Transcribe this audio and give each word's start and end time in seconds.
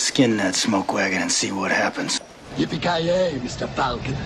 Skin 0.00 0.38
that 0.38 0.54
smoke 0.54 0.94
wagon 0.94 1.20
and 1.20 1.30
see 1.30 1.52
what 1.52 1.70
happens. 1.70 2.20
Yippee-ki-yay, 2.56 3.38
Mr. 3.44 3.68
Falcon. 3.68 4.16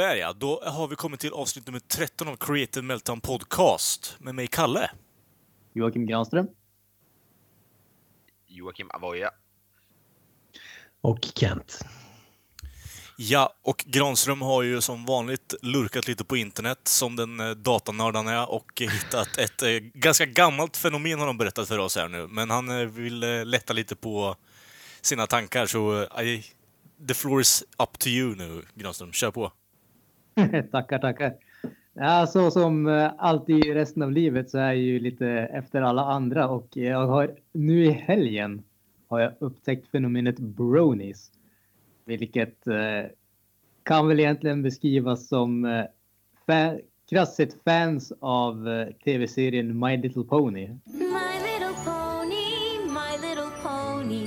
Sådär 0.00 0.16
ja, 0.16 0.32
då 0.32 0.62
har 0.64 0.88
vi 0.88 0.96
kommit 0.96 1.20
till 1.20 1.32
avsnitt 1.32 1.66
nummer 1.66 1.80
13 1.80 2.28
av 2.28 2.36
Creative 2.36 2.86
Meltdown 2.86 3.20
Podcast 3.20 4.16
med 4.18 4.34
mig, 4.34 4.46
Kalle. 4.46 4.90
Joakim 5.72 6.06
Granström. 6.06 6.48
Joakim 8.46 8.90
Avoya. 8.90 9.30
Och 11.00 11.18
Kent. 11.34 11.84
Ja, 13.16 13.54
och 13.62 13.84
Granström 13.86 14.42
har 14.42 14.62
ju 14.62 14.80
som 14.80 15.04
vanligt 15.04 15.54
lurkat 15.62 16.08
lite 16.08 16.24
på 16.24 16.36
internet 16.36 16.80
som 16.84 17.16
den 17.16 17.40
eh, 17.40 17.50
datanörd 17.50 18.16
han 18.16 18.28
är 18.28 18.50
och 18.50 18.80
hittat 18.80 19.38
ett 19.38 19.62
eh, 19.62 19.70
ganska 19.94 20.26
gammalt 20.26 20.76
fenomen 20.76 21.18
har 21.18 21.26
de 21.26 21.38
berättat 21.38 21.68
för 21.68 21.78
oss 21.78 21.96
här 21.96 22.08
nu. 22.08 22.26
Men 22.26 22.50
han 22.50 22.80
eh, 22.80 22.86
vill 22.86 23.20
lätta 23.44 23.72
lite 23.72 23.96
på 23.96 24.36
sina 25.00 25.26
tankar 25.26 25.66
så 25.66 26.02
eh, 26.02 26.40
the 27.08 27.14
floor 27.14 27.40
is 27.40 27.64
up 27.78 27.98
to 27.98 28.08
you 28.08 28.36
nu, 28.36 28.62
Granström. 28.74 29.12
Kör 29.12 29.30
på. 29.30 29.52
tackar, 30.72 30.98
tackar. 30.98 31.34
Ja, 31.92 32.26
så 32.26 32.50
som 32.50 32.86
eh, 32.88 33.10
alltid 33.18 33.64
i 33.66 33.74
resten 33.74 34.02
av 34.02 34.12
livet 34.12 34.50
så 34.50 34.58
är 34.58 34.62
jag 34.62 34.76
ju 34.76 35.00
lite 35.00 35.26
efter 35.28 35.82
alla 35.82 36.02
andra 36.02 36.48
och 36.48 36.76
jag 36.76 37.06
har 37.06 37.34
nu 37.52 37.84
i 37.84 37.90
helgen 37.90 38.62
har 39.08 39.20
jag 39.20 39.32
upptäckt 39.38 39.90
fenomenet 39.90 40.38
bronies. 40.38 41.30
Vilket 42.04 42.66
eh, 42.66 43.10
kan 43.82 44.08
väl 44.08 44.20
egentligen 44.20 44.62
beskrivas 44.62 45.28
som 45.28 45.64
eh, 45.64 45.84
fa- 46.46 46.80
krasst 47.10 47.34
sett 47.36 47.62
fans 47.64 48.12
av 48.20 48.68
eh, 48.68 48.88
tv-serien 49.04 49.78
My 49.78 49.96
Little 49.96 50.24
Pony. 50.24 50.68
My 50.68 51.36
little 51.46 51.74
pony, 51.84 52.78
my 52.86 53.28
little 53.28 53.50
pony. 53.62 54.26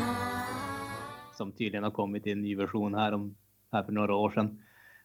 Ah. 0.00 1.34
som 1.36 1.52
tydligen 1.52 1.84
har 1.84 1.90
kommit 1.90 2.26
i 2.26 2.30
en 2.30 2.42
ny 2.42 2.56
version 2.56 2.94
här, 2.94 3.12
om, 3.12 3.34
här 3.72 3.82
för 3.82 3.92
några 3.92 4.14
år 4.14 4.30
sedan. 4.30 4.58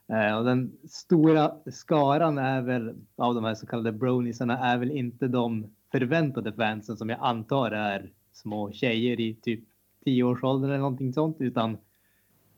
Eh, 0.10 0.38
och 0.38 0.46
den 0.46 0.72
stora 0.90 1.56
skaran 1.72 2.38
är 2.38 2.62
väl, 2.62 2.96
av 3.16 3.36
de 3.36 3.44
här 3.44 3.56
så 3.56 3.68
kallade 3.68 3.92
broniesarna 3.92 4.58
är 4.58 4.78
väl 4.78 4.92
inte 4.92 5.28
de 5.28 5.68
förväntade 5.92 6.54
fansen 6.54 6.98
som 6.98 7.10
jag 7.10 7.20
antar 7.22 7.72
är 7.72 8.10
små 8.32 8.72
tjejer 8.72 9.20
i 9.20 9.34
typ 9.34 9.64
10-årsåldern 10.06 10.70
eller 10.70 10.80
någonting 10.80 11.14
sånt, 11.14 11.38
utan 11.40 11.78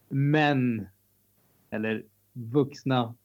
män 0.10 0.88
eller 1.70 2.04
vuxna, 2.34 3.16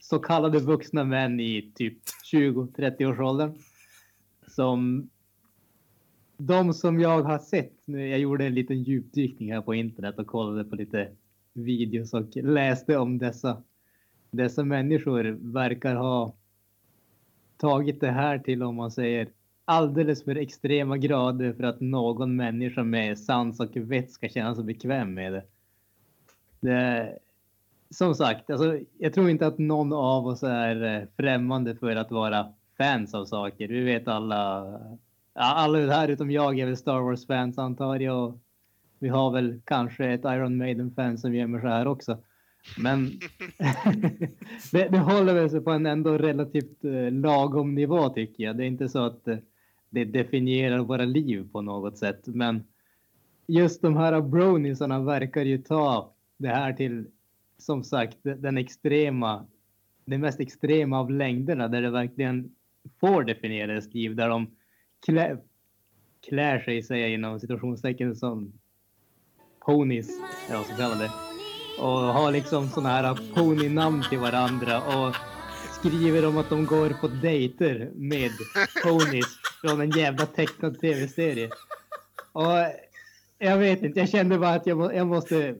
så 0.00 0.18
kallade 0.18 0.58
vuxna 0.58 1.04
män 1.04 1.40
i 1.40 1.72
typ 1.74 1.98
20-30-årsåldern 2.32 3.54
som 4.46 5.10
de 6.36 6.74
som 6.74 7.00
jag 7.00 7.22
har 7.22 7.38
sett, 7.38 7.72
jag 7.84 8.18
gjorde 8.18 8.46
en 8.46 8.54
liten 8.54 8.82
djupdykning 8.82 9.52
här 9.52 9.60
på 9.60 9.74
internet 9.74 10.18
och 10.18 10.26
kollade 10.26 10.64
på 10.64 10.76
lite 10.76 11.10
videos 11.56 12.14
och 12.14 12.36
läste 12.36 12.96
om 12.96 13.18
dessa, 13.18 13.62
dessa 14.30 14.64
människor 14.64 15.24
verkar 15.52 15.94
ha 15.94 16.34
tagit 17.56 18.00
det 18.00 18.10
här 18.10 18.38
till, 18.38 18.62
om 18.62 18.74
man 18.74 18.90
säger, 18.90 19.28
alldeles 19.64 20.24
för 20.24 20.36
extrema 20.36 20.96
grader 20.96 21.52
för 21.52 21.62
att 21.62 21.80
någon 21.80 22.36
människa 22.36 22.84
med 22.84 23.18
sans 23.18 23.60
och 23.60 23.76
vett 23.76 24.10
ska 24.10 24.28
känna 24.28 24.54
sig 24.54 24.64
bekväm 24.64 25.14
med 25.14 25.32
det. 25.32 25.44
det 26.60 27.18
som 27.90 28.14
sagt, 28.14 28.50
alltså, 28.50 28.78
jag 28.98 29.12
tror 29.14 29.30
inte 29.30 29.46
att 29.46 29.58
någon 29.58 29.92
av 29.92 30.26
oss 30.26 30.42
är 30.42 30.84
eh, 30.84 31.08
främmande 31.16 31.76
för 31.76 31.96
att 31.96 32.10
vara 32.10 32.52
fans 32.78 33.14
av 33.14 33.24
saker. 33.24 33.68
Vi 33.68 33.80
vet 33.80 34.08
alla 34.08 34.80
alla 35.36 35.92
här 35.92 36.08
utom 36.08 36.30
jag 36.30 36.58
är 36.58 36.66
väl 36.66 36.76
Star 36.76 37.00
Wars-fans 37.00 37.58
antar 37.58 38.00
jag. 38.00 38.38
Vi 38.98 39.08
har 39.08 39.30
väl 39.30 39.60
kanske 39.64 40.06
ett 40.06 40.24
Iron 40.24 40.56
Maiden-fan 40.56 41.18
som 41.18 41.34
gömmer 41.34 41.60
sig 41.60 41.70
här 41.70 41.86
också. 41.86 42.18
Men 42.78 43.10
det, 44.72 44.88
det 44.90 44.98
håller 44.98 45.34
väl 45.34 45.50
sig 45.50 45.60
på 45.60 45.70
en 45.70 45.86
ändå 45.86 46.18
relativt 46.18 46.84
eh, 46.84 47.12
lagom 47.12 47.74
nivå 47.74 48.08
tycker 48.08 48.44
jag. 48.44 48.56
Det 48.56 48.64
är 48.64 48.68
inte 48.68 48.88
så 48.88 49.06
att 49.06 49.28
eh, 49.28 49.36
det 49.90 50.04
definierar 50.04 50.78
våra 50.78 51.04
liv 51.04 51.48
på 51.52 51.60
något 51.60 51.98
sätt. 51.98 52.26
Men 52.26 52.64
just 53.46 53.82
de 53.82 53.96
här 53.96 54.20
broniesarna 54.20 55.00
verkar 55.00 55.42
ju 55.42 55.58
ta 55.58 56.12
det 56.36 56.48
här 56.48 56.72
till, 56.72 57.06
som 57.58 57.84
sagt, 57.84 58.18
den 58.22 58.58
extrema, 58.58 59.46
det 60.04 60.18
mest 60.18 60.40
extrema 60.40 61.00
av 61.00 61.10
längderna 61.10 61.68
där 61.68 61.82
det 61.82 61.90
verkligen 61.90 62.54
får 63.00 63.24
definiera 63.24 63.78
ett 63.78 63.94
liv. 63.94 64.16
Där 64.16 64.28
de 64.28 64.46
klä, 65.06 65.38
klär 66.28 66.58
sig, 66.58 66.82
säger 66.82 67.02
jag 67.02 67.14
inom 67.14 67.40
situationstecken, 67.40 68.16
som 68.16 68.52
ponies, 69.66 70.08
ja 70.50 70.64
så 70.64 70.76
kallade. 70.76 71.10
Och 71.78 71.88
har 71.88 72.32
liksom 72.32 72.68
såna 72.68 72.88
här 72.88 73.18
ponynamn 73.34 74.04
till 74.08 74.18
varandra 74.18 74.82
och 74.82 75.14
skriver 75.72 76.26
om 76.26 76.38
att 76.38 76.50
de 76.50 76.66
går 76.66 76.90
på 77.00 77.08
dejter 77.08 77.90
med 77.94 78.30
ponies 78.82 79.38
från 79.60 79.80
en 79.80 79.90
jävla 79.90 80.26
tecknad 80.26 80.80
tv-serie. 80.80 81.50
Och 82.32 82.52
jag 83.38 83.58
vet 83.58 83.82
inte, 83.82 84.00
jag 84.00 84.08
kände 84.08 84.38
bara 84.38 84.54
att 84.54 84.66
jag, 84.66 84.78
må, 84.78 84.92
jag 84.92 85.06
måste 85.06 85.54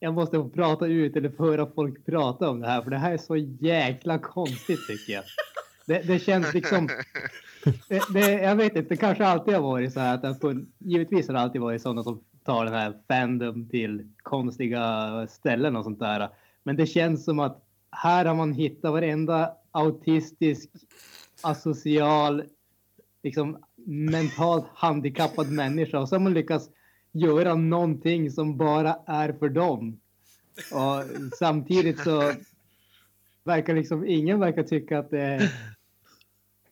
jag 0.00 0.14
måste 0.14 0.36
få 0.36 0.48
prata 0.48 0.86
ut 0.86 1.16
eller 1.16 1.28
få 1.28 1.44
höra 1.44 1.66
folk 1.74 2.06
prata 2.06 2.50
om 2.50 2.60
det 2.60 2.66
här, 2.66 2.82
för 2.82 2.90
det 2.90 2.98
här 2.98 3.12
är 3.12 3.18
så 3.18 3.36
jäkla 3.60 4.18
konstigt 4.18 4.86
tycker 4.88 5.12
jag. 5.12 5.24
Det, 5.86 6.06
det 6.06 6.18
känns 6.18 6.54
liksom 6.54 6.88
det, 7.88 8.02
det, 8.12 8.32
jag 8.32 8.56
vet 8.56 8.76
inte, 8.76 8.88
det 8.88 8.96
kanske 8.96 9.26
alltid 9.26 9.54
har 9.54 9.62
varit 9.62 9.92
så 9.92 10.00
här 10.00 10.14
att 10.14 10.22
det 10.22 10.28
har 10.28 10.34
funnits, 10.34 10.70
givetvis 10.78 11.26
har 11.26 11.34
det 11.34 11.40
alltid 11.40 11.60
varit 11.60 11.82
sådana 11.82 12.02
som 12.02 12.22
tar 12.44 12.64
den 12.64 12.74
här 12.74 12.94
fandom 13.08 13.68
till 13.68 14.08
konstiga 14.22 15.26
ställen 15.26 15.76
och 15.76 15.84
sånt 15.84 15.98
där. 15.98 16.28
Men 16.62 16.76
det 16.76 16.86
känns 16.86 17.24
som 17.24 17.38
att 17.38 17.64
här 17.90 18.24
har 18.24 18.34
man 18.34 18.52
hittat 18.52 18.92
varenda 18.92 19.52
autistisk, 19.70 20.70
asocial, 21.42 22.42
liksom 23.22 23.64
mentalt 23.86 24.66
handikappad 24.74 25.52
människa 25.52 25.98
och 25.98 26.08
så 26.08 26.14
har 26.14 26.20
man 26.20 26.34
lyckats 26.34 26.70
göra 27.12 27.54
någonting 27.54 28.30
som 28.30 28.56
bara 28.56 28.96
är 29.06 29.32
för 29.32 29.48
dem. 29.48 30.00
Och 30.72 31.04
samtidigt 31.38 32.00
så 32.00 32.32
verkar 33.44 33.74
liksom 33.74 34.06
ingen 34.06 34.40
verkar 34.40 34.62
tycka 34.62 34.98
att 34.98 35.10
det 35.10 35.20
är 35.20 35.52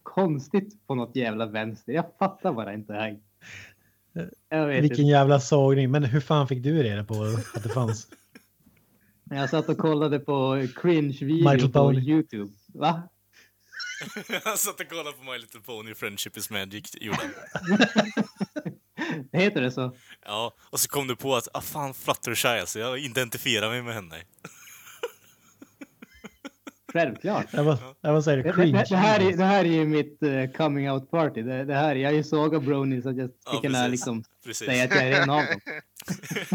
konstigt 0.03 0.87
på 0.87 0.95
något 0.95 1.17
jävla 1.17 1.47
vänster. 1.47 1.93
Jag 1.93 2.05
fattar 2.19 2.53
bara 2.53 2.75
inte 2.75 2.93
här. 2.93 3.21
Jag 4.49 4.67
vet 4.67 4.83
Vilken 4.83 5.01
inte. 5.01 5.11
jävla 5.11 5.41
sågning. 5.41 5.91
Men 5.91 6.05
hur 6.05 6.21
fan 6.21 6.49
fick 6.49 6.63
du 6.63 6.83
reda 6.83 7.05
på 7.05 7.23
att 7.55 7.63
det 7.63 7.69
fanns? 7.69 8.07
Jag 9.31 9.51
satt 9.51 9.69
och 9.69 9.79
kollade 9.79 10.19
på 10.19 10.67
cringe-video 10.83 11.69
på 11.69 11.73
Pony. 11.73 12.01
Youtube. 12.01 12.53
Va? 12.75 13.09
Han 14.45 14.57
satt 14.59 14.81
och 14.81 14.89
kollade 14.89 15.13
på 15.17 15.23
My 15.25 15.39
Little 15.39 15.61
Pony, 15.61 15.95
Friendship 15.95 16.37
is 16.37 16.51
Magic. 16.51 16.97
Heter 19.33 19.61
det 19.61 19.71
så? 19.71 19.97
Ja, 20.25 20.55
och 20.61 20.81
så 20.81 20.89
kom 20.89 21.07
du 21.07 21.17
på 21.17 21.37
att, 21.37 21.49
ah 21.55 21.61
fan, 21.61 21.95
Fluttershy 21.95 22.49
alltså, 22.49 22.79
jag 22.79 22.99
identifierar 22.99 23.71
mig 23.71 23.83
med 23.83 23.95
henne. 23.95 24.17
Självklart. 26.93 27.47
Jag 27.51 27.65
var, 27.65 27.79
jag 28.01 28.25
säger 28.25 28.37
Det, 28.43 28.49
det, 28.49 28.53
cringe. 28.55 28.85
det, 28.89 28.97
här 28.97 29.21
är, 29.21 29.37
det 29.37 29.45
här 29.45 29.65
är 29.65 29.69
ju 29.69 29.85
mitt 29.87 30.23
eh, 30.23 30.47
coming 30.57 30.91
out 30.91 31.11
party. 31.11 31.43
Det, 31.43 31.65
det 31.65 31.75
här, 31.75 31.95
jag 31.95 32.13
är 32.13 32.17
ju 32.17 32.23
såga 32.25 32.61
bronies 32.61 33.03
så 33.05 33.11
att 33.11 33.17
jag 33.17 33.31
Ja, 33.53 33.61
kunna 33.61 33.79
precis. 33.79 33.91
liksom 33.91 34.25
Precis. 34.47 34.67
säga 34.67 34.85
att 34.85 34.91
jag 34.95 35.09
är 35.09 35.23
en 35.23 35.31
av 35.31 35.37
dem. 35.37 35.61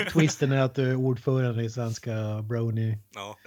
Twisten 0.14 0.52
är 0.52 0.62
att 0.62 0.76
du 0.76 0.90
är 0.92 0.96
ordförande 0.96 1.64
i 1.64 1.70
svenska 1.70 2.12
Brony. 2.50 2.98
Ja. 3.16 3.38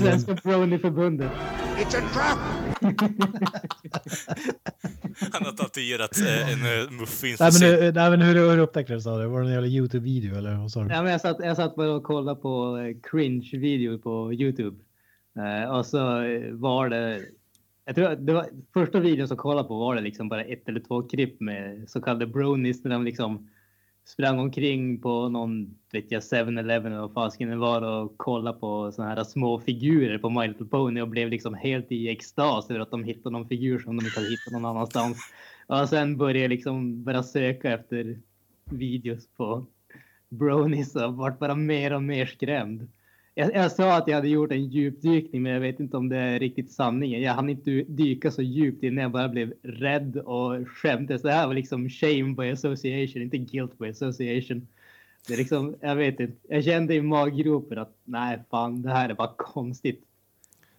Svenska 0.00 0.34
bronieförbundet. 0.34 1.30
It's 1.78 1.98
a 1.98 2.02
trap! 2.12 2.38
Han 5.32 5.44
har 5.44 5.52
tatuerat 5.52 6.20
eh, 6.20 6.52
en 6.52 6.58
uh, 6.84 6.90
muffin 7.00 7.36
Nej, 7.40 7.50
men, 7.60 7.70
hur- 7.70 7.92
nej, 7.92 8.10
men 8.10 8.20
hur, 8.22 8.34
hur 8.50 8.58
upptäckte 8.58 8.92
du 8.92 8.98
det? 9.00 9.26
Var 9.28 9.40
det 9.40 9.46
en 9.46 9.52
jävla 9.52 9.68
Youtube-video 9.68 10.38
eller 10.38 10.54
vad 10.56 10.70
sa 10.70 10.84
du? 10.84 10.94
Ja, 10.94 11.02
men 11.02 11.12
jag, 11.12 11.20
satt, 11.20 11.36
jag 11.40 11.56
satt 11.56 11.76
bara 11.76 11.92
och 11.92 12.02
kollade 12.04 12.40
på 12.40 12.78
eh, 12.78 13.10
cringe-video 13.10 13.98
på 13.98 14.32
Youtube. 14.32 14.76
Eh, 15.36 15.76
och 15.76 15.86
så 15.86 16.22
eh, 16.22 16.52
var 16.52 16.88
det... 16.88 17.20
Jag 17.84 17.94
tror 17.94 18.12
att 18.12 18.26
det 18.26 18.32
var 18.32 18.46
första 18.72 19.00
videon 19.00 19.28
som 19.28 19.34
jag 19.34 19.42
kollade 19.42 19.68
på 19.68 19.78
var 19.78 19.94
det 19.94 20.00
liksom 20.00 20.28
bara 20.28 20.44
ett 20.44 20.68
eller 20.68 20.80
två 20.80 21.02
klipp 21.02 21.40
med 21.40 21.90
så 21.90 22.00
kallade 22.00 22.26
bronies 22.26 22.84
när 22.84 22.90
de 22.90 23.04
liksom 23.04 23.48
sprang 24.08 24.38
omkring 24.38 25.00
på 25.00 25.28
någon, 25.28 25.78
vet 25.92 26.10
jag, 26.10 26.20
7-Eleven 26.20 26.92
eller 26.92 27.00
vad 27.00 27.12
fasken 27.12 27.50
det 27.50 27.56
var 27.56 27.82
och 27.82 28.18
kollade 28.18 28.58
på 28.58 28.92
såna 28.92 29.08
här 29.08 29.24
små 29.24 29.60
figurer 29.60 30.18
på 30.18 30.30
My 30.30 30.46
Little 30.46 30.66
Pony 30.66 31.00
och 31.00 31.08
blev 31.08 31.28
liksom 31.28 31.54
helt 31.54 31.92
i 31.92 32.08
extas 32.08 32.70
över 32.70 32.80
att 32.80 32.90
de 32.90 33.04
hittade 33.04 33.32
någon 33.32 33.48
figur 33.48 33.78
som 33.78 33.96
de 33.96 34.04
inte 34.04 34.20
hade 34.20 34.30
hittat 34.30 34.52
någon 34.52 34.64
annanstans. 34.64 35.18
Och 35.66 35.88
sen 35.88 36.16
började 36.16 36.38
jag 36.38 36.48
liksom 36.48 37.04
bara 37.04 37.22
söka 37.22 37.72
efter 37.72 38.18
videos 38.64 39.28
på 39.36 39.66
bronies 40.28 40.96
och 40.96 41.16
vart 41.16 41.38
bara 41.38 41.54
mer 41.54 41.92
och 41.92 42.02
mer 42.02 42.26
skrämd. 42.26 42.88
Jag, 43.38 43.54
jag 43.54 43.72
sa 43.72 43.96
att 43.96 44.08
jag 44.08 44.14
hade 44.14 44.28
gjort 44.28 44.52
en 44.52 44.64
djupdykning, 44.64 45.42
men 45.42 45.52
jag 45.52 45.60
vet 45.60 45.80
inte 45.80 45.96
om 45.96 46.08
det 46.08 46.16
är 46.16 46.38
riktigt 46.38 46.72
sanningen. 46.72 47.22
Jag 47.22 47.34
hann 47.34 47.48
inte 47.48 47.70
dyka 47.70 48.30
så 48.30 48.42
djupt 48.42 48.82
innan 48.82 49.02
jag 49.02 49.10
bara 49.10 49.28
blev 49.28 49.54
rädd 49.62 50.16
och 50.16 50.68
skämdes. 50.68 51.22
Det 51.22 51.32
här 51.32 51.46
var 51.46 51.54
liksom 51.54 51.88
shame 51.88 52.34
by 52.34 52.50
association, 52.50 53.22
inte 53.22 53.38
guilt 53.38 53.78
by 53.78 53.88
association. 53.88 54.68
Det 55.26 55.32
är 55.32 55.36
liksom, 55.36 55.76
jag 55.80 55.96
vet 55.96 56.20
inte. 56.20 56.36
Jag 56.48 56.64
kände 56.64 56.94
i 56.94 57.02
maggropen 57.02 57.78
att 57.78 57.96
nej, 58.04 58.38
fan, 58.50 58.82
det 58.82 58.90
här 58.90 59.08
är 59.08 59.14
bara 59.14 59.34
konstigt. 59.36 60.04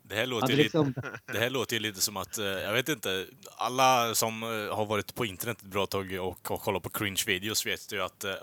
Det 0.03 0.15
här, 0.15 0.25
låter 0.25 0.47
ju 0.47 0.55
lite, 0.55 0.63
liksom, 0.63 0.94
det 1.33 1.39
här 1.39 1.50
låter 1.50 1.79
lite 1.79 2.01
som 2.01 2.17
att, 2.17 2.38
eh, 2.38 2.45
jag 2.45 2.73
vet 2.73 2.89
inte, 2.89 3.25
alla 3.57 4.15
som 4.15 4.44
eh, 4.44 4.75
har 4.75 4.85
varit 4.85 5.15
på 5.15 5.25
internet 5.25 5.57
ett 5.57 5.67
bra 5.71 5.85
tag 5.85 6.17
och 6.21 6.47
har 6.47 6.57
kollat 6.57 6.83
på 6.83 6.89
cringe-videos 6.89 7.65
vet 7.65 7.94
ju 7.94 8.01
att 8.01 8.23
eh, 8.23 8.33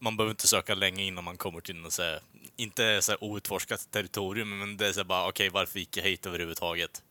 man 0.00 0.16
behöver 0.16 0.30
inte 0.30 0.46
söka 0.46 0.74
länge 0.74 1.02
innan 1.04 1.24
man 1.24 1.36
kommer 1.36 1.60
till 1.60 1.76
något 1.76 1.92
så 1.92 2.02
här, 2.02 2.20
inte 2.56 3.02
så 3.02 3.12
här 3.12 3.24
outforskat 3.24 3.90
territorium, 3.90 4.58
men 4.58 4.76
det 4.76 4.86
är 4.88 4.92
så 4.92 5.00
här 5.00 5.04
bara, 5.04 5.28
okej, 5.28 5.50
varför 5.52 5.78
gick 5.78 5.96
jag 5.96 6.04
hit 6.04 6.26
överhuvudtaget? 6.26 7.02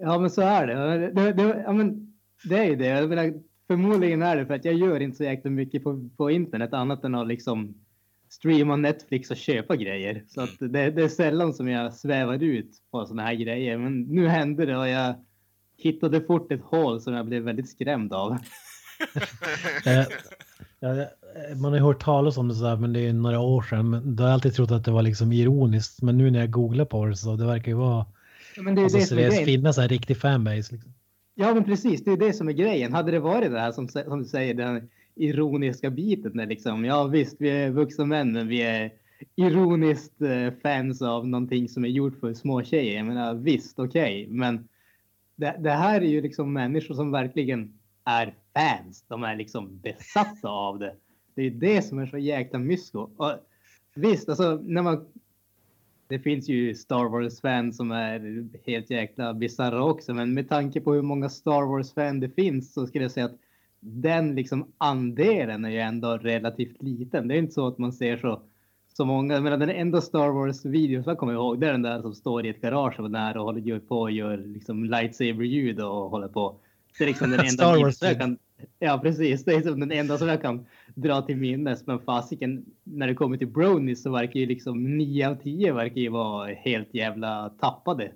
ja, 0.00 0.18
men 0.18 0.30
så 0.30 0.42
är 0.42 0.66
det. 0.66 1.10
Det, 1.12 1.32
det, 1.32 1.62
ja, 1.66 1.72
men 1.72 2.12
det 2.44 2.58
är 2.58 2.64
ju 2.64 2.76
det. 2.76 2.86
Jag 2.86 3.08
menar, 3.08 3.34
förmodligen 3.66 4.22
är 4.22 4.36
det 4.36 4.46
för 4.46 4.54
att 4.54 4.64
jag 4.64 4.74
gör 4.74 5.00
inte 5.00 5.16
så 5.16 5.24
jäkla 5.24 5.50
mycket 5.50 5.84
på, 5.84 6.08
på 6.16 6.30
internet 6.30 6.72
annat 6.72 7.04
än 7.04 7.14
att 7.14 7.28
liksom 7.28 7.74
streama 8.28 8.76
Netflix 8.76 9.30
och 9.30 9.36
köpa 9.36 9.76
grejer. 9.76 10.24
Så 10.28 10.40
att 10.40 10.58
det, 10.58 10.90
det 10.90 11.02
är 11.02 11.08
sällan 11.08 11.54
som 11.54 11.68
jag 11.68 11.94
svävar 11.94 12.42
ut 12.42 12.70
på 12.90 13.06
såna 13.06 13.22
här 13.22 13.34
grejer. 13.34 13.78
Men 13.78 14.00
nu 14.02 14.28
hände 14.28 14.66
det 14.66 14.76
och 14.76 14.88
jag 14.88 15.14
hittade 15.78 16.20
fort 16.20 16.52
ett 16.52 16.62
hål 16.62 17.00
som 17.00 17.14
jag 17.14 17.26
blev 17.26 17.42
väldigt 17.42 17.70
skrämd 17.70 18.12
av. 18.12 18.38
Eh, 20.82 20.88
ja, 20.88 21.06
man 21.56 21.72
har 21.72 21.78
ju 21.78 21.84
hört 21.84 22.02
talas 22.02 22.36
om 22.36 22.48
det 22.48 22.54
sådär, 22.54 22.76
men 22.76 22.92
det 22.92 23.00
är 23.00 23.12
några 23.12 23.40
år 23.40 23.62
sedan. 23.62 23.90
Men 23.90 24.16
då 24.16 24.22
har 24.22 24.28
jag 24.28 24.34
alltid 24.34 24.54
trott 24.54 24.70
att 24.70 24.84
det 24.84 24.90
var 24.90 25.02
liksom 25.02 25.32
ironiskt. 25.32 26.02
Men 26.02 26.18
nu 26.18 26.30
när 26.30 26.38
jag 26.40 26.50
googlar 26.50 26.84
på 26.84 27.06
det 27.06 27.16
så 27.16 27.36
det 27.36 27.46
verkar 27.46 27.68
ju 27.68 27.76
vara 27.78 28.06
Ja, 28.56 28.62
men 28.62 28.74
det 28.74 28.80
är 28.80 28.82
alltså, 28.82 28.98
det 28.98 29.04
seriöst 29.04 29.30
grejen. 29.30 29.46
finnas 29.46 29.78
en 29.78 29.88
riktig 29.88 30.16
fanbase. 30.16 30.72
Liksom. 30.72 30.92
Ja, 31.34 31.54
men 31.54 31.64
precis. 31.64 32.04
Det 32.04 32.12
är 32.12 32.16
det 32.16 32.32
som 32.32 32.48
är 32.48 32.52
grejen. 32.52 32.92
Hade 32.92 33.10
det 33.10 33.20
varit 33.20 33.50
det 33.50 33.60
här 33.60 33.72
som, 33.72 33.88
som 33.88 34.22
du 34.22 34.28
säger, 34.28 34.54
den 34.54 34.88
ironiska 35.14 35.90
biten 35.90 36.36
där 36.36 36.46
liksom. 36.46 36.84
Ja, 36.84 37.04
visst, 37.04 37.36
vi 37.38 37.50
är 37.50 37.70
vuxna 37.70 38.04
män, 38.04 38.32
men 38.32 38.48
vi 38.48 38.62
är 38.62 38.90
ironiskt 39.36 40.22
eh, 40.22 40.52
fans 40.62 41.02
av 41.02 41.28
någonting 41.28 41.68
som 41.68 41.84
är 41.84 41.88
gjort 41.88 42.20
för 42.20 42.34
små 42.34 42.62
tjejer. 42.62 42.96
Jag 42.96 43.06
menar, 43.06 43.34
visst, 43.34 43.78
okej, 43.78 44.26
men 44.30 44.68
det, 45.36 45.56
det 45.58 45.70
här 45.70 46.00
är 46.00 46.06
ju 46.06 46.20
liksom 46.20 46.52
människor 46.52 46.94
som 46.94 47.10
verkligen 47.10 47.79
är 48.04 48.34
fans. 48.54 49.04
De 49.08 49.24
är 49.24 49.36
liksom 49.36 49.78
besatta 49.78 50.48
av 50.48 50.78
det. 50.78 50.94
Det 51.34 51.42
är 51.42 51.50
det 51.50 51.82
som 51.82 51.98
är 51.98 52.06
så 52.06 52.18
jäkla 52.18 52.58
mysko. 52.58 53.10
Och 53.16 53.32
visst, 53.94 54.28
alltså 54.28 54.60
när 54.62 54.82
man 54.82 55.06
det 56.10 56.18
finns 56.18 56.48
ju 56.48 56.74
Star 56.74 57.08
Wars-fans 57.08 57.76
som 57.76 57.90
är 57.90 58.48
helt 58.66 58.90
jäkla 58.90 59.34
bisarra 59.34 59.84
också, 59.84 60.14
men 60.14 60.34
med 60.34 60.48
tanke 60.48 60.80
på 60.80 60.92
hur 60.92 61.02
många 61.02 61.28
Star 61.28 61.62
Wars-fan 61.66 62.20
det 62.20 62.28
finns 62.28 62.72
så 62.72 62.86
skulle 62.86 63.04
jag 63.04 63.10
säga 63.10 63.26
att 63.26 63.38
den 63.80 64.34
liksom 64.34 64.72
andelen 64.78 65.64
är 65.64 65.70
ju 65.70 65.78
ändå 65.78 66.16
relativt 66.16 66.82
liten. 66.82 67.28
Det 67.28 67.34
är 67.34 67.38
inte 67.38 67.52
så 67.52 67.66
att 67.66 67.78
man 67.78 67.92
ser 67.92 68.16
så, 68.16 68.42
så 68.92 69.04
många. 69.04 69.40
Men 69.40 69.60
den 69.60 69.70
enda 69.70 70.00
Star 70.00 70.28
Wars-videon 70.28 71.02
som 71.02 71.10
jag 71.10 71.18
kommer 71.18 71.32
ihåg, 71.32 71.60
det 71.60 71.68
är 71.68 71.72
den 71.72 71.82
där 71.82 72.00
som 72.00 72.14
står 72.14 72.46
i 72.46 72.48
ett 72.48 72.60
garage 72.60 73.00
och 73.00 73.10
nära 73.10 73.40
och 73.40 73.46
håller 73.46 73.78
på 73.78 74.00
och 74.00 74.10
gör 74.10 74.36
liksom 74.36 74.84
lightsaber-ljud 74.84 75.80
och 75.80 76.10
håller 76.10 76.28
på. 76.28 76.56
Det 76.98 77.04
är 77.04 77.08
liksom 77.08 77.30
den 77.30 77.40
enda 77.46 77.50
Star 77.50 77.80
Wars 77.80 78.02
jag 78.02 78.18
kan 78.18 78.38
Ja, 78.78 78.98
precis. 79.02 79.44
Det 79.44 79.54
är 79.54 79.62
som 79.62 79.80
den 79.80 79.92
enda 79.92 80.18
som 80.18 80.28
jag 80.28 80.42
kan 80.42 80.66
dra 80.94 81.22
till 81.22 81.36
minnes. 81.36 81.86
Men 81.86 82.00
fasiken, 82.00 82.64
när 82.84 83.06
det 83.06 83.14
kommer 83.14 83.36
till 83.36 83.46
brownies 83.46 84.02
så 84.02 84.10
verkar 84.10 84.40
ju 84.40 84.46
liksom 84.46 84.98
9 84.98 85.28
av 85.28 85.34
10 85.34 85.72
verkar 85.72 86.00
ju 86.00 86.08
vara 86.08 86.54
helt 86.54 86.94
jävla 86.94 87.48
tappade. 87.60 88.12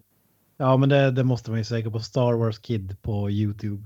Ja, 0.56 0.76
men 0.76 0.88
det, 0.88 1.10
det 1.10 1.24
måste 1.24 1.50
man 1.50 1.58
ju 1.58 1.64
säga 1.64 1.90
på 1.90 2.00
Star 2.00 2.32
Wars 2.32 2.58
Kid 2.58 3.02
på 3.02 3.30
YouTube. 3.30 3.84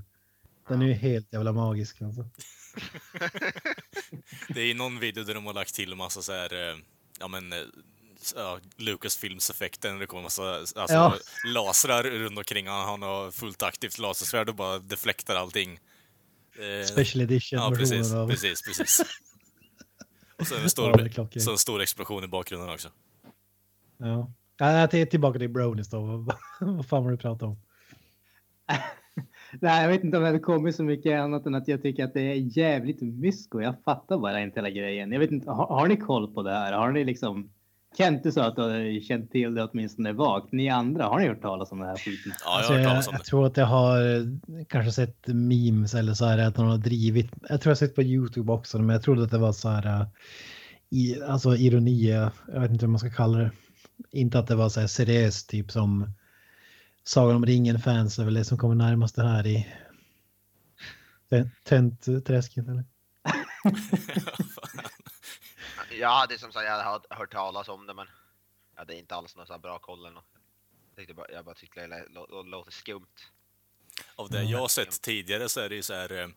Den 0.67 0.81
är 0.81 0.85
ju 0.85 0.93
helt 0.93 1.33
jävla 1.33 1.51
magisk. 1.51 2.01
Alltså. 2.01 2.25
Det 4.47 4.61
är 4.61 4.65
ju 4.65 4.73
någon 4.73 4.99
video 4.99 5.23
där 5.23 5.33
de 5.33 5.45
har 5.45 5.53
lagt 5.53 5.75
till 5.75 5.95
massa 5.95 6.21
så 6.21 6.31
här, 6.31 6.53
eh, 6.53 6.77
ja 7.19 7.27
men, 7.27 7.53
eh, 7.53 7.59
ja, 8.35 8.59
Lucasfilms-effekten, 8.77 9.99
det 9.99 10.05
kommer 10.07 10.23
massa 10.23 10.43
alltså, 10.55 10.75
Ja. 10.93 11.13
lasrar 11.53 12.03
runt 12.03 12.37
omkring 12.37 12.67
han, 12.67 12.85
han 12.87 13.01
har 13.01 13.31
fullt 13.31 13.63
aktivt 13.63 13.97
lasersvärd 13.99 14.49
och 14.49 14.55
bara 14.55 14.79
deflektar 14.79 15.35
allting. 15.35 15.79
Eh, 16.59 16.85
Special 16.85 17.21
edition 17.21 17.59
Ja, 17.59 17.71
precis, 17.77 18.13
av... 18.13 18.29
precis, 18.29 18.61
precis. 18.61 19.01
Och 20.39 20.47
så 20.47 20.55
en 20.55 20.59
Ja, 20.61 20.61
det 20.61 20.65
är 20.65 20.69
stor, 20.69 21.09
klockrent. 21.09 21.43
så 21.43 21.51
en 21.51 21.57
stor 21.57 21.81
explosion 21.81 22.23
i 22.23 22.27
bakgrunden 22.27 22.69
också. 22.69 22.89
Ja. 23.97 24.31
Ja, 24.57 24.87
till, 24.87 25.09
tillbaka 25.09 25.39
till 25.39 25.49
brownies 25.49 25.89
då. 25.89 25.99
Vad- 26.01 26.35
Vad 26.75 26.85
fan 26.85 27.03
var 27.03 27.11
det 27.11 27.17
du 27.17 27.21
pratade 27.21 27.45
om? 27.51 27.57
Nej, 29.61 29.81
jag 29.81 29.89
vet 29.89 30.03
inte 30.03 30.17
om 30.17 30.23
jag 30.23 30.29
hade 30.29 30.39
kommit 30.43 30.75
så 30.75 30.83
mycket 30.83 31.19
annat 31.19 31.45
än 31.45 31.55
att 31.55 31.67
jag 31.67 31.81
tycker 31.81 32.03
att 32.05 32.13
det 32.13 32.21
är 32.21 32.57
jävligt 32.57 33.01
mysko. 33.01 33.61
Jag 33.61 33.75
fattar 33.85 34.17
bara 34.17 34.41
inte 34.41 34.59
hela 34.59 34.69
grejen. 34.69 35.11
Jag 35.11 35.19
vet 35.19 35.31
inte, 35.31 35.49
har, 35.51 35.67
har 35.67 35.87
ni 35.87 35.97
koll 35.97 36.33
på 36.33 36.43
det 36.43 36.51
här? 36.51 36.73
Har 36.73 36.91
ni 36.91 37.03
liksom 37.03 37.51
Kent, 37.97 38.23
du 38.23 38.31
sa 38.31 38.45
att 38.45 38.55
du 38.55 38.61
har 38.61 39.01
känt 39.01 39.31
till 39.31 39.53
det 39.55 39.63
åtminstone 39.63 40.13
vagt. 40.13 40.51
Ni 40.51 40.69
andra, 40.69 41.05
har 41.05 41.19
ni 41.19 41.27
hört 41.27 41.41
talas 41.41 41.71
om 41.71 41.79
den 41.79 41.87
här 41.87 41.97
skiten? 41.97 42.31
Ja, 42.45 42.51
jag 42.51 42.57
Alltså, 42.57 42.73
jag, 42.73 42.83
talas 42.87 43.07
om 43.07 43.13
jag 43.13 43.21
det. 43.21 43.25
tror 43.25 43.45
att 43.47 43.57
jag 43.57 43.65
har 43.65 44.15
eh, 44.15 44.23
kanske 44.67 44.91
sett 44.91 45.27
memes 45.27 45.93
eller 45.93 46.13
så 46.13 46.25
här 46.25 46.37
att 46.37 46.57
någon 46.57 46.67
har 46.69 46.77
drivit. 46.77 47.31
Jag 47.49 47.61
tror 47.61 47.69
jag 47.69 47.75
har 47.75 47.75
sett 47.75 47.95
på 47.95 48.03
YouTube 48.03 48.51
också, 48.51 48.79
men 48.79 48.89
jag 48.89 49.03
trodde 49.03 49.23
att 49.23 49.31
det 49.31 49.37
var 49.37 49.51
så 49.53 49.69
här. 49.69 49.85
eh, 50.01 50.07
I, 50.89 51.21
alltså 51.23 51.55
ironi, 51.55 52.09
jag 52.53 52.59
vet 52.61 52.71
inte 52.71 52.85
hur 52.85 52.91
man 52.91 52.99
ska 52.99 53.09
kalla 53.09 53.37
det. 53.37 53.51
Inte 54.11 54.39
att 54.39 54.47
det 54.47 54.55
var 54.55 54.69
så 54.69 54.79
här 54.79 54.87
seriöst, 54.87 55.49
typ 55.49 55.71
som 55.71 56.11
Sagan 57.03 57.35
om 57.35 57.45
ringen-fans 57.45 58.19
är 58.19 58.25
väl 58.25 58.33
det 58.33 58.43
som 58.45 58.57
kommer 58.57 58.75
närmast 58.75 59.15
det 59.15 59.23
här 59.27 59.47
i 59.47 59.67
Tönt-träsket 61.63 62.67
eller? 62.67 62.83
Ja, 65.99 66.25
det 66.29 66.33
är 66.33 66.37
som 66.37 66.51
sagt, 66.51 66.65
jag 66.65 66.83
har 66.83 67.01
hört 67.09 67.31
talas 67.31 67.67
om 67.69 67.87
det 67.87 67.93
men 67.93 68.07
jag 68.73 68.81
hade 68.81 68.95
inte 68.97 69.15
alls 69.15 69.35
någon 69.35 69.61
bra 69.61 69.79
koll 69.79 69.99
eller 69.99 70.11
något. 70.15 70.25
Jag, 71.07 71.15
bara, 71.15 71.31
jag 71.31 71.45
bara 71.45 71.55
tyckte 71.55 71.87
det 71.87 72.05
lå- 72.09 72.27
lå- 72.29 72.43
låter 72.49 72.71
skumt. 72.71 73.07
Av 74.15 74.29
det 74.29 74.43
jag 74.43 74.59
har 74.59 74.67
sett 74.67 75.01
tidigare 75.01 75.49
så 75.49 75.59
är 75.59 75.69
det 75.69 75.75
ju 75.75 75.83
så 75.83 75.93
här... 75.93 76.11
eh, 76.21 76.27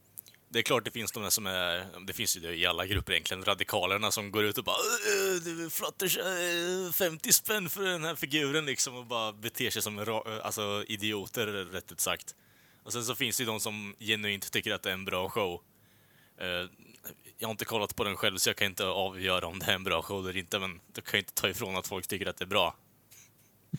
Det 0.49 0.59
är 0.59 0.63
klart 0.63 0.85
det 0.85 0.91
finns 0.91 1.13
de 1.13 1.31
som 1.31 1.47
är, 1.47 1.87
det 2.07 2.13
finns 2.13 2.37
ju 2.37 2.41
det 2.41 2.55
i 2.55 2.67
alla 2.67 2.87
grupper 2.87 3.13
egentligen, 3.13 3.45
radikalerna 3.45 4.11
som 4.11 4.31
går 4.33 4.45
ut 4.45 4.59
och 4.59 4.65
bara 4.65 4.77
"Äh, 4.77 5.43
det 5.43 5.71
Flutters 5.71 6.19
äh, 6.19 6.93
50 6.93 7.33
spänn 7.33 7.71
för 7.71 7.83
den 7.83 8.05
här 8.05 8.15
figuren 8.15 8.67
liksom 8.67 8.95
och 8.97 9.07
bara 9.07 9.33
beter 9.33 9.71
sig 9.71 9.83
som 9.83 9.99
äh, 9.99 10.09
alltså, 10.43 10.85
idioter 10.89 11.47
rätt 11.47 11.93
ut 11.93 12.01
sagt. 12.01 12.35
Och 12.83 12.93
sen 12.93 13.05
så 13.05 13.15
finns 13.15 13.37
det 13.37 13.43
ju 13.43 13.47
de 13.47 13.61
som 13.61 13.95
genuint 13.99 14.53
tycker 14.53 14.75
att 14.75 14.83
det 14.83 14.89
är 14.91 14.95
en 14.95 15.05
bra 15.05 15.29
show. 15.31 15.63
Jag 17.43 17.49
har 17.49 17.51
inte 17.51 17.65
kollat 17.65 17.97
på 17.97 18.05
den 18.05 18.17
själv 18.17 18.37
så 18.37 18.49
jag 18.49 18.57
kan 18.57 18.67
inte 18.67 18.87
avgöra 18.87 19.47
om 19.47 19.59
det 19.59 19.67
är 19.67 19.75
en 19.75 19.85
bra 19.85 20.03
show 20.03 20.29
eller 20.29 20.37
inte, 20.39 20.59
men 20.59 20.81
det 20.93 21.01
kan 21.01 21.13
ju 21.13 21.19
inte 21.19 21.33
ta 21.35 21.49
ifrån 21.49 21.77
att 21.77 21.87
folk 21.87 22.07
tycker 22.07 22.27
att 22.27 22.37
det 22.37 22.45
är 22.45 22.47
bra. 22.47 22.75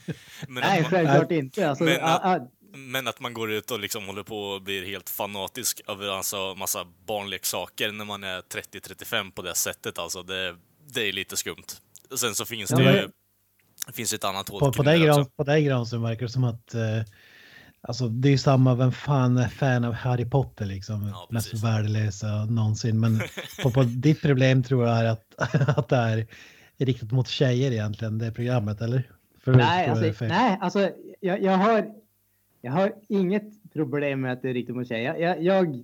Men 0.48 0.62
Nej, 0.64 0.78
att 0.80 0.82
man- 0.82 0.92
självklart 0.92 1.32
inte. 1.32 1.70
Alltså, 1.70 1.84
Men 1.84 2.02
ah, 2.02 2.06
att- 2.08 2.42
ah, 2.42 2.48
men 2.76 3.08
att 3.08 3.20
man 3.20 3.34
går 3.34 3.52
ut 3.52 3.72
och 3.72 3.80
liksom 3.80 4.06
håller 4.06 4.24
på 4.24 4.40
och 4.44 4.62
blir 4.62 4.86
helt 4.86 5.10
fanatisk 5.10 5.82
över 5.88 6.08
alltså 6.08 6.56
massa 6.56 6.86
barnleksaker 7.06 7.92
när 7.92 8.06
man 8.06 8.24
är 8.24 8.42
30-35 8.42 9.32
på 9.32 9.42
det 9.42 9.56
sättet, 9.56 10.00
alltså 10.00 10.24
det, 10.24 10.56
det 10.94 11.10
är 11.10 11.14
lite 11.14 11.38
skumt. 11.38 11.66
Och 12.12 12.20
sen 12.20 12.36
så 12.36 12.46
finns 12.46 12.72
Ja, 12.72 12.78
det 12.78 13.02
ju 13.02 13.10
det 13.88 13.94
finns 13.94 14.14
ett 14.14 14.24
annat 14.24 14.50
hål 14.50 14.60
På, 14.60 14.74
på, 14.74 14.84
det. 14.84 14.98
Gran, 14.98 15.26
på 15.26 15.44
dig 15.44 15.64
Granström 15.64 16.02
verkar 16.02 16.26
det 16.26 16.32
som 16.32 16.44
att 16.44 16.74
eh, 16.74 16.82
alltså, 17.88 18.08
det 18.08 18.28
är 18.28 18.32
ju 18.32 18.38
samma, 18.38 18.76
vem 18.76 18.92
fan 18.92 19.38
är 19.38 19.48
fan 19.48 19.84
av 19.86 19.94
Harry 19.94 20.26
Potter 20.26 20.66
liksom? 20.66 21.08
Ja, 21.08 21.28
mest 21.30 21.64
värdelösa 21.64 22.46
någonsin. 22.46 23.00
Men 23.00 23.20
på, 23.64 23.72
på 23.72 23.84
ditt 23.84 24.22
problem 24.22 24.64
tror 24.64 24.88
jag 24.88 25.00
är 25.00 25.06
att, 25.06 25.26
att 25.78 25.90
det 25.90 25.96
är 25.96 26.28
riktat 26.78 27.12
mot 27.12 27.28
tjejer 27.28 27.72
egentligen, 27.72 28.18
det 28.18 28.32
programmet, 28.32 28.82
eller? 28.82 29.10
För 29.44 29.54
nej, 29.54 29.88
alltså, 29.88 30.26
nej, 30.26 30.58
alltså 30.62 30.90
jag, 31.20 31.42
jag, 31.44 31.58
har, 31.58 31.92
jag 32.62 32.72
har 32.72 32.94
inget 33.10 33.74
problem 33.74 34.22
med 34.22 34.34
att 34.34 34.42
det 34.42 34.50
är 34.50 34.54
riktigt 34.54 34.76
mot 34.76 34.88
tjejer. 34.88 35.16
Jag, 35.16 35.44
jag, 35.44 35.84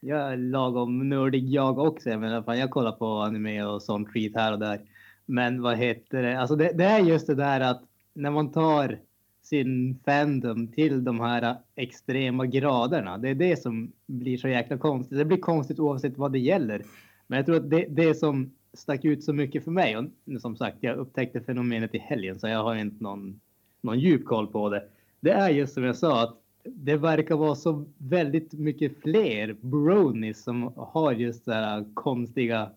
jag 0.00 0.32
är 0.32 0.36
lagom 0.36 1.08
nördig 1.08 1.48
jag 1.48 1.78
också. 1.78 2.10
Jag 2.10 2.20
menar, 2.20 2.42
fan, 2.42 2.58
jag 2.58 2.70
kollar 2.70 2.92
på 2.92 3.06
anime 3.06 3.64
och 3.64 3.82
sånt 3.82 4.08
skit 4.08 4.36
här 4.36 4.52
och 4.52 4.58
där. 4.58 4.80
Men 5.26 5.62
vad 5.62 5.78
heter 5.78 6.22
det? 6.22 6.40
Alltså 6.40 6.56
det, 6.56 6.72
det 6.72 6.84
är 6.84 6.98
just 6.98 7.26
det 7.26 7.34
där 7.34 7.60
att 7.60 7.82
när 8.14 8.30
man 8.30 8.52
tar 8.52 8.98
sin 9.42 9.98
fandom 10.04 10.68
till 10.68 11.04
de 11.04 11.20
här 11.20 11.56
extrema 11.74 12.46
graderna. 12.46 13.18
Det 13.18 13.28
är 13.28 13.34
det 13.34 13.56
som 13.56 13.92
blir 14.06 14.36
så 14.36 14.48
jäkla 14.48 14.78
konstigt. 14.78 15.18
Det 15.18 15.24
blir 15.24 15.38
konstigt 15.38 15.78
oavsett 15.78 16.18
vad 16.18 16.32
det 16.32 16.38
gäller. 16.38 16.82
Men 17.26 17.36
jag 17.36 17.46
tror 17.46 17.56
att 17.56 17.70
det, 17.70 17.86
det 17.88 18.14
som 18.14 18.50
stack 18.74 19.04
ut 19.04 19.24
så 19.24 19.32
mycket 19.32 19.64
för 19.64 19.70
mig 19.70 19.96
och 19.96 20.06
som 20.40 20.56
sagt, 20.56 20.76
jag 20.80 20.96
upptäckte 20.96 21.40
fenomenet 21.40 21.94
i 21.94 21.98
helgen 21.98 22.40
så 22.40 22.48
jag 22.48 22.62
har 22.62 22.76
inte 22.76 23.02
någon, 23.02 23.40
någon 23.80 23.98
djup 23.98 24.24
koll 24.24 24.46
på 24.46 24.68
det. 24.68 24.84
Det 25.20 25.30
är 25.30 25.50
just 25.50 25.74
som 25.74 25.84
jag 25.84 25.96
sa 25.96 26.22
att 26.22 26.38
det 26.64 26.96
verkar 26.96 27.34
vara 27.36 27.54
så 27.54 27.84
väldigt 27.98 28.52
mycket 28.52 29.00
fler 29.02 29.56
bronies 29.60 30.42
som 30.42 30.72
har 30.76 31.12
just 31.12 31.44
det 31.44 31.54
här 31.54 31.84
konstiga 31.94 32.70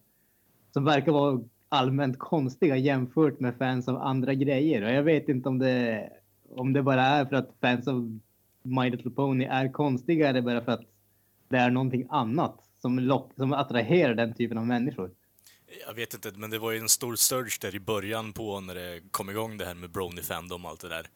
som 0.73 0.85
verkar 0.85 1.11
vara 1.11 1.41
allmänt 1.69 2.19
konstiga 2.19 2.77
jämfört 2.77 3.39
med 3.39 3.55
fans 3.55 3.87
av 3.87 3.97
andra 3.97 4.33
grejer. 4.33 4.83
Och 4.83 4.91
jag 4.91 5.03
vet 5.03 5.29
inte 5.29 5.49
om 5.49 5.59
det, 5.59 6.09
om 6.55 6.73
det 6.73 6.83
bara 6.83 7.05
är 7.05 7.25
för 7.25 7.35
att 7.35 7.49
fans 7.61 7.87
av 7.87 8.19
My 8.63 8.89
Little 8.89 9.11
Pony 9.11 9.45
är 9.45 9.71
konstiga 9.71 10.29
eller 10.29 10.41
bara 10.41 10.61
för 10.65 10.71
att 10.71 10.81
det 11.49 11.57
är 11.57 11.69
någonting 11.69 12.07
annat 12.09 12.59
som, 12.81 12.99
lock, 12.99 13.31
som 13.35 13.53
attraherar 13.53 14.13
den 14.15 14.33
typen 14.33 14.57
av 14.57 14.65
människor. 14.67 15.11
Jag 15.87 15.93
vet 15.93 16.13
inte, 16.13 16.31
men 16.35 16.49
det 16.49 16.59
var 16.59 16.71
ju 16.71 16.77
en 16.79 16.89
stor 16.89 17.15
surge 17.15 17.57
där 17.61 17.75
i 17.75 17.79
början 17.79 18.33
på 18.33 18.59
när 18.59 18.75
det 18.75 19.01
kom 19.11 19.29
igång 19.29 19.57
det 19.57 19.65
här 19.65 19.73
med 19.75 19.89
Brony 19.91 20.21
Fandom 20.21 20.65
och 20.65 20.71
allt 20.71 20.79
det 20.81 20.89
där. 20.89 21.07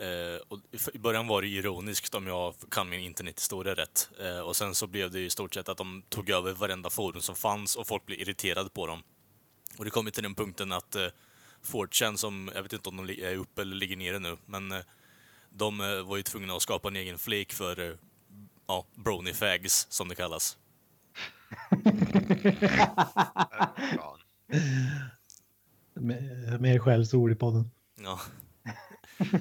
Eh, 0.00 0.40
och 0.48 0.58
i- 0.94 0.98
början 0.98 1.26
var 1.26 1.42
det 1.42 1.48
ironiskt 1.48 2.14
om 2.14 2.26
jag 2.26 2.54
kan 2.70 2.88
min 2.88 3.00
internethistoria 3.00 3.74
rätt. 3.74 4.10
Eh, 4.20 4.40
och 4.40 4.56
sen 4.56 4.74
så 4.74 4.86
blev 4.86 5.10
det 5.10 5.20
i 5.20 5.30
stort 5.30 5.54
sett 5.54 5.68
att 5.68 5.78
de 5.78 6.02
tog 6.08 6.30
över 6.30 6.52
varenda 6.52 6.90
forum 6.90 7.20
som 7.20 7.34
fanns 7.34 7.76
och 7.76 7.86
folk 7.86 8.06
blev 8.06 8.20
irriterade 8.20 8.70
på 8.70 8.86
dem. 8.86 9.02
Och 9.78 9.84
det 9.84 9.90
kom 9.90 10.04
ju 10.06 10.10
till 10.10 10.22
den 10.22 10.34
punkten 10.34 10.72
att 10.72 10.94
eh, 10.96 11.06
4chan, 11.66 12.16
som, 12.16 12.50
jag 12.54 12.62
vet 12.62 12.72
inte 12.72 12.88
om 12.88 12.96
de 13.06 13.22
är 13.22 13.36
uppe 13.36 13.62
eller 13.62 13.76
ligger 13.76 13.96
nere 13.96 14.18
nu, 14.18 14.36
men 14.46 14.72
eh, 14.72 14.78
de 15.50 15.80
eh, 15.80 16.02
var 16.02 16.16
ju 16.16 16.22
tvungna 16.22 16.54
att 16.54 16.62
skapa 16.62 16.88
en 16.88 16.96
egen 16.96 17.18
flik 17.18 17.52
för 17.52 17.90
eh, 17.90 17.96
ja, 18.66 18.86
Brony 18.94 19.32
Fags, 19.32 19.86
som 19.90 20.08
det 20.08 20.14
kallas. 20.14 20.58
Mer 26.60 26.78
skällsord 26.78 27.32
i 27.32 27.34
podden. 27.34 27.70
Ja. 28.00 28.20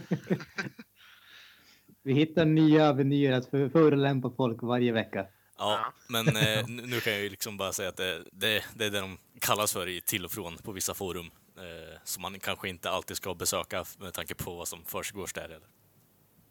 Vi 2.04 2.14
hittar 2.14 2.46
nya 2.46 2.88
avenyer 2.90 3.32
att 3.32 3.50
för- 3.50 3.70
förolämpa 3.70 4.32
folk 4.38 4.64
varje 4.64 4.92
vecka. 4.92 5.26
Ja, 5.58 5.94
men 6.10 6.28
eh, 6.28 6.68
nu 6.68 6.86
nu 6.88 7.00
kan 7.00 7.14
jag 7.14 7.22
ju 7.22 7.30
liksom 7.30 7.58
bara 7.58 7.74
säga 7.74 7.90
att 7.90 7.98
det, 7.98 8.24
det, 8.32 8.64
det 8.76 8.86
är 8.86 8.90
det 8.90 9.00
de 9.00 9.18
kallas 9.40 9.74
för 9.74 9.88
i 9.88 10.02
till 10.02 10.26
och 10.26 10.32
från 10.32 10.58
på 10.58 10.72
vissa 10.72 10.94
forum. 10.94 11.30
Eh, 11.58 12.00
som 12.04 12.22
man 12.22 12.40
kanske 12.40 12.70
inte 12.70 12.90
alltid 12.90 13.18
ska 13.18 13.36
besöka 13.36 13.86
med 14.00 14.14
tanke 14.14 14.36
på 14.36 14.56
vad 14.56 14.68
som 14.68 14.80
försiggår 14.86 15.30
där. 15.34 15.44
Eller? 15.44 15.60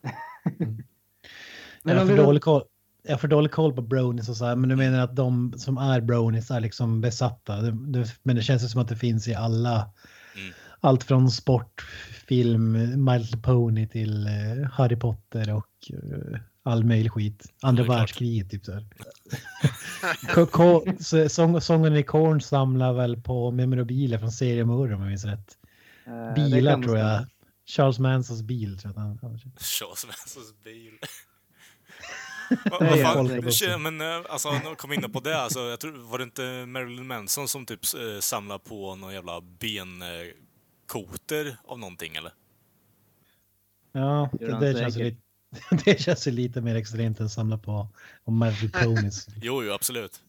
Men 1.83 1.97
jag, 1.97 2.01
har 2.01 2.07
för 2.07 2.17
dålig 2.17 2.43
koll, 2.43 2.63
jag 3.03 3.13
har 3.13 3.19
för 3.19 3.29
dålig 3.29 3.53
koll 3.53 3.73
på 3.73 3.83
bronies 3.83 4.29
och 4.29 4.37
så 4.37 4.45
här, 4.45 4.57
men 4.57 4.69
du 4.69 4.77
menar 4.77 5.01
att 5.01 5.17
de 5.17 5.55
som 5.57 5.79
är 5.79 6.01
bronies 6.01 6.51
är 6.51 6.61
liksom 6.61 7.01
besatta. 7.01 7.57
Det, 7.57 7.71
det, 7.71 8.15
men 8.23 8.37
det 8.37 8.43
känns 8.43 8.73
som 8.73 8.81
att 8.81 8.89
det 8.89 8.97
finns 8.97 9.29
i 9.29 9.35
alla. 9.35 9.91
Mm. 10.37 10.55
Allt 10.81 11.05
från 11.05 11.31
sport, 11.31 11.81
film, 12.27 12.73
My 13.05 13.19
Little 13.19 13.39
Pony 13.39 13.89
till 13.89 14.27
eh, 14.27 14.71
Harry 14.73 14.97
Potter 14.97 15.55
och 15.55 15.91
eh, 15.93 16.41
all 16.67 16.85
möjlig 16.85 17.13
skit. 17.13 17.53
Andra 17.63 17.83
det 17.83 17.85
är 17.85 17.87
klart. 17.87 17.99
världskriget 18.01 18.51
typ 18.51 18.65
så 18.65 18.73
här. 18.73 18.87
Ko- 20.35 20.47
ko- 20.47 20.85
så- 21.01 21.29
sång, 21.29 21.61
sången 21.61 21.97
i 21.97 22.03
Korn 22.03 22.41
samlar 22.41 22.93
väl 22.93 23.23
på 23.23 23.51
memorabilia 23.51 24.19
från 24.19 24.33
seriemördare 24.33 24.95
om 24.95 25.01
jag 25.01 25.09
minns 25.09 25.25
rätt. 25.25 25.59
Eh, 26.07 26.35
Bilar 26.35 26.83
tror 26.83 26.99
jag. 26.99 27.15
stämma. 27.17 27.29
Charles 27.69 27.99
Mansons 27.99 28.43
bil 28.43 28.79
tror 28.79 28.95
jag 28.97 29.03
att 29.03 29.21
han, 29.21 29.39
Charles 29.59 30.07
Mansons 30.07 30.55
bil. 30.65 30.93
Vad 32.71 32.81
vad 32.81 32.99
jag 32.99 33.55
fan, 33.59 33.83
men 33.83 34.01
eh, 34.01 34.23
alltså, 34.29 34.53
nu 34.53 34.75
kom 34.77 34.93
in 34.93 35.13
på 35.13 35.21
det, 35.21 35.41
alltså, 35.41 35.61
jag 35.61 35.81
tror, 35.81 35.93
var 36.11 36.19
det 36.19 36.25
inte 36.25 36.67
Marilyn 36.67 37.07
Manson 37.07 37.49
som 37.49 37.67
typ 37.67 37.81
eh, 37.95 38.21
samlade 38.21 38.65
på 38.65 38.95
någon 38.95 39.13
jävla 39.15 39.41
benkoter 39.41 40.37
av 41.65 41.79
någonting 41.79 42.17
eller? 42.17 42.33
Ja, 43.93 44.31
det, 44.33 44.61
det, 44.61 44.79
känns 44.79 44.97
lite, 44.97 45.17
det 45.85 46.01
känns 46.01 46.27
ju 46.27 46.31
lite 46.31 46.61
mer 46.61 46.75
extremt 46.75 47.21
än 47.21 47.29
samla 47.31 47.59
på 47.59 47.89
Little 48.63 48.85
Ponies. 48.85 49.27
Jo, 49.43 49.63
jo, 49.65 49.73
absolut. 49.73 50.23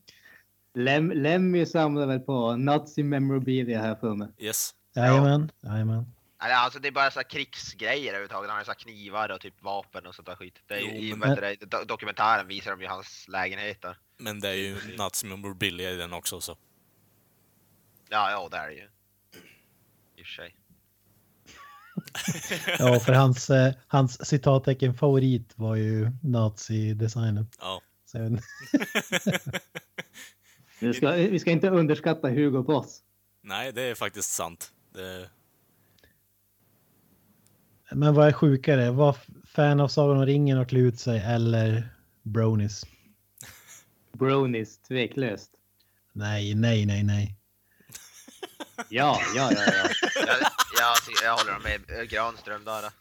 Lem, 0.74 1.12
Lemmy 1.12 1.66
samlar 1.66 2.06
väl 2.08 2.20
på 2.20 2.56
nazi 2.56 3.04
memorabilia 3.04 3.82
här 3.82 3.96
för 3.96 4.16
mig. 4.16 4.28
Yes. 4.38 4.74
Jajamän, 4.96 5.52
jajamän. 5.62 6.06
Nej, 6.42 6.54
alltså 6.54 6.80
det 6.80 6.88
är 6.88 6.92
bara 6.92 7.12
så 7.12 7.20
här 7.20 7.30
krigsgrejer 7.30 8.10
överhuvudtaget. 8.10 8.50
Han 8.50 8.58
har 8.58 8.64
så 8.64 8.72
här 8.72 8.76
knivar 8.80 9.30
och 9.30 9.42
typ 9.42 9.62
vapen 9.64 10.06
och 10.08 10.16
sånt 10.16 10.26
där 10.26 10.36
skit. 10.36 10.60
Det 10.68 10.74
är, 10.74 10.82
Jo, 11.00 11.16
men- 11.16 11.36
det, 11.36 11.56
do- 11.56 11.86
dokumentären 11.86 12.48
visar 12.48 12.72
de 12.72 12.82
ju 12.82 12.88
hans 12.88 13.26
lägenhet 13.28 13.82
där. 13.82 13.98
Men 14.18 14.40
det 14.40 14.50
är 14.50 14.54
ju 14.54 14.78
nazi 14.98 15.28
memorabilia 15.28 15.92
i 15.92 15.96
den 15.96 16.14
också 16.14 16.42
så. 16.42 16.58
Ja, 18.10 18.32
ja, 18.32 18.48
det 18.52 18.58
är 18.58 18.68
det 18.68 18.74
ju. 18.74 18.84
I 20.16 20.22
och 20.22 20.26
för 20.26 20.34
sig. 20.34 20.56
Ja, 22.80 23.00
för 23.00 23.14
hans, 23.14 23.50
eh, 23.50 23.74
hans 23.88 24.28
citattecken 24.28 24.94
favorit 24.94 25.54
var 25.56 25.76
ju 25.76 26.12
nazi-designen. 26.24 27.48
Ja. 27.60 27.82
Vi 30.80 30.94
ska, 30.94 31.12
vi 31.12 31.40
ska 31.40 31.52
inte 31.52 31.70
underskatta 31.70 32.30
Hugo 32.30 32.64
Boss. 32.64 33.02
Nej, 33.42 33.72
det 33.72 33.82
är 33.82 33.96
faktiskt 33.96 34.30
sant. 34.32 34.72
Det, 34.94 35.30
Men 37.92 38.14
vad 38.14 38.28
är 38.28 38.32
sjukare? 38.32 38.92
Var 38.92 39.16
fan 39.46 39.80
av 39.80 39.88
Sagan 39.88 40.18
om 40.18 40.26
ringen 40.26 40.58
och 40.58 40.70
klä 40.70 40.80
ut 40.80 41.00
sig 41.00 41.20
eller 41.20 41.90
bronies? 42.24 42.86
Bronies, 44.12 44.78
tveklöst. 44.78 45.52
Nej, 46.14 46.56
nej, 46.56 46.86
nej, 46.86 47.04
nej. 47.04 47.36
Ja, 48.90 49.20
ja, 49.36 49.52
ja, 49.52 49.62
ja. 49.66 49.90
Jag, 50.88 50.96
jag, 51.24 51.38
håller 51.38 51.60
med 51.60 52.00
eh, 52.00 52.04
Granström 52.04 52.66
där. 52.66 52.92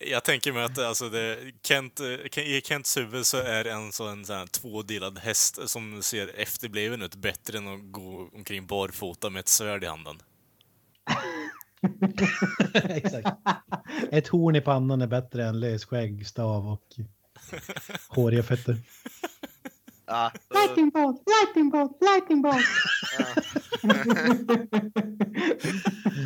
Jag 0.00 0.24
tänker 0.24 0.52
mig 0.52 0.64
att 0.64 0.78
alltså 0.78 1.08
det, 1.08 1.38
Kent, 1.62 2.00
eh, 2.00 2.38
i 2.38 2.62
Kents 2.64 2.96
huvud 2.96 3.26
så 3.26 3.36
är 3.36 3.64
en 3.64 3.92
sån, 3.92 4.24
sån 4.24 4.36
här 4.36 4.46
tvådelad 4.46 5.18
häst 5.18 5.68
som 5.68 6.02
ser 6.02 6.40
efterbliven 6.40 7.02
ut 7.02 7.14
bättre 7.14 7.58
än 7.58 7.68
att 7.68 7.92
gå 7.92 8.30
omkring 8.34 8.66
barfota 8.66 9.30
med 9.30 9.40
ett 9.40 9.48
svärd 9.48 9.84
i 9.84 9.86
handen. 9.86 10.22
Exakt. 12.74 13.28
Ett 14.10 14.28
horn 14.28 14.56
i 14.56 14.60
pannan 14.60 15.02
är 15.02 15.06
bättre 15.06 15.44
än 15.44 15.60
lös 15.60 15.84
skägg, 15.84 16.26
stav 16.26 16.68
och 16.68 16.86
håriga 18.08 18.42
fötter. 18.42 18.76
Ja, 20.06 20.32
så- 20.48 20.54
Lightning 20.54 20.90
bolt, 20.90 21.22
lightning 21.26 21.70
bolt, 21.70 21.98
lightning 22.00 22.42
bolt. 22.42 22.66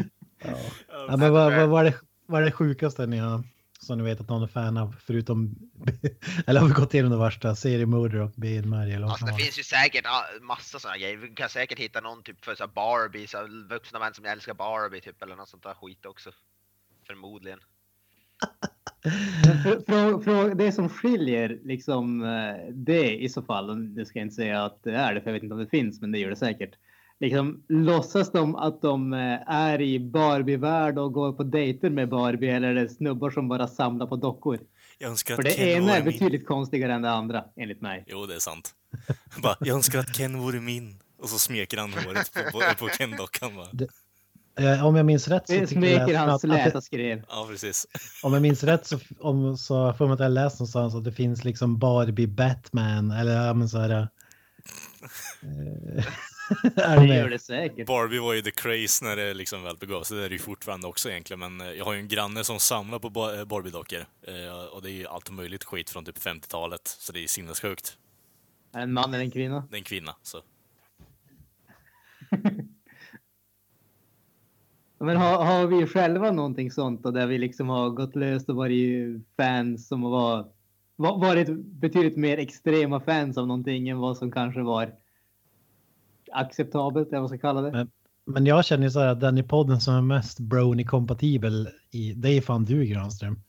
Ja. 0.39 0.57
Ja, 0.89 1.17
men 1.17 1.33
vad, 1.33 1.53
vad, 1.53 1.69
vad, 1.69 1.87
är 1.87 1.91
det, 1.91 1.97
vad 2.27 2.41
är 2.41 2.45
det 2.45 2.53
sjukaste 2.53 3.07
ni 3.07 3.17
har, 3.17 3.43
som 3.81 3.99
ni 3.99 4.05
vet 4.05 4.21
att 4.21 4.29
någon 4.29 4.43
är 4.43 4.47
fan 4.47 4.77
av, 4.77 4.97
förutom, 5.01 5.57
eller 6.47 6.61
har 6.61 6.69
vi 6.69 6.75
gått 6.75 6.95
igenom 6.95 7.13
det 7.13 7.19
värsta, 7.19 7.55
seriemördare 7.57 8.23
och 8.23 8.33
benmärg 8.37 8.93
eller 8.93 9.07
vad 9.07 9.11
Alltså 9.11 9.27
det 9.27 9.35
finns 9.35 9.59
ju 9.59 9.63
säkert 9.63 10.05
massa 10.41 10.79
sådana 10.79 10.99
grejer. 10.99 11.17
Vi 11.17 11.29
kan 11.29 11.49
säkert 11.49 11.79
hitta 11.79 12.01
någon 12.01 12.23
typ 12.23 12.45
för 12.45 12.55
så 12.55 12.67
Barbie, 12.67 13.27
så 13.27 13.39
vuxna 13.71 13.99
män 13.99 14.15
som 14.15 14.25
älskar 14.25 14.55
Barbie 14.55 15.01
typ 15.01 15.23
eller 15.23 15.37
något 15.37 15.49
sånt 15.49 15.63
där 15.63 15.75
skit 15.75 16.07
också. 16.07 16.31
Förmodligen. 17.07 17.59
Frå- 19.65 19.85
frå- 19.85 20.23
frå- 20.23 20.55
Det 20.55 20.73
som 20.73 20.89
skiljer 20.89 21.59
liksom 21.65 22.25
eh, 22.25 22.73
det 22.73 23.23
i 23.23 23.29
så 23.29 23.43
fall, 23.43 23.95
det 23.95 24.07
ska 24.07 24.19
jag 24.19 24.27
inte 24.27 24.35
säga 24.35 24.65
att 24.65 24.83
det 24.83 24.95
är 24.95 25.15
det, 25.15 25.21
för 25.21 25.29
jag 25.29 25.35
vet 25.35 25.43
inte 25.43 25.55
om 25.55 25.61
det 25.61 25.71
finns, 25.71 26.01
men 26.01 26.13
det 26.13 26.19
gör 26.19 26.31
det 26.31 26.37
säkert. 26.37 26.75
Liksom, 27.21 27.63
låtsas 27.69 28.33
de 28.33 28.57
att 28.57 28.83
de 28.83 29.13
eh, 29.13 29.51
är 29.53 29.81
i 29.81 30.01
Barbie-värld 30.01 30.99
och 30.99 31.13
går 31.13 31.33
på 31.33 31.43
dejter 31.43 31.91
med 31.91 32.09
Barbie 32.09 32.49
eller 32.51 32.69
är 32.69 32.75
det 32.75 32.89
snubbar 32.89 33.31
som 33.31 33.49
bara 33.49 33.69
samlar 33.69 34.07
på 34.07 34.17
dockor? 34.17 34.59
Jag 34.99 35.11
önskar 35.11 35.35
För 35.37 35.43
att 35.43 35.49
det 35.49 35.55
Ken 35.55 35.69
ena 35.69 35.97
är 35.97 36.03
min. 36.05 36.13
betydligt 36.13 36.47
konstigare 36.47 36.93
än 36.95 37.03
det 37.03 37.11
andra, 37.11 37.45
enligt 37.57 37.81
mig. 37.81 38.05
Jo, 38.07 38.27
det 38.27 38.35
är 38.35 38.39
sant. 38.39 38.75
Bara, 39.43 39.57
jag 39.61 39.75
önskar 39.77 39.99
att 39.99 40.17
Ken 40.17 40.39
vore 40.39 40.61
min. 40.61 40.99
Och 41.23 41.29
så 41.29 41.39
smeker 41.39 41.77
han 41.79 41.93
håret 41.93 42.33
på, 42.35 42.41
på, 42.51 42.61
på 42.79 42.89
Ken-dockan. 42.89 43.53
Eh, 44.61 44.87
Om 44.87 44.97
jag 44.97 45.07
minns 45.07 45.29
rätt 45.29 45.47
så 45.47 45.53
Det 45.53 45.67
smeker 45.67 46.09
jag 46.09 46.21
hans 46.21 46.43
släta 46.43 46.81
skrev. 46.81 47.23
Ja, 47.29 47.47
precis. 47.51 47.87
om 48.23 48.33
jag 48.33 48.43
minns 48.43 48.65
rätt 48.65 48.87
så, 48.87 48.99
om, 49.21 49.57
så 49.57 49.93
får 49.93 50.05
man 50.05 50.15
att 50.15 50.21
jag 50.21 50.33
läst 50.33 50.59
någonstans 50.61 50.95
att 50.95 51.05
det 51.05 51.13
finns 51.13 51.45
liksom 51.45 51.79
Barbie 51.79 52.27
Batman 52.27 53.11
eller 53.11 53.47
ja 53.47 53.55
men 53.55 53.69
så 53.69 53.79
här. 53.79 53.91
eh, 53.91 54.07
Det 56.75 57.07
gör 57.07 57.31
det 57.31 57.39
säkert. 57.39 57.87
Barbie 57.87 58.19
var 58.19 58.35
ju 58.35 58.43
the 58.43 58.51
craze 58.51 59.05
när 59.05 59.17
det 59.17 59.35
liksom 59.35 59.63
väl 59.63 59.77
begav 59.77 60.03
sig. 60.03 60.17
Det 60.19 60.25
är 60.25 60.29
det 60.29 60.33
ju 60.35 60.39
fortfarande 60.39 60.87
också 60.87 61.11
egentligen. 61.11 61.41
Men 61.41 61.61
eh, 61.61 61.73
jag 61.73 61.85
har 61.85 61.93
ju 61.93 61.99
en 62.01 62.09
granne 62.09 62.45
som 62.45 62.59
samlar 62.61 62.99
på 62.99 63.09
eh, 63.09 63.45
Barbie-dockor. 63.45 64.01
Eh, 64.23 64.65
Och 64.73 64.83
det 64.83 64.91
är 64.91 64.93
ju 64.93 65.07
allt 65.07 65.31
möjligt 65.31 65.65
skit 65.65 65.91
från 65.91 66.05
typ 66.05 66.19
50-talet. 66.19 66.81
Så 66.89 67.13
det 67.13 67.23
är 67.25 67.27
sinnessjukt. 67.27 67.97
Är 68.73 68.79
det 68.79 68.83
En 68.83 68.93
man 68.93 69.15
eller 69.15 69.25
en 69.25 69.31
kvinna? 69.31 69.65
Det 69.71 69.77
är 69.77 69.79
en 69.79 69.85
kvinna, 69.85 70.15
så. 70.23 70.43
Men 75.01 75.17
har, 75.17 75.45
har 75.45 75.67
vi 75.67 75.87
själva 75.87 76.31
någonting 76.31 76.71
sånt 76.71 77.03
då, 77.03 77.11
där 77.11 77.27
vi 77.27 77.39
liksom 77.39 77.69
har 77.69 77.91
gått 77.91 78.17
löst 78.17 78.49
och 78.49 78.57
varit 78.57 79.21
fans 79.37 79.89
som 79.89 80.01
var, 80.03 80.49
var- 80.97 81.19
varit 81.19 81.49
betydligt 81.59 82.17
mer 82.17 82.39
extrema 82.39 83.01
fans 83.01 83.39
av 83.39 83.47
någonting 83.47 83.89
än 83.89 83.99
vad 83.99 84.17
som 84.17 84.33
kanske 84.33 84.63
var 84.63 84.95
acceptabelt, 86.33 87.09
eller 87.09 87.19
vad 87.19 87.31
man 87.31 87.39
ska 87.39 87.49
kalla 87.49 87.61
det. 87.61 87.71
Men- 87.73 87.91
Men 88.31 88.47
jag 88.47 88.65
känner 88.65 88.85
ju 88.85 88.91
så 88.91 89.01
här 89.01 89.07
att 89.07 89.21
den 89.21 89.39
i 89.39 89.43
podden 89.43 89.81
som 89.81 89.95
är 89.95 90.01
mest 90.03 90.39
brony-kompatibel 90.41 91.69
i, 91.91 92.13
det 92.13 92.29
är 92.29 92.41
fan 92.41 92.65
du 92.65 92.85
Granström. 92.85 93.43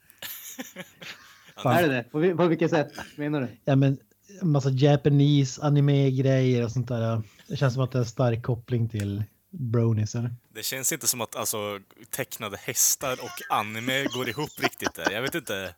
Fan. 1.63 1.75
Är 1.77 1.87
det 1.87 1.93
det? 1.95 2.03
På, 2.03 2.37
på 2.37 2.47
vilket 2.47 2.69
sätt 2.71 2.91
menar 3.15 3.41
du? 3.41 3.47
Ja 3.65 3.75
men 3.75 3.97
en 4.41 4.49
massa 4.51 4.69
Japanese 4.69 5.59
anime-grejer 5.61 6.63
och 6.63 6.71
sånt 6.71 6.87
där. 6.87 7.21
Det 7.47 7.55
känns 7.55 7.73
som 7.73 7.83
att 7.83 7.91
det 7.91 7.97
är 7.97 7.99
en 7.99 8.05
stark 8.05 8.43
koppling 8.43 8.89
till 8.89 9.23
bronies 9.49 10.15
eller? 10.15 10.35
Det 10.53 10.63
känns 10.63 10.91
inte 10.91 11.07
som 11.07 11.21
att 11.21 11.35
alltså, 11.35 11.79
tecknade 12.09 12.57
hästar 12.57 13.13
och 13.13 13.55
anime 13.57 14.03
går 14.03 14.29
ihop 14.29 14.49
riktigt 14.59 14.93
där. 14.95 15.11
Jag 15.11 15.21
vet 15.21 15.35
inte. 15.35 15.75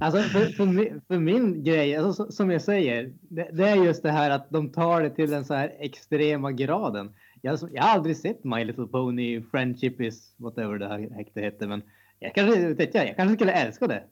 Alltså 0.00 0.22
för, 0.22 0.46
för, 0.46 0.66
min, 0.66 1.00
för 1.08 1.18
min 1.18 1.64
grej, 1.64 1.96
alltså, 1.96 2.24
så- 2.24 2.32
som 2.32 2.50
jag 2.50 2.62
säger, 2.62 3.12
det, 3.20 3.48
det 3.52 3.68
är 3.68 3.76
just 3.76 4.02
det 4.02 4.10
här 4.10 4.30
att 4.30 4.50
de 4.50 4.68
tar 4.72 5.02
det 5.02 5.10
till 5.10 5.30
den 5.30 5.44
så 5.44 5.54
här 5.54 5.72
extrema 5.78 6.52
graden. 6.52 7.14
Jag, 7.42 7.58
jag 7.72 7.82
har 7.82 7.90
aldrig 7.90 8.16
sett 8.16 8.44
My 8.44 8.64
Little 8.64 8.86
Pony, 8.86 9.42
Friendship 9.50 10.00
is 10.00 10.34
whatever 10.36 10.78
det 10.78 10.88
här 10.88 11.10
häktet 11.16 11.42
heter, 11.44 11.66
men 11.66 11.82
jag 12.18 12.34
kanske, 12.34 12.74
vet 12.74 12.94
jag, 12.94 13.08
jag 13.08 13.16
kanske 13.16 13.34
skulle 13.34 13.52
älska 13.52 13.86
det. 13.86 14.02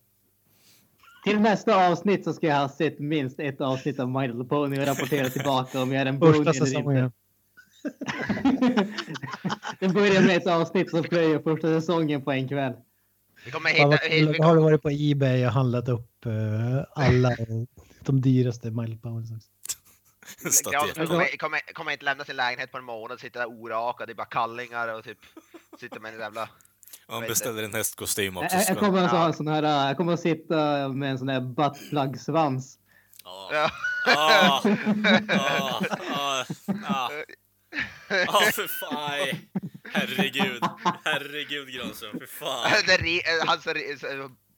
Till 1.25 1.41
nästa 1.41 1.89
avsnitt 1.91 2.25
så 2.25 2.33
ska 2.33 2.47
jag 2.47 2.57
ha 2.61 2.69
sett 2.69 2.99
minst 2.99 3.41
ett 3.41 3.61
avsnitt 3.61 4.01
av 4.01 4.09
My 4.09 4.27
Little 4.27 4.45
Pony 4.45 4.81
och 4.81 4.87
rapportera 4.87 5.29
tillbaka 5.29 5.83
om 5.83 5.93
jag 5.93 6.03
är 6.03 6.07
en 6.07 6.21
Första 6.21 6.41
eller 6.41 6.53
säsongen. 6.53 7.05
inte. 7.05 7.11
det 9.81 9.89
börjar 9.89 10.27
med 10.27 10.37
ett 10.37 10.47
avsnitt 10.47 10.91
som 10.91 11.03
plöjer 11.03 11.39
första 11.39 11.67
säsongen 11.81 12.23
på 12.23 12.33
en 12.33 12.49
kväll. 12.49 12.73
Vi 12.73 12.73
kommer 12.73 12.77
Fan, 12.77 12.83
vad 13.37 13.38
hitta... 13.51 14.45
Har 14.45 14.57
du 14.57 14.63
varit 14.63 14.83
på 14.83 14.91
Ebay 14.91 15.47
och 15.47 15.53
handlat 15.53 15.89
upp 15.89 16.27
eh, 16.27 16.85
alla 17.05 17.37
de 18.01 18.21
dyraste 18.21 18.71
Mile 18.71 18.97
Powers 18.97 19.31
också? 19.31 19.49
Granström 20.43 20.53
Statyetter. 20.53 21.07
kommer, 21.07 21.37
kommer, 21.37 21.73
kommer 21.73 21.93
inte 21.93 22.05
lämna 22.05 22.25
sin 22.25 22.37
lägenhet 22.37 22.73
på 22.73 22.79
en 22.79 22.85
månad, 22.85 23.21
sitter 23.21 23.41
där 23.41 23.47
orakad, 23.47 24.09
det 24.09 24.13
är 24.13 24.15
bara 24.15 24.27
kallingar 24.27 24.95
och 24.95 25.05
typ 25.05 25.19
sitter 25.81 26.01
med 26.01 26.15
en 26.15 26.21
jävla... 26.21 26.49
Man 27.09 27.23
beställer 27.23 27.63
en 27.63 27.75
hästkostym 27.75 28.37
också. 28.37 28.57
Jag, 28.57 28.69
jag 28.69 28.79
kommer 28.79 29.01
alltså 29.03 29.17
Ja. 29.17 29.21
ha 29.21 29.27
en 29.27 29.35
sån 29.35 29.49
här, 29.49 29.87
jag 29.87 29.97
kommer 29.97 30.13
att 30.13 30.21
sitta 30.21 30.89
med 30.89 31.11
en 31.11 31.19
sån 31.19 31.29
här 31.29 31.41
buttplug-svans. 31.41 32.79
Ja. 33.25 33.49
Ja. 33.53 33.71
Ah, 34.17 34.63
ah, 35.29 36.45
ah. 36.85 37.11
Ah, 38.27 38.41
för 38.53 38.67
fan. 38.67 39.39
Herregud. 39.93 40.63
Herregud 41.05 41.69
Granström, 41.69 42.19
för 42.19 42.27
fan. 42.27 42.67
eh, 43.07 43.47
hans, 43.47 43.67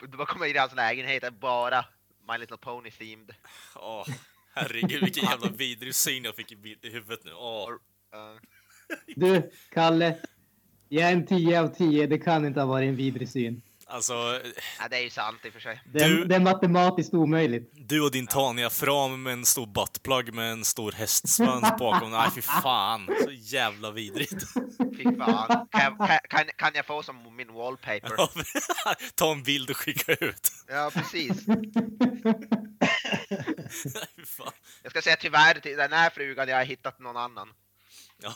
vad 0.00 0.28
kommer 0.28 0.46
in 0.46 0.56
i 0.56 0.58
hans 0.58 0.75
lägenhet 0.75 1.25
är 1.25 1.30
bara 1.30 1.84
My 2.28 2.38
Little 2.38 2.56
Pony 2.56 2.90
themed. 2.90 3.34
Ah, 3.75 4.04
herregud 4.54 5.02
vilken 5.02 5.25
jävla 5.25 5.49
vidrig 5.56 5.94
syn 5.94 6.25
jag 6.25 6.37
fick 6.37 6.52
i, 6.52 6.78
huvudet 6.82 7.25
nu. 7.25 7.30
Uh, 7.30 8.38
Du, 9.06 9.50
Kalle. 9.72 10.18
Jag 10.88 11.08
är 11.08 11.12
en 11.12 11.26
10 11.26 11.60
av 11.60 11.68
10. 11.68 12.06
Det 12.06 12.18
kan 12.18 12.46
inte 12.46 12.60
ha 12.60 12.66
varit 12.66 12.88
en 12.88 12.96
vidrig 12.96 13.28
syn. 13.28 13.62
Alltså, 13.90 14.40
ja, 14.78 14.88
det 14.90 14.97
är 14.97 15.00
ju 15.02 15.11
sant 15.11 15.38
i 15.44 15.49
och 15.49 15.52
för 15.52 15.61
sig. 15.61 15.82
Det 15.85 15.99
är, 16.02 16.09
Du- 16.09 16.25
det 16.25 16.35
är 16.35 16.40
matematiskt 16.40 17.14
omöjligt. 17.14 17.70
du 17.75 18.00
och 18.02 18.11
din 18.11 18.26
Tania 18.26 18.70
fram 18.70 19.23
med 19.23 19.32
en 19.32 19.44
stor 19.47 19.66
buttplug 19.66 20.35
med 20.35 20.52
en 20.52 20.64
stor 20.64 20.92
hästsvans 20.92 21.68
bakom. 21.78 22.11
Nej, 22.11 22.30
fy 22.35 22.42
fan. 22.42 23.09
Så 23.25 23.30
jävla 23.30 23.90
vidrigt. 23.90 24.30
Fy 24.97 25.04
fan. 25.18 25.66
Kan, 25.70 25.80
jag- 25.82 25.99
kan, 26.09 26.18
kan, 26.28 26.44
kan 26.56 26.70
jag 26.75 26.87
få 26.87 27.02
som 27.02 27.37
min 27.37 27.52
wallpaper? 27.52 28.12
Ta 29.14 29.32
en 29.32 29.42
bild 29.42 29.70
och 29.70 29.76
skicka 29.76 30.12
ut. 30.14 30.52
Ja, 30.68 30.90
precis. 30.94 31.47
Nej, 31.47 31.66
fan. 34.26 34.52
Jag 34.82 34.90
ska 34.92 35.02
säga 35.02 35.16
tyvärr 35.20 35.54
till 35.61 35.76
den 35.76 35.92
här 35.92 36.11
frugan, 36.11 36.49
jag 36.49 36.56
har 36.56 36.64
hittat 36.64 36.99
någon 36.99 37.16
annan. 37.16 37.49
Ja. 38.23 38.35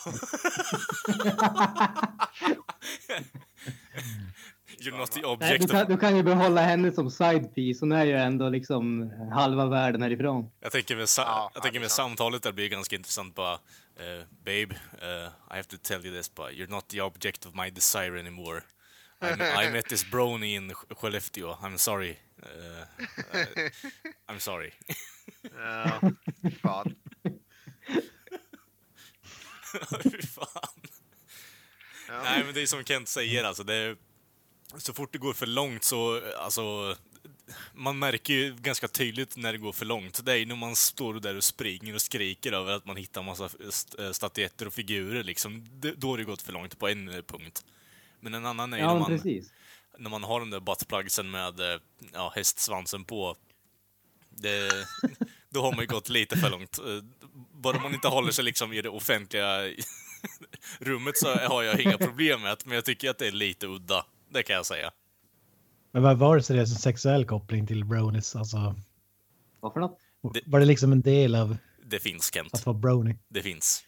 You're 4.80 4.96
not 4.98 5.10
the 5.12 5.20
Nej, 5.20 5.30
object 5.30 5.58
du, 5.60 5.64
of... 5.64 5.70
kan, 5.70 5.86
du 5.88 5.96
kan 5.98 6.16
ju 6.16 6.22
behålla 6.22 6.60
henne 6.60 6.92
som 6.92 7.10
side 7.10 7.54
piece. 7.54 7.78
Hon 7.82 7.92
är 7.92 8.04
ju 8.04 8.12
ändå 8.12 8.48
liksom 8.48 9.10
halva 9.32 9.66
världen 9.66 10.02
härifrån. 10.02 10.50
Jag 10.60 10.72
tänker 10.72 10.96
med, 10.96 11.08
sa- 11.08 11.22
Ja, 11.22 11.50
jag 11.54 11.62
tänker 11.62 11.80
med 11.80 11.90
samtalet 11.90 12.42
där 12.42 12.52
blir 12.52 12.68
ganska 12.68 12.96
intressant 12.96 13.34
bara 13.34 13.54
eh, 13.96 14.24
Babe, 14.44 14.74
eh, 15.02 15.28
I 15.50 15.56
have 15.56 15.64
to 15.64 15.76
tell 15.82 16.06
you 16.06 16.16
this 16.16 16.34
but 16.34 16.46
you're 16.50 16.70
not 16.70 16.88
the 16.88 17.00
object 17.00 17.46
of 17.46 17.54
my 17.54 17.70
desire 17.70 18.20
anymore. 18.20 18.60
I, 19.22 19.26
I 19.66 19.70
met 19.72 19.84
this 19.84 20.10
brony 20.10 20.54
in 20.54 20.70
Sk- 20.72 20.94
Skellefteå. 20.94 21.52
I'm 21.62 21.76
sorry. 21.76 22.16
Eh, 22.42 22.84
I'm 24.28 24.38
sorry. 24.38 24.70
Ja, 25.58 26.00
fy 26.42 26.50
fan. 26.50 26.94
Fy 30.02 30.22
fan. 30.26 30.80
Ja. 32.08 32.20
Nej 32.24 32.44
men 32.44 32.54
det 32.54 32.62
är 32.62 32.66
som 32.66 32.84
Kent 32.84 33.08
säger 33.08 33.44
alltså. 33.44 33.64
Det 33.64 33.74
är, 33.74 33.96
så 34.78 34.92
fort 34.92 35.12
det 35.12 35.18
går 35.18 35.32
för 35.32 35.46
långt 35.46 35.84
så, 35.84 36.20
alltså, 36.38 36.96
man 37.74 37.98
märker 37.98 38.34
ju 38.34 38.54
ganska 38.54 38.88
tydligt 38.88 39.36
när 39.36 39.52
det 39.52 39.58
går 39.58 39.72
för 39.72 39.86
långt. 39.86 40.24
Det 40.24 40.32
är 40.32 40.36
ju 40.36 40.46
när 40.46 40.56
man 40.56 40.76
står 40.76 41.14
där 41.14 41.36
och 41.36 41.44
springer 41.44 41.94
och 41.94 42.02
skriker 42.02 42.52
över 42.52 42.72
att 42.72 42.86
man 42.86 42.96
hittar 42.96 43.22
massa 43.22 43.48
eh, 43.98 44.10
statyetter 44.12 44.66
och 44.66 44.72
figurer 44.74 45.22
liksom. 45.24 45.68
Då 45.96 46.10
har 46.10 46.18
det 46.18 46.24
gått 46.24 46.42
för 46.42 46.52
långt 46.52 46.78
på 46.78 46.88
en 46.88 47.22
punkt. 47.26 47.64
Men 48.20 48.34
en 48.34 48.46
annan 48.46 48.72
är 48.72 48.76
ju 48.76 48.82
Ja, 48.82 48.92
när, 48.92 49.00
man, 49.00 49.08
precis. 49.08 49.52
när 49.98 50.10
man 50.10 50.24
har 50.24 50.40
den 50.40 50.50
där 50.50 50.60
buttplugsen 50.60 51.30
med 51.30 51.60
eh, 51.60 51.80
ja, 52.12 52.32
hästsvansen 52.36 53.04
på. 53.04 53.36
Det, 54.30 54.70
då 55.50 55.62
har 55.62 55.72
man 55.72 55.80
ju 55.80 55.86
gått 55.86 56.08
lite 56.08 56.36
för 56.36 56.50
långt. 56.50 56.78
Eh, 56.78 56.84
Bara 57.52 57.80
man 57.80 57.94
inte 57.94 58.08
håller 58.08 58.32
sig 58.32 58.44
liksom 58.44 58.72
i 58.72 58.82
det 58.82 58.88
offentliga 58.88 59.72
rummet 60.78 61.16
så 61.18 61.34
har 61.34 61.62
jag 61.62 61.80
inga 61.80 61.98
problem 61.98 62.42
med 62.42 62.50
det, 62.50 62.66
men 62.66 62.74
jag 62.74 62.84
tycker 62.84 63.10
att 63.10 63.18
det 63.18 63.26
är 63.26 63.32
lite 63.32 63.66
udda. 63.66 64.06
Det 64.34 64.42
kan 64.42 64.56
jag 64.56 64.66
säga. 64.66 64.90
Men 65.92 66.02
vad 66.02 66.18
var 66.18 66.36
det 66.36 66.42
så 66.42 66.52
det 66.52 66.58
är 66.58 66.60
en 66.60 66.66
sexuell 66.66 67.24
koppling 67.24 67.66
till 67.66 67.84
bronies? 67.84 68.36
Alltså, 68.36 68.74
Vad 69.60 69.72
för 69.72 69.80
något? 69.80 69.98
Det- 70.34 70.42
var 70.46 70.60
det 70.60 70.66
liksom 70.66 70.92
en 70.92 71.00
del 71.00 71.34
av 71.34 71.56
Det 71.86 71.98
finns, 72.00 72.30
Kent. 72.34 72.54
att 72.54 72.66
vara 72.66 72.78
brony? 72.78 73.14
Det 73.28 73.42
finns. 73.42 73.84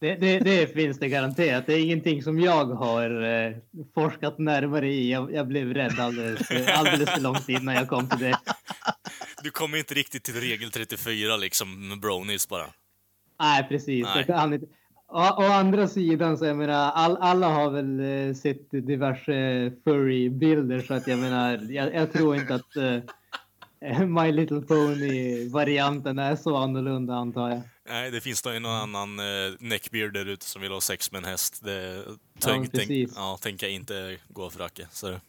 Det, 0.00 0.14
det, 0.14 0.38
det 0.38 0.66
finns 0.74 0.98
det 0.98 1.08
garanterat. 1.08 1.66
Det 1.66 1.74
är 1.74 1.78
ingenting 1.84 2.22
som 2.22 2.40
jag 2.40 2.64
har 2.66 3.22
eh, 3.22 3.56
forskat 3.94 4.38
närmare 4.38 4.88
i. 4.92 5.12
Jag, 5.12 5.32
jag 5.34 5.48
blev 5.48 5.74
rädd 5.74 6.00
alldeles, 6.00 6.50
alldeles 6.68 7.10
för 7.10 7.20
långt 7.20 7.48
innan 7.48 7.74
jag 7.74 7.88
kom 7.88 8.08
till 8.08 8.18
det. 8.18 8.38
Du 9.42 9.50
kommer 9.50 9.78
inte 9.78 9.94
riktigt 9.94 10.24
till 10.24 10.34
regel 10.40 10.70
34 10.70 11.36
liksom 11.36 11.88
med 11.88 12.00
bronies 12.00 12.48
bara. 12.48 12.66
Nej, 13.40 13.66
precis. 13.68 14.04
Nej. 14.04 14.16
Jag 14.16 14.26
kan 14.26 14.52
inte. 14.54 14.66
Å, 15.14 15.22
å 15.38 15.42
andra 15.42 15.88
sidan 15.88 16.38
så 16.38 16.44
jag 16.44 16.56
menar, 16.56 16.90
all, 16.92 17.16
alla 17.16 17.48
har 17.48 17.70
väl 17.70 18.00
eh, 18.00 18.34
sett 18.34 18.70
diverse 18.70 19.72
furry-bilder 19.84 20.80
så 20.80 20.94
att 20.94 21.06
jag 21.06 21.18
menar, 21.18 21.72
jag, 21.72 21.94
jag 21.94 22.12
tror 22.12 22.36
inte 22.36 22.54
att 22.54 22.76
eh, 22.76 24.00
My 24.06 24.32
Little 24.32 24.60
Pony-varianten 24.60 26.18
är 26.18 26.36
så 26.36 26.56
annorlunda 26.56 27.14
antar 27.14 27.50
jag. 27.50 27.62
Nej, 27.88 28.10
det 28.10 28.20
finns 28.20 28.44
nog 28.44 28.62
någon 28.62 28.96
annan 28.96 29.18
eh, 29.18 29.54
neckbeard 29.58 30.12
där 30.12 30.26
ute 30.26 30.46
som 30.46 30.62
vill 30.62 30.72
ha 30.72 30.80
sex 30.80 31.12
med 31.12 31.18
en 31.18 31.24
häst. 31.24 31.60
Det 31.64 32.04
Ja, 32.06 32.16
tänk, 32.40 32.72
tänk, 32.72 32.88
precis. 32.88 33.12
ja, 33.16 33.38
tänker 33.42 33.66
jag 33.66 33.74
inte 33.74 34.16
gå 34.28 34.50
för 34.50 34.64
Acke. 34.64 34.86
Så 34.90 35.20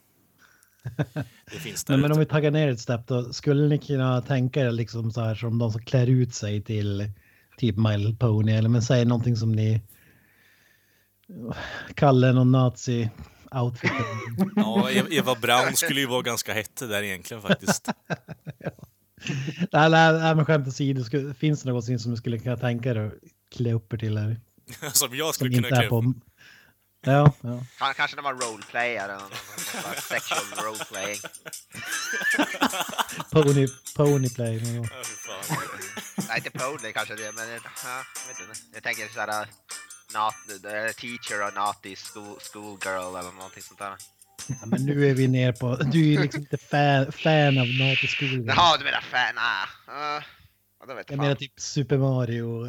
det 1.51 1.59
finns 1.59 1.83
där 1.83 1.93
Nej, 1.93 2.01
men 2.01 2.11
om 2.11 2.19
vi 2.19 2.25
taggar 2.25 2.51
ner 2.51 2.67
ett 2.67 2.79
steg 2.79 2.99
då, 3.07 3.33
skulle 3.33 3.67
ni 3.67 3.77
kunna 3.77 4.21
tänka 4.21 4.61
er 4.61 4.71
liksom 4.71 5.11
så 5.11 5.21
här 5.21 5.35
som 5.35 5.59
de 5.59 5.71
som 5.71 5.81
klär 5.81 6.07
ut 6.07 6.35
sig 6.35 6.61
till 6.61 7.09
typ 7.57 7.77
My 7.77 7.97
Little 7.97 8.15
Pony 8.15 8.51
eller 8.51 8.69
men 8.69 8.81
säg 8.81 9.05
någonting 9.05 9.35
som 9.35 9.51
ni 9.51 9.81
kallar 11.95 12.33
någon 12.33 12.51
nazi 12.51 13.09
outfit. 13.51 13.91
Ja, 14.55 14.91
E- 14.91 15.03
Eva 15.11 15.35
Braun 15.35 15.75
skulle 15.75 15.99
ju 15.99 16.05
vara 16.07 16.21
ganska 16.21 16.53
hett 16.53 16.75
där 16.75 17.03
egentligen 17.03 17.41
faktiskt. 17.43 17.87
nej, 19.71 19.89
nej, 19.89 20.13
nej, 20.13 20.35
men 20.35 20.45
skämt 20.45 20.67
åsido, 20.67 21.33
finns 21.33 21.63
det 21.63 21.69
någonting 21.69 21.99
som 21.99 22.11
du 22.11 22.17
skulle 22.17 22.39
kunna 22.39 22.57
tänka 22.57 22.89
er 22.89 22.95
att 22.95 23.13
klä 23.55 23.73
upp 23.73 23.93
er 23.93 23.97
till? 23.97 24.17
Eller, 24.17 24.39
Som 24.93 25.15
jag 25.15 25.25
som 25.25 25.33
skulle 25.33 25.55
kunna 25.55 25.67
inte 25.67 25.77
är 25.77 25.81
klä 25.81 25.89
på... 25.89 26.13
Ja, 27.05 27.31
ja. 27.41 27.63
Kan- 27.77 27.93
Kanske 27.93 28.15
när 28.15 28.23
man 28.23 28.41
roleplayar 28.41 29.03
eller 29.09 29.15
någon, 29.21 29.31
sexual 30.09 30.65
roleplaying. 30.65 31.19
Pony, 33.31 33.67
ponyplay. 33.95 34.59
Fan. 34.59 35.57
Nej, 36.27 36.37
inte 36.37 36.49
Podley 36.59 36.93
kanske 36.93 37.15
det, 37.15 37.31
men 37.31 37.49
ja, 37.49 37.59
jag 38.27 38.27
vet 38.27 38.39
inte. 38.39 38.59
Jag 38.73 38.83
tänker 38.83 39.07
såhär, 39.13 39.47
not, 40.13 40.33
uh, 40.65 40.91
teacher 40.91 41.47
or 41.47 41.51
naughty 41.55 41.95
school, 41.95 42.39
schoolgirl 42.39 43.15
eller 43.19 43.31
någonting 43.31 43.63
sånt 43.63 43.79
där. 43.79 43.95
Ja, 44.47 44.65
men 44.65 44.85
nu 44.85 45.09
är 45.09 45.13
vi 45.13 45.27
ner 45.27 45.51
på... 45.51 45.75
Du 45.75 46.13
är 46.13 46.21
liksom 46.21 46.41
inte 46.41 46.57
fan, 46.57 47.11
fan 47.11 47.57
av 47.57 47.67
Naughty 47.67 48.07
School. 48.07 48.45
Jaha, 48.47 48.77
du 48.77 48.83
menar 48.83 49.01
fan? 49.01 49.35
Ah, 49.37 49.63
uh, 49.63 50.23
ja, 50.79 50.87
Jag 50.87 50.97
jag 51.07 51.17
menar 51.17 51.25
fan. 51.29 51.37
typ 51.37 51.59
Super 51.59 51.97
Mario 51.97 52.67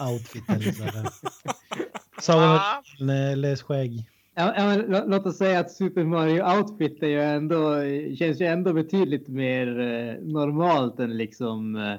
outfit 0.00 0.48
eller 0.50 0.72
så 0.72 0.82
Sagan 2.20 2.60
Ja. 2.98 3.30
eh, 3.30 3.36
lös 3.36 3.62
skägg. 3.62 4.04
Ja, 4.34 4.52
men 4.56 4.82
lå- 4.86 5.04
låt 5.08 5.26
oss 5.26 5.36
säga 5.38 5.60
att 5.60 5.70
Super 5.72 6.04
Mario 6.04 6.58
Outfit 6.58 7.02
är 7.02 7.06
ju 7.06 7.20
ändå, 7.22 7.74
känns 8.18 8.40
ju 8.40 8.46
ändå 8.46 8.72
betydligt 8.72 9.28
mer 9.28 9.80
eh, 9.80 10.14
normalt 10.24 11.00
än 11.00 11.16
liksom 11.16 11.76
eh, 11.76 11.94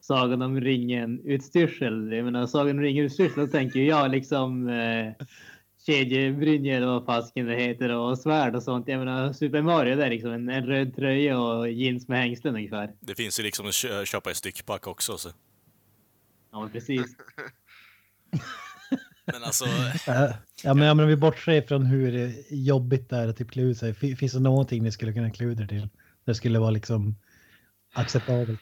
Sagan 0.00 0.42
om 0.42 0.60
ringen 0.60 1.20
utstyrsel. 1.24 2.12
Jag 2.12 2.24
menar 2.24 2.46
Sagan 2.46 2.70
om 2.76 2.80
ringen 2.82 3.04
utstyrsel, 3.04 3.46
då 3.46 3.46
tänker 3.46 3.80
jag 3.80 4.10
liksom 4.10 4.68
eh, 4.68 5.12
kedjebrynja 5.86 6.76
eller 6.76 6.86
vad 6.86 7.04
fasken 7.06 7.46
det 7.46 7.56
heter 7.56 7.96
och 7.96 8.18
svärd 8.18 8.54
och 8.56 8.62
sånt. 8.62 8.88
Jag 8.88 8.98
menar 8.98 9.32
Super 9.32 9.62
Mario 9.62 9.96
det 9.96 10.04
är 10.06 10.10
liksom 10.10 10.30
en, 10.32 10.48
en 10.48 10.66
röd 10.66 10.96
tröja 10.96 11.40
och 11.40 11.70
jeans 11.70 12.08
med 12.08 12.18
hängslen 12.18 12.54
ungefär. 12.56 12.92
Det 13.00 13.14
finns 13.14 13.40
ju 13.40 13.44
liksom 13.44 13.66
att 13.66 13.74
kö- 13.74 14.04
köpa 14.04 14.30
i 14.30 14.34
styckpack 14.34 14.86
också. 14.86 15.18
Så. 15.18 15.28
Ja 16.52 16.68
precis. 16.72 17.16
Men 19.26 19.44
alltså, 19.44 19.64
Ja, 20.06 20.74
men, 20.74 20.86
ja, 20.86 20.94
men 20.94 21.00
om 21.00 21.06
vi 21.06 21.16
bortser 21.16 21.62
från 21.62 21.86
hur 21.86 22.34
jobbigt 22.50 23.10
det 23.10 23.16
är 23.16 23.28
att 23.28 23.36
typ 23.36 23.50
klä 23.50 23.62
ut 23.62 23.78
sig. 23.78 23.94
fi- 23.94 24.16
Finns 24.16 24.32
det 24.32 24.40
någonting 24.40 24.82
ni 24.82 24.92
skulle 24.92 25.12
kunna 25.12 25.30
klä 25.30 25.46
ut 25.46 25.60
er 25.60 25.66
till? 25.66 25.88
Det 26.26 26.34
skulle 26.34 26.58
vara 26.58 26.70
liksom 26.70 27.16
acceptabelt. 27.94 28.60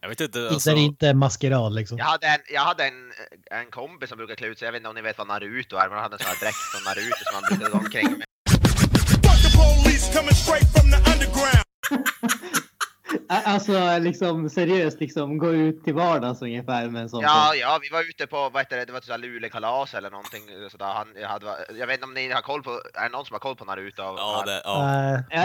jag 0.00 0.08
vet 0.08 0.20
inte. 0.20 0.38
Alltså... 0.38 0.54
Alltså, 0.54 0.70
Det 0.74 0.80
är 0.80 0.84
inte 0.84 1.14
maskerad 1.14 1.74
liksom. 1.74 1.98
Jag 1.98 2.04
hade, 2.04 2.26
en, 2.26 2.40
jag 2.54 2.60
hade 2.62 2.84
en, 2.84 3.12
en 3.50 3.70
kompis 3.70 4.08
som 4.08 4.18
brukar 4.18 4.34
klä 4.34 4.46
ut 4.46 4.58
sig, 4.58 4.66
jag 4.66 4.72
vet 4.72 4.78
inte 4.80 4.88
om 4.88 4.94
ni 4.94 5.02
vet 5.02 5.18
vad 5.18 5.26
Naruto 5.26 5.76
är, 5.76 5.88
men 5.88 5.92
han 5.92 6.02
hade 6.02 6.14
en 6.14 6.18
sån 6.18 6.26
här 6.28 6.40
dräkt 6.44 6.56
från 6.56 6.82
Naruto 6.84 7.22
som 7.24 7.34
han 7.34 7.42
brukade 7.48 7.70
gå 7.70 7.78
omkring 7.78 8.18
med. 8.18 8.24
Alltså 13.28 13.98
liksom 14.00 14.50
seriöst 14.50 15.00
liksom 15.00 15.38
gå 15.38 15.52
ut 15.52 15.84
till 15.84 15.94
vardags 15.94 16.42
ungefär 16.42 16.88
med 16.88 17.02
en 17.02 17.08
sån. 17.08 17.20
Ja, 17.22 17.54
ja, 17.54 17.78
vi 17.82 17.88
var 17.88 18.00
ute 18.10 18.26
på, 18.26 18.36
vad 18.52 18.62
heter 18.62 18.76
det, 18.76 18.84
det 18.84 18.92
var 18.92 19.10
här 19.10 19.18
Luleåkalas 19.18 19.94
eller 19.94 20.10
någonting 20.10 20.40
sådär. 20.70 20.86
Han, 20.86 21.08
jag, 21.20 21.28
hade, 21.28 21.46
jag 21.78 21.86
vet 21.86 21.94
inte 21.94 22.04
om 22.06 22.14
ni 22.14 22.30
har 22.32 22.42
koll 22.42 22.62
på, 22.62 22.70
är 22.94 23.02
det 23.02 23.08
någon 23.08 23.24
som 23.24 23.34
har 23.34 23.38
koll 23.40 23.56
på 23.56 23.64
Naruto? 23.64 24.02
ja, 24.02 24.42
det, 24.46 24.60
ja. 24.64 24.82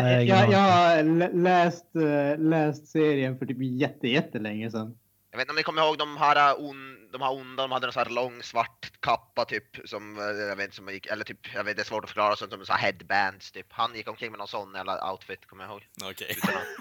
Nej, 0.02 0.28
Jag, 0.28 0.40
jag, 0.40 0.52
jag, 0.54 0.60
har 0.60 1.04
lä- 1.04 1.32
läst, 1.34 1.96
eh, 1.96 2.40
läst 2.44 2.88
serien 2.88 3.38
för 3.40 3.46
typ 3.46 3.58
jätte, 3.62 4.08
jättelänge 4.08 4.72
sedan. 4.72 4.98
Jag 5.34 5.38
vet 5.38 5.44
inte 5.44 5.52
om 5.52 5.56
ni 5.56 5.64
kommer 5.64 5.82
ihåg 5.82 5.98
de 5.98 6.18
här, 6.18 6.62
on, 6.62 7.12
de 7.12 7.22
här 7.22 7.32
onda, 7.32 7.64
de 7.64 7.72
hade 7.72 7.88
en 7.88 7.94
sån 7.94 8.04
här 8.04 8.10
lång 8.10 8.44
svart 8.44 8.92
kappa 9.00 9.46
typ 9.46 9.78
som, 9.86 10.20
eh, 10.20 10.26
jag 10.26 10.56
vet 10.56 10.64
inte, 10.64 10.76
som 10.76 10.90
gick, 10.90 11.06
eller 11.06 11.24
typ, 11.26 11.54
jag 11.54 11.64
vet 11.64 11.78
det 11.78 11.82
är 11.82 11.86
svårt 11.86 12.04
att 12.04 12.10
förklara, 12.10 12.36
sånt 12.36 12.52
som 12.52 12.66
så 12.66 12.74
här 12.74 12.80
headbands 12.80 13.52
typ. 13.52 13.66
Han 13.70 13.96
gick 13.96 14.08
omkring 14.08 14.32
med 14.32 14.38
någon 14.38 14.48
sån 14.48 14.74
jävla 14.76 15.12
outfit, 15.12 15.46
kommer 15.46 15.64
jag 15.64 15.72
ihåg. 15.72 15.88
Okej. 16.04 16.38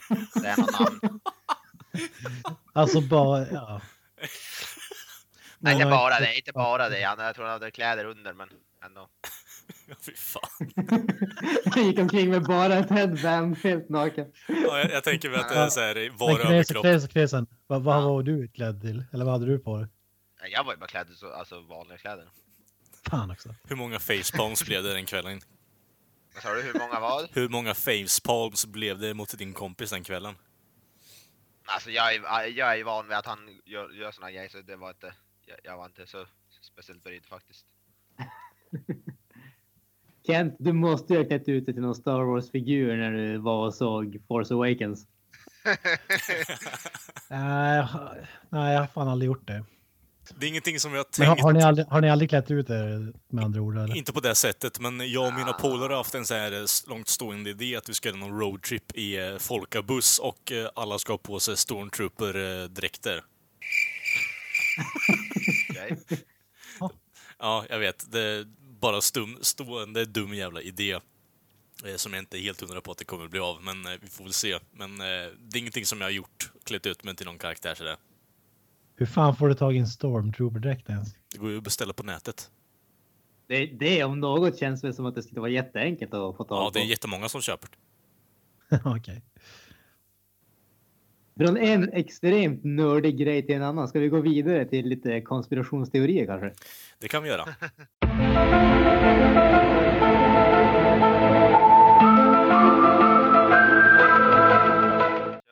Att 0.09 0.43
säga 0.43 0.57
något 0.57 0.81
namn. 0.81 1.21
Alltså 2.73 3.01
bara, 3.01 3.47
ja. 3.47 3.81
Nej, 5.59 5.75
inte 5.75 5.87
bara 5.87 6.21
det, 6.21 6.37
inte 6.37 6.53
bara 6.53 6.89
det. 6.89 7.03
Han, 7.03 7.19
jag 7.19 7.35
tror 7.35 7.45
han 7.45 7.53
hade 7.53 7.71
kläder 7.71 8.05
under, 8.05 8.33
men 8.33 8.49
ändå. 8.85 9.09
Fy 10.01 10.13
fan. 10.15 10.71
Jag 11.65 11.85
gick 11.85 11.99
omkring 11.99 12.31
med 12.31 12.43
bara 12.43 12.75
ett 12.75 12.91
headband 12.91 13.57
helt 13.59 13.89
naken. 13.89 14.33
Ja, 14.49 14.79
jag, 14.79 14.91
jag 14.91 15.05
tänker 15.05 15.31
mig 15.31 15.39
att 15.41 15.49
det 15.49 15.55
är 15.55 15.69
så 15.69 15.81
här, 15.81 16.19
var 16.19 16.41
överkropp. 16.41 16.83
Knesen, 16.85 17.09
Knesen. 17.09 17.47
Vad, 17.67 17.83
vad 17.83 17.97
Ja. 17.97 18.01
var 18.09 18.23
du 18.23 18.33
utklädd 18.45 18.81
till? 18.81 19.05
Eller 19.13 19.25
vad 19.25 19.33
hade 19.33 19.47
du 19.47 19.59
på 19.59 19.77
dig? 19.79 19.87
Nej, 20.43 20.51
Jag 20.53 20.65
var 20.65 20.73
ju 20.73 20.79
bara 20.79 20.87
klädd 20.87 21.09
så, 21.15 21.33
alltså 21.33 21.61
vanliga 21.61 21.99
kläder. 21.99 22.29
Fan 23.11 23.31
också. 23.31 23.55
Hur 23.69 23.77
många 23.77 23.99
facepalms 23.99 24.65
blev 24.67 24.83
det 24.83 24.95
den 24.95 25.07
kvällen? 25.07 25.41
Vad 26.35 26.43
sa 26.43 26.55
du, 26.55 26.63
hur 26.63 26.79
många 26.79 27.01
var? 27.01 27.29
Hur 27.33 27.49
många 27.49 27.75
facepalms 27.75 28.67
blev 28.67 28.99
det 28.99 29.15
mot 29.15 29.39
din 29.39 29.53
kompis 29.53 29.91
den 29.91 30.05
kvällen? 30.05 30.35
Alltså 31.65 31.91
jag 31.91 32.15
är, 32.15 32.47
jag 32.59 32.79
är 32.79 32.85
van 32.85 33.09
vid 33.09 33.17
att 33.17 33.27
han 33.27 33.61
gör, 33.65 33.91
gör 33.91 34.11
såna 34.13 34.31
grejer 34.31 34.49
så 34.49 34.61
det 34.61 34.77
var 34.77 34.91
inte, 34.91 35.15
jag, 35.47 35.57
jag 35.65 35.77
var 35.77 35.87
inte 35.87 36.07
så 36.07 36.27
speciellt 36.61 37.03
brydd 37.05 37.27
faktiskt. 37.27 37.67
Kent, 40.27 40.57
du 40.59 40.73
måste 40.73 41.13
ju 41.13 41.19
ha 41.19 41.27
klätt 41.27 41.49
ut 41.49 41.67
dig 41.67 41.75
till 41.75 41.83
någon 41.83 41.95
Star 41.95 42.21
Wars-figur 42.23 42.97
när 42.97 43.13
du 43.13 43.39
var 43.39 43.67
och 43.67 43.75
såg 43.75 44.19
Force 44.29 44.55
Awakens. 44.55 45.07
Nej, 47.31 47.77
jag 47.77 47.83
har- 47.83 48.29
nej, 48.51 48.73
jag 48.73 48.81
har 48.81 48.87
fan 48.87 49.09
aldrig 49.09 49.27
gjort 49.27 49.47
det. 49.47 49.65
Det 50.39 50.47
är 50.47 50.49
ingenting 50.49 50.79
som 50.81 50.95
jag 50.95 51.07
Men 51.19 51.27
har, 51.29 51.35
tänkt, 51.35 51.45
har, 51.45 51.53
ni 51.53 51.63
aldrig, 51.63 51.87
har 51.87 52.01
ni 52.01 52.11
aldrig 52.11 52.31
klätt 52.31 52.51
ut 52.51 52.71
er 52.71 53.13
med 53.29 53.45
andra 53.45 53.61
ord? 53.61 53.77
Eller? 53.79 53.97
inte 53.97 54.13
på 54.13 54.21
det 54.21 54.35
sättet, 54.35 54.81
men 54.81 55.13
jag 55.13 55.27
och 55.29 55.35
mina 55.35 55.53
polare 55.53 55.89
har 55.91 55.97
haft 55.97 56.15
en 56.15 56.25
så 56.27 56.35
här 56.35 56.53
eh, 56.53 56.65
långt 56.89 57.09
stående 57.09 57.51
idé 57.51 57.77
att 57.77 57.89
vi 57.89 57.95
ska 57.95 58.09
göra 58.09 58.19
någon 58.19 58.41
roadtrip 58.41 58.93
i 58.95 59.17
eh, 59.19 59.37
folkabuss 59.39 60.19
och 60.19 60.53
eh, 60.53 60.69
alla 60.75 60.99
ska 60.99 61.13
ha 61.13 61.19
på 61.19 61.41
sig 61.41 61.57
stormtrooper-dräkter. 61.57 63.21
Ja, 67.39 67.65
jag 67.71 67.79
vet. 67.79 68.13
Det 68.13 68.45
bara 68.83 69.01
stum, 69.01 69.39
stående 69.41 70.05
dum 70.05 70.35
jävla 70.35 70.61
idé. 70.61 70.93
Eh, 71.85 71.95
som 71.97 72.13
jag 72.13 72.23
inte 72.23 72.39
är 72.39 72.41
helt 72.41 72.61
hundra 72.61 72.81
på 72.81 72.91
att 72.91 72.99
det 72.99 73.05
kommer 73.05 73.29
bli 73.29 73.41
av, 73.41 73.63
men 73.63 73.87
eh, 73.87 73.93
vi 74.01 74.09
får 74.09 74.25
väl 74.25 74.33
se. 74.33 74.59
Men 74.73 74.91
eh, 75.01 75.07
det 75.39 75.57
är 75.57 75.59
ingenting 75.59 75.87
som 75.87 76.01
jag 76.01 76.07
har 76.07 76.13
gjort, 76.13 76.51
klätt 76.65 76.87
ut 76.87 77.05
mig 77.05 77.17
till 77.17 77.27
någon 77.27 77.39
karaktär 77.39 77.75
sådär. 77.75 77.97
Hur 78.97 79.07
fan 79.07 79.37
får 79.37 79.49
du 79.49 79.55
tag 79.55 79.75
i 79.77 79.79
en 79.79 79.87
stormtrooper-dräkt 79.87 80.89
ens? 80.91 81.09
Det 81.33 81.39
går 81.39 81.51
ju 81.51 81.59
att 81.59 81.65
beställa 81.65 81.93
på 81.93 82.03
nätet. 82.03 82.51
Det, 83.47 83.67
det 83.67 84.05
om 84.05 84.21
något 84.21 84.59
känns 84.59 84.85
väl 84.85 84.95
som 84.95 85.07
att 85.07 85.15
det 85.15 85.23
skulle 85.23 85.41
vara 85.41 85.51
jätteenkelt 85.51 86.15
att 86.15 86.37
få 86.37 86.45
tag 86.45 86.59
Ja, 86.59 86.65
på. 86.65 86.71
det 86.71 86.81
är 86.81 86.85
jättemånga 86.85 87.29
som 87.29 87.41
köper 87.41 87.69
det. 88.69 88.81
Okej. 88.85 89.23
Från 91.37 91.57
en 91.57 91.93
extremt 91.93 92.65
nördig 92.65 93.19
grej 93.19 93.47
till 93.47 93.55
en 93.55 93.63
annan. 93.63 93.89
Ska 93.89 93.99
vi 93.99 94.09
gå 94.09 94.21
vidare 94.21 94.65
till 94.69 94.87
lite 94.89 95.21
konspirationsteorier 95.21 96.27
kanske? 96.27 96.53
Det 96.99 97.09
kan 97.09 97.23
vi 97.23 97.29
göra. 97.29 97.49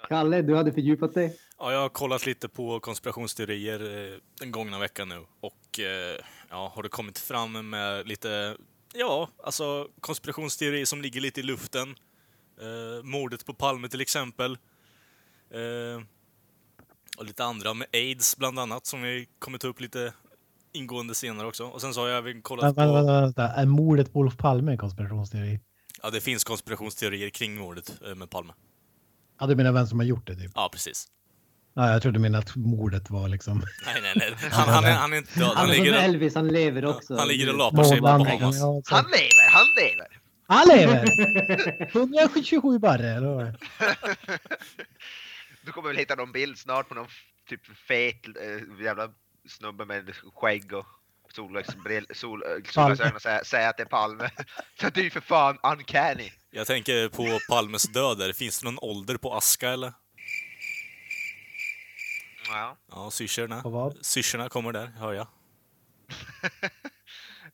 Kalle, 0.08 0.42
du 0.42 0.54
hade 0.56 0.72
fördjupat 0.72 1.14
dig. 1.14 1.36
Ja, 1.58 1.72
jag 1.72 1.80
har 1.80 1.88
kollat 1.88 2.26
lite 2.26 2.48
på 2.48 2.80
konspirationsteorier 2.80 4.10
eh, 4.12 4.18
den 4.40 4.50
gångna 4.50 4.78
veckan 4.78 5.08
nu 5.08 5.26
och 5.40 5.80
eh, 5.80 6.16
ja, 6.50 6.72
har 6.74 6.82
det 6.82 6.88
kommit 6.88 7.18
fram 7.18 7.70
med 7.70 8.08
lite, 8.08 8.56
ja, 8.94 9.28
alltså 9.44 9.88
konspirationsteorier 10.00 10.84
som 10.84 11.02
ligger 11.02 11.20
lite 11.20 11.40
i 11.40 11.42
luften. 11.42 11.94
Eh, 12.60 13.04
mordet 13.04 13.46
på 13.46 13.54
Palme 13.54 13.88
till 13.88 14.00
exempel. 14.00 14.58
Eh, 15.50 16.02
och 17.18 17.24
lite 17.24 17.44
andra 17.44 17.74
med 17.74 17.86
aids 17.92 18.36
bland 18.36 18.58
annat 18.58 18.86
som 18.86 19.02
vi 19.02 19.28
kommer 19.38 19.58
ta 19.58 19.68
upp 19.68 19.80
lite 19.80 20.12
ingående 20.72 21.14
senare 21.14 21.46
också. 21.46 21.64
Och 21.64 21.80
sen 21.80 21.94
så 21.94 22.00
har 22.00 22.08
jag 22.08 22.18
även 22.18 22.42
kollat 22.42 22.64
Vänta, 22.64 22.84
på... 22.86 22.92
vänta, 22.92 23.20
vänta. 23.20 23.48
Är 23.48 23.66
mordet 23.66 24.12
på 24.12 24.18
Olof 24.18 24.36
Palme 24.36 24.72
en 24.72 24.78
konspirationsteori? 24.78 25.60
Ja, 26.02 26.10
det 26.10 26.20
finns 26.20 26.44
konspirationsteorier 26.44 27.30
kring 27.30 27.54
mordet 27.54 28.00
eh, 28.08 28.14
med 28.14 28.30
Palme. 28.30 28.52
Ja, 29.40 29.46
du 29.46 29.56
menar 29.56 29.72
vem 29.72 29.86
som 29.86 29.98
har 29.98 30.06
gjort 30.06 30.26
det 30.26 30.36
typ? 30.36 30.52
Ja, 30.54 30.68
precis. 30.72 31.08
Ja, 31.74 31.92
jag 31.92 32.02
trodde 32.02 32.18
du 32.18 32.22
menade 32.22 32.44
att 32.44 32.56
mordet 32.56 33.10
var 33.10 33.28
liksom... 33.28 33.58
Nej, 33.86 34.02
nej, 34.02 34.12
nej. 34.16 34.34
Han, 34.50 34.68
han, 34.68 34.84
är, 34.84 34.92
han 34.92 35.12
är 35.12 35.16
inte 35.16 35.38
död. 35.38 35.48
Han 35.48 35.56
Han 35.56 35.70
är 35.70 35.74
som 35.74 35.84
ligger, 35.84 35.98
Elvis, 35.98 36.34
han 36.34 36.48
lever 36.48 36.84
också. 36.84 37.16
han 37.16 37.28
ligger 37.28 37.48
och 37.52 37.58
lapar 37.58 37.84
sig 37.84 37.98
på. 37.98 38.02
Bahamas. 38.02 38.58
Ja, 38.58 38.82
Han 38.90 39.04
lever, 39.04 39.50
han 39.50 39.66
lever! 39.76 40.20
Han 40.46 40.68
lever! 40.68 41.96
127 41.96 42.78
barre, 42.78 43.10
eller 43.10 43.26
vad? 43.34 43.46
Du 45.62 45.72
kommer 45.72 45.88
väl 45.88 45.96
hitta 45.96 46.14
någon 46.14 46.32
bild 46.32 46.58
snart 46.58 46.88
på 46.88 46.94
någon 46.94 47.06
typ 47.48 47.60
fet 47.88 48.26
äh, 48.26 48.84
jävla 48.84 49.08
snubbe 49.48 49.84
med 49.84 50.14
skägg 50.34 50.72
och 50.72 50.86
sol, 51.34 51.56
äh, 51.56 51.62
solglasögon 52.14 53.14
och 53.14 53.22
säga, 53.22 53.44
säga 53.44 53.68
att 53.68 53.76
det 53.76 53.82
är 53.82 53.86
Palme. 53.86 54.30
Så 54.80 54.90
det 54.90 55.00
är 55.00 55.04
ju 55.04 55.10
för 55.10 55.20
fan 55.20 55.58
uncanny! 55.62 56.32
Jag 56.50 56.66
tänker 56.66 57.08
på 57.08 57.38
Palmes 57.48 57.82
död 57.82 58.18
där. 58.18 58.32
Finns 58.32 58.60
det 58.60 58.66
någon 58.66 58.78
ålder 58.78 59.16
på 59.16 59.34
aska 59.34 59.70
eller? 59.70 59.92
Ja. 62.48 62.76
Ja, 62.90 63.10
syrsorna. 63.10 63.62
Syrsorna 64.00 64.48
kommer 64.48 64.72
där, 64.72 64.86
hör 64.86 65.12
jag. 65.12 65.26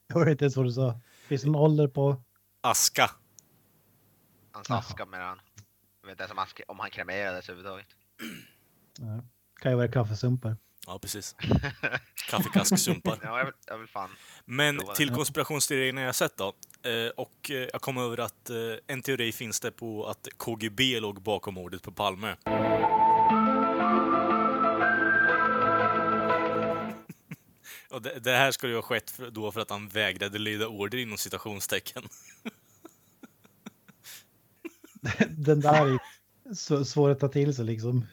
Jag 0.06 0.24
vet 0.24 0.42
inte 0.42 0.58
vad 0.58 0.66
du 0.66 0.72
sa. 0.72 1.00
Finns 1.28 1.42
det 1.42 1.48
någon 1.48 1.62
ålder 1.62 1.88
på... 1.88 2.22
Aska. 2.60 3.10
Hans 4.52 4.70
aska 4.70 5.06
med 5.06 5.20
han. 5.20 5.40
Jag 6.00 6.06
vet 6.06 6.12
inte 6.12 6.22
ens 6.22 6.32
om 6.32 6.38
han, 6.38 6.46
om 6.66 6.78
han 6.78 6.90
kremerades 6.90 7.48
överhuvudtaget. 7.48 7.86
Ja. 8.98 9.24
Kan 9.60 9.72
ju 9.72 9.76
vara 9.76 9.88
kaffesumpar. 9.88 10.56
Ja, 10.86 10.98
precis. 10.98 11.36
Kaffekasksumpar. 12.30 13.18
Ja, 13.22 13.38
jag 13.38 13.44
vill, 13.44 13.54
jag 13.66 13.78
vill 13.78 13.88
fan. 13.88 14.10
Men 14.44 14.80
till 14.96 15.10
konspirationsteorierna 15.10 16.00
jag 16.00 16.14
sett 16.14 16.36
då. 16.36 16.54
Eh, 16.82 17.08
och 17.16 17.50
eh, 17.50 17.68
jag 17.72 17.80
kom 17.80 17.98
över 17.98 18.20
att 18.20 18.50
eh, 18.50 18.56
en 18.86 19.02
teori 19.02 19.32
finns 19.32 19.60
det 19.60 19.70
på 19.70 20.06
att 20.06 20.28
KGB 20.36 21.00
låg 21.00 21.22
bakom 21.22 21.54
mordet 21.54 21.82
på 21.82 21.92
Palme. 21.92 22.36
Och 27.90 28.02
det, 28.02 28.18
det 28.18 28.32
här 28.32 28.52
skulle 28.52 28.72
ju 28.72 28.76
ha 28.78 28.82
skett 28.82 29.10
för, 29.10 29.30
då 29.30 29.52
för 29.52 29.60
att 29.60 29.70
han 29.70 29.88
vägrade 29.88 30.38
lyda 30.38 30.66
order 30.68 30.98
inom 30.98 31.18
citationstecken. 31.18 32.02
Den 35.30 35.60
där 35.60 35.86
är 35.86 35.98
så 36.54 36.84
svår 36.84 37.10
att 37.10 37.20
ta 37.20 37.28
till 37.28 37.54
sig 37.54 37.64
liksom. 37.64 38.06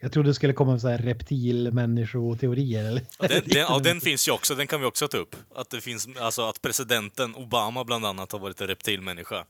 Jag 0.00 0.12
trodde 0.12 0.28
det 0.30 0.34
skulle 0.34 0.52
komma 0.52 0.78
så 0.78 0.88
här 0.88 0.98
reptilmänniskoteorier. 0.98 2.84
Eller? 2.84 3.02
Ja, 3.18 3.28
den, 3.28 3.42
den, 3.46 3.58
ja, 3.60 3.78
den 3.84 4.00
finns 4.00 4.28
ju 4.28 4.32
också, 4.32 4.54
den 4.54 4.66
kan 4.66 4.80
vi 4.80 4.86
också 4.86 5.08
ta 5.08 5.16
upp. 5.16 5.36
Att 5.54 5.70
det 5.70 5.80
finns, 5.80 6.08
alltså 6.20 6.42
att 6.48 6.62
presidenten 6.62 7.34
Obama 7.34 7.84
bland 7.84 8.06
annat 8.06 8.32
har 8.32 8.38
varit 8.38 8.60
en 8.60 8.66
reptilmänniska. 8.66 9.44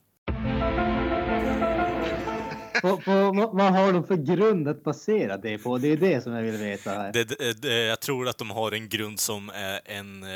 På, 2.82 2.96
på, 2.96 3.50
vad- 3.52 3.72
har 3.72 3.92
de 3.92 4.04
för 4.06 4.16
grund 4.16 4.68
att 4.68 4.84
basera 4.84 5.36
det 5.36 5.58
på? 5.58 5.78
Det 5.78 5.88
är 5.88 5.96
det 5.96 6.20
som 6.22 6.32
jag 6.32 6.42
vill 6.42 6.56
veta 6.56 6.90
här. 6.90 7.12
Det, 7.12 7.24
det, 7.24 7.62
det, 7.62 7.74
jag 7.74 8.00
tror 8.00 8.28
att 8.28 8.38
de 8.38 8.50
har 8.50 8.72
en 8.72 8.88
grund 8.88 9.20
som 9.20 9.50
är 9.54 9.80
en... 9.84 10.22
Eh, 10.22 10.28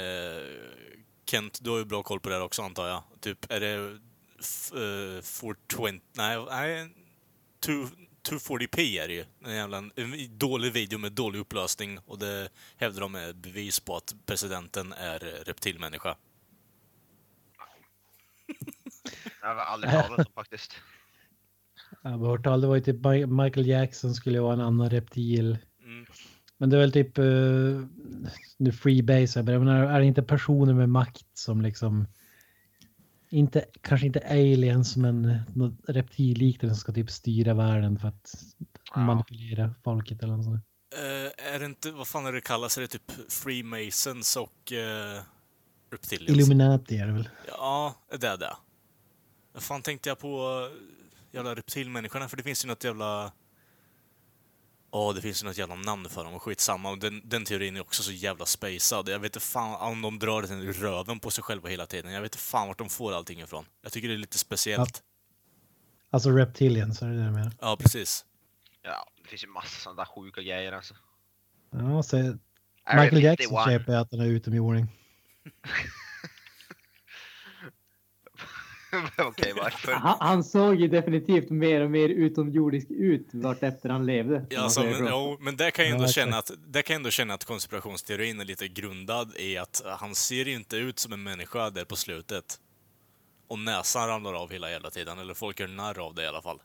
Kent, 1.31 1.59
du 1.63 1.71
har 1.71 1.79
ju 1.79 1.85
bra 1.85 2.03
koll 2.03 2.21
på 2.21 2.29
det 2.29 2.35
här 2.35 2.43
också 2.43 2.63
antar 2.63 2.89
jag. 2.89 3.03
Typ, 3.21 3.53
är 3.53 3.61
det 3.61 3.99
f, 4.41 4.71
eh, 4.75 5.23
420... 5.23 6.01
Nej, 6.17 6.39
nej 6.51 6.89
2, 7.67 7.73
240p 8.29 8.79
är 8.79 9.09
det 9.09 9.15
ju. 9.15 9.25
En 9.45 9.55
jävla 9.55 9.79
en 9.79 10.39
dålig 10.39 10.73
video 10.73 10.99
med 10.99 11.13
dålig 11.13 11.39
upplösning 11.39 11.99
och 12.07 12.19
det 12.19 12.49
hävdar 12.77 13.01
de 13.01 13.15
är 13.15 13.33
bevis 13.33 13.81
på 13.81 13.97
att 13.97 14.15
presidenten 14.27 14.93
är 14.93 15.19
reptilmänniska. 15.19 16.17
Jag 19.43 19.55
har 19.55 19.65
aldrig 19.65 19.93
talat 19.93 20.19
om 20.19 20.33
faktiskt. 20.35 20.75
Jag 22.03 22.11
har 22.11 22.29
hört 22.29 22.45
talas, 22.45 22.61
det 22.61 22.67
var 22.67 22.81
typ 22.81 22.97
Mi- 22.97 23.45
Michael 23.45 23.67
Jackson 23.67 24.15
skulle 24.15 24.41
vara 24.41 24.53
en 24.53 24.61
annan 24.61 24.91
reptil. 24.91 25.59
Mm. 25.85 26.07
Men 26.59 26.71
det 26.71 26.77
är 26.77 26.81
väl 26.81 26.93
typ, 26.93 27.19
uh, 27.19 27.87
nu 28.57 28.73
freebase, 28.73 29.43
menar, 29.43 29.85
är 29.85 30.01
det 30.01 30.07
inte 30.07 30.23
personer 30.23 30.75
med 30.75 30.89
makt 30.89 31.27
som 31.35 31.63
liksom, 31.63 32.07
inte, 33.35 33.65
kanske 33.81 34.07
inte 34.07 34.21
aliens, 34.21 34.97
men 34.97 35.41
något 35.55 35.75
reptilliknande 35.89 36.75
som 36.75 36.81
ska 36.81 36.93
typ 36.93 37.11
styra 37.11 37.55
världen 37.55 37.99
för 37.99 38.09
att 38.09 38.35
Ja. 38.95 39.01
manipulera 39.01 39.75
folket 39.85 40.23
eller 40.23 40.37
något 40.37 40.45
sånt. 40.45 40.65
Eh, 40.97 41.55
är 41.55 41.59
det 41.59 41.65
inte, 41.65 41.91
vad 41.91 42.07
fan 42.09 42.27
är 42.27 42.33
det 42.33 42.41
kallas? 42.41 42.77
Är 42.79 42.83
det 42.83 42.89
typ 42.89 43.11
Freemasons 43.29 44.37
och 44.37 44.73
uh, 44.73 45.23
Reptilians? 45.91 46.31
Illuminati 46.39 46.99
är 46.99 47.07
det 47.07 47.13
väl? 47.13 47.29
Ja, 47.49 47.95
det 48.21 48.27
är 48.27 48.37
det. 48.37 48.57
Vad 49.53 49.63
fan 49.63 49.83
tänkte 49.83 50.09
jag 50.09 50.19
på 50.19 50.29
eh, 50.73 51.35
jävla 51.37 51.55
reptilmänniskorna? 51.55 52.29
För 52.29 52.37
det 52.37 52.43
finns 52.43 52.65
ju 52.65 52.69
något 52.69 52.85
jävla... 52.85 53.33
Ja, 54.95 55.13
det 55.13 55.21
finns 55.21 55.43
ju 55.43 55.47
något 55.47 55.59
jävla 55.59 55.75
namn 55.75 56.09
för 56.09 56.25
dem 56.25 56.35
och 56.35 56.43
skitsamma. 56.43 56.91
Och 56.91 56.99
den, 56.99 57.23
den 57.25 57.45
teorin 57.45 57.77
är 57.77 57.81
också 57.81 58.03
så 58.03 58.13
jävla 58.13 58.47
spacad. 58.47 59.09
Jag 59.09 59.19
vet 59.19 59.37
inte 59.37 59.47
fan 59.47 59.93
om 59.93 60.03
de 60.03 60.19
drar 60.19 60.43
den 60.43 60.73
röven 60.73 61.21
på 61.21 61.31
sig 61.31 61.45
själva 61.45 61.69
hela 61.69 61.87
tiden. 61.87 62.13
Jag 62.13 62.21
vet 62.21 62.35
inte 62.35 62.39
fan 62.45 62.69
vart 62.69 62.79
de 62.79 62.89
får 62.89 63.13
allting 63.13 63.41
ifrån. 63.41 63.65
Jag 63.83 63.93
tycker 63.93 64.09
det 64.09 64.15
är 64.15 64.19
lite 64.19 64.39
speciellt. 64.39 65.03
Alltså 66.11 66.31
reptilians, 66.31 67.03
är 67.03 67.07
det 67.07 67.17
det 67.17 67.25
du 67.25 67.31
menar? 67.31 67.53
Ja, 67.61 67.77
precis. 67.77 68.25
Ja, 68.83 69.11
det 69.23 69.29
finns 69.29 69.45
ju 69.45 69.49
massa 69.49 69.69
sådana 69.69 70.03
där 70.03 70.23
sjuka 70.23 70.43
grejer 70.43 70.73
alltså. 70.73 70.95
Ja, 71.71 72.03
så 72.03 72.17
Michael 72.97 73.23
Jackson 73.23 73.57
51. 73.57 73.81
köper 73.81 73.97
att 73.97 74.09
han 74.11 74.21
är 74.21 74.27
utomjording. 74.27 74.87
Okej, 79.19 79.53
varför? 79.57 79.93
Han, 79.93 80.17
han 80.21 80.45
såg 80.45 80.75
ju 80.81 80.89
definitivt 80.89 81.51
mer 81.51 81.81
och 81.81 81.91
mer 81.91 82.09
utomjordisk 82.09 82.91
ut 82.91 83.29
vartefter 83.33 83.89
han 83.89 84.07
levde. 84.07 84.47
Ja, 84.51 84.61
alltså, 84.61 84.83
men, 84.83 85.07
jo, 85.11 85.37
men 85.41 85.57
där 85.57 85.71
kan 85.71 85.85
jag 85.85 85.95
ändå 85.95 86.09
känna 86.09 86.39
att, 86.39 86.51
där 86.67 86.83
kan 86.83 86.95
jag 86.95 86.99
ändå 86.99 87.11
känna 87.11 87.35
att 87.35 87.45
konspirationsteorin 87.45 88.41
är 88.41 88.45
lite 88.45 88.69
grundad 88.69 89.33
i 89.37 89.59
att 89.59 89.83
han 89.99 90.15
ser 90.15 90.49
inte 90.49 90.77
ut 90.77 90.99
som 90.99 91.13
en 91.13 91.23
människa 91.23 91.71
där 91.71 91.85
på 91.85 91.97
slutet. 91.97 92.61
Och 93.49 93.59
näsan 93.59 94.09
ramlar 94.09 94.35
av 94.35 94.53
hela 94.53 94.71
jävla 94.71 94.91
tiden, 94.91 95.19
eller 95.19 95.35
folk 95.35 95.61
gör 95.61 95.69
narr 95.69 95.99
av 96.07 96.15
det 96.15 96.23
i 96.23 96.27
alla 96.27 96.43
fall. 96.43 96.59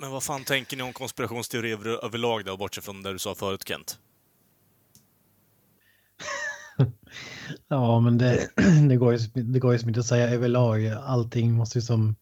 Men 0.00 0.10
vad 0.10 0.22
fan 0.22 0.44
tänker 0.44 0.76
ni 0.76 0.82
om 0.82 0.92
konspirationsteorier 0.92 1.72
över, 1.72 2.04
överlag 2.04 2.44
då, 2.44 2.56
bortsett 2.56 2.84
från 2.84 3.02
det 3.02 3.12
du 3.12 3.18
sa 3.18 3.34
förut 3.34 3.68
Kent? 3.68 3.98
Ja, 7.68 8.00
men 8.00 8.18
det, 8.18 8.48
det, 8.88 8.96
går 8.96 9.12
ju, 9.14 9.18
det 9.42 9.58
går 9.58 9.72
ju 9.72 9.78
som 9.78 9.88
inte 9.88 10.00
att 10.00 10.06
säga 10.06 10.30
överlag. 10.30 10.86
Allting 10.86 11.52
måste 11.52 11.78
ju 11.78 11.82
som... 11.82 12.16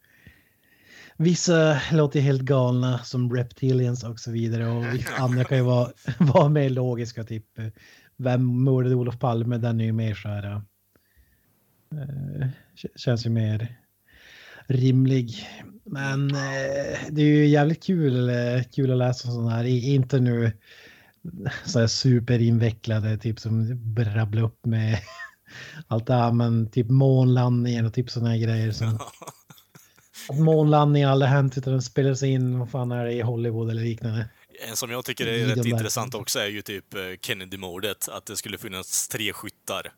Vissa 1.16 1.80
låter 1.92 2.20
helt 2.20 2.42
galna 2.42 2.98
som 2.98 3.34
reptilians 3.36 4.04
och 4.04 4.20
så 4.20 4.30
vidare 4.30 4.66
och 4.66 4.84
andra 5.18 5.44
kan 5.44 5.58
ju 5.58 5.64
vara, 5.64 5.90
vara 6.18 6.48
mer 6.48 6.70
logiska. 6.70 7.24
Typ 7.24 7.46
vem 8.16 8.64
mördade 8.64 8.94
Olof 8.94 9.18
Palme? 9.18 9.58
Den 9.58 9.80
är 9.80 9.84
ju 9.84 9.92
mer 9.92 10.14
så 10.14 10.28
här... 10.28 10.62
eh, 11.94 12.48
känns 12.96 13.26
ju 13.26 13.30
mer 13.30 13.76
rimlig. 14.66 15.46
Men 15.84 16.30
eh, 16.30 16.98
det 17.10 17.22
är 17.22 17.26
ju 17.26 17.46
jävligt 17.46 17.82
kul, 17.84 18.28
eh, 18.28 18.62
kul 18.74 18.90
att 18.92 18.98
läsa 18.98 19.28
sådana 19.28 19.50
här. 19.50 19.64
I- 19.64 19.94
Inte 19.94 20.20
nu 20.20 20.52
så 21.64 21.80
här 21.80 21.86
superinvecklade, 21.86 23.18
typ 23.18 23.40
som 23.40 23.68
brabblar 23.94 24.42
upp 24.42 24.66
med 24.66 24.98
allt 25.86 26.06
det 26.06 26.14
här, 26.14 26.32
men 26.32 26.70
typ 26.70 26.90
månlandningen 26.90 27.86
och 27.86 27.94
typ 27.94 28.10
sådana 28.10 28.30
här 28.30 28.38
grejer. 28.38 28.72
Som, 28.72 28.98
att 30.28 30.38
månlandningen 30.38 31.08
aldrig 31.08 31.30
hänt 31.30 31.58
utan 31.58 31.72
den 31.72 31.82
spelas 31.82 32.22
in, 32.22 32.58
vad 32.58 32.70
fan 32.70 32.92
är 32.92 33.04
det, 33.04 33.12
i 33.12 33.20
Hollywood 33.20 33.70
eller 33.70 33.82
liknande. 33.82 34.28
En 34.68 34.76
som 34.76 34.90
jag 34.90 35.04
tycker 35.04 35.26
är 35.26 35.32
I 35.32 35.44
rätt 35.44 35.66
intressant 35.66 36.14
också 36.14 36.38
är 36.38 36.46
ju 36.46 36.62
typ 36.62 36.94
eh, 36.94 37.00
Kennedy-mordet, 37.22 38.08
att 38.08 38.26
det 38.26 38.36
skulle 38.36 38.58
finnas 38.58 39.08
tre 39.08 39.32
skyttar. 39.32 39.92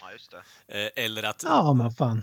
Ja, 0.00 0.12
just 0.12 0.30
det. 0.30 0.84
Eh, 0.96 1.04
Eller 1.04 1.22
att 1.22 1.42
Ja, 1.46 1.72
men 1.72 1.90
fan. 1.90 2.22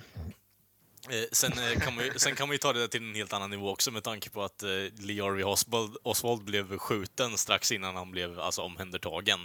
Eh, 1.10 1.26
sen, 1.32 1.52
eh, 1.52 1.80
kan 1.80 1.96
man 1.96 2.06
ju, 2.06 2.12
sen 2.16 2.36
kan 2.36 2.48
man 2.48 2.54
ju 2.54 2.58
ta 2.58 2.74
det 2.74 2.88
till 2.88 3.04
en 3.10 3.16
helt 3.16 3.34
annan 3.34 3.50
nivå 3.50 3.70
också 3.70 3.92
med 3.92 4.04
tanke 4.04 4.30
på 4.30 4.44
att 4.44 4.64
eh, 4.64 4.70
Lee 5.00 5.24
Harvey 5.24 5.44
Oswald, 5.44 5.98
Oswald 6.04 6.44
blev 6.44 6.78
skjuten 6.78 7.38
strax 7.38 7.72
innan 7.72 7.96
han 7.96 8.12
blev 8.12 8.40
alltså, 8.40 8.62
omhändertagen 8.62 9.40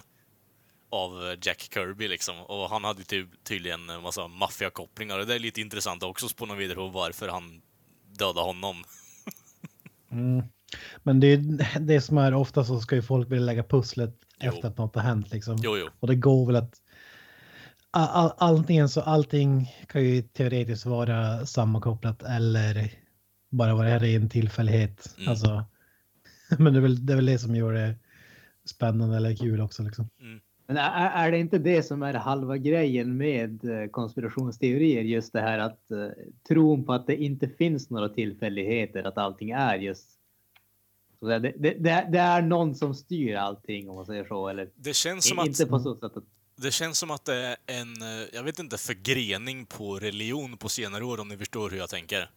av 0.91 1.29
eh, 1.29 1.39
Jack 1.43 1.69
Kirby 1.75 2.09
liksom. 2.09 2.41
Och 2.41 2.71
han 2.71 2.85
hade 2.85 3.05
ty 3.05 3.27
tydligen 3.45 3.91
en 3.91 4.03
massa 4.03 4.29
maffiakopplingar 4.29 5.19
det 5.19 5.35
är 5.35 5.39
lite 5.39 5.61
intressant 5.61 6.03
också 6.03 6.27
att 6.27 6.33
spåna 6.33 6.55
vidare 6.55 6.77
på 6.77 6.89
varför 6.89 7.29
han 7.29 7.61
dödade 8.19 8.47
honom. 8.47 8.85
Mm. 10.11 10.43
Men 11.03 11.21
det 11.21 11.27
är 11.27 11.81
det 11.81 12.01
som 12.01 12.19
är 12.19 12.35
ofta 12.35 12.65
så 12.65 12.81
ska 12.81 12.95
ju 12.97 13.03
folk 13.03 13.31
vilja 13.31 13.45
lägga 13.45 13.63
pusslet 13.63 14.15
Jo. 14.41 14.53
efter 14.53 14.69
att 14.69 14.79
något 14.79 14.95
har 14.95 15.03
hänt 15.03 15.31
liksom. 15.31 15.59
Jo, 15.63 15.77
jo. 15.77 15.89
Och 16.01 16.09
det 16.09 16.15
går 16.15 16.47
väl 16.47 16.57
att 16.57 16.81
all, 17.91 18.33
antingen 18.39 18.89
så 18.89 19.01
allting 19.01 19.75
kan 19.87 20.05
ju 20.05 20.23
teoretiskt 20.23 20.87
vara 20.87 21.47
sammankopplat 21.47 22.23
eller 22.23 22.93
bara 23.51 23.75
vara 23.75 23.89
en 23.89 24.01
ren 24.01 24.29
tillfällighet. 24.29 25.15
Mm. 25.19 25.29
Alltså, 25.29 25.65
men 26.59 26.73
det 26.73 26.79
är, 26.79 26.83
väl, 26.83 27.07
det 27.07 27.13
är 27.13 27.17
väl 27.17 27.27
det 27.27 27.39
som 27.39 27.57
gör 27.57 27.73
det 27.73 27.95
spännande 28.65 29.17
eller 29.17 29.37
kul 29.37 29.61
också. 29.61 29.83
Liksom. 29.83 30.09
Men 30.67 30.77
är, 30.77 31.27
är 31.27 31.31
det 31.31 31.39
inte 31.39 31.59
det 31.59 31.83
som 31.83 32.03
är 32.03 32.15
halva 32.15 32.57
grejen 32.57 33.17
med 33.17 33.65
eh, 33.65 33.89
konspirationsteorier? 33.91 35.03
Just 35.03 35.33
det 35.33 35.41
här 35.41 35.59
att 35.59 35.83
uh, 35.93 36.09
tron 36.49 36.85
på 36.85 36.93
att 36.93 37.07
det 37.07 37.17
inte 37.17 37.49
finns 37.49 37.91
några 37.91 38.09
tillfälligheter, 38.09 39.05
att 39.05 39.19
allting 39.19 39.51
är 39.51 39.79
just 39.79 40.19
det, 41.21 41.39
det, 41.39 41.53
det, 41.59 42.09
det 42.13 42.19
är 42.19 42.43
någon 42.43 42.75
som 42.75 42.95
styr 42.95 43.35
allting 43.35 43.91
om 43.91 43.97
man 43.97 44.07
säger 44.07 44.25
så. 44.25 44.49
Eller 44.49 44.71
Det 44.75 44.95
känns 44.95 45.29
som 45.29 45.39
att 45.39 45.47
inte 45.47 45.67
på 45.67 45.79
så 45.79 45.95
sätt 45.95 46.17
att 46.17 46.25
Det 46.61 46.71
känns 46.71 46.99
som 46.99 47.11
att 47.11 47.25
det 47.25 47.35
är 47.35 47.57
en, 47.67 48.03
eh, 48.03 48.27
jag 48.33 48.43
vet 48.43 48.59
inte, 48.59 48.79
förgrening 48.79 49.67
på 49.67 49.99
religion 49.99 50.57
på 50.57 50.69
senare 50.69 51.05
år 51.05 51.21
om 51.21 51.29
ni 51.29 51.37
förstår 51.37 51.71
hur 51.71 51.79
jag 51.79 51.91
tänker. 51.91 52.31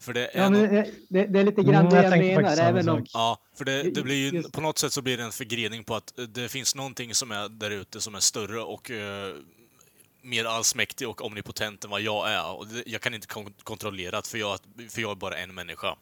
För 0.00 0.12
det 0.12 0.26
är 0.26 0.40
Ja, 0.42 0.48
nå- 0.48 0.58
men 0.60 0.74
det, 0.74 0.90
det, 1.08 1.26
det 1.26 1.40
är 1.40 1.44
lite 1.44 1.62
grann 1.62 1.74
Mm, 1.86 1.90
det 1.90 2.02
jag 2.26 2.36
menar. 2.42 2.56
Även 2.56 2.88
om. 2.88 3.06
Ja, 3.12 3.38
för 3.58 3.64
det, 3.64 3.82
det 3.82 4.02
blir 4.02 4.14
ju, 4.14 4.30
Just- 4.30 4.52
på 4.52 4.60
något 4.60 4.78
sätt 4.78 4.92
så 4.92 5.02
blir 5.02 5.16
det 5.16 5.22
en 5.22 5.32
förgrening 5.32 5.84
på 5.84 5.94
att 5.94 6.18
eh, 6.18 6.24
det 6.24 6.48
finns 6.48 6.74
någonting 6.74 7.14
som 7.14 7.30
är 7.30 7.48
där 7.48 7.70
ute 7.70 8.00
som 8.00 8.14
är 8.14 8.20
större 8.20 8.60
och 8.60 8.90
eh, 8.90 9.34
mer 10.22 10.44
allsmäktig 10.44 11.08
och 11.08 11.24
omnipotent 11.24 11.84
än 11.84 11.90
vad 11.90 12.00
jag 12.00 12.32
är. 12.32 12.52
Och 12.56 12.66
det, 12.66 12.82
jag 12.86 13.00
kan 13.00 13.14
inte 13.14 13.26
kon- 13.26 13.54
kontrollera 13.62 14.20
det 14.20 14.26
för 14.28 14.38
jag, 14.38 14.58
för 14.90 15.00
jag 15.00 15.10
är 15.10 15.14
bara 15.16 15.36
en 15.36 15.54
människa. 15.54 15.96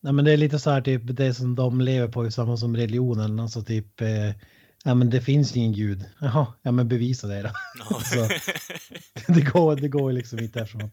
Nej, 0.00 0.12
men 0.12 0.24
det 0.24 0.32
är 0.32 0.36
lite 0.36 0.58
så 0.58 0.70
här 0.70 0.80
typ 0.80 1.02
det 1.04 1.34
som 1.34 1.54
de 1.54 1.80
lever 1.80 2.08
på 2.08 2.22
är 2.24 2.30
samma 2.30 2.56
som 2.56 2.76
religionen. 2.76 3.40
Alltså 3.40 3.62
typ, 3.62 4.00
eh, 4.00 4.08
ja 4.88 4.94
men 4.94 5.10
det 5.10 5.20
finns 5.20 5.56
ingen 5.56 5.72
gud. 5.72 6.04
Jaha, 6.20 6.46
ja 6.62 6.72
men 6.72 6.88
bevisa 6.88 7.26
det 7.26 7.42
då. 7.42 7.50
Ja. 7.90 8.00
Så, 8.04 8.28
det, 9.32 9.40
går, 9.40 9.76
det 9.76 9.88
går 9.88 10.10
ju 10.12 10.16
liksom 10.18 10.38
inte 10.38 10.60
eftersom 10.60 10.80
att 10.80 10.92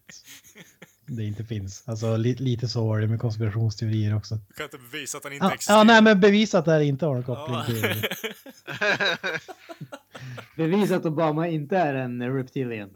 det 1.08 1.24
inte 1.24 1.44
finns. 1.44 1.84
Alltså 1.86 2.18
li, 2.18 2.36
lite 2.36 2.68
så 2.68 2.96
är 2.96 3.02
det 3.02 3.08
med 3.08 3.20
konspirationsteorier 3.20 4.16
också. 4.16 4.36
Du 4.36 4.54
kan 4.54 4.64
inte 4.64 4.78
bevisa 4.92 5.18
att 5.18 5.24
han 5.24 5.34
inte 5.34 5.46
Ja, 5.46 5.54
existerar. 5.54 5.78
ja 5.78 5.84
nej 5.84 6.02
men 6.02 6.20
bevisa 6.20 6.60
att 6.60 6.66
det 6.66 6.72
här 6.72 6.80
inte 6.80 7.06
har 7.06 7.14
någon 7.14 7.24
koppling 7.24 7.56
Ja. 7.58 7.66
till... 7.66 8.06
bevisa 10.58 10.96
att 10.96 11.06
Obama 11.06 11.48
inte 11.48 11.78
är 11.78 11.94
en 11.94 12.34
reptilian. 12.36 12.90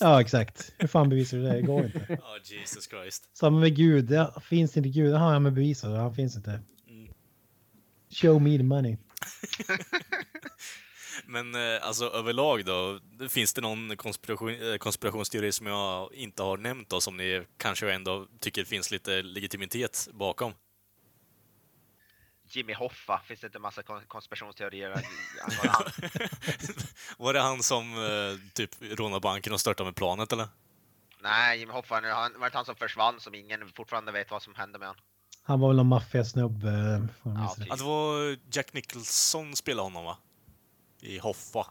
Ja 0.00 0.20
exakt. 0.20 0.72
Hur 0.78 0.88
fan 0.88 1.08
bevisar 1.08 1.36
du 1.38 1.42
det? 1.44 1.52
Det 1.52 1.62
går 1.62 1.84
inte. 1.84 2.06
Ja, 2.08 2.36
Jesus 2.44 2.88
Christ. 2.88 3.28
Samma 3.34 3.60
med 3.60 3.76
Gud. 3.76 4.10
Ja, 4.10 4.40
finns 4.44 4.76
inte 4.76 4.88
Gud? 4.88 5.10
Jaha, 5.14 5.32
ja 5.32 5.38
men 5.38 5.54
bevisa 5.54 5.88
det. 5.88 5.98
Han 5.98 6.14
finns 6.14 6.36
inte. 6.36 6.50
Mm. 6.50 7.08
Show 8.10 8.42
me 8.42 8.56
the 8.58 8.62
money. 8.64 8.96
Men 11.26 11.54
eh, 11.54 11.86
alltså 11.86 12.04
överlag 12.04 12.64
då, 12.64 13.00
finns 13.28 13.54
det 13.54 13.60
någon 13.60 13.96
konspiration, 13.96 14.72
eh, 14.72 14.76
konspirationsteori 14.76 15.52
som 15.52 15.66
jag 15.66 16.14
inte 16.14 16.42
har 16.42 16.56
nämnt 16.56 16.88
då, 16.88 17.00
som 17.00 17.16
ni 17.16 17.46
kanske 17.56 17.92
ändå 17.92 18.26
tycker 18.40 18.64
finns 18.64 18.90
lite 18.90 19.22
legitimitet 19.22 20.08
bakom? 20.12 20.54
Jimmy 22.44 22.74
Hoffa, 22.74 23.22
finns 23.26 23.40
det 23.40 23.46
inte 23.46 23.58
massa 23.58 23.82
kon- 23.82 24.06
konspirationsteorier? 24.06 24.90
Var 27.18 27.32
det 27.32 27.40
han 27.40 27.62
som 27.62 27.92
eh, 27.94 28.38
typ 28.54 28.70
rånade 28.80 29.20
banken 29.20 29.52
och 29.52 29.60
störtade 29.60 29.86
med 29.86 29.96
planet 29.96 30.32
eller? 30.32 30.48
Nej, 31.20 31.58
Jimmy 31.58 31.72
Hoffa, 31.72 32.00
nu, 32.00 32.08
han, 32.08 32.40
var 32.40 32.50
det 32.50 32.56
han 32.56 32.64
som 32.64 32.76
försvann 32.76 33.20
som 33.20 33.34
ingen 33.34 33.72
fortfarande 33.72 34.12
vet 34.12 34.30
vad 34.30 34.42
som 34.42 34.54
hände 34.54 34.78
med 34.78 34.88
honom? 34.88 35.02
Han 35.42 35.60
var 35.60 35.68
väl 35.68 35.76
någon 35.76 35.86
maffiasnubbe. 35.86 37.08
Ja. 37.22 37.56
Ja, 37.68 37.76
det 37.76 37.82
var 37.84 38.36
Jack 38.52 38.72
Nicholson 38.72 39.56
spelade 39.56 39.82
honom 39.86 40.04
va? 40.04 40.16
I 41.00 41.18
Hoffa. 41.18 41.66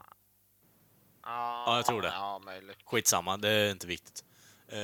Ja, 1.24 1.76
jag 1.76 1.86
tror 1.86 2.02
det. 2.02 2.08
Ja, 2.08 2.42
möjligt. 2.46 2.78
Skitsamma, 2.86 3.38
det 3.38 3.50
är 3.50 3.72
inte 3.72 3.88
viktigt. 3.88 4.24
Eh, 4.68 4.78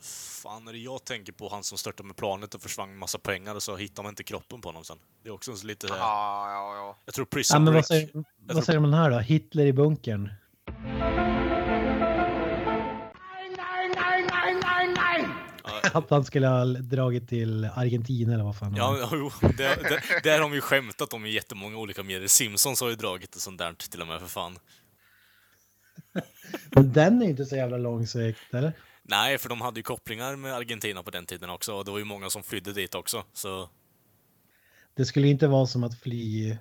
fan 0.00 0.68
är 0.68 0.72
det 0.72 0.78
jag 0.78 1.04
tänker 1.04 1.32
på 1.32 1.48
han 1.48 1.64
som 1.64 1.78
störtade 1.78 2.06
med 2.06 2.16
planet 2.16 2.54
och 2.54 2.62
försvann 2.62 2.88
med 2.88 2.98
massa 2.98 3.18
pengar 3.18 3.54
och 3.54 3.62
så 3.62 3.76
hittar 3.76 4.02
man 4.02 4.10
inte 4.10 4.24
kroppen 4.24 4.60
på 4.60 4.68
honom 4.68 4.84
sen. 4.84 4.98
Det 5.22 5.28
är 5.28 5.32
också 5.32 5.56
så 5.56 5.66
lite... 5.66 5.86
Ja, 5.86 5.96
ja, 6.50 6.74
ja. 6.76 6.96
Jag 7.04 7.14
tror 7.14 7.26
Ja, 7.30 7.36
Prison 7.36 7.64
men 7.64 7.72
Break... 7.72 7.82
vad 7.82 7.86
säger, 7.86 8.06
tror- 8.06 8.24
vad 8.38 8.64
säger 8.64 8.76
om 8.76 8.82
den 8.82 8.94
här 8.94 9.10
då? 9.10 9.18
Hitler 9.18 9.66
i 9.66 9.72
bunkern. 9.72 10.30
Att 15.94 16.10
han 16.10 16.24
skulle 16.24 16.46
ha 16.46 16.64
dragit 16.64 17.28
till 17.28 17.64
Argentina 17.64 18.34
eller 18.34 18.44
vad 18.44 18.56
fan. 18.56 18.74
Ja, 18.76 19.08
jo, 19.12 19.30
det, 19.40 19.56
det, 19.56 20.02
det 20.22 20.30
har 20.30 20.40
de 20.40 20.54
ju 20.54 20.60
skämtat 20.60 21.12
om 21.12 21.26
i 21.26 21.30
jättemånga 21.30 21.76
olika 21.76 22.02
medier. 22.02 22.28
Simpsons 22.28 22.80
har 22.80 22.88
ju 22.88 22.96
dragit 22.96 23.36
ett 23.36 23.42
sånt 23.42 23.58
där 23.58 23.72
till 23.72 24.00
och 24.00 24.06
med 24.06 24.20
för 24.20 24.26
fan. 24.26 24.58
Men 26.70 26.92
den 26.92 27.18
är 27.18 27.24
ju 27.24 27.30
inte 27.30 27.44
så 27.44 27.56
jävla 27.56 27.76
långsökt, 27.76 28.54
eller? 28.54 28.72
Nej, 29.02 29.38
för 29.38 29.48
de 29.48 29.60
hade 29.60 29.78
ju 29.78 29.82
kopplingar 29.82 30.36
med 30.36 30.54
Argentina 30.54 31.02
på 31.02 31.10
den 31.10 31.26
tiden 31.26 31.50
också 31.50 31.72
och 31.72 31.84
det 31.84 31.90
var 31.90 31.98
ju 31.98 32.04
många 32.04 32.30
som 32.30 32.42
flydde 32.42 32.72
dit 32.72 32.94
också. 32.94 33.24
Så 33.32 33.68
Det 34.94 35.04
skulle 35.04 35.28
inte 35.28 35.46
vara 35.46 35.66
som 35.66 35.84
att 35.84 36.00
fly, 36.00 36.50
eh, 36.50 36.58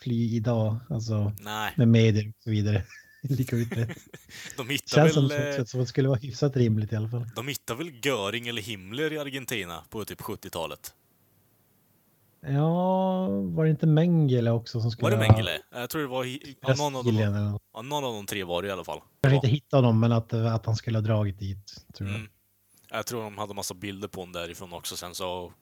fly 0.00 0.36
idag, 0.36 0.76
alltså 0.90 1.32
nej, 1.40 1.72
med 1.76 1.88
medier 1.88 2.28
och 2.28 2.42
så 2.42 2.50
vidare. 2.50 2.82
Lika 3.38 3.56
utbrett. 3.56 3.98
de 4.56 4.68
hittar 4.68 4.96
Känns 4.96 5.14
som, 5.14 5.28
väl... 5.28 5.48
eh, 5.50 5.56
som, 5.56 5.66
som 5.66 5.80
att 5.80 5.86
det 5.86 5.88
skulle 5.88 6.08
vara 6.08 6.18
hyfsat 6.18 6.56
rimligt 6.56 6.92
i 6.92 6.96
alla 6.96 7.08
fall. 7.08 7.26
De 7.36 7.48
hittar 7.48 7.74
väl 7.74 7.92
Göring 8.06 8.48
eller 8.48 8.62
Himmler 8.62 9.12
i 9.12 9.18
Argentina 9.18 9.82
på 9.90 10.04
typ 10.04 10.20
70-talet? 10.20 10.94
Ja, 12.40 13.26
var 13.28 13.64
det 13.64 13.70
inte 13.70 13.86
Mengele 13.86 14.50
också 14.50 14.80
som 14.80 14.90
skulle 14.90 15.04
Var 15.10 15.10
det 15.10 15.26
ha- 15.26 15.32
Mengele? 15.32 15.58
Jag 15.74 15.90
tror 15.90 16.02
det 16.02 16.08
var... 16.08 16.24
Ja, 16.24 16.74
någon, 16.78 16.96
av 16.96 17.04
dem, 17.04 17.14
något. 17.50 17.62
ja, 17.74 17.82
någon 17.82 18.04
av 18.04 18.12
de 18.14 18.26
tre 18.26 18.44
var 18.44 18.62
det 18.62 18.68
i 18.68 18.70
alla 18.70 18.84
fall. 18.84 19.00
Kanske 19.22 19.34
inte 19.36 19.48
hittade 19.48 19.86
honom, 19.86 20.00
men 20.00 20.12
att, 20.12 20.32
att 20.32 20.66
han 20.66 20.76
skulle 20.76 20.98
ha 20.98 21.02
dragit 21.02 21.38
dit. 21.38 21.84
Tror 21.94 22.08
jag. 22.08 22.18
Mm. 22.18 22.30
Jag 22.90 23.06
tror 23.06 23.22
de 23.22 23.38
hade 23.38 23.54
massa 23.54 23.74
bilder 23.74 24.08
på 24.08 24.20
honom 24.20 24.32
därifrån 24.32 24.72
också. 24.72 24.96
Sen 24.96 25.14
så 25.14 25.52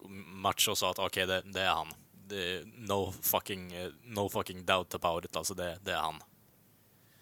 Macho 0.42 0.74
sa 0.74 0.90
att 0.90 0.98
okej, 0.98 1.26
det, 1.26 1.42
det 1.44 1.60
är 1.60 1.70
han. 1.70 1.86
Det 2.28 2.62
no 2.76 3.12
fucking, 3.22 3.72
eh, 3.74 3.88
no 4.04 4.28
fucking 4.28 4.64
doubt 4.64 4.94
about 4.94 5.24
it. 5.24 5.36
Alltså 5.36 5.54
det, 5.54 5.78
det 5.84 5.92
är 5.92 5.96
han. 6.00 6.14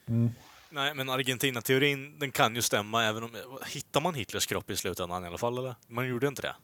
Mm. 0.09 0.31
Nej, 0.71 0.95
men 0.95 1.11
Argentina-teorin, 1.11 2.19
den 2.19 2.31
kan 2.33 2.55
ju 2.55 2.63
stämma 2.63 3.05
även 3.05 3.23
om... 3.23 3.31
Hittar 3.67 4.01
man 4.01 4.15
Hitlers 4.15 4.47
kropp 4.47 4.71
i 4.71 4.77
slutändan 4.77 5.25
i 5.25 5.27
alla 5.27 5.39
fall, 5.39 5.59
eller? 5.59 5.75
Man 5.89 6.09
gjorde 6.09 6.29
inte 6.29 6.43
det? 6.43 6.55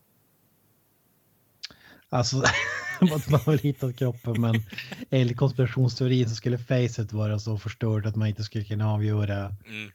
Alltså, 2.08 2.36
man 3.00 3.10
har 3.10 3.50
väl 3.50 3.58
hittat 3.58 3.96
kroppen, 3.96 4.40
men 4.40 4.54
enligt 5.10 5.36
konspirationsteorin 5.36 6.28
så 6.28 6.34
skulle 6.34 6.58
facet 6.58 7.12
vara 7.12 7.38
så 7.38 7.58
förstört 7.58 8.06
att 8.06 8.16
man 8.16 8.28
inte 8.28 8.44
skulle 8.44 8.64
kunna 8.64 8.90
avgöra 8.92 9.54
Mm. 9.66 9.90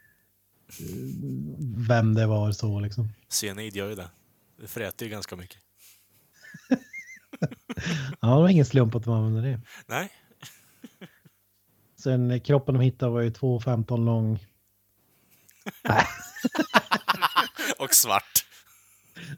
vem 1.88 2.13
det 2.13 2.25
var 2.25 2.51
så 2.51 2.79
liksom. 2.79 3.10
Cyanid 3.29 3.75
gör 3.75 3.89
ju 3.89 3.95
det. 3.95 4.10
Det 4.62 4.67
fräter 4.67 5.06
ju 5.06 5.12
ganska 5.12 5.36
mycket. 5.36 5.58
Ja, 8.21 8.27
det 8.27 8.41
var 8.41 8.49
ingen 8.49 8.65
slump 8.65 8.95
att 8.95 9.03
de 9.03 9.13
använde 9.13 9.49
det. 9.49 9.62
Nej, 9.88 10.10
Sen 12.03 12.39
kroppen 12.41 12.73
de 12.75 12.81
hittade 12.83 13.11
var 13.11 13.21
ju 13.21 13.29
2,15 13.29 14.05
lång. 14.05 14.39
och 17.79 17.93
svart. 17.93 18.45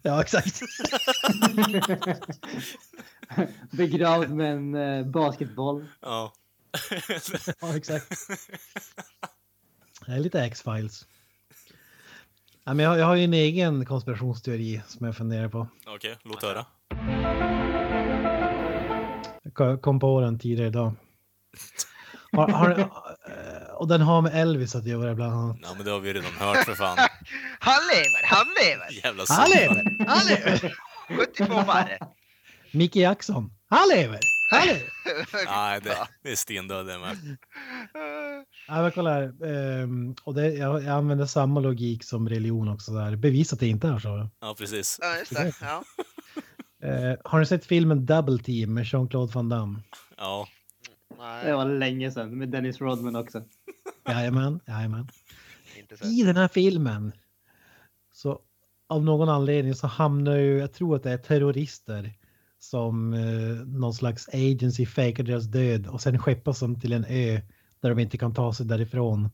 Ja, 0.01 0.21
exakt. 0.21 0.61
Begravd 3.71 4.29
med 4.31 4.51
en 4.53 4.75
eh, 4.75 5.05
basketboll. 5.05 5.85
Ja. 6.01 6.33
Ja, 7.61 7.77
exakt. 7.77 8.09
Det 10.05 10.11
är 10.11 10.19
lite 10.19 10.41
X-Files. 10.41 11.05
Ja, 12.63 12.73
men 12.73 12.83
jag, 12.83 12.89
har- 12.89 12.97
jag 12.97 13.05
har 13.05 13.15
ju 13.15 13.23
en 13.23 13.33
egen 13.33 13.85
konspirationsteori 13.85 14.81
som 14.87 15.05
jag 15.05 15.17
funderar 15.17 15.49
på. 15.49 15.67
Okej, 15.87 16.15
låt 16.23 16.43
höra. 16.43 16.65
Jag 19.43 19.53
ko- 19.53 19.77
kom 19.77 19.99
på 19.99 20.21
den 20.21 20.39
tidigare 20.39 20.67
idag. 20.67 20.93
Har, 22.35 22.47
har, 22.47 22.69
eh, 22.69 23.73
och 23.75 23.87
den 23.87 24.01
har 24.01 24.21
med 24.21 24.41
Elvis 24.41 24.75
att 24.75 24.85
göra 24.85 25.15
bland 25.15 25.33
annat. 25.33 25.57
Ja, 25.61 25.67
men 25.75 25.85
det 25.85 25.91
har 25.91 25.99
vi 25.99 26.13
redan 26.13 26.31
hört 26.39 26.65
för 26.65 26.75
fan. 26.75 26.97
Han 27.59 27.79
lever, 27.93 28.23
han 28.25 28.45
lever! 28.63 29.03
Jävla 29.05 29.23
Han 29.29 29.49
lever! 29.49 30.05
Han 30.07 30.27
lever! 30.27 30.75
72 31.07 31.63
barre! 31.67 31.99
Micke 32.71 32.95
Jackson. 32.95 33.51
Han 33.69 33.89
lever! 33.89 34.19
Han 34.51 34.67
lever! 34.67 34.89
Nej, 35.45 35.81
det, 35.83 35.95
det 36.23 36.31
är 36.31 36.35
stendöd 36.35 36.85
det 36.87 36.97
med. 36.99 37.37
Ja, 38.67 38.81
men 38.81 38.91
kolla 38.91 39.09
här. 39.13 39.23
ehm, 39.83 40.15
och 40.23 40.33
det, 40.33 40.49
jag, 40.53 40.83
jag 40.83 40.89
använder 40.97 41.25
samma 41.25 41.59
logik 41.59 42.03
som 42.03 42.29
religion 42.29 42.67
också. 42.69 42.91
Där. 42.91 43.15
Bevisa 43.15 43.53
att 43.53 43.59
det 43.59 43.67
inte 43.67 43.87
är 43.87 43.99
så. 43.99 44.29
Ja, 44.41 44.55
precis. 44.57 44.99
Ja, 45.01 45.17
just 45.17 45.33
det. 45.35 45.53
Ja. 45.61 45.83
Eh, 46.83 47.15
har 47.23 47.39
ni 47.39 47.45
sett 47.45 47.65
filmen 47.65 48.05
Double 48.05 48.37
Team 48.39 48.73
med 48.73 48.83
Jean-Claude 48.85 49.33
Van 49.33 49.49
Damme? 49.49 49.79
Ja. 50.17 50.47
Det 51.25 51.43
Nej, 51.43 51.53
var 51.53 51.65
länge 51.65 52.11
sedan 52.11 52.37
med 52.37 52.49
Dennis 52.49 52.81
Rodman 52.81 53.15
också. 53.15 53.43
Jajamän, 54.09 54.59
jajamän. 54.67 55.07
I 56.03 56.23
den 56.23 56.35
här 56.35 56.47
filmen 56.47 57.11
så 58.13 58.39
av 58.87 59.03
någon 59.03 59.29
anledning 59.29 59.75
så 59.75 59.87
hamnar 59.87 60.35
ju, 60.35 60.57
jag 60.57 60.73
tror 60.73 60.95
att 60.95 61.03
det 61.03 61.11
är 61.11 61.17
terrorister 61.17 62.13
som 62.59 63.13
eh, 63.13 63.67
någon 63.67 63.93
slags 63.93 64.29
agency 64.29 64.85
fejkar 64.85 65.23
deras 65.23 65.43
död 65.43 65.87
och 65.87 66.01
sen 66.01 66.19
skeppas 66.19 66.59
de 66.59 66.79
till 66.79 66.93
en 66.93 67.05
ö 67.05 67.41
där 67.79 67.89
de 67.89 67.99
inte 67.99 68.17
kan 68.17 68.33
ta 68.33 68.53
sig 68.53 68.65
därifrån. 68.65 69.29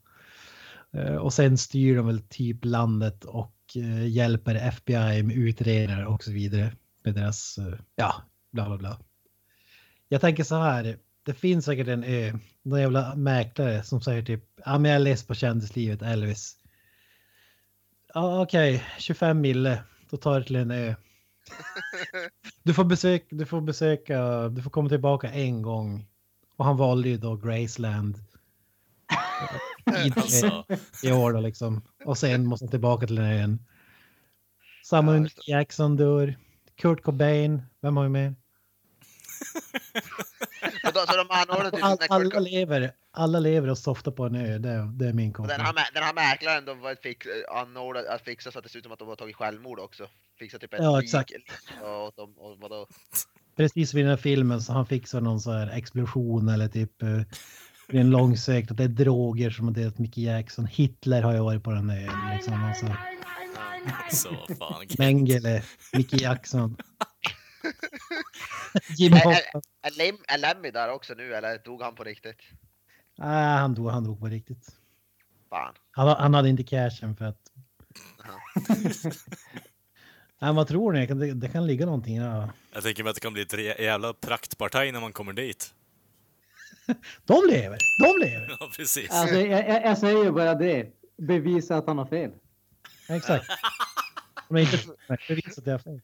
Eh, 0.94 1.16
och 1.16 1.34
sen 1.34 1.58
styr 1.58 1.96
de 1.96 2.08
väl 2.08 2.22
typ 2.22 2.66
landet 2.66 3.26
och 3.26 3.56
eh, 3.76 4.08
hjälper 4.08 4.56
FBI 4.56 5.24
med 5.24 5.36
utredare 5.36 6.06
och 6.06 6.24
så 6.24 6.32
vidare 6.32 6.72
med 7.04 7.14
deras, 7.14 7.58
eh, 7.58 7.80
ja, 7.96 8.14
bla 8.52 8.66
bla 8.66 8.78
bla. 8.78 8.98
Jag 10.08 10.22
tänker 10.22 10.44
så 10.44 10.56
här, 10.56 10.98
det 11.24 11.34
finns 11.34 11.66
säkert 11.66 11.88
en 11.88 12.04
ö, 12.04 12.34
någon 12.62 12.82
jävla 12.82 13.16
mäklare 13.16 13.84
som 13.84 14.02
säger 14.02 14.22
typ, 14.24 14.44
ja 14.66 14.78
men 14.78 14.92
jag 14.92 14.96
är 14.96 15.04
less 15.04 15.28
på 15.28 15.34
kändislivet, 15.34 16.02
Elvis. 16.02 16.58
Ja 18.14 18.42
okej, 18.42 18.84
25 18.98 19.42
mille, 19.42 19.84
då 20.10 20.18
tar 20.18 20.34
jag 20.34 20.48
till 20.48 20.56
en 20.56 20.72
ö. 20.72 20.96
Du 22.64 22.74
får, 22.74 22.84
besöka, 22.84 23.26
du 23.30 23.46
får 23.46 23.62
besöka, 23.62 24.50
du 24.50 24.62
får 24.62 24.70
komma 24.70 24.90
tillbaka 24.90 25.32
en 25.32 25.62
gång. 25.62 26.08
Och 26.56 26.66
han 26.66 26.78
valde 26.78 27.10
ju 27.10 27.18
då 27.18 27.36
Graceland. 27.36 28.18
I, 30.06 30.12
Alltså, 30.16 30.66
I 31.04 31.12
år 31.12 31.34
då 31.34 31.40
liksom. 31.40 31.82
Och 32.06 32.18
sen 32.18 32.46
måste 32.46 32.66
han 32.66 32.72
tillbaka 32.72 33.08
till 33.08 33.16
den 33.16 33.26
ön. 33.26 33.60
Mick 35.22 35.48
Jackson 35.48 35.98
dör. 35.98 36.36
Kurt 36.76 37.04
Cobain, 37.04 37.62
vem 37.82 37.98
har 37.98 38.04
vi 38.04 38.10
med? 38.10 38.36
Så, 40.82 40.92
då, 40.92 41.00
så 41.08 41.18
de 41.18 41.28
anordnade 41.30 41.72
typ 41.72 41.84
All, 41.84 41.98
alla, 42.10 42.40
lever, 42.40 42.92
alla 43.12 43.40
lever 43.40 43.70
och 43.70 43.78
softar 43.78 44.12
på 44.12 44.26
en 44.26 44.36
ö, 44.36 44.58
det, 44.58 44.70
är- 44.70 44.98
det 45.00 45.08
är 45.08 45.14
min 45.14 45.36
och 45.36 45.48
den, 45.48 45.60
här, 45.62 45.66
kompis. 45.68 45.84
den 45.94 46.04
här 46.04 46.14
mäklaren 46.14 46.66
de 46.66 46.80
var 46.80 46.96
fick 46.96 47.24
anordnad 47.56 48.06
att 48.06 48.22
fixa 48.22 48.52
så 48.52 48.58
att 48.60 48.64
det 48.64 48.70
ser 48.70 48.78
ut 48.80 48.84
som 48.86 48.94
att 48.94 49.00
de 49.00 49.08
har 49.08 49.16
tagit 49.16 49.36
självmord 49.36 49.80
också. 49.80 50.08
Fixa 50.40 50.60
typ 50.60 50.74
ett 50.74 50.80
Ja, 50.84 50.96
lik- 51.00 51.04
exakt. 51.04 51.32
Och, 51.82 52.12
de, 52.16 52.34
och 52.38 52.58
vadå? 52.60 52.88
Precis 53.58 53.90
som 53.90 54.00
i 54.00 54.02
den 54.02 54.10
här 54.10 54.18
filmen 54.18 54.62
så 54.62 54.74
han 54.74 54.86
fixar 54.86 55.22
någon 55.22 55.40
så 55.42 55.52
här 55.52 55.70
explosion 55.78 56.50
eller 56.50 56.68
typ 56.68 57.02
eh, 57.02 57.08
det 57.88 57.98
är 57.98 58.02
en 58.02 58.10
långsökt 58.10 58.72
att 58.72 58.78
det 58.78 58.84
är 58.84 58.88
droger 58.88 59.50
som 59.50 59.66
har 59.68 59.74
delat 59.74 60.00
Mickey 60.00 60.22
Jackson. 60.26 60.66
Hitler 60.66 61.22
har 61.22 61.34
ju 61.34 61.40
varit 61.40 61.64
på 61.64 61.72
den 61.72 61.90
ön, 61.90 62.34
liksom. 62.34 62.64
Alltså, 62.64 62.86
så 64.12 64.56
fan. 64.60 64.86
Mengele, 64.98 65.64
Mickey 65.94 66.18
Jackson. 66.18 66.78
Hoffa. 69.24 69.32
ä- 69.32 69.62
Är 69.82 70.34
är 70.34 70.38
Lemmy 70.38 70.72
där 70.72 70.90
också 70.92 71.14
nu 71.14 71.34
eller 71.36 71.58
dog 71.58 71.82
han 71.82 71.96
på 71.96 72.04
riktigt? 72.04 72.38
Nej, 73.18 73.58
han 73.58 73.76
dog, 73.76 73.90
han 73.90 74.04
dog 74.04 74.20
på 74.20 74.26
riktigt. 74.28 74.68
Fan. 75.50 75.74
Han, 75.92 76.08
han 76.08 76.34
hade 76.34 76.50
inte 76.50 76.64
cashen 76.64 77.16
för 77.16 77.26
att... 77.26 77.38
Nej, 80.40 80.54
vad 80.54 80.68
tror 80.68 80.92
ni? 80.94 81.06
Det, 81.06 81.34
det 81.34 81.50
kan 81.50 81.68
ligga 81.68 81.86
någonting 81.86 82.20
där. 82.20 82.50
Jag 82.74 82.84
tänker 82.84 83.04
mig 83.04 83.10
att 83.10 83.16
det 83.16 83.22
kan 83.22 83.34
bli 83.34 83.42
ett 83.42 83.80
jävla 83.80 84.14
praktpartaj 84.14 84.92
när 84.92 85.00
man 85.00 85.14
kommer 85.14 85.34
dit. 85.34 85.74
De 87.26 87.44
lever, 87.50 87.78
de 88.04 88.26
lever. 88.26 88.58
Ja, 88.60 88.72
precis. 88.78 89.10
Alltså, 89.12 89.36
jag, 89.36 89.70
jag, 89.70 89.86
jag 89.86 89.98
säger 89.98 90.24
ju 90.24 90.32
bara 90.32 90.56
det. 90.56 90.92
Bevisa 91.18 91.76
att 91.78 91.88
han 91.88 91.98
har 91.98 92.06
fel. 92.06 92.32
Exakt. 93.10 93.46
Men 94.50 94.62
inte 94.62 94.78
bevisa 95.28 95.62
att 95.62 95.68
jag 95.68 95.74
har 95.74 95.80
fel. 95.80 96.02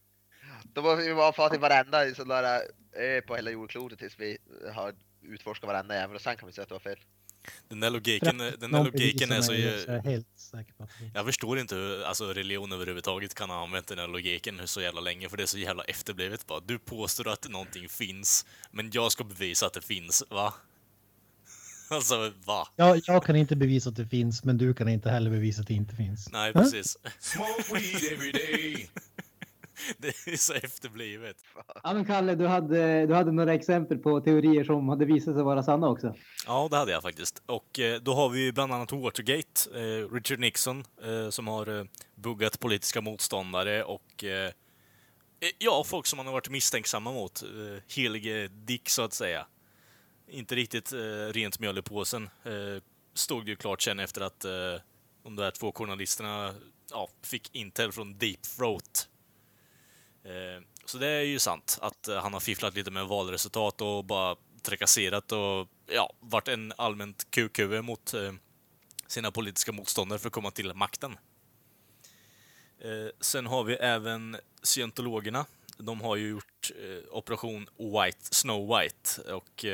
Då 0.78 0.84
måste 0.84 1.08
vi 1.08 1.14
bara 1.14 1.34
få 1.34 1.50
till 1.50 1.60
varenda 1.60 2.16
sån 2.16 2.28
där 2.28 2.62
ö 2.96 3.22
på 3.22 3.36
hela 3.36 3.52
jordklotet 3.52 4.00
tills 4.00 4.20
vi 4.20 4.38
har 4.74 4.94
utforskat 5.22 5.68
varenda 5.68 5.96
jävel 5.96 6.16
och 6.16 6.22
sen 6.22 6.38
kan 6.38 6.48
vi 6.48 6.54
säga 6.54 6.64
att 6.64 6.70
du 6.70 6.76
har 6.76 6.80
fel. 6.80 7.00
Den 7.70 7.80
där 7.80 7.90
logiken, 7.90 8.38
den 8.38 8.72
där 8.72 8.84
logiken 8.84 9.32
är 9.32 9.42
så... 9.42 9.54
jag 9.54 10.02
helt 10.02 10.28
säker 10.36 10.74
på 10.74 10.84
det. 10.84 11.12
Jag 11.14 11.26
förstår 11.26 11.60
inte 11.60 11.76
hur 11.76 12.04
alltså, 12.04 12.34
religion 12.34 12.72
överhuvudtaget 12.72 13.34
kan 13.36 13.50
ha 13.50 13.64
använt 13.64 13.88
den 13.88 14.00
här 14.00 14.08
logiken 14.08 14.68
så 14.68 14.82
jävla 14.82 15.02
länge, 15.02 15.30
för 15.30 15.38
det 15.38 15.44
är 15.44 15.48
så 15.48 15.58
jävla 15.58 15.84
efterblivet 15.84 16.48
bara. 16.48 16.60
Du 16.60 16.80
påstår 16.80 17.28
att 17.28 17.50
någonting 17.50 17.90
finns, 17.90 18.46
men 18.72 18.90
jag 18.94 19.12
ska 19.12 19.24
bevisa 19.24 19.66
att 19.66 19.74
det 19.74 19.82
finns, 19.82 20.24
va? 20.30 20.54
Alltså, 21.90 22.34
va? 22.46 22.68
Jag, 22.76 23.02
jag 23.08 23.26
kan 23.26 23.36
inte 23.36 23.56
bevisa 23.56 23.90
att 23.90 23.96
det 23.96 24.08
finns, 24.08 24.44
men 24.44 24.58
du 24.58 24.74
kan 24.74 24.90
inte 24.90 25.10
heller 25.10 25.32
bevisa 25.32 25.62
att 25.62 25.68
det 25.68 25.74
inte 25.74 25.96
finns. 25.96 26.32
Nej, 26.32 26.52
Huh? 26.56 26.62
precis. 26.62 26.98
Smoke 27.20 27.74
weed 27.74 28.14
every 28.14 28.32
day. 28.32 28.90
Det 29.98 30.08
är 30.08 30.38
så 30.38 30.54
efterblivet. 30.54 31.38
Ja, 31.84 31.94
men 31.94 32.06
Kalle, 32.06 32.36
du 32.36 32.48
hade, 32.48 33.06
du 33.06 33.14
hade 33.14 33.32
några 33.32 33.54
exempel 33.54 33.98
på 33.98 34.22
teorier 34.22 34.64
som 34.64 34.90
hade 34.90 35.06
visat 35.06 35.36
sig 35.36 35.44
vara 35.44 35.64
sanna 35.64 35.90
också. 35.90 36.16
Ja, 36.48 36.68
det 36.72 36.78
hade 36.78 36.92
jag 36.92 37.02
faktiskt. 37.02 37.44
Och 37.46 37.80
eh, 37.80 38.02
då 38.02 38.14
har 38.14 38.30
vi 38.30 38.52
bland 38.52 38.74
annat 38.74 38.92
Watergate, 38.92 39.70
eh, 39.74 40.14
Richard 40.14 40.40
Nixon, 40.40 40.84
eh, 41.04 41.30
som 41.30 41.48
har 41.48 41.88
buggat 42.16 42.60
politiska 42.60 43.02
motståndare 43.02 43.84
och 43.84 44.24
ja, 45.60 45.84
folk 45.86 46.06
som 46.06 46.20
han 46.20 46.26
har 46.26 46.34
varit 46.34 46.50
misstänksamma 46.50 47.12
mot. 47.12 47.44
Eh, 47.44 47.84
helige 47.96 48.48
Dick, 48.48 48.90
så 48.90 49.02
att 49.02 49.14
säga. 49.14 49.48
Inte 50.30 50.56
riktigt 50.56 50.94
rent 51.32 51.60
mjöl 51.60 51.78
i 51.78 51.82
påsen. 51.82 52.30
Stod 53.14 53.46
det 53.46 53.50
ju 53.50 53.56
klart 53.56 53.82
sen 53.82 54.00
efter 54.00 54.22
att 54.22 54.40
de 55.24 55.36
där 55.36 55.52
två 55.52 55.72
journalisterna 55.72 56.54
ja, 56.92 57.10
fick 57.22 57.56
intel 57.56 57.92
från 57.92 58.18
Deep 58.18 58.42
Throat. 58.42 59.10
Eh, 60.28 60.62
så 60.86 60.98
det 60.98 61.08
är 61.08 61.22
ju 61.22 61.40
sant 61.40 61.78
att 61.82 62.08
eh, 62.08 62.22
han 62.22 62.34
har 62.34 62.40
fifflat 62.40 62.76
lite 62.76 62.92
med 62.92 63.08
valresultat 63.08 63.82
och 63.82 64.06
bara 64.06 64.36
trakasserat 64.62 65.32
och 65.32 65.68
ja, 65.86 66.14
varit 66.20 66.48
en 66.48 66.74
allmänt 66.78 67.32
QQ 67.32 67.60
mot 67.84 68.14
eh, 68.14 68.34
sina 69.08 69.32
politiska 69.32 69.72
motståndare 69.72 70.20
för 70.20 70.28
att 70.28 70.34
komma 70.34 70.52
till 70.52 70.74
makten. 70.74 71.18
Sen 73.22 73.46
har 73.46 73.64
vi 73.64 73.74
även 73.74 74.38
scientologerna. 74.64 75.46
De 75.78 76.02
har 76.02 76.16
ju 76.16 76.30
gjort 76.30 76.72
operation 77.12 77.70
White, 77.78 78.20
Snow 78.22 78.78
White 78.78 79.34
och 79.34 79.66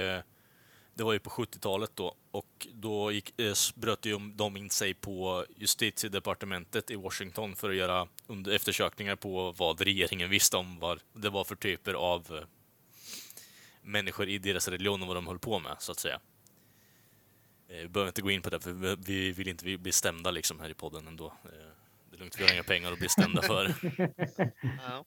det 0.96 1.04
var 1.04 1.14
ju 1.14 1.20
på 1.20 1.30
70-talet 1.30 1.92
då 1.96 2.16
och 2.32 2.68
då 2.74 3.12
gick, 3.12 3.40
eh, 3.40 3.54
bröt 3.76 4.06
ju 4.06 4.18
de 4.36 4.58
in 4.58 4.70
sig 4.70 4.94
på 4.94 5.46
justitiedepartementet 5.58 6.92
i 6.92 6.96
Washington 6.96 7.56
för 7.56 7.70
att 7.70 7.76
göra 7.76 8.08
under 8.28 8.52
eftersökningar 8.52 9.16
på 9.16 9.52
vad 9.52 9.82
regeringen 9.82 10.30
visste 10.30 10.58
om 10.58 10.80
vad 10.80 11.00
det 11.14 11.30
var 11.30 11.44
för 11.44 11.56
typer 11.56 11.94
av 11.94 12.38
eh, 12.38 12.46
människor 13.82 14.30
i 14.30 14.38
deras 14.38 14.68
religion 14.68 15.02
och 15.02 15.08
vad 15.08 15.18
de 15.18 15.28
höll 15.28 15.40
på 15.40 15.60
med, 15.60 15.76
så 15.80 15.92
att 15.92 16.00
säga. 16.00 16.20
Eh, 17.70 17.76
Vi 17.78 17.88
behöver 17.88 18.10
inte 18.10 18.22
gå 18.22 18.32
in 18.32 18.42
på 18.42 18.50
det, 18.50 18.60
för 18.60 18.72
vi- 18.72 18.96
vi 18.96 19.32
vill 19.32 19.48
inte 19.48 19.78
bli 19.78 19.92
stämda 19.92 20.32
liksom 20.32 20.60
här 20.60 20.70
i 20.70 20.74
podden 20.74 21.08
ändå. 21.08 21.26
Eh, 21.26 21.50
Det 22.10 22.16
är 22.16 22.20
lugnt, 22.20 22.40
vi 22.40 22.44
har 22.44 22.54
inga 22.54 22.64
pengar 22.64 22.92
att 22.92 23.00
bli 23.00 23.10
stämda 23.10 23.42
för. 23.42 23.74
Ja. 24.88 25.06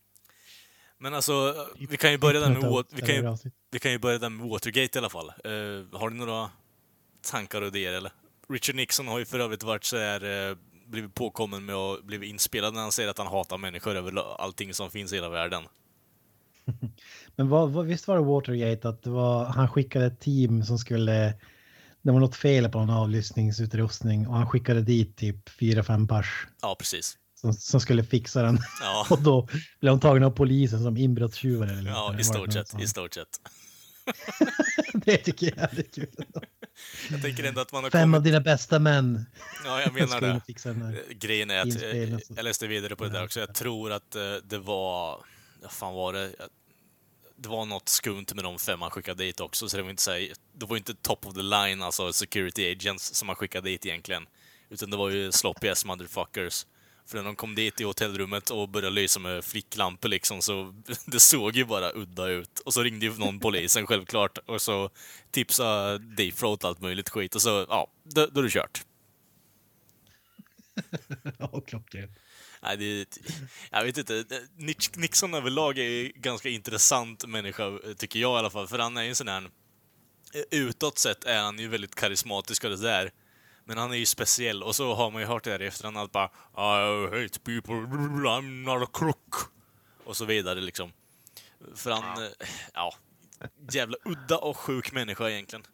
Men 0.98 1.14
alltså, 1.14 1.66
vi 1.88 1.96
kan 1.96 2.10
ju 2.10 2.18
börja 2.18 2.40
där 2.40 2.48
med, 2.48 2.84
vi 2.90 3.00
kan 3.02 3.14
ju, 3.14 3.36
vi 3.70 3.78
kan 3.78 3.92
ju 3.92 3.98
börja 3.98 4.18
där 4.18 4.28
med 4.28 4.48
Watergate 4.48 4.98
i 4.98 5.00
alla 5.00 5.08
fall. 5.08 5.28
Eh, 5.28 5.98
har 5.98 6.10
ni 6.10 6.18
några 6.18 6.50
tankar 7.30 7.62
och 7.62 7.68
idéer 7.68 7.92
eller? 7.92 8.12
Richard 8.48 8.76
Nixon 8.76 9.08
har 9.08 9.18
ju 9.18 9.24
för 9.24 9.38
övrigt 9.38 9.62
varit 9.62 9.84
så 9.84 9.96
här, 9.96 10.48
eh, 10.50 10.56
blivit 10.86 11.14
påkommen 11.14 11.64
med 11.64 11.74
att 11.74 12.04
blivit 12.04 12.30
inspelad 12.30 12.74
när 12.74 12.80
han 12.80 12.92
säger 12.92 13.08
att 13.08 13.18
han 13.18 13.26
hatar 13.26 13.58
människor 13.58 13.96
över 13.96 14.40
allting 14.42 14.74
som 14.74 14.90
finns 14.90 15.12
i 15.12 15.14
hela 15.14 15.28
världen. 15.28 15.62
Men 17.36 17.48
vad, 17.48 17.70
vad, 17.70 17.86
visst 17.86 18.08
var 18.08 18.16
det 18.16 18.22
Watergate 18.22 18.88
att 18.88 19.02
det 19.02 19.10
var, 19.10 19.44
han 19.44 19.68
skickade 19.68 20.06
ett 20.06 20.20
team 20.20 20.64
som 20.64 20.78
skulle, 20.78 21.34
det 22.02 22.12
var 22.12 22.20
något 22.20 22.36
fel 22.36 22.68
på 22.68 22.78
någon 22.78 22.90
avlyssningsutrustning 22.90 24.26
och 24.28 24.34
han 24.34 24.50
skickade 24.50 24.82
dit 24.82 25.16
typ 25.16 25.48
fyra, 25.48 25.84
fem 25.84 26.08
pers 26.08 26.46
Ja, 26.62 26.76
precis. 26.78 27.18
Som, 27.40 27.52
som 27.52 27.80
skulle 27.80 28.04
fixa 28.04 28.42
den. 28.42 28.58
Ja, 28.80 29.06
Och 29.10 29.22
då 29.22 29.48
blev 29.80 29.90
de 29.92 30.00
tagna 30.00 30.26
av 30.26 30.30
polisen 30.30 30.82
som 30.82 30.96
inbrottstjuvar. 30.96 31.66
eller 31.66 31.90
ja 31.90 32.18
i 32.18 32.24
stort 32.24 32.52
sett. 32.52 32.80
I 32.80 32.86
stort 32.86 33.14
sett. 33.14 33.40
Det 34.94 35.16
tycker 35.16 35.46
jag 35.56 35.78
är 35.78 35.82
kul. 35.82 36.06
Jag 37.10 37.22
tänker 37.22 37.44
ändå 37.44 37.60
att 37.60 37.72
man 37.72 37.82
har 37.82 37.90
Fem 37.90 38.14
av 38.14 38.18
kommit... 38.18 38.24
dina 38.24 38.40
bästa 38.40 38.78
män. 38.78 39.26
Ja, 39.64 39.80
jag 39.80 39.92
menar 39.92 40.40
in 40.56 40.80
det. 40.80 41.14
Grejen 41.14 41.50
är 41.50 41.60
att, 41.60 41.82
jag 42.36 42.44
läste 42.44 42.66
vidare 42.66 42.96
på 42.96 43.04
det 43.04 43.10
där 43.10 43.24
också, 43.24 43.40
jag 43.40 43.54
tror 43.54 43.92
att 43.92 44.14
eh, 44.14 44.22
det 44.44 44.58
var, 44.58 45.18
vad 45.62 45.72
fan 45.72 45.94
var 45.94 46.12
det? 46.12 46.32
Det 47.38 47.48
var 47.48 47.64
något 47.64 47.88
skumt 47.88 48.26
med 48.34 48.44
de 48.44 48.58
fem 48.58 48.78
man 48.80 48.90
skickade 48.90 49.24
dit 49.24 49.40
också, 49.40 49.68
så 49.68 49.76
det 49.76 49.82
var 49.82 49.90
inte 49.90 50.02
så 50.02 50.10
här, 50.10 50.32
det 50.54 50.66
var 50.66 50.76
inte 50.76 50.94
top 50.94 51.26
of 51.26 51.34
the 51.34 51.42
line, 51.42 51.82
alltså 51.82 52.12
security 52.12 52.72
agents 52.72 53.14
som 53.14 53.26
man 53.26 53.36
skickade 53.36 53.68
dit 53.68 53.86
egentligen. 53.86 54.26
Utan 54.70 54.90
det 54.90 54.96
var 54.96 55.10
ju 55.10 55.32
sloppy 55.32 55.68
ass 55.68 55.84
motherfuckers. 55.84 56.66
För 57.06 57.16
när 57.18 57.24
de 57.24 57.36
kom 57.36 57.54
dit 57.54 57.80
i 57.80 57.84
hotellrummet 57.84 58.50
och 58.50 58.68
började 58.68 58.94
lysa 58.94 59.20
med 59.20 59.44
flicklampor 59.44 60.08
liksom, 60.08 60.42
så 60.42 60.74
det 61.06 61.20
såg 61.20 61.56
ju 61.56 61.64
bara 61.64 61.92
udda 61.94 62.26
ut. 62.28 62.58
Och 62.58 62.74
så 62.74 62.82
ringde 62.82 63.06
ju 63.06 63.18
någon 63.18 63.40
polisen 63.40 63.86
självklart, 63.86 64.38
och 64.38 64.62
så 64.62 64.90
tipsade 65.30 65.98
Dave 65.98 66.32
Throat 66.32 66.64
allt 66.64 66.80
möjligt 66.80 67.08
skit, 67.08 67.34
och 67.34 67.42
så, 67.42 67.66
ja, 67.68 67.90
då, 68.04 68.26
då 68.26 68.40
är 68.40 68.44
det 68.44 68.50
kört. 68.50 68.84
Ja, 71.38 71.60
klockrent. 71.60 72.10
Nej, 72.62 72.76
det, 72.76 73.18
jag 73.70 73.84
vet 73.84 73.98
inte. 73.98 74.24
Nix- 74.58 74.98
Nixon 74.98 75.34
överlag 75.34 75.78
är 75.78 75.82
ju 75.88 76.12
ganska 76.14 76.48
intressant 76.48 77.26
människa, 77.26 77.78
tycker 77.96 78.18
jag 78.18 78.36
i 78.36 78.38
alla 78.38 78.50
fall. 78.50 78.68
För 78.68 78.78
han 78.78 78.96
är 78.96 79.02
ju 79.02 79.08
en 79.08 79.14
sån 79.14 79.28
här... 79.28 79.50
Utåt 80.50 80.98
sett 80.98 81.24
är 81.24 81.42
han 81.42 81.58
ju 81.58 81.68
väldigt 81.68 81.94
karismatisk 81.94 82.64
och 82.64 82.70
det 82.70 82.76
där. 82.82 83.10
Men 83.68 83.78
han 83.78 83.92
är 83.92 83.96
ju 83.96 84.06
speciell. 84.06 84.62
Och 84.62 84.76
så 84.76 84.94
har 84.94 85.10
man 85.10 85.22
ju 85.22 85.26
hört 85.26 85.44
det 85.44 85.50
här 85.50 85.62
i 85.62 85.66
efterhand 85.66 85.98
att 85.98 86.12
bara 86.12 86.30
I 86.54 87.22
hate 87.22 87.40
people, 87.40 87.74
I'm 87.74 88.64
not 88.64 88.88
a 88.88 88.90
crook. 88.92 89.34
Och 90.04 90.16
så 90.16 90.24
vidare 90.24 90.60
liksom. 90.60 90.92
För 91.74 91.90
han, 91.90 92.22
eh, 92.24 92.30
ja, 92.74 92.94
jävla 93.70 93.96
udda 94.04 94.38
och 94.38 94.56
sjuk 94.56 94.92
människa 94.92 95.30
egentligen. 95.30 95.66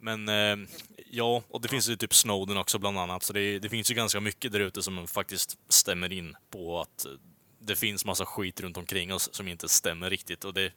Men 0.00 0.28
eh, 0.28 0.68
ja, 1.10 1.42
och 1.48 1.60
det 1.60 1.68
finns 1.68 1.88
ju 1.88 1.96
typ 1.96 2.14
Snowden 2.14 2.56
också 2.56 2.78
bland 2.78 2.98
annat, 2.98 3.22
så 3.22 3.32
det, 3.32 3.58
det 3.58 3.68
finns 3.68 3.90
ju 3.90 3.94
ganska 3.94 4.20
mycket 4.20 4.52
där 4.52 4.60
ute 4.60 4.82
som 4.82 5.08
faktiskt 5.08 5.58
stämmer 5.68 6.12
in 6.12 6.36
på 6.50 6.80
att 6.80 7.04
eh, 7.04 7.12
det 7.58 7.76
finns 7.76 8.04
massa 8.04 8.26
skit 8.26 8.60
runt 8.60 8.76
omkring 8.76 9.14
oss 9.14 9.34
som 9.34 9.48
inte 9.48 9.68
stämmer 9.68 10.10
riktigt. 10.10 10.44
Och 10.44 10.54
det, 10.54 10.72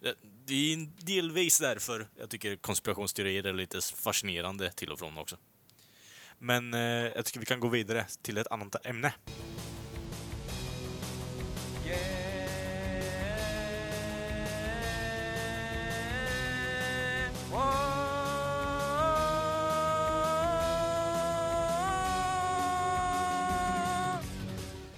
det 0.46 0.74
är 0.74 1.06
delvis 1.06 1.60
därför 1.60 2.08
jag 2.20 2.30
tycker 2.30 2.56
konspirationsteorier 2.56 3.44
är 3.44 3.54
lite 3.54 3.82
fascinerande 3.82 4.72
till 4.72 4.92
och 4.92 5.00
från 5.00 5.18
också. 5.18 5.38
Men 6.46 6.74
eh, 6.74 6.80
jag 7.16 7.26
tycker 7.26 7.40
vi 7.40 7.46
kan 7.46 7.60
gå 7.60 7.68
vidare 7.68 8.06
till 8.22 8.38
ett 8.38 8.48
annat 8.52 8.86
ämne. 8.86 9.14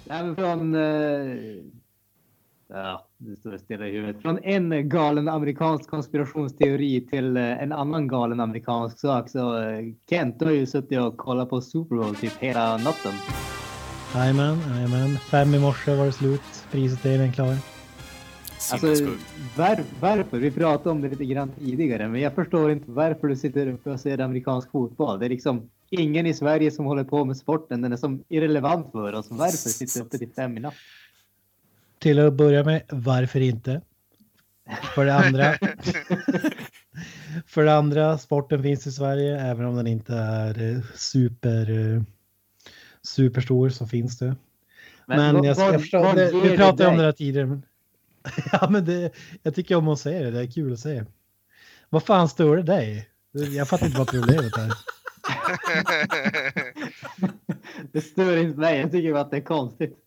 Nej, 0.04 0.24
men 0.24 0.36
från... 0.36 0.74
Eh, 0.74 1.75
ja, 2.68 3.06
det 3.18 3.36
står 3.36 3.58
stilla 3.58 3.88
i 3.88 3.92
huvudet. 3.92 4.22
Från 4.22 4.38
en 4.44 4.88
galen 4.88 5.28
amerikansk 5.28 5.90
konspirationsteori 5.90 7.06
till 7.10 7.36
eh, 7.36 7.62
en 7.62 7.72
annan 7.72 8.08
galen 8.08 8.40
amerikansk 8.40 8.98
sak. 8.98 9.28
Så 9.28 9.62
eh, 9.62 9.84
Kent, 10.10 10.38
du 10.38 10.44
har 10.44 10.52
ju 10.52 10.66
suttit 10.66 10.98
och 10.98 11.16
kollat 11.16 11.50
på 11.50 11.60
Super 11.60 11.96
Bowl 11.96 12.14
typ 12.14 12.32
hela 12.38 12.76
natten. 12.76 13.12
Jajamän, 14.14 14.58
jajamän. 14.74 15.18
Fem 15.18 15.54
i 15.54 15.58
morse 15.58 15.94
var 15.94 16.06
det 16.06 16.12
slut. 16.12 16.66
Prisutdelningen 16.70 17.32
klar. 17.32 17.56
Alltså, 18.72 18.86
var, 19.56 19.78
varför? 20.00 20.38
Vi 20.38 20.50
pratade 20.50 20.90
om 20.90 21.00
det 21.02 21.08
lite 21.08 21.24
grann 21.24 21.52
tidigare, 21.58 22.08
men 22.08 22.20
jag 22.20 22.34
förstår 22.34 22.70
inte 22.70 22.90
varför 22.90 23.28
du 23.28 23.36
sitter 23.36 23.66
uppe 23.66 23.90
och 23.90 24.00
ser 24.00 24.20
amerikansk 24.20 24.70
fotboll. 24.70 25.18
Det 25.18 25.26
är 25.26 25.28
liksom 25.30 25.70
ingen 25.90 26.26
i 26.26 26.34
Sverige 26.34 26.70
som 26.70 26.84
håller 26.84 27.04
på 27.04 27.24
med 27.24 27.36
sporten. 27.36 27.82
Den 27.82 27.92
är 27.92 27.96
som 27.96 28.24
irrelevant 28.28 28.92
för 28.92 29.12
oss. 29.12 29.26
Varför 29.30 29.56
sitter 29.56 30.00
du 30.00 30.06
uppe 30.06 30.18
till 30.18 30.32
fem 30.36 30.56
i 30.56 30.60
natt? 30.60 30.74
Till 32.06 32.18
att 32.18 32.34
börja 32.34 32.64
med, 32.64 32.82
varför 32.88 33.40
inte? 33.40 33.80
För 34.94 35.04
det 35.04 35.14
andra. 35.14 35.54
för 37.46 37.64
det 37.64 37.74
andra, 37.74 38.18
sporten 38.18 38.62
finns 38.62 38.86
i 38.86 38.92
Sverige, 38.92 39.40
även 39.40 39.66
om 39.66 39.76
den 39.76 39.86
inte 39.86 40.14
är 40.14 40.62
eh, 40.62 40.78
super, 40.94 41.70
eh, 41.94 42.02
superstor 43.02 43.68
så 43.68 43.86
finns 43.86 44.18
det. 44.18 44.36
Men, 45.06 45.34
vad- 45.34 45.46
jag, 45.46 45.58
jag 45.58 45.80
förstår, 45.80 45.98
vad 45.98 46.16
det, 46.16 46.32
vi 46.42 46.56
pratade 46.56 46.84
det 46.84 46.90
om 46.90 46.96
det 46.96 47.02
där 47.04 47.12
tidigare. 47.12 47.46
Men, 47.46 47.62
ja, 48.52 48.68
men 48.70 48.84
det, 48.84 49.12
jag 49.42 49.54
tycker 49.54 49.76
om 49.76 49.88
att 49.88 50.00
säga 50.00 50.22
det, 50.22 50.30
det 50.30 50.40
är 50.40 50.50
kul 50.50 50.72
att 50.72 50.80
säga. 50.80 51.06
Vad 51.88 52.02
fan 52.02 52.28
står 52.28 52.56
det 52.56 52.62
dig? 52.62 53.08
Jag 53.56 53.68
fattar 53.68 53.86
inte 53.86 53.98
vad 53.98 54.08
problemet 54.08 54.56
är. 54.58 54.72
Det 57.92 58.00
stör 58.00 58.36
inte 58.36 58.58
mig. 58.58 58.80
Jag 58.80 58.92
tycker 58.92 59.12
bara 59.12 59.20
att 59.22 59.30
det 59.30 59.36
är 59.36 59.40
konstigt. 59.40 59.98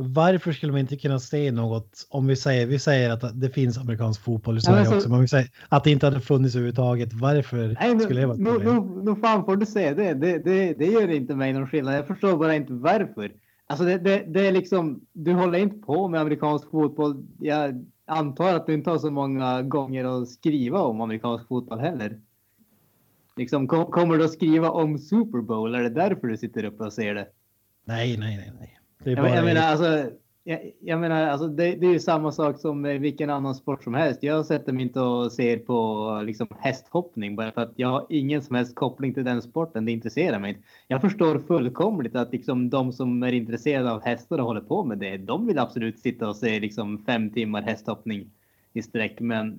Varför 0.00 0.52
skulle 0.52 0.72
man 0.72 0.80
inte 0.80 0.96
kunna 0.96 1.18
se 1.18 1.52
något 1.52 2.06
om 2.10 2.26
vi 2.26 2.36
säger, 2.36 2.66
vi 2.66 2.78
säger 2.78 3.10
att 3.10 3.40
det 3.40 3.50
finns 3.50 3.78
amerikansk 3.78 4.22
fotboll 4.22 4.58
i 4.58 4.60
Sverige 4.60 4.84
så- 4.86 4.96
också, 4.96 5.08
men 5.08 5.20
vi 5.20 5.28
säger 5.28 5.50
att 5.68 5.84
det 5.84 5.90
inte 5.90 6.06
hade 6.06 6.20
funnits 6.20 6.54
överhuvudtaget. 6.54 7.12
Varför 7.12 7.76
Nej, 7.80 8.00
skulle 8.00 8.20
det 8.20 8.26
vara 8.26 8.36
ett 8.36 8.42
nu, 8.42 8.72
nu, 8.72 9.02
nu 9.02 9.20
fan 9.20 9.44
får 9.44 9.56
du 9.56 9.66
säga 9.66 9.94
det. 9.94 10.14
Det, 10.14 10.38
det. 10.38 10.74
det 10.74 10.86
gör 10.86 11.08
inte 11.10 11.34
mig 11.34 11.52
någon 11.52 11.66
skillnad. 11.66 11.94
Jag 11.94 12.06
förstår 12.06 12.36
bara 12.36 12.54
inte 12.54 12.72
varför. 12.72 13.32
Alltså 13.66 13.84
det, 13.84 13.98
det, 13.98 14.24
det 14.28 14.46
är 14.46 14.52
liksom, 14.52 15.00
du 15.12 15.32
håller 15.32 15.58
inte 15.58 15.78
på 15.78 16.08
med 16.08 16.20
amerikansk 16.20 16.70
fotboll. 16.70 17.26
Jag 17.40 17.84
antar 18.06 18.54
att 18.54 18.66
du 18.66 18.74
inte 18.74 18.90
har 18.90 18.98
så 18.98 19.10
många 19.10 19.62
gånger 19.62 20.04
att 20.22 20.28
skriva 20.28 20.80
om 20.80 21.00
amerikansk 21.00 21.48
fotboll 21.48 21.78
heller. 21.78 22.20
Liksom, 23.36 23.68
kom, 23.68 23.86
kommer 23.86 24.16
du 24.18 24.24
att 24.24 24.32
skriva 24.32 24.70
om 24.70 24.98
Super 24.98 25.40
Bowl? 25.40 25.74
Är 25.74 25.82
det 25.82 25.90
därför 25.90 26.26
du 26.26 26.36
sitter 26.36 26.64
uppe 26.64 26.84
och 26.84 26.92
ser 26.92 27.14
det? 27.14 27.28
Nej, 27.84 28.16
nej, 28.16 28.36
nej, 28.36 28.52
nej. 28.58 28.77
Det 29.04 29.12
är 29.12 29.16
bara... 29.16 29.34
jag 29.34 29.44
menar 29.44 29.62
alltså, 29.62 30.10
jag, 30.44 30.72
jag 30.80 31.00
menar 31.00 31.26
alltså 31.26 31.48
det, 31.48 31.74
det 31.74 31.86
är 31.86 31.92
ju 31.92 32.00
samma 32.00 32.32
sak 32.32 32.58
som 32.58 32.82
vilken 32.82 33.30
annan 33.30 33.54
sport 33.54 33.84
som 33.84 33.94
helst. 33.94 34.22
Jag 34.22 34.46
sätter 34.46 34.72
mig 34.72 34.82
inte 34.82 35.00
och 35.00 35.32
ser 35.32 35.58
på 35.58 36.22
liksom 36.24 36.48
hästhoppning 36.58 37.36
bara 37.36 37.52
för 37.52 37.60
att 37.60 37.72
jag 37.76 37.88
har 37.88 38.06
ingen 38.08 38.42
som 38.42 38.56
helst 38.56 38.74
koppling 38.74 39.14
till 39.14 39.24
den 39.24 39.42
sporten. 39.42 39.84
Det 39.84 39.92
intresserar 39.92 40.38
mig 40.38 40.50
inte. 40.50 40.62
Jag 40.86 41.00
förstår 41.00 41.38
fullkomligt 41.38 42.16
att 42.16 42.32
liksom 42.32 42.70
de 42.70 42.92
som 42.92 43.22
är 43.22 43.32
intresserade 43.32 43.92
av 43.92 44.04
hästar 44.04 44.38
och 44.38 44.44
håller 44.44 44.60
på 44.60 44.84
med 44.84 44.98
det, 44.98 45.16
de 45.16 45.46
vill 45.46 45.58
absolut 45.58 45.98
sitta 45.98 46.28
och 46.28 46.36
se 46.36 46.60
liksom 46.60 46.98
fem 46.98 47.30
timmar 47.30 47.62
hästhoppning 47.62 48.30
i 48.72 48.82
sträck. 48.82 49.20
Men 49.20 49.58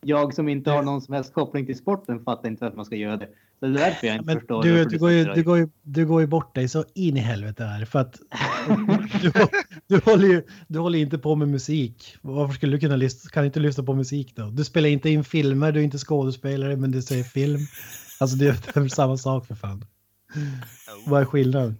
jag 0.00 0.34
som 0.34 0.48
inte 0.48 0.70
har 0.70 0.82
någon 0.82 1.00
som 1.00 1.14
helst 1.14 1.32
koppling 1.32 1.66
till 1.66 1.78
sporten 1.78 2.24
fattar 2.24 2.48
inte 2.48 2.64
varför 2.64 2.76
man 2.76 2.84
ska 2.84 2.96
göra 2.96 3.16
det. 3.16 3.28
Det 3.60 3.66
är 3.66 3.70
därför 3.70 4.06
jag 4.06 4.16
inte 4.16 4.26
Men 4.26 4.38
förstår. 4.40 4.62
du, 4.62 4.84
du, 4.84 4.98
går 4.98 5.10
ju, 5.10 5.24
du, 5.24 5.42
går 5.42 5.58
ju, 5.58 5.68
du 5.82 6.06
går 6.06 6.20
ju 6.20 6.26
bort 6.26 6.54
dig 6.54 6.68
så 6.68 6.84
in 6.94 7.16
i 7.16 7.20
helvete 7.20 7.64
här 7.64 7.84
för 7.84 7.98
att 7.98 8.18
du, 9.22 9.32
du, 9.86 10.00
håller 10.04 10.28
ju, 10.28 10.42
du 10.68 10.78
håller 10.78 10.98
inte 10.98 11.18
på 11.18 11.34
med 11.34 11.48
musik. 11.48 12.16
Varför 12.22 12.54
skulle 12.54 12.76
du 12.76 12.80
kunna 12.80 12.96
lyssna, 12.96 13.30
kan 13.30 13.44
inte 13.44 13.60
lyssna 13.60 13.84
på 13.84 13.94
musik 13.94 14.32
då? 14.36 14.50
Du 14.50 14.64
spelar 14.64 14.88
inte 14.88 15.10
in 15.10 15.24
filmer, 15.24 15.72
du 15.72 15.80
är 15.80 15.84
inte 15.84 15.98
skådespelare 15.98 16.76
men 16.76 16.90
du 16.90 17.02
säger 17.02 17.24
film. 17.24 17.60
Alltså 18.20 18.36
det 18.36 18.46
är 18.46 18.80
väl 18.80 18.90
samma 18.90 19.16
sak 19.16 19.46
för 19.46 19.54
fan. 19.54 19.84
Vad 21.06 21.20
är 21.20 21.24
skillnaden? 21.24 21.78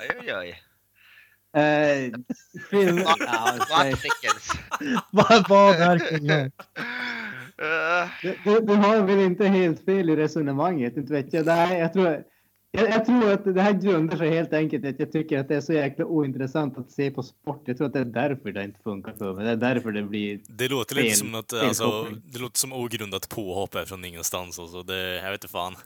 Oj, 0.00 0.10
oj, 0.20 0.34
oj. 0.34 0.62
Eh, 1.52 2.12
film... 2.70 2.96
vad 5.48 5.80
är 5.80 5.98
skillnaden? 5.98 6.52
Du, 8.22 8.38
du, 8.44 8.60
du 8.60 8.74
har 8.74 9.02
väl 9.02 9.18
inte 9.18 9.46
helt 9.46 9.84
fel 9.84 10.10
i 10.10 10.16
resonemanget, 10.16 10.96
inte 10.96 11.12
vet 11.12 11.32
jag. 11.32 11.44
Det 11.44 11.52
här, 11.52 11.78
jag, 11.78 11.92
tror, 11.92 12.24
jag, 12.70 12.90
jag 12.90 13.06
tror 13.06 13.32
att 13.32 13.54
det 13.54 13.62
här 13.62 13.72
grundar 13.72 14.16
sig 14.16 14.30
helt 14.30 14.52
enkelt 14.52 14.84
att 14.84 15.00
jag 15.00 15.12
tycker 15.12 15.38
att 15.38 15.48
det 15.48 15.56
är 15.56 15.60
så 15.60 15.72
jäkla 15.72 16.04
ointressant 16.04 16.78
att 16.78 16.90
se 16.90 17.10
på 17.10 17.22
sport. 17.22 17.62
Jag 17.66 17.76
tror 17.76 17.86
att 17.86 17.92
det 17.92 18.00
är 18.00 18.04
därför 18.04 18.52
det 18.52 18.64
inte 18.64 18.80
funkar 18.84 19.12
för 19.12 19.34
mig. 19.34 19.44
Det 19.44 19.50
är 19.50 19.56
därför 19.56 19.92
det 19.92 20.02
blir... 20.02 20.40
Det 20.48 20.68
låter 20.68 20.94
lite 20.94 21.08
Fel- 21.08 21.16
som 21.16 21.32
något, 21.32 21.52
alltså, 21.52 22.06
det 22.24 22.38
låter 22.38 22.58
som 22.58 22.72
ogrundat 22.72 23.28
påhopp 23.28 23.74
här 23.74 23.84
från 23.84 24.04
ingenstans. 24.04 24.58
Alltså. 24.58 24.82
Det, 24.82 25.16
jag 25.16 25.30
vet 25.30 25.44
inte 25.44 25.52
fan. 25.52 25.74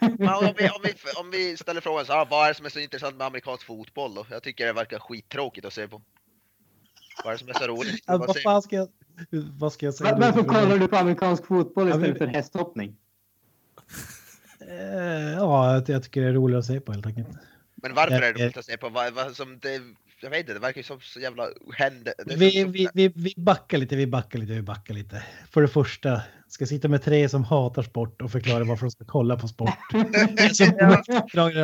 om, 0.00 0.54
vi, 0.58 0.68
om, 0.68 0.80
vi, 0.82 0.94
om 1.20 1.30
vi 1.30 1.56
ställer 1.56 1.80
frågan 1.80 2.06
så 2.06 2.12
här, 2.12 2.26
vad 2.30 2.44
är 2.44 2.48
det 2.48 2.54
som 2.54 2.66
är 2.66 2.70
så 2.70 2.80
intressant 2.80 3.16
med 3.16 3.26
amerikansk 3.26 3.66
fotboll 3.66 4.14
då? 4.14 4.26
Jag 4.30 4.42
tycker 4.42 4.66
det 4.66 4.72
verkar 4.72 4.98
skittråkigt 4.98 5.66
att 5.66 5.72
se 5.72 5.88
på. 5.88 6.02
Vad 7.24 7.26
är 7.26 7.32
det 7.32 7.38
som 7.38 7.48
är 7.48 7.52
så 7.54 7.66
roligt? 7.66 8.02
Alltså, 8.06 8.26
Vad 8.26 8.42
fan 8.42 8.62
ska 8.62 8.76
jag, 8.76 8.88
vad 9.58 9.72
ska 9.72 9.86
jag 9.86 9.94
säga? 9.94 10.12
Var- 10.12 10.20
Varför 10.20 10.42
kollar 10.42 10.78
du 10.78 10.88
på 10.88 10.96
amerikansk 10.96 11.46
fotboll 11.46 11.88
Ja, 11.88 11.94
istället 11.96 12.18
för 12.18 12.26
men- 12.26 12.34
hästhoppning? 12.34 12.96
Eh, 14.60 15.32
Ja, 15.36 15.72
jag, 15.74 15.88
jag 15.88 16.02
tycker 16.02 16.20
det 16.20 16.28
är 16.28 16.32
roligt 16.32 16.56
att 16.58 16.64
se 16.64 16.80
på 16.80 16.92
helt 16.92 17.06
enkelt. 17.06 17.28
Men 17.74 17.94
varför 17.94 18.14
är 18.22 18.32
det 18.32 18.44
roligt 18.44 18.56
att 18.56 18.64
se 18.64 18.76
på? 18.76 18.88
Vad, 18.88 19.12
vad 19.12 19.36
som 19.36 19.58
det, 19.58 19.80
jag 20.22 20.30
vet 20.30 20.40
inte, 20.40 20.52
det 20.52 20.58
verkar 20.58 20.78
ju 20.78 20.82
som 20.82 21.00
så 21.00 21.20
jävla 21.20 21.48
händer. 21.74 22.14
Vi, 22.26 22.64
vi, 22.64 22.88
vi, 22.94 23.08
vi 23.16 23.34
backar 23.36 23.78
lite, 23.78 23.96
vi 23.96 24.06
backar 24.06 24.38
lite, 24.38 24.52
vi 24.52 24.62
backar 24.62 24.94
lite. 24.94 25.22
För 25.50 25.62
det 25.62 25.68
första, 25.68 26.22
ska 26.50 26.66
sitta 26.66 26.88
med 26.88 27.02
tre 27.02 27.28
som 27.28 27.44
hatar 27.44 27.82
sport 27.82 28.22
och 28.22 28.30
förklara 28.30 28.64
varför 28.64 28.86
de 28.86 28.90
ska 28.90 29.04
kolla 29.04 29.36
på 29.36 29.48
sport. 29.48 29.78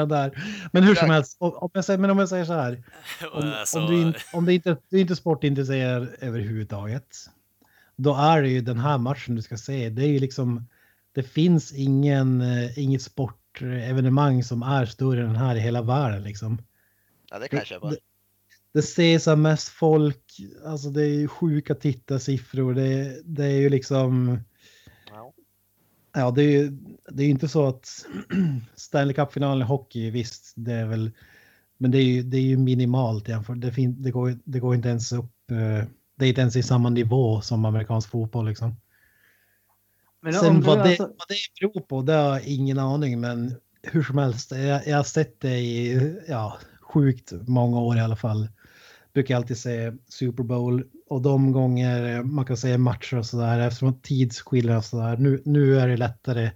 Där. 0.09 0.45
Men 0.73 0.83
hur 0.83 0.95
som 0.95 1.11
helst, 1.11 1.37
om 1.41 1.71
jag 1.73 1.85
säger, 1.85 1.99
men 1.99 2.11
om 2.11 2.19
jag 2.19 2.29
säger 2.29 2.45
så 2.45 2.53
här. 2.53 2.83
Om, 3.33 3.53
Alltså, 3.53 3.81
om, 3.81 3.87
du, 3.87 4.03
in, 4.03 4.15
om 4.33 4.45
du, 4.45 4.53
inte, 4.53 4.77
du 4.89 4.97
är 4.97 5.01
inte 5.01 5.17
sportintresserad 5.17 6.09
överhuvudtaget. 6.21 7.17
Då 7.97 8.15
är 8.15 8.43
det 8.43 8.49
ju 8.49 8.61
den 8.61 8.79
här 8.79 8.99
matchen 8.99 9.35
du 9.35 9.43
ska 9.43 9.57
se. 9.57 9.89
Det 9.89 10.03
är 10.03 10.09
ju 10.09 10.19
liksom, 10.19 10.67
det 11.15 11.23
finns 11.23 11.73
ingen, 11.73 12.41
eh, 12.41 12.79
inget 12.79 13.03
sportevenemang 13.03 14.45
som 14.45 14.63
är 14.63 14.87
större 14.87 15.21
än 15.21 15.27
den 15.27 15.37
här 15.37 15.57
i 15.57 15.61
hela 15.61 15.83
världen 15.83 16.23
liksom. 16.23 16.59
Ja, 17.31 17.39
det 17.39 17.49
kan 17.49 17.59
jag 17.59 17.67
köpa. 17.67 17.91
Det, 17.91 17.97
det 18.73 18.79
ses 18.79 19.29
av 19.29 19.39
mest 19.39 19.69
folk, 19.69 20.41
alltså 20.65 20.91
det 20.91 21.03
är 21.03 21.15
ju 21.15 21.29
sjuka 21.29 21.75
tittarsiffror. 21.75 22.75
Det, 22.75 23.23
det 23.25 23.45
är 23.45 23.61
ju 23.61 23.69
liksom, 23.69 24.39
Ja. 25.11 25.33
ja 26.15 26.31
det 26.31 26.43
är 26.43 26.51
ju 26.51 26.79
det 27.09 27.25
är 27.25 27.29
inte 27.29 27.49
så 27.49 27.67
att 27.67 28.07
Stanley 28.75 29.15
Cup-finalen 29.15 29.63
i 29.63 29.65
hockey, 29.65 30.11
visst 30.11 30.53
det 30.57 30.73
är 30.73 30.87
väl, 30.87 31.11
men 31.79 31.91
det 31.91 31.99
är 31.99 32.05
ju, 32.05 32.23
det 32.23 32.37
är 32.37 32.43
ju 32.43 32.57
minimalt 32.57 33.29
jämfört. 33.29 33.61
Det, 33.61 33.73
fin, 33.73 34.03
det, 34.03 34.11
går, 34.11 34.39
det 34.45 34.61
går 34.61 34.75
inte 34.75 34.89
ens 34.89 35.13
upp, 35.13 35.51
eh, 35.51 35.89
det 36.15 36.25
är 36.25 36.29
inte 36.29 36.41
ens 36.41 36.57
i 36.57 36.63
samma 36.63 36.89
nivå 36.91 37.41
som 37.41 37.65
amerikansk 37.65 38.11
fotboll 38.11 38.47
liksom. 38.49 38.77
Men 40.21 40.33
Sen 40.33 40.61
vad, 40.61 40.79
det, 40.79 40.83
alltså- 40.83 41.03
vad 41.03 41.29
det 41.29 41.37
beror 41.61 41.81
på, 41.81 42.03
det 42.03 42.13
har 42.13 42.31
jag 42.31 42.45
ingen 42.45 42.79
aning, 42.79 43.21
men 43.21 43.55
hur 43.83 44.03
som 44.03 44.19
helst, 44.19 44.51
jag, 44.51 44.87
jag 44.87 44.97
har 44.97 45.05
sett 45.05 45.41
det 45.41 45.59
i 45.59 46.17
ja, 46.29 46.59
sjukt 46.81 47.33
många 47.33 47.81
år 47.81 47.97
i 47.97 48.01
alla 48.01 48.17
fall. 48.17 48.49
Brukar 49.17 49.35
jag 49.35 49.41
alltid 49.41 49.59
se 49.59 49.93
Super 50.09 50.43
Bowl 50.43 50.85
och 51.09 51.23
de 51.23 51.53
gånger 51.53 52.17
eh, 52.17 52.23
man 52.23 52.45
kan 52.45 52.57
se 52.57 52.79
matcher 52.79 53.17
och 53.17 53.27
sådär 53.27 53.61
eftersom 53.61 54.01
tidsskillnad 54.01 54.77
och 54.77 54.85
sådär. 54.85 55.17
Nu, 55.17 55.43
nu 55.45 55.79
är 55.79 55.89
det 55.89 55.97
lättare. 55.97 56.51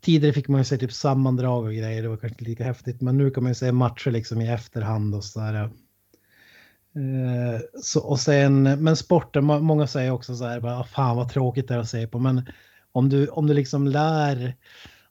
Tidigare 0.00 0.32
fick 0.32 0.48
man 0.48 0.60
ju 0.60 0.64
se 0.64 0.78
typ 0.78 0.92
sammandrag 0.92 1.64
och 1.64 1.74
grejer, 1.74 2.02
det 2.02 2.08
var 2.08 2.16
kanske 2.16 2.34
inte 2.34 2.44
lika 2.44 2.64
häftigt, 2.64 3.00
men 3.00 3.18
nu 3.18 3.30
kan 3.30 3.42
man 3.42 3.50
ju 3.50 3.54
se 3.54 3.72
matcher 3.72 4.10
liksom 4.10 4.40
i 4.40 4.52
efterhand 4.52 5.14
och 5.14 5.24
sådär. 5.24 5.54
Eh, 5.54 5.70
så, 7.82 8.00
och 8.00 8.20
sen, 8.20 8.62
men 8.62 8.96
sporten, 8.96 9.44
många 9.44 9.86
säger 9.86 10.10
också 10.10 10.36
så 10.36 10.44
här, 10.44 10.60
bara, 10.60 10.78
ah, 10.78 10.84
fan 10.84 11.16
vad 11.16 11.28
tråkigt 11.28 11.68
det 11.68 11.74
är 11.74 11.78
att 11.78 11.88
se 11.88 12.06
på, 12.06 12.18
men 12.18 12.42
om 12.92 13.08
du, 13.08 13.28
om 13.28 13.46
du 13.46 13.54
liksom 13.54 13.86
lär, 13.86 14.54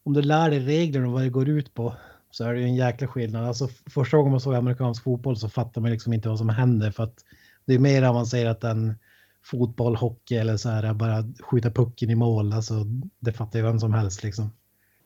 om 0.04 0.14
du 0.14 0.22
lär 0.22 0.50
dig 0.50 0.60
reglerna 0.60 1.08
och 1.08 1.14
vad 1.14 1.22
det 1.22 1.30
går 1.30 1.50
ut 1.50 1.74
på 1.74 1.96
så 2.36 2.44
är 2.44 2.54
det 2.54 2.60
ju 2.60 2.66
en 2.66 2.76
jäkla 2.76 3.08
skillnad. 3.08 3.48
Alltså 3.48 3.68
första 3.68 4.18
gången 4.18 4.32
man 4.32 4.42
såg 4.42 4.56
amerikansk 4.56 5.04
fotboll 5.04 5.38
så 5.38 5.50
fattar 5.50 5.82
man 5.82 5.92
liksom 5.92 6.14
inte 6.14 6.30
vad 6.30 6.38
som 6.38 6.50
händer 6.50 6.92
för 6.92 7.04
att 7.04 7.26
det 7.66 7.74
är 7.74 7.80
mer 7.80 8.04
avancerat 8.04 8.64
än 8.64 8.96
fotboll, 9.44 9.96
hockey 9.96 10.36
eller 10.36 10.58
så 10.58 10.70
här 10.70 10.94
bara 10.94 11.24
skjuta 11.40 11.72
pucken 11.72 12.10
i 12.10 12.16
mål. 12.16 12.54
Alltså 12.54 12.74
det 13.20 13.34
fattar 13.34 13.60
ju 13.60 13.66
vem 13.66 13.80
som 13.80 13.94
helst 13.94 14.24
liksom. 14.24 14.52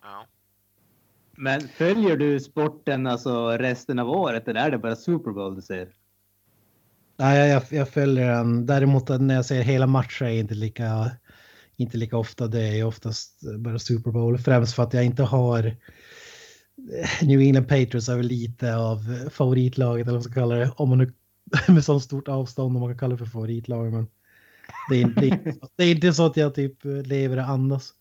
Ja. 0.01 0.25
Men 1.38 1.61
följer 1.61 2.17
du 2.17 2.39
sporten 2.39 3.07
alltså 3.07 3.49
resten 3.49 3.99
av 3.99 4.09
året 4.09 4.47
eller 4.47 4.61
är 4.61 4.71
det 4.71 4.78
bara 4.78 4.95
Super 4.95 5.32
Bowl 5.32 5.55
du 5.55 5.61
ser? 5.61 5.89
Nej, 7.17 7.49
jag, 7.49 7.63
jag 7.69 7.89
följer 7.89 8.32
den. 8.32 8.65
Däremot 8.65 9.09
när 9.09 9.36
jag 9.36 9.45
ser 9.45 9.61
hela 9.61 9.88
matcher 9.88 10.25
är 10.25 10.39
inte 10.39 10.53
lika, 10.53 11.11
inte 11.75 11.97
lika 11.97 12.17
ofta. 12.17 12.47
Det 12.47 12.80
är 12.80 12.84
oftast 12.84 13.41
bara 13.57 13.80
Super 13.80 14.11
Bowl. 14.11 14.38
Främst 14.38 14.75
för 14.75 14.84
att 14.84 14.93
jag 14.93 15.05
inte 15.05 15.23
har 15.23 15.75
New 17.21 17.41
England 17.41 17.63
Patriots 17.67 18.09
är 18.09 18.17
väl 18.17 18.25
lite 18.28 18.75
av 18.75 19.30
favoritlaget 19.30 20.07
eller 20.07 20.11
vad 20.11 20.23
man 20.23 20.32
ska 20.32 20.34
kalla 20.34 20.55
det. 20.55 20.71
Om 20.75 20.89
man 20.89 20.97
nu 20.97 21.13
med 21.73 21.84
så 21.86 21.99
stort 21.99 22.28
avstånd 22.28 22.75
om 22.75 22.82
man 22.82 22.89
kan 22.89 22.99
kalla 22.99 23.11
det 23.15 23.17
för 23.17 23.25
favoritlag. 23.32 23.91
Men 23.93 24.07
det 24.89 24.95
är, 24.95 25.01
inte- 25.01 25.21
det, 25.21 25.28
är, 25.28 25.34
inte- 25.34 25.67
det 25.75 25.84
är 25.84 25.91
inte 25.91 26.13
så 26.13 26.25
att 26.25 26.38
jag 26.38 26.55
typ 26.55 26.78
lever 27.05 27.38
och 27.38 27.43
andas. 27.49 27.93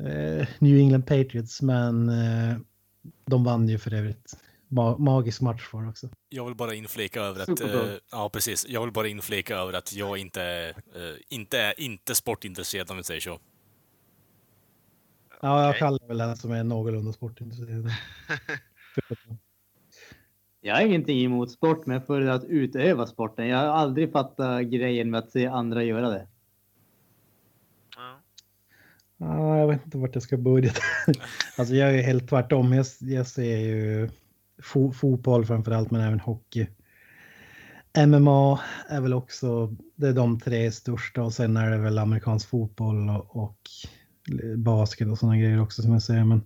Eh, 0.00 0.46
New 0.58 0.78
England 0.78 1.02
Patriots, 1.02 1.62
men 1.62 2.08
eh, 2.08 2.56
de 3.26 3.44
vann 3.44 3.68
ju 3.68 3.78
för 3.78 3.94
övrigt. 3.94 4.36
Ma 4.68 4.98
magisk 4.98 5.40
match 5.40 5.62
för 5.70 5.88
också. 5.88 6.08
Jag 6.28 6.44
vill 6.46 6.54
bara 6.54 6.74
inflika 6.74 7.20
över 7.22 7.40
att... 7.42 7.60
Eh, 7.60 7.92
ja, 8.12 8.30
precis. 8.32 8.66
Jag 8.68 8.80
vill 8.84 8.92
bara 8.92 9.08
inflika 9.08 9.56
över 9.56 9.72
att 9.72 9.92
jag 9.92 10.18
inte, 10.18 10.74
eh, 10.94 11.36
inte 11.36 11.58
är 11.58 11.80
inte 11.80 12.14
sportintresserad 12.14 12.90
om 12.90 12.96
vi 12.96 13.02
säger 13.04 13.20
så. 13.20 13.38
Ja, 15.42 15.66
jag 15.66 15.76
kallar 15.76 16.08
väl 16.08 16.18
den 16.18 16.36
som 16.36 16.52
är 16.52 16.64
någorlunda 16.64 17.12
sportintresserad. 17.12 17.90
Jag 20.62 20.74
har 20.74 20.82
ingenting 20.82 21.24
emot 21.24 21.50
sport, 21.50 21.86
men 21.86 22.02
för 22.02 22.22
att 22.22 22.44
utöva 22.44 23.06
sporten. 23.06 23.48
Jag 23.48 23.58
har 23.58 23.64
aldrig 23.64 24.12
fattat 24.12 24.62
grejen 24.62 25.10
med 25.10 25.18
att 25.18 25.30
se 25.30 25.46
andra 25.46 25.84
göra 25.84 26.08
det. 26.08 26.26
Ja. 27.96 28.20
Ja, 29.16 29.58
jag 29.58 29.68
vet 29.68 29.84
inte 29.84 29.98
vart 29.98 30.14
jag 30.14 30.22
ska 30.22 30.36
börja. 30.36 30.72
alltså 31.58 31.74
jag 31.74 31.94
är 31.94 32.02
helt 32.02 32.28
tvärtom. 32.28 32.72
Jag, 32.72 32.86
jag 33.00 33.26
ser 33.26 33.56
ju 33.56 34.10
fo 34.62 34.92
fotboll 34.92 35.46
framför 35.46 35.72
allt, 35.72 35.90
men 35.90 36.00
även 36.00 36.20
hockey. 36.20 36.66
MMA 38.06 38.60
är 38.88 39.00
väl 39.00 39.14
också, 39.14 39.76
det 39.94 40.08
är 40.08 40.12
de 40.12 40.40
tre 40.40 40.72
största 40.72 41.22
och 41.22 41.32
sen 41.32 41.56
är 41.56 41.70
det 41.70 41.78
väl 41.78 41.98
amerikansk 41.98 42.48
fotboll 42.48 43.10
och, 43.10 43.36
och 43.36 43.58
basket 44.56 45.08
och 45.08 45.18
sådana 45.18 45.36
grejer 45.36 45.60
också 45.60 45.82
som 45.82 45.92
jag 45.92 46.02
säger. 46.02 46.24
Men 46.24 46.42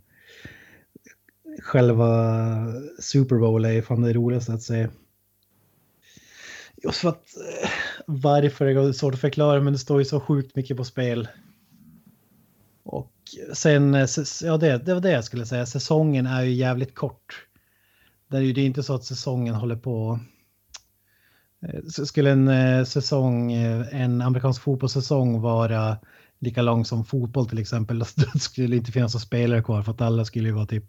själva 1.62 2.66
Super 2.98 3.38
Bowl 3.38 3.64
är 3.64 3.82
fan 3.82 4.02
det 4.02 4.12
roligaste 4.12 4.52
att 4.52 4.62
se. 4.62 4.88
Just 6.84 6.98
för 6.98 7.08
att 7.08 7.24
eh, 7.62 7.70
varför 8.06 8.64
det 8.64 8.72
är 8.72 8.92
svårt 8.92 9.14
att 9.14 9.20
förklara 9.20 9.60
men 9.60 9.72
det 9.72 9.78
står 9.78 9.98
ju 9.98 10.04
så 10.04 10.20
sjukt 10.20 10.56
mycket 10.56 10.76
på 10.76 10.84
spel. 10.84 11.28
Och 12.82 13.12
sen, 13.52 13.94
eh, 13.94 14.06
ja 14.42 14.56
det, 14.56 14.78
det 14.78 14.94
var 14.94 15.00
det 15.00 15.10
jag 15.10 15.24
skulle 15.24 15.46
säga, 15.46 15.66
säsongen 15.66 16.26
är 16.26 16.42
ju 16.42 16.52
jävligt 16.52 16.94
kort. 16.94 17.46
Det 18.28 18.36
är 18.36 18.40
ju 18.40 18.52
det 18.52 18.60
är 18.60 18.66
inte 18.66 18.82
så 18.82 18.94
att 18.94 19.04
säsongen 19.04 19.54
håller 19.54 19.76
på. 19.76 20.20
Eh, 21.62 21.84
skulle 21.86 22.30
en 22.30 22.86
säsong, 22.86 23.52
en 23.52 24.22
amerikansk 24.22 24.62
fotbollssäsong 24.62 25.40
vara 25.40 25.98
lika 26.38 26.62
lång 26.62 26.84
som 26.84 27.04
fotboll 27.04 27.48
till 27.48 27.58
exempel, 27.58 27.98
då 28.16 28.38
skulle 28.38 28.68
det 28.68 28.76
inte 28.76 28.92
finnas 28.92 29.14
några 29.14 29.24
spelare 29.26 29.62
kvar 29.62 29.82
för 29.82 29.92
att 29.92 30.00
alla 30.00 30.24
skulle 30.24 30.48
ju 30.48 30.54
vara 30.54 30.66
typ 30.66 30.84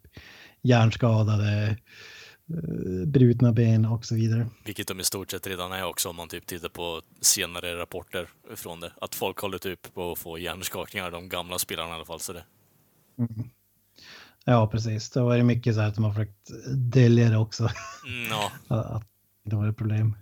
hjärnskadade, 0.61 1.77
eh, 2.49 3.07
brutna 3.07 3.51
ben 3.51 3.85
och 3.85 4.05
så 4.05 4.15
vidare. 4.15 4.47
Vilket 4.65 4.87
de 4.87 4.99
i 4.99 5.03
stort 5.03 5.31
sett 5.31 5.47
redan 5.47 5.71
är 5.71 5.85
också 5.85 6.09
om 6.09 6.15
man 6.15 6.27
typ 6.27 6.45
tittar 6.45 6.69
på 6.69 7.01
senare 7.21 7.79
rapporter 7.79 8.29
från 8.55 8.79
det. 8.79 8.91
Att 9.01 9.15
folk 9.15 9.39
håller 9.39 9.57
typ 9.57 9.93
på 9.93 10.11
att 10.11 10.19
få 10.19 10.37
hjärnskakningar, 10.37 11.11
de 11.11 11.29
gamla 11.29 11.59
spelarna 11.59 11.89
i 11.89 11.93
alla 11.93 12.05
fall. 12.05 12.19
Så 12.19 12.33
det. 12.33 12.43
Ja, 14.45 14.67
precis. 14.67 15.09
Då 15.09 15.29
är 15.29 15.37
det 15.37 15.43
mycket 15.43 15.75
så 15.75 15.81
här 15.81 15.87
att 15.87 15.95
de 15.95 16.03
har 16.03 16.11
försökt 16.11 16.49
dölja 16.75 17.29
det 17.29 17.37
också. 17.37 17.63
Mm, 18.07 18.29
ja. 18.29 18.51
att 18.75 19.07
det 19.43 19.55
var 19.55 19.69
ett 19.69 19.77
problem. 19.77 20.15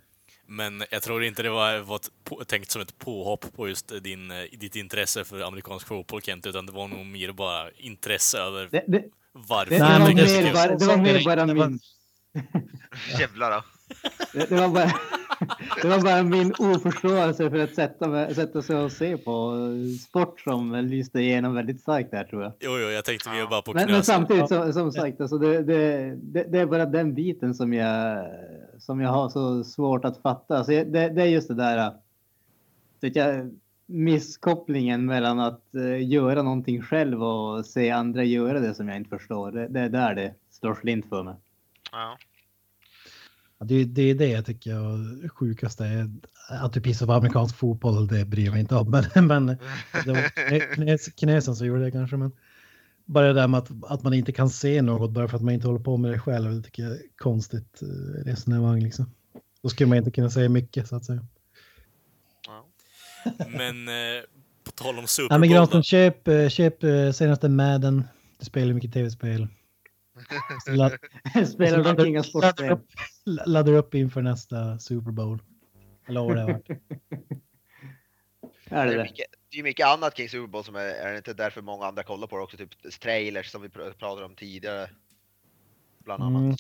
Men 0.54 0.84
jag 0.91 1.01
tror 1.01 1.24
inte 1.24 1.43
det 1.43 1.49
var, 1.49 1.80
var 1.80 1.99
på, 2.24 2.43
tänkt 2.43 2.72
som 2.72 2.82
ett 2.82 2.97
påhopp 2.97 3.45
på 3.56 3.68
just 3.70 4.04
din, 4.04 4.32
ditt 4.60 4.76
intresse 4.76 5.24
för 5.24 5.41
amerikansk 5.41 5.88
fotboll 5.88 6.22
Kent, 6.22 6.45
utan 6.47 6.66
det 6.66 6.72
var 6.72 6.88
nog 6.88 7.06
mer 7.06 7.32
bara 7.32 7.72
intresse 7.78 8.38
över 8.38 8.68
Det, 8.72 8.84
det, 8.88 9.04
varför. 9.32 9.70
det, 9.70 9.78
det, 9.78 9.84
var, 9.84 9.99
men 9.99 10.16
det- 10.16 10.43
mer 10.43 10.54
bara, 10.54 10.76
det 10.76 10.86
var 10.86 10.97
mer 10.97 11.24
bara 11.26 11.45
var- 11.45 11.70
min... 11.70 11.80
Jävlar 13.20 13.51
då. 13.51 13.64
Det, 14.34 14.49
det, 14.49 14.56
var 14.56 14.68
bara, 14.70 14.86
det 15.82 15.88
var 15.88 15.99
bara 16.01 16.24
min 16.24 16.54
oförståelse 16.60 17.49
för 17.49 17.60
att 17.60 17.76
sätta, 17.76 18.34
sätta 18.34 18.62
sig 18.62 18.76
och 18.76 18.91
se 18.91 19.18
på 19.18 19.56
sport 20.10 20.41
som 20.41 20.76
lyste 20.76 21.20
igenom 21.20 21.56
väldigt 21.56 21.82
starkt 21.82 22.12
där 22.12 22.24
tror 22.24 22.43
jag. 22.43 22.51
Jo, 22.60 22.72
jo, 22.80 22.88
jag 22.89 23.06
tänkte 23.06 23.30
vi 23.30 23.41
var 23.41 23.49
bara 23.49 23.62
på 23.62 23.74
Men, 23.74 23.80
men 23.82 23.88
knösen. 23.88 24.04
samtidigt 24.04 24.47
som, 24.47 24.74
som 24.74 24.91
sagt, 24.91 25.22
alltså 25.22 25.38
det, 25.38 25.64
det, 25.64 26.16
det, 26.16 26.43
det 26.43 26.60
är 26.60 26.66
bara 26.66 26.86
den 26.86 27.14
biten 27.14 27.54
som 27.56 27.74
jag, 27.74 28.26
som 28.86 29.02
jag 29.02 29.10
har 29.10 29.30
så 29.30 29.64
svårt 29.64 30.06
att 30.06 30.22
fatta. 30.22 30.58
Alltså 30.58 30.72
det, 30.72 31.10
det 31.10 31.22
är 31.22 31.26
just 31.26 31.48
det 31.48 31.56
där 31.56 31.94
vet 33.02 33.16
jag, 33.16 33.60
misskopplingen 33.86 35.06
mellan 35.06 35.40
att 35.40 35.76
eh, 35.76 36.08
göra 36.08 36.42
någonting 36.42 36.82
själv 36.82 37.24
och 37.24 37.66
se 37.66 37.92
andra 37.92 38.24
göra 38.24 38.60
det 38.60 38.76
som 38.76 38.88
jag 38.88 38.98
inte 38.98 39.10
förstår. 39.10 39.52
Det, 39.52 39.68
det 39.68 39.80
är 39.80 39.90
där 39.90 40.16
det 40.16 40.34
slår 40.52 40.76
slint 40.76 41.10
för 41.10 41.24
mig. 41.24 41.36
Ja. 41.92 42.18
Det, 43.60 43.84
det 43.84 44.02
är 44.02 44.16
det 44.16 44.28
jag 44.28 44.46
tycker 44.46 44.72
är 44.72 45.30
sjukast 45.30 45.82
är 45.82 46.10
att 46.50 46.74
du 46.74 46.82
pissar 46.82 47.06
på 47.06 47.14
amerikansk 47.14 47.58
fotboll, 47.58 48.08
det 48.08 48.26
bryr 48.26 48.46
jag 48.46 48.52
mig 48.52 48.62
inte 48.62 48.76
om. 48.76 48.92
Men, 49.16 49.28
men 49.28 49.46
det 50.06 50.12
var 50.12 50.50
knä- 50.50 50.74
knäs, 50.74 51.08
knäsen 51.08 51.56
som 51.56 51.68
gjorde 51.68 51.84
det 51.84 51.92
kanske. 51.92 52.18
Men 52.18 52.32
bara 53.06 53.28
det 53.28 53.34
där 53.34 53.47
med 53.47 53.58
att, 53.58 53.70
att 53.84 54.04
man 54.04 54.14
inte 54.14 54.32
kan 54.32 54.49
se 54.49 54.82
något 54.82 55.12
bara 55.12 55.28
för 55.28 55.38
att 55.38 55.43
man 55.43 55.54
inte 55.54 55.68
håller 55.68 55.80
på 55.80 55.97
med 55.97 56.12
det 56.12 56.20
själv, 56.20 56.56
det 56.56 56.62
tycker 56.62 56.84
jag 56.84 56.91
är 56.91 57.01
konstigt 57.16 57.82
eh, 57.82 57.88
resonemang 58.26 58.80
liksom. 58.80 59.06
Då 59.64 59.70
skulle 59.70 59.89
man 59.89 59.97
inte 59.97 60.12
kunna 60.12 60.30
säga 60.30 60.49
mycket 60.49 60.88
så 60.88 60.95
att 60.95 61.06
säga. 61.06 61.26
Ja. 62.47 62.66
Men 63.47 63.88
eh, 63.88 64.24
på 64.64 64.72
tal 64.72 64.99
om 64.99 65.08
Super 65.08 65.36
Ja, 65.36 65.38
men 65.38 65.49
Bowl. 65.49 65.56
Granström, 65.56 65.84
köp, 65.84 66.28
eh, 66.28 66.49
köp 66.49 66.84
eh, 66.84 67.12
senaste 67.12 67.49
Madden. 67.49 68.04
Du 68.39 68.45
spelar 68.45 68.74
mycket 68.74 68.93
tv-spel. 68.93 69.47
Spelar 71.54 71.84
dock 71.84 72.08
inga 72.08 72.20
laddar 72.20 72.30
sportspel. 72.30 72.72
upp, 72.72 72.86
laddar 73.45 73.74
upp 73.74 73.95
inför 73.95 74.22
nästa 74.22 74.80
Super 74.80 75.12
Bowl. 75.12 75.39
Eller 76.08 76.22
vad 76.22 76.36
det 76.36 76.41
har 76.41 76.51
varit. 76.51 76.70
Är 78.70 78.86
Det 78.86 78.97
det 78.97 79.28
det? 79.54 79.60
är 79.60 79.64
mycket 79.64 79.88
annat 79.88 80.14
kring 80.16 80.30
Super 80.30 80.47
Bowl 80.47 80.64
som 80.64 80.76
är, 80.76 80.80
är 80.80 81.12
det 81.12 81.18
inte 81.18 81.34
därför 81.34 81.62
många 81.62 81.86
andra 81.86 82.04
kollar 82.04 82.28
på 82.28 82.38
det 82.38 82.43
också, 82.43 82.58
typ 82.58 82.99
trailers 83.01 83.51
som 83.51 83.62
vi 83.62 83.68
pr- 83.68 83.93
pratade 83.93 84.26
om 84.26 84.36
tidigare. 84.36 84.89
Bland 86.06 86.24
annat. 86.24 86.39
Mm. 86.41 86.56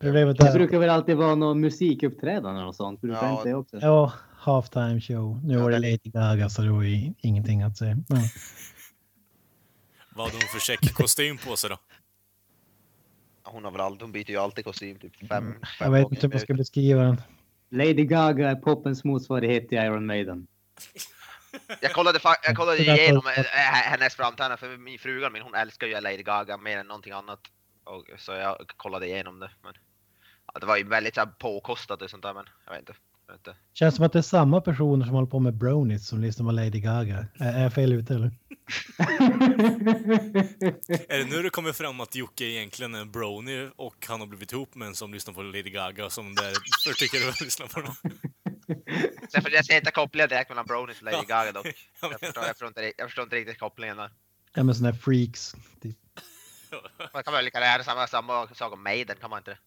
Problemet 0.00 0.38
Det 0.38 0.52
brukar 0.52 0.78
väl 0.78 0.90
alltid 0.90 1.16
vara 1.16 1.34
något 1.34 1.56
musikuppträdande 1.56 2.62
och 2.62 2.74
sånt? 2.74 3.00
Brukar 3.00 3.22
Ja. 3.26 3.36
inte 3.38 3.48
det 3.48 3.54
också? 3.54 3.76
Ja, 3.80 4.12
halftime 4.36 5.00
show. 5.00 5.40
Nu 5.44 5.54
Ja, 5.54 5.62
var 5.62 5.70
det 5.70 5.78
Lady 5.78 5.98
Gaga 6.04 6.48
så 6.48 6.62
det 6.62 6.70
var 6.70 6.82
ju 6.82 7.12
ingenting 7.18 7.62
att 7.62 7.76
säga. 7.78 7.94
Men, 8.08 8.22
Vad 10.14 10.26
hade 10.26 10.36
hon 10.36 10.48
för 10.52 10.60
check 10.60 10.94
kostym 10.94 11.38
på 11.38 11.56
sig 11.56 11.70
då? 11.70 11.76
Hon, 13.42 13.64
har 13.64 13.70
väl 13.70 13.80
aldrig, 13.80 14.02
hon 14.02 14.12
byter 14.12 14.30
ju 14.30 14.36
alltid 14.36 14.64
kostym 14.64 14.98
typ 14.98 15.16
fem, 15.16 15.28
fem 15.28 15.52
jag 15.80 15.90
vet 15.90 16.10
inte 16.10 16.26
hur 16.26 16.32
man 16.32 16.40
ska 16.40 16.54
beskriva 16.54 17.02
den. 17.02 17.20
Lady 17.70 18.04
Gaga 18.04 18.50
är 18.50 18.54
popens 18.54 19.04
motsvarighet 19.04 19.68
till 19.68 19.78
Iron 19.78 20.06
Maiden. 20.06 20.46
Jag 21.80 21.92
kollade, 21.92 22.20
jag 22.42 22.56
kollade 22.56 22.84
där 22.84 22.98
igenom 22.98 23.22
eh, 23.36 23.44
hennes 23.72 24.14
framträdande 24.14 24.56
för 24.56 24.76
min 24.76 24.98
frugan 24.98 25.32
min 25.32 25.42
hon 25.42 25.54
älskar 25.54 25.86
ju 25.86 26.00
Lady 26.00 26.22
Gaga 26.22 26.56
mer 26.56 26.78
än 26.78 26.86
någonting 26.86 27.12
annat. 27.12 27.40
Och, 27.84 28.04
så 28.18 28.32
jag 28.32 28.56
kollade 28.76 29.06
igenom 29.06 29.40
det. 29.40 29.50
Men, 29.62 29.72
ja, 30.52 30.60
det 30.60 30.66
var 30.66 30.76
ju 30.76 30.84
väldigt 30.84 31.14
så 31.14 31.20
här, 31.20 31.26
påkostat 31.26 32.02
och 32.02 32.10
sånt 32.10 32.22
där 32.22 32.34
men 32.34 32.44
jag 32.66 32.72
vet 32.72 32.80
inte. 32.80 32.94
Jag 33.26 33.34
vet 33.34 33.46
inte. 33.46 33.56
Känns 33.74 33.96
som 33.96 34.04
att 34.04 34.12
det 34.12 34.18
är 34.18 34.22
samma 34.22 34.60
personer 34.60 35.04
som 35.04 35.14
håller 35.14 35.28
på 35.28 35.38
med 35.38 35.54
brownies 35.54 36.08
som 36.08 36.20
lyssnar 36.20 36.46
på 36.46 36.52
Lady 36.52 36.80
Gaga. 36.80 37.26
Är 37.38 37.52
är 37.52 37.62
jag 37.62 37.74
fel 37.74 37.92
ute 37.92 38.14
eller? 38.14 38.26
Är 41.08 41.18
det 41.18 41.24
nu 41.24 41.42
det 41.42 41.50
kommer 41.50 41.72
fram 41.72 42.00
att 42.00 42.14
Jocke 42.14 42.44
egentligen 42.44 42.94
är 42.94 43.00
en 43.00 43.12
brony 43.12 43.68
och 43.76 44.06
han 44.08 44.20
har 44.20 44.26
blivit 44.26 44.52
ihop 44.52 44.74
med 44.74 44.88
en 44.88 44.94
som 44.94 45.12
lyssnar 45.12 45.34
på 45.34 45.42
Lady 45.42 45.70
Gaga 45.70 46.10
som 46.10 46.34
därför 46.34 46.94
tycker 46.98 47.18
du 47.18 47.28
att 47.28 47.40
lyssna 47.40 47.66
på 47.66 47.80
den? 47.80 47.94
Sen 49.28 49.42
för 49.42 49.50
jag 49.50 49.64
ser 49.64 49.76
inte 49.76 49.90
kopplingen 49.90 50.28
direkt 50.28 50.48
mellan 50.48 50.66
Bronies 50.66 50.98
och 50.98 51.04
Lady. 51.04 51.26
Gaga 51.26 51.52
dock. 51.52 51.66
Jag 52.00 52.20
förstår, 52.20 52.44
jag 52.44 52.50
förstår, 52.50 52.68
inte, 52.68 52.92
jag 52.96 53.06
förstår 53.08 53.24
inte 53.24 53.36
riktigt 53.36 53.58
kopplingen 53.58 53.96
där. 53.96 54.10
Ja 54.54 54.62
men 54.62 54.74
sådana 54.74 54.92
här 54.92 55.00
freaks. 55.00 55.54
Typ. 55.82 55.96
Man 57.14 57.22
kan 57.22 57.32
väl 57.32 57.44
lika 57.44 57.60
gärna 57.60 57.84
samma, 57.84 58.06
samma 58.06 58.48
sak 58.54 58.72
om 58.72 58.82
Maiden, 58.82 59.16
kan 59.20 59.30
man 59.30 59.38
inte 59.38 59.50
det? 59.50 59.58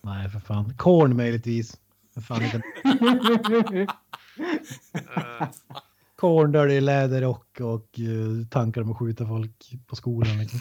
Nej 0.00 0.30
för 0.30 0.40
fan. 0.40 0.76
Korn 0.76 1.16
möjligtvis. 1.16 1.76
För 2.14 2.20
fan 2.20 2.42
inte. 2.42 2.62
Eh, 5.16 5.48
Korn 6.16 6.52
där 6.52 6.66
det 6.66 6.74
är 6.74 6.80
läderrock 6.80 7.60
och 7.60 7.98
uh, 7.98 8.46
tankar 8.46 8.80
om 8.80 8.90
att 8.90 8.98
skjuta 8.98 9.26
folk 9.26 9.72
på 9.86 9.96
skolan. 9.96 10.38
Liksom. 10.38 10.60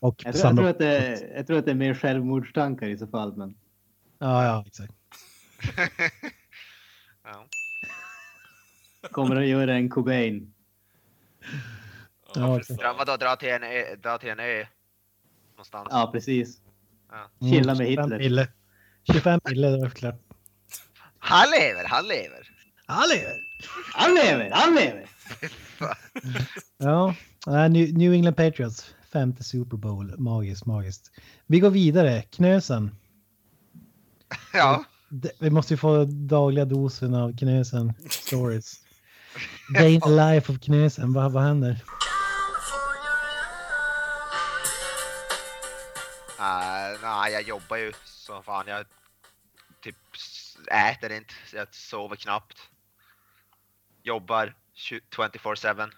Och 0.00 0.22
Jag 0.24 0.34
tror, 0.34 0.46
jag, 0.46 0.56
tror 0.56 0.68
att 0.68 0.78
det 0.78 0.98
är, 0.98 1.36
jag 1.36 1.46
tror 1.46 1.58
att 1.58 1.64
det 1.64 1.70
är 1.70 1.74
mer 1.74 1.94
självmordstankar 1.94 2.86
i 2.86 2.98
så 2.98 3.06
fall. 3.06 3.36
Men 3.36 3.54
Ja, 4.22 4.44
ja, 4.44 4.64
exakt. 4.66 4.92
ja. 7.24 7.46
kommer 9.10 9.36
att 9.36 9.46
göra 9.46 9.74
en 9.74 9.90
Cobain. 9.90 10.54
Ja. 12.34 12.60
Dra, 12.68 12.92
vadå, 12.92 13.16
dra 13.16 13.36
till 13.36 13.48
en 13.48 13.62
ö? 13.62 13.96
Dra 14.02 14.18
till 14.18 14.30
en 14.30 14.40
ö? 14.40 14.66
Någonstans? 15.50 15.88
Ja, 15.90 16.10
precis. 16.12 16.60
Ja. 17.10 17.30
Chilla 17.50 17.74
med 17.74 17.86
25 17.86 18.04
Hitler. 18.04 18.18
mille. 18.18 18.48
25 19.12 19.40
mille, 19.44 19.68
det 19.68 19.78
var 19.78 19.90
klart. 19.90 20.20
Han 21.18 21.50
lever, 21.50 21.84
han 21.88 22.04
lever! 22.08 22.48
Han 22.86 23.08
lever! 23.08 24.50
Han 24.52 24.74
lever! 24.74 25.06
Ja, 27.44 27.68
New 27.68 28.12
England 28.12 28.34
Patriots. 28.36 28.94
Femte 29.12 29.44
Super 29.44 29.76
Bowl. 29.76 30.18
Magiskt, 30.18 30.66
magiskt. 30.66 31.10
Vi 31.46 31.60
går 31.60 31.70
vidare. 31.70 32.22
Knösen. 32.22 32.96
Ja. 34.52 34.84
Vi 35.38 35.50
måste 35.50 35.74
ju 35.74 35.78
få 35.78 36.04
dagliga 36.04 36.64
dosen 36.64 37.14
av 37.14 37.36
Knösen 37.36 37.92
stories. 38.10 38.80
Day 39.74 39.94
in 39.94 40.00
the 40.00 40.10
life 40.10 40.52
of 40.52 40.60
Knösen. 40.60 41.12
Vad, 41.12 41.32
vad 41.32 41.42
händer? 41.42 41.70
Uh, 46.38 47.00
nej, 47.02 47.32
jag 47.32 47.42
jobbar 47.42 47.76
ju 47.76 47.92
så 48.04 48.42
fan. 48.42 48.64
Jag 48.66 48.86
typ 49.82 49.96
äter 50.70 51.12
inte, 51.12 51.34
jag 51.54 51.74
sover 51.74 52.16
knappt. 52.16 52.58
Jobbar 54.02 54.54
24-7. 55.10 55.90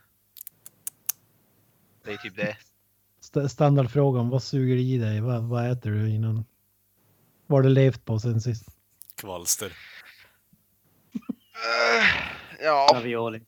Det 2.04 2.12
är 2.12 2.16
typ 2.16 2.36
det. 2.36 2.56
St- 3.20 3.48
standardfrågan. 3.48 4.28
Vad 4.28 4.42
suger 4.42 4.76
i 4.76 4.98
dig? 4.98 5.20
Vad, 5.20 5.42
vad 5.42 5.70
äter 5.70 5.90
du 5.90 6.10
innan? 6.10 6.44
Vad 7.46 7.58
har 7.58 7.62
du 7.62 7.68
levt 7.68 8.04
på 8.04 8.18
sen 8.20 8.40
sist? 8.40 8.73
Kvalster. 9.24 9.66
Eh, 11.54 12.06
ja, 12.64 12.90
Ravioli. 12.94 13.40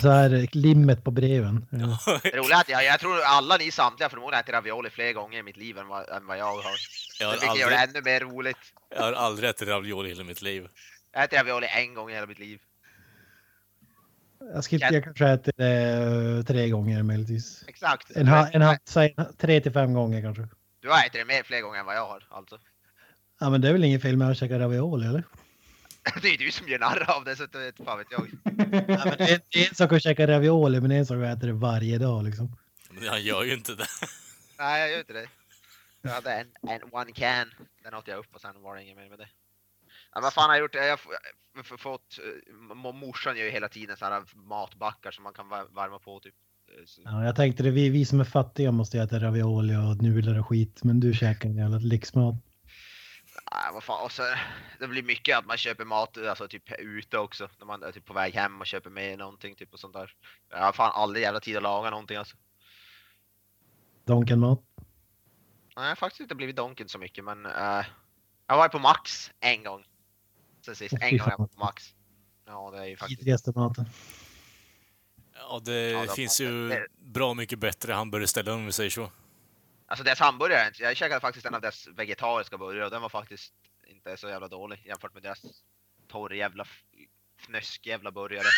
Så 0.00 0.10
här 0.10 0.48
limmet 0.52 1.04
på 1.04 1.10
breven. 1.10 1.66
Ja. 1.70 1.98
det 2.22 2.36
roliga 2.36 2.56
är 2.56 2.60
att 2.60 2.68
jag, 2.68 2.84
jag 2.84 3.00
tror 3.00 3.20
alla 3.20 3.56
ni 3.56 3.70
samtliga 3.70 4.08
förmodligen 4.08 4.40
ätit 4.40 4.54
ravioli 4.54 4.90
fler 4.90 5.12
gånger 5.12 5.38
i 5.38 5.42
mitt 5.42 5.56
liv 5.56 5.78
än 5.78 5.88
vad, 5.88 6.08
än 6.08 6.26
vad 6.26 6.38
jag 6.38 6.44
har. 6.44 6.62
Jag 7.20 7.26
har, 7.26 7.32
Vilket 7.32 7.58
gör 7.58 7.70
det 7.70 7.78
aldrig, 7.78 7.96
ännu 7.96 8.10
mer 8.10 8.20
roligt. 8.20 8.58
jag 8.90 9.02
har 9.02 9.12
aldrig 9.12 9.50
ätit 9.50 9.68
ravioli 9.68 10.08
i 10.08 10.12
hela 10.12 10.24
mitt 10.24 10.42
liv. 10.42 10.68
Jag 11.12 11.20
har 11.20 11.24
ätit 11.24 11.38
ravioli 11.38 11.66
en 11.66 11.94
gång 11.94 12.10
i 12.10 12.14
hela 12.14 12.26
mitt 12.26 12.38
liv. 12.38 12.60
Jag, 14.54 14.64
ska, 14.64 14.76
jag 14.76 15.04
kanske 15.04 15.26
äter 15.26 15.52
det 15.56 16.44
tre 16.44 16.68
gånger 16.68 17.02
möjligtvis. 17.02 17.64
Exakt. 17.68 18.16
En, 18.16 18.28
en, 18.28 18.78
säg, 18.84 19.16
tre 19.38 19.60
till 19.60 19.72
fem 19.72 19.94
gånger 19.94 20.22
kanske. 20.22 20.48
Du 20.80 20.88
har 20.88 20.98
ätit 20.98 21.12
det 21.12 21.24
mer 21.24 21.42
fler 21.42 21.60
gånger 21.60 21.80
än 21.80 21.86
vad 21.86 21.96
jag 21.96 22.06
har 22.06 22.26
alltså. 22.30 22.58
Ja 23.38 23.50
men 23.50 23.60
det 23.60 23.68
är 23.68 23.72
väl 23.72 23.84
inget 23.84 24.02
fel 24.02 24.16
med 24.16 24.30
att 24.30 24.38
käka 24.38 24.58
ravioli 24.58 25.06
eller? 25.06 25.24
Det 26.22 26.28
är 26.28 26.38
du 26.38 26.50
som 26.50 26.68
gör 26.68 26.78
narr 26.78 27.10
av 27.16 27.24
det 27.24 27.36
så 27.36 27.44
att 27.44 27.52
det 27.52 27.72
fan 27.84 27.98
vet 27.98 28.06
jag. 28.10 28.20
Ja, 28.88 29.02
men 29.04 29.16
det, 29.18 29.30
är, 29.32 29.40
det 29.48 29.64
är 29.64 29.68
en 29.68 29.74
sak 29.74 29.92
att 29.92 30.02
käka 30.02 30.26
ravioli 30.26 30.80
men 30.80 30.90
det 30.90 30.96
är 30.96 31.00
en 31.00 31.06
sak 31.06 31.16
att 31.24 31.36
äta 31.38 31.46
det 31.46 31.52
varje 31.52 31.98
dag 31.98 32.24
liksom. 32.24 32.56
Men 32.90 33.08
han 33.08 33.22
gör 33.22 33.44
ju 33.44 33.54
inte 33.54 33.74
det. 33.74 33.86
Nej 34.58 34.80
jag 34.80 34.90
gör 34.90 34.98
inte 34.98 35.12
det. 35.12 35.26
Jag 36.02 36.10
hade 36.10 36.32
en, 36.32 36.46
en 36.68 36.80
one 36.90 37.12
can. 37.12 37.50
Den 37.84 37.94
åt 37.94 38.08
jag 38.08 38.18
upp 38.18 38.34
och 38.34 38.40
sen 38.40 38.62
var 38.62 38.76
det 38.76 38.82
inget 38.82 38.96
mer 38.96 39.08
med 39.08 39.18
det. 39.18 39.28
Ja, 40.14 40.20
vad 40.20 40.32
fan 40.32 40.48
har 40.50 40.56
jag 40.56 40.62
gjort? 40.62 40.74
Jag 40.74 40.90
har 40.90 41.76
fått, 41.76 42.18
eh, 42.18 42.54
mo- 42.74 42.92
morsan 42.92 43.36
gör 43.36 43.44
ju 43.44 43.50
hela 43.50 43.68
tiden 43.68 43.96
så 43.96 44.04
här 44.04 44.22
matbackar 44.34 45.10
som 45.10 45.24
man 45.24 45.32
kan 45.32 45.48
värma 45.48 45.98
på 45.98 46.20
typ. 46.20 46.34
Eh, 46.78 46.84
Ja, 47.04 47.24
jag 47.24 47.36
tänkte 47.36 47.62
det, 47.62 47.70
vi, 47.70 47.88
vi 47.88 48.04
som 48.04 48.20
är 48.20 48.24
fattiga 48.24 48.72
måste 48.72 48.98
äta 48.98 49.18
ravioli 49.18 49.76
och 49.76 50.02
nudlar 50.02 50.38
och 50.38 50.48
skit 50.48 50.84
men 50.84 51.00
du 51.00 51.14
käkar 51.14 51.48
en 51.48 51.56
jävla 51.56 51.78
lyxmat. 51.78 52.34
Nej, 53.54 53.72
vad 53.72 53.84
fan. 53.84 54.04
Och 54.04 54.12
så, 54.12 54.22
det 54.80 54.88
blir 54.88 55.02
mycket 55.02 55.38
att 55.38 55.46
man 55.46 55.56
köper 55.56 55.84
mat 55.84 56.18
alltså, 56.18 56.48
typ 56.48 56.72
ute 56.78 57.18
också. 57.18 57.48
När 57.58 57.66
man 57.66 57.82
är 57.82 57.92
typ 57.92 58.04
på 58.04 58.12
väg 58.12 58.34
hem 58.34 58.60
och 58.60 58.66
köper 58.66 58.90
med 58.90 59.18
någonting 59.18 59.54
typ 59.54 59.72
och 59.72 59.80
sånt 59.80 59.94
där. 59.94 60.14
Jag 60.50 60.58
har 60.58 60.72
fan 60.72 60.92
aldrig 60.94 61.22
jävla 61.22 61.40
tid 61.40 61.56
att 61.56 61.62
laga 61.62 61.90
någonting 61.90 62.16
alltså. 62.16 62.36
Donken-mat. 64.04 64.60
Nej, 65.76 65.84
jag 65.84 65.90
har 65.90 65.94
faktiskt 65.96 66.20
inte 66.20 66.34
blivit 66.34 66.56
Donken 66.56 66.88
så 66.88 66.98
mycket 66.98 67.24
men 67.24 67.46
eh, 67.46 67.84
jag 68.46 68.56
var 68.56 68.68
på 68.68 68.78
Max 68.78 69.30
en 69.40 69.64
gång. 69.64 69.84
Sen 70.64 70.76
sist, 70.76 70.94
en 71.00 71.18
gång 71.18 71.28
jag 71.30 71.38
var 71.38 71.46
på 71.46 71.58
Max. 71.58 71.94
Ja, 72.46 72.70
det 72.70 72.78
är 72.78 72.84
ju 72.84 72.96
faktiskt. 72.96 73.20
Vidrigaste 73.20 73.52
maten. 73.54 73.84
Ja, 75.34 75.60
det 75.64 75.90
Ja, 75.90 76.04
de- 76.06 76.08
finns 76.08 76.40
ju 76.40 76.86
bra 76.98 77.34
mycket 77.34 77.58
bättre 77.58 77.92
hamburgerställen 77.92 78.54
om 78.54 78.66
vi 78.66 78.72
säger 78.72 78.90
så. 78.90 79.10
Alltså 79.90 80.04
deras 80.04 80.20
hamburgare, 80.20 80.72
jag 80.78 80.96
käkade 80.96 81.20
faktiskt 81.20 81.46
en 81.46 81.54
av 81.54 81.60
deras 81.60 81.88
vegetariska 81.96 82.58
burgare 82.58 82.84
och 82.84 82.90
den 82.90 83.02
var 83.02 83.08
faktiskt 83.08 83.52
inte 83.86 84.16
så 84.16 84.28
jävla 84.28 84.48
dålig 84.48 84.82
jämfört 84.86 85.14
med 85.14 85.22
deras 85.22 85.42
torr 86.08 86.34
jävla 86.34 86.66
fnösk 87.46 87.86
jävla 87.86 88.10
burgare. 88.10 88.46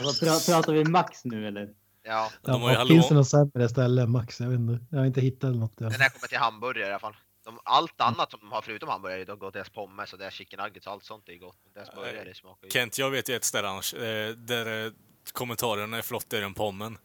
Alltså, 0.00 0.24
pra, 0.24 0.54
pratar 0.54 0.72
vi 0.72 0.84
max 0.84 1.24
nu 1.24 1.48
eller? 1.48 1.68
Ja, 2.02 2.30
De 2.42 2.62
har 2.62 2.70
ju 2.70 2.76
vad 2.76 2.88
finns 2.88 3.08
det 3.08 3.14
hallå... 3.14 3.20
något 3.20 3.28
sämre 3.28 3.68
ställe 3.68 4.06
Max? 4.06 4.40
Jag 4.40 4.48
vet 4.48 4.58
inte. 4.58 4.84
Jag 4.90 4.98
har 4.98 5.06
inte 5.06 5.20
hittat 5.20 5.56
något. 5.56 5.72
Ja. 5.78 5.88
den 5.88 6.00
här 6.00 6.08
kommer 6.08 6.28
till 6.28 6.38
hamburgare 6.38 6.86
i 6.88 6.90
alla 6.90 6.98
fall. 6.98 7.16
De, 7.44 7.60
allt 7.64 8.00
annat 8.00 8.30
som 8.30 8.40
de 8.40 8.52
har 8.52 8.62
förutom 8.62 8.88
hamburgare, 8.88 9.24
då 9.24 9.36
går 9.36 9.50
deras 9.50 9.70
pommes 9.70 10.12
och 10.12 10.18
deras 10.18 10.34
chicken 10.34 10.60
nuggets 10.60 10.86
och 10.86 10.92
allt 10.92 11.04
sånt 11.04 11.28
är 11.28 11.36
gott. 11.36 11.58
Men 11.64 11.72
deras 11.72 11.94
burgare 11.94 12.34
smakar 12.34 12.66
ju... 12.66 12.70
Kent, 12.70 12.98
jag 12.98 13.10
vet 13.10 13.28
ju 13.28 13.36
ett 13.36 13.44
ställe 13.44 13.68
annars, 13.68 13.94
eh, 13.94 14.34
där 14.34 14.86
eh, 14.86 14.92
kommentarerna 15.32 15.98
är 15.98 16.02
flottigare 16.02 16.44
än 16.44 16.54
pommen. 16.54 16.98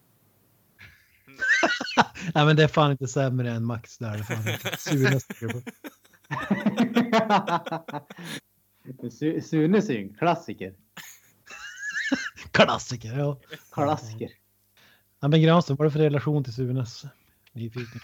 Nej 2.36 2.46
men 2.46 2.56
det 2.56 2.64
är 2.64 2.68
fan 2.68 2.92
inte 2.92 3.08
sämre 3.08 3.52
än 3.52 3.66
Max 3.66 3.98
där. 3.98 4.18
På. 4.18 4.34
Su- 9.10 9.42
Sunes 9.42 9.90
är 9.90 9.94
ju 9.94 10.02
en 10.02 10.14
klassiker. 10.14 10.74
Klassiker, 12.52 13.18
ja. 13.20 13.40
Klassiker. 13.74 14.30
Ja 15.20 15.28
men 15.28 15.42
Granström, 15.42 15.78
vad 15.78 15.86
är 15.86 15.90
det 15.90 15.94
för 15.94 16.00
relation 16.00 16.44
till 16.44 16.54
Sunes? 16.54 17.04
Nyfiken. 17.52 18.02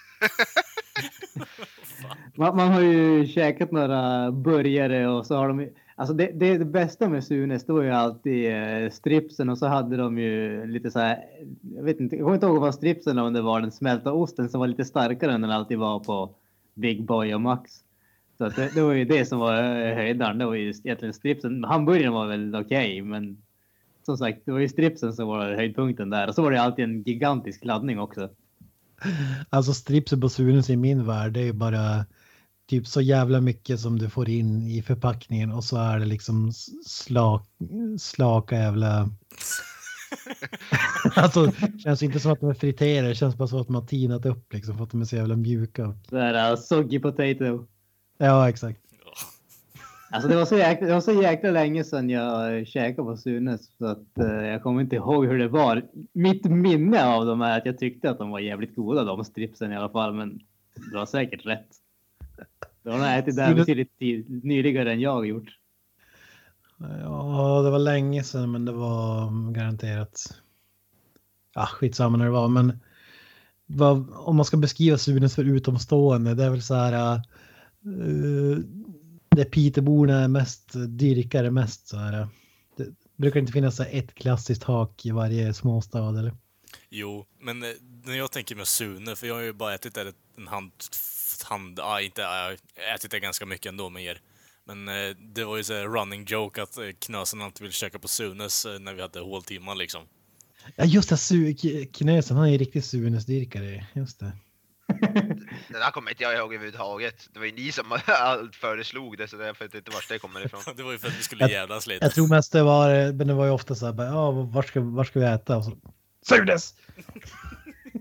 Man, 2.35 2.55
man 2.55 2.71
har 2.71 2.81
ju 2.81 3.27
käkat 3.27 3.71
några 3.71 4.31
burgare 4.31 5.07
och 5.07 5.25
så 5.25 5.35
har 5.35 5.47
de 5.47 5.59
ju- 5.61 5.73
Alltså 5.95 6.13
det, 6.13 6.31
det, 6.33 6.57
det 6.57 6.65
bästa 6.65 7.09
med 7.09 7.23
Sunes 7.23 7.65
det 7.65 7.73
var 7.73 7.81
ju 7.81 7.89
alltid 7.89 8.51
eh, 8.51 8.89
stripsen 8.89 9.49
och 9.49 9.57
så 9.57 9.67
hade 9.67 9.97
de 9.97 10.17
ju 10.17 10.65
lite 10.67 10.91
så 10.91 10.99
här. 10.99 11.19
Jag 11.75 11.83
vet 11.83 11.99
inte, 11.99 12.15
jag 12.15 12.23
kommer 12.23 12.35
inte 12.35 12.45
ihåg 12.45 12.61
vad 12.61 12.75
stripsen 12.75 13.17
om 13.17 13.33
det 13.33 13.41
var 13.41 13.61
den 13.61 13.71
smälta 13.71 14.11
osten 14.11 14.49
som 14.49 14.59
var 14.59 14.67
lite 14.67 14.85
starkare 14.85 15.33
än 15.33 15.41
den 15.41 15.51
alltid 15.51 15.77
var 15.77 15.99
på 15.99 16.35
Big 16.73 17.05
Boy 17.05 17.35
och 17.35 17.41
Max. 17.41 17.71
Så 18.37 18.45
att 18.45 18.55
det, 18.55 18.75
det 18.75 18.81
var 18.81 18.93
ju 18.93 19.05
det 19.05 19.25
som 19.25 19.39
var 19.39 19.53
eh, 19.55 19.95
höjdaren. 19.95 20.37
Det 20.37 20.45
var 20.45 20.53
ju 20.53 20.69
egentligen 20.69 21.13
stripsen. 21.13 21.63
Hamburgaren 21.63 22.13
var 22.13 22.27
väl 22.27 22.55
okej, 22.55 23.01
men 23.01 23.37
som 24.05 24.17
sagt, 24.17 24.41
det 24.45 24.51
var 24.51 24.59
ju 24.59 24.69
stripsen 24.69 25.13
som 25.13 25.27
var 25.27 25.55
höjdpunkten 25.55 26.09
där. 26.09 26.27
Och 26.27 26.35
så 26.35 26.41
var 26.41 26.51
det 26.51 26.61
alltid 26.61 26.85
en 26.85 27.01
gigantisk 27.01 27.65
laddning 27.65 27.99
också. 27.99 28.29
Alltså 29.49 29.73
stripsen 29.73 30.21
på 30.21 30.29
Sunes 30.29 30.69
i 30.69 30.75
min 30.75 31.05
värld 31.05 31.33
det 31.33 31.39
är 31.39 31.45
ju 31.45 31.53
bara 31.53 32.05
typ 32.69 32.87
så 32.87 33.01
jävla 33.01 33.41
mycket 33.41 33.79
som 33.79 33.99
du 33.99 34.09
får 34.09 34.29
in 34.29 34.67
i 34.67 34.81
förpackningen 34.81 35.51
och 35.51 35.63
så 35.63 35.77
är 35.77 35.99
det 35.99 36.05
liksom 36.05 36.51
slak, 36.85 37.47
slaka 37.99 38.55
jävla... 38.55 39.09
alltså 41.15 41.45
det 41.45 41.79
känns 41.79 42.03
inte 42.03 42.19
som 42.19 42.31
att 42.31 42.39
de 42.39 42.49
är 42.49 42.53
friterade, 42.53 43.07
det 43.07 43.15
känns 43.15 43.35
bara 43.35 43.47
som 43.47 43.61
att 43.61 43.67
de 43.67 43.75
har 43.75 43.85
tinat 43.85 44.25
upp 44.25 44.53
liksom 44.53 44.77
för 44.77 44.83
att 44.83 44.91
de 44.91 45.01
är 45.01 45.05
så 45.05 45.15
jävla 45.15 45.35
mjuka. 45.35 45.97
Så 46.09 46.17
här 46.17 46.51
uh, 46.51 46.57
soggy 46.57 46.99
potato. 46.99 47.67
Ja 48.17 48.49
exakt. 48.49 48.79
Alltså 50.13 50.29
det 50.29 50.35
var 50.35 50.45
så 50.45 50.57
jäkla, 50.57 50.87
det 50.87 50.93
var 50.93 51.01
så 51.01 51.21
jäkla 51.21 51.51
länge 51.51 51.83
sedan 51.83 52.09
jag 52.09 52.57
eh, 52.57 52.65
käkade 52.65 53.07
på 53.07 53.17
Sunes 53.17 53.77
så 53.77 53.85
att 53.85 54.17
eh, 54.17 54.45
jag 54.45 54.63
kommer 54.63 54.81
inte 54.81 54.95
ihåg 54.95 55.25
hur 55.25 55.39
det 55.39 55.47
var. 55.47 55.81
Mitt 56.13 56.45
minne 56.45 57.05
av 57.05 57.25
dem 57.25 57.41
är 57.41 57.57
att 57.57 57.65
jag 57.65 57.77
tyckte 57.77 58.09
att 58.09 58.17
de 58.17 58.29
var 58.29 58.39
jävligt 58.39 58.75
goda 58.75 59.03
de 59.03 59.23
stripsen 59.23 59.71
i 59.71 59.75
alla 59.75 59.89
fall, 59.89 60.13
men 60.13 60.39
du 60.91 60.97
har 60.97 61.05
säkert 61.05 61.45
rätt. 61.45 61.67
De 62.83 62.99
har 62.99 63.17
ätit 63.17 63.35
där 63.35 63.55
betydligt 63.55 63.99
tid- 63.99 64.43
nyligare 64.43 64.91
än 64.91 64.99
jag 64.99 65.11
har 65.11 65.23
gjort. 65.23 65.57
Ja, 66.77 67.61
det 67.63 67.69
var 67.69 67.79
länge 67.79 68.23
sedan 68.23 68.51
men 68.51 68.65
det 68.65 68.71
var 68.71 69.51
garanterat. 69.51 70.41
Ja, 71.53 71.65
skitsamma 71.65 72.17
när 72.17 72.25
det 72.25 72.31
var 72.31 72.47
men 72.47 72.79
vad, 73.65 74.09
om 74.13 74.35
man 74.35 74.45
ska 74.45 74.57
beskriva 74.57 74.97
Sunes 74.97 75.35
för 75.35 75.43
utomstående, 75.43 76.33
det 76.33 76.43
är 76.43 76.49
väl 76.49 76.61
så 76.61 76.75
här. 76.75 77.21
Uh, 77.85 78.57
det 79.29 79.45
Peterborna 79.45 80.19
är 80.19 80.27
mest 80.27 80.71
dyrkar 80.87 81.43
är 81.43 81.49
mest 81.49 81.87
så 81.87 81.97
här. 81.97 82.27
Det 82.77 82.87
brukar 83.15 83.39
inte 83.39 83.51
finnas 83.51 83.75
så 83.75 83.83
ett 83.83 84.15
klassiskt 84.15 84.63
hak 84.63 85.05
i 85.05 85.11
varje 85.11 85.53
småstad 85.53 86.19
eller? 86.19 86.33
Jo, 86.89 87.25
men 87.39 87.63
eh, 87.63 87.69
när 88.05 88.15
jag 88.15 88.31
tänker 88.31 88.55
med 88.55 88.67
Sune, 88.67 89.15
för 89.15 89.27
jag 89.27 89.35
har 89.35 89.41
ju 89.41 89.53
bara 89.53 89.73
ätit 89.73 89.95
där 89.95 90.13
en 90.37 90.47
hand... 90.47 90.71
hand 91.43 91.79
ah, 91.79 92.01
inte, 92.01 92.21
jag 92.21 92.57
ätit 92.95 93.11
det 93.11 93.19
ganska 93.19 93.45
mycket 93.45 93.65
ändå 93.69 93.89
med 93.89 94.03
er. 94.03 94.21
Men 94.65 94.87
eh, 94.87 95.15
det 95.19 95.43
var 95.43 95.57
ju 95.57 95.63
så 95.63 95.73
running 95.73 96.25
joke 96.25 96.61
att 96.61 96.77
eh, 96.77 96.83
Knösen 96.99 97.41
alltid 97.41 97.61
ville 97.61 97.73
käka 97.73 97.99
på 97.99 98.07
Sunes 98.07 98.65
eh, 98.65 98.79
när 98.79 98.93
vi 98.93 99.01
hade 99.01 99.19
håltimmar 99.19 99.75
liksom. 99.75 100.03
Ja 100.75 100.85
just 100.85 101.09
det, 101.09 101.15
Su- 101.15 101.55
K- 101.85 101.91
Knösen 101.93 102.37
han 102.37 102.45
är 102.47 102.51
ju 102.51 102.57
riktigt 102.57 102.85
Sunes-dyrkare. 102.85 103.85
Just 103.93 104.19
det. 104.19 104.31
Det 105.67 105.79
där 105.79 105.91
kommer 105.91 106.11
inte 106.11 106.23
jag 106.23 106.33
ihåg 106.35 106.53
överhuvudtaget. 106.53 107.27
Det 107.33 107.39
var 107.39 107.45
ju 107.45 107.51
ni 107.51 107.71
som 107.71 107.85
föreslog 108.53 109.17
det 109.17 109.27
så 109.27 109.35
jag 109.35 109.59
vet 109.59 109.75
inte 109.75 109.91
vart 109.91 110.09
det 110.09 110.19
kommer 110.19 110.45
ifrån. 110.45 110.61
Det 110.77 110.83
var 110.83 110.91
ju 110.91 110.97
för 110.97 111.07
att 111.07 111.19
vi 111.19 111.23
skulle 111.23 111.47
jävlas 111.51 111.87
lite. 111.87 112.05
Jag 112.05 112.13
tror 112.13 112.27
mest 112.27 112.51
det 112.51 112.63
var, 112.63 113.11
men 113.13 113.27
det 113.27 113.33
var 113.33 113.45
ju 113.45 113.51
ofta 113.51 113.75
så 113.75 113.85
här, 113.91 114.03
ja 114.05 114.31
var 114.31 114.61
ska, 114.63 114.81
var 114.81 115.03
ska 115.03 115.19
vi 115.19 115.25
äta? 115.25 115.57
Och 115.57 115.63
så, 115.65 115.77
Sunes! 116.25 116.73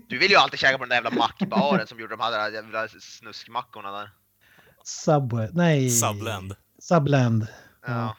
Du 0.07 0.17
vill 0.17 0.31
ju 0.31 0.37
alltid 0.37 0.59
käka 0.59 0.77
på 0.77 0.83
den 0.83 0.89
där 0.89 0.95
jävla 0.95 1.09
mackbaren 1.09 1.87
som 1.87 1.99
gjorde 1.99 2.15
de 2.15 2.19
här 2.23 2.51
jävla 2.51 2.87
snuskmackorna 2.87 3.91
där. 3.91 4.09
Subway, 4.83 5.49
nej. 5.53 5.89
Subland. 5.89 6.55
Subland. 6.79 7.47
Ja. 7.87 8.15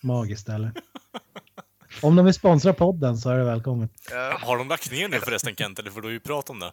Magiskt 0.00 0.48
eller? 0.48 0.72
Om 2.02 2.16
de 2.16 2.24
vill 2.24 2.34
sponsra 2.34 2.72
podden 2.72 3.16
så 3.16 3.30
är 3.30 3.38
det 3.38 3.44
välkommet. 3.44 3.90
Ja. 4.10 4.38
Har 4.42 4.58
de 4.58 4.68
lagt 4.68 4.90
ner 4.92 5.08
nu 5.08 5.20
förresten 5.20 5.54
Kent, 5.56 5.78
eller 5.78 5.90
för 5.90 6.00
du 6.00 6.06
har 6.06 6.12
ju 6.12 6.20
prat 6.20 6.50
om 6.50 6.58
det. 6.58 6.72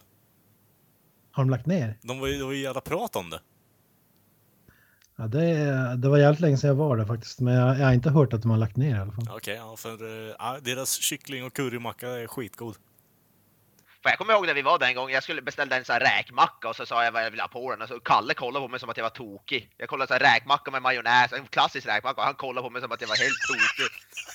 Har 1.30 1.44
de 1.44 1.50
lagt 1.50 1.66
ner? 1.66 1.98
De 2.02 2.20
var 2.20 2.26
ju, 2.26 2.38
det 2.38 2.44
var 2.44 2.52
ju 2.52 2.62
jävla 2.62 2.80
prat 2.80 3.16
om 3.16 3.30
det. 3.30 3.40
Ja, 5.16 5.26
det, 5.26 5.96
det 5.96 6.08
var 6.08 6.18
jävligt 6.18 6.40
länge 6.40 6.56
sedan 6.56 6.68
jag 6.68 6.74
var 6.74 6.96
där 6.96 7.04
faktiskt. 7.04 7.40
Men 7.40 7.54
jag, 7.54 7.78
jag 7.78 7.84
har 7.84 7.92
inte 7.92 8.10
hört 8.10 8.32
att 8.32 8.42
de 8.42 8.50
har 8.50 8.58
lagt 8.58 8.76
ner 8.76 8.96
i 8.96 8.98
alla 8.98 9.12
fall. 9.12 9.28
Okej, 9.30 9.54
ja, 9.54 9.76
för 9.76 10.28
ja, 10.38 10.58
deras 10.62 10.92
kyckling 10.92 11.44
och 11.44 11.52
currymacka 11.52 12.08
är 12.08 12.26
skitgod. 12.26 12.76
För 14.06 14.10
jag 14.10 14.18
kommer 14.18 14.32
ihåg 14.32 14.46
när 14.46 14.54
vi 14.54 14.62
var 14.62 14.78
där 14.78 14.86
en 14.86 14.94
gång, 14.94 15.10
jag 15.10 15.22
skulle 15.22 15.42
beställa 15.42 15.76
en 15.76 15.84
sån 15.84 15.92
här 15.92 16.00
räkmacka 16.00 16.68
och 16.68 16.76
så 16.76 16.86
sa 16.86 17.04
jag 17.04 17.12
vad 17.12 17.24
jag 17.24 17.30
ville 17.30 17.42
ha 17.42 17.48
på 17.48 17.70
den 17.70 17.82
och 17.82 17.88
så 17.88 18.00
Kalle 18.00 18.34
kollade 18.34 18.64
på 18.64 18.68
mig 18.68 18.80
som 18.80 18.88
att 18.88 18.96
jag 18.96 19.04
var 19.04 19.10
tokig. 19.10 19.74
Jag 19.76 19.88
kollade 19.88 20.08
så 20.08 20.14
här 20.14 20.34
räkmacka 20.34 20.70
med 20.70 20.82
majonnäs, 20.82 21.32
en 21.32 21.46
klassisk 21.46 21.86
räkmacka 21.86 22.20
och 22.20 22.26
han 22.26 22.34
kollade 22.34 22.64
på 22.66 22.70
mig 22.70 22.82
som 22.82 22.92
att 22.92 23.00
jag 23.00 23.08
var 23.08 23.16
helt 23.16 23.40
tokig. 23.48 23.92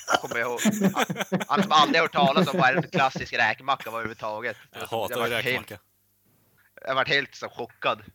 Jag 0.07 0.21
kommer 0.21 0.39
ihåg. 0.39 0.59
Han, 0.95 1.41
han 1.47 1.63
som 1.63 1.71
aldrig 1.71 2.01
hört 2.01 2.11
talas 2.11 2.47
om 2.47 2.59
vad 2.59 2.77
en 2.77 2.83
klassisk 2.83 3.33
räkmacka 3.33 3.91
var 3.91 3.99
överhuvudtaget. 3.99 4.57
Jag 4.71 4.87
hatar 4.87 5.15
ju 5.15 5.21
vart 5.21 5.43
helt, 5.43 5.45
räkmacka. 5.45 5.77
jag 6.85 6.95
varit 6.95 7.09
helt 7.09 7.35
så 7.35 7.49
chockad. 7.49 8.01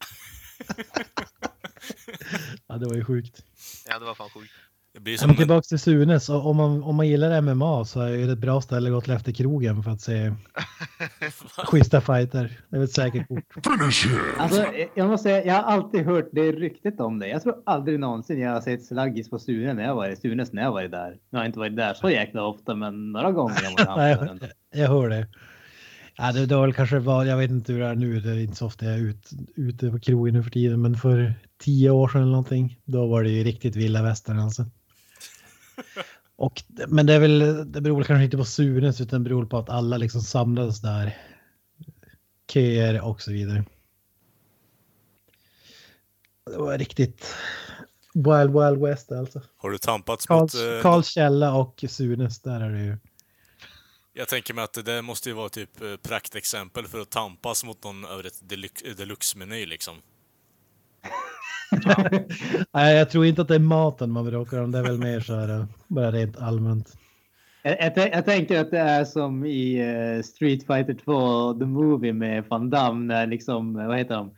Ja, 2.67 2.77
det 2.77 2.87
var 2.87 2.95
ju 2.95 3.05
sjukt. 3.05 3.43
Ja 3.87 3.99
det 3.99 4.05
var 4.05 4.15
fan 4.15 4.31
sjukt. 4.31 4.53
Det 4.97 5.01
blir 5.01 5.17
som 5.17 5.29
men 5.29 5.37
tillbaka 5.37 5.63
till 5.63 5.79
Sunes, 5.79 6.29
och 6.29 6.47
om 6.47 6.57
man, 6.57 6.83
om 6.83 6.97
man 6.97 7.09
gillar 7.09 7.41
MMA 7.41 7.85
så 7.85 8.01
är 8.01 8.27
det 8.27 8.33
ett 8.33 8.39
bra 8.39 8.61
ställe 8.61 8.89
att 8.89 8.95
gå 8.95 9.01
till 9.01 9.13
efter 9.13 9.33
krogen 9.33 9.83
för 9.83 9.91
att 9.91 10.01
se 10.01 10.33
schyssta 11.67 12.01
fighter. 12.01 12.59
Det 12.69 12.77
är 12.77 12.81
väl 12.81 12.85
ett 12.85 12.93
säkert 12.93 13.29
kort. 13.29 13.45
Alltså, 14.39 14.65
jag 14.95 15.09
måste 15.09 15.23
säga, 15.23 15.45
jag 15.45 15.55
har 15.55 15.63
alltid 15.63 16.07
hört 16.07 16.29
det 16.33 16.53
ryktet 16.53 17.01
om 17.01 17.19
det. 17.19 17.29
Jag 17.29 17.43
tror 17.43 17.63
aldrig 17.67 18.01
någonsin 18.01 18.41
jag 18.41 18.51
har 18.51 18.61
sett 18.61 18.85
slaggis 18.85 19.31
på 19.31 19.39
Sune 19.39 19.75
när 19.75 19.85
jag 19.85 19.95
varit 19.95 20.21
Sunes 20.21 20.53
när 20.53 20.63
jag 20.63 20.73
varit 20.73 20.91
där. 20.91 21.17
Jag 21.31 21.39
har 21.39 21.47
inte 21.47 21.59
varit 21.59 21.77
där 21.77 21.95
så 21.95 22.11
jäkla 22.11 22.43
ofta, 22.43 22.75
men 22.75 23.13
några 23.13 23.33
gånger 23.33 23.55
har 23.55 23.87
jag 23.87 23.97
Nej, 23.97 24.17
varit 24.17 24.41
där. 24.41 24.53
jag, 24.75 24.89
hör 24.89 25.09
det. 25.09 25.27
Ja, 26.17 26.33
det, 26.33 26.47
det 26.47 26.55
var 26.55 26.63
väl 26.63 26.75
kanske 26.75 26.99
var, 26.99 27.25
jag 27.25 27.37
vet 27.37 27.51
inte 27.51 27.73
hur 27.73 27.81
det 27.81 27.87
är 27.87 27.95
nu, 27.95 28.21
det 28.21 28.31
är 28.31 28.39
inte 28.39 28.57
så 28.57 28.67
ofta 28.67 28.85
jag 28.85 28.95
är 28.95 28.99
ut, 28.99 29.31
ute 29.57 29.91
på 29.91 29.99
krogen 29.99 30.35
nu 30.35 30.43
för 30.43 30.51
tiden, 30.51 30.83
men 30.83 30.95
för 30.95 31.35
tio 31.59 31.91
år 31.91 32.09
sedan 32.09 32.21
eller 32.21 32.31
någonting, 32.31 32.81
då 32.85 33.07
var 33.07 33.23
det 33.23 33.31
ju 33.31 33.45
riktigt 33.45 33.77
vilda 33.77 34.03
västern 34.03 34.39
alltså. 34.39 34.65
Och, 36.37 36.63
men 36.89 37.07
det 37.07 37.15
är 37.15 37.21
väl, 37.21 37.39
det 37.73 37.81
beror 37.81 38.05
kanske 38.05 38.25
inte 38.25 38.37
på 38.37 38.45
Sunes 38.45 39.01
utan 39.01 39.23
det 39.23 39.29
beror 39.29 39.47
på 39.47 39.59
att 39.59 39.69
alla 39.69 39.97
liksom 39.97 40.21
samlades 40.21 40.81
där. 40.81 41.19
Köer 42.53 43.01
och 43.01 43.23
så 43.23 43.33
vidare. 43.33 43.65
Det 46.51 46.57
var 46.59 46.79
riktigt 46.79 47.35
wild 48.15 48.53
wild 48.53 48.83
west 48.83 49.13
alltså. 49.13 49.43
har 49.57 49.71
du 49.71 49.79
tampats 49.79 50.27
Karls, 50.27 50.55
mot... 50.55 50.63
eh, 50.63 50.83
Karls 50.83 51.09
källa 51.09 51.55
och 51.55 51.85
Sunes, 51.89 52.41
där 52.41 52.61
är 52.61 52.71
det 52.71 52.85
ju. 52.85 52.97
Jag 54.13 54.29
tänker 54.29 54.55
mig 54.55 54.65
att 54.65 54.73
det 54.73 54.83
där 54.83 55.03
måste 55.03 55.29
ju 55.29 55.35
vara 55.35 55.49
typ 55.49 55.83
eh, 55.83 55.97
praktexempel 55.97 56.87
för 56.87 57.01
att 57.01 57.11
tampas 57.11 57.65
mot 57.65 57.85
någon 57.85 58.05
över 58.05 58.27
ett 58.27 58.43
deluxe- 58.43 58.95
deluxe-meny 58.97 59.67
liksom. 59.67 59.97
Nej, 62.73 62.97
jag 62.97 63.11
tror 63.11 63.27
inte 63.27 63.43
att 63.43 63.49
det 63.49 63.55
är 63.55 63.59
maten 63.59 64.11
man 64.11 64.25
bråkar 64.25 64.63
om. 64.63 64.73
Det 64.73 64.79
är 64.79 64.83
väl 64.83 64.99
mer 64.99 65.21
så 65.21 65.35
här, 65.35 65.49
eh, 65.49 65.65
bara 65.89 66.11
rent 66.11 66.39
allmänt. 66.39 66.97
Jag, 67.67 67.93
jag, 67.97 68.13
jag 68.13 68.25
tänker 68.25 68.61
att 68.61 68.71
det 68.71 68.79
är 68.79 69.05
som 69.05 69.45
i 69.45 69.79
eh, 69.79 70.23
Street 70.23 70.67
Fighter 70.67 70.95
2, 70.95 71.55
The 71.55 71.65
Movie 71.65 72.13
med 72.13 72.45
Van 72.49 72.71
Damme, 72.71 73.15
när 73.15 73.27
liksom, 73.27 73.77
eh, 73.77 73.87
vad 73.87 73.99
heter 73.99 74.15
de? 74.15 74.31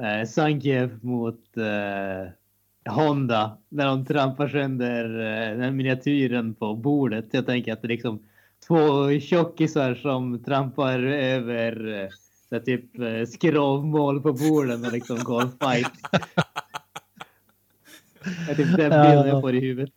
Uh, 0.00 0.26
Sankiev 0.26 1.04
mot 1.04 1.56
eh, 1.56 2.92
Honda, 2.92 3.58
när 3.68 3.86
de 3.86 4.06
trampar 4.06 4.48
sönder 4.48 5.04
uh, 5.04 5.58
den 5.58 5.76
miniatyren 5.76 6.54
på 6.54 6.74
bordet. 6.74 7.26
Jag 7.30 7.46
tänker 7.46 7.72
att 7.72 7.82
det 7.82 7.86
är 7.86 7.88
liksom 7.88 8.22
två 8.68 9.10
tjockisar 9.20 9.94
som 9.94 10.44
trampar 10.44 10.98
över 11.12 12.08
så 12.48 12.54
här 12.54 12.62
typ 12.62 12.98
uh, 12.98 13.26
skrovmål 13.26 14.22
på 14.22 14.32
borden 14.32 14.84
och 14.84 14.92
liksom 14.92 15.18
går 15.18 15.40
fight. 15.40 15.92
Det 18.46 18.52
är 18.52 18.56
typ 18.56 18.76
den 18.76 18.76
bilden 18.76 19.28
jag 19.28 19.40
får 19.40 19.54
i 19.54 19.60
huvudet. 19.60 19.90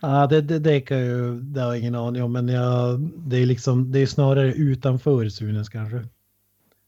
Ja, 0.00 0.26
det, 0.26 0.40
det, 0.40 0.58
det 0.58 0.80
kan 0.80 0.98
ju, 0.98 1.40
det 1.40 1.60
har 1.60 1.68
jag 1.68 1.78
ingen 1.78 1.94
aning 1.94 2.22
om, 2.22 2.32
men 2.32 2.48
jag, 2.48 3.00
det 3.00 3.36
är 3.36 3.46
liksom, 3.46 3.92
det 3.92 3.98
är 3.98 4.06
snarare 4.06 4.52
utanför 4.52 5.28
Sunes 5.28 5.68
kanske. 5.68 6.04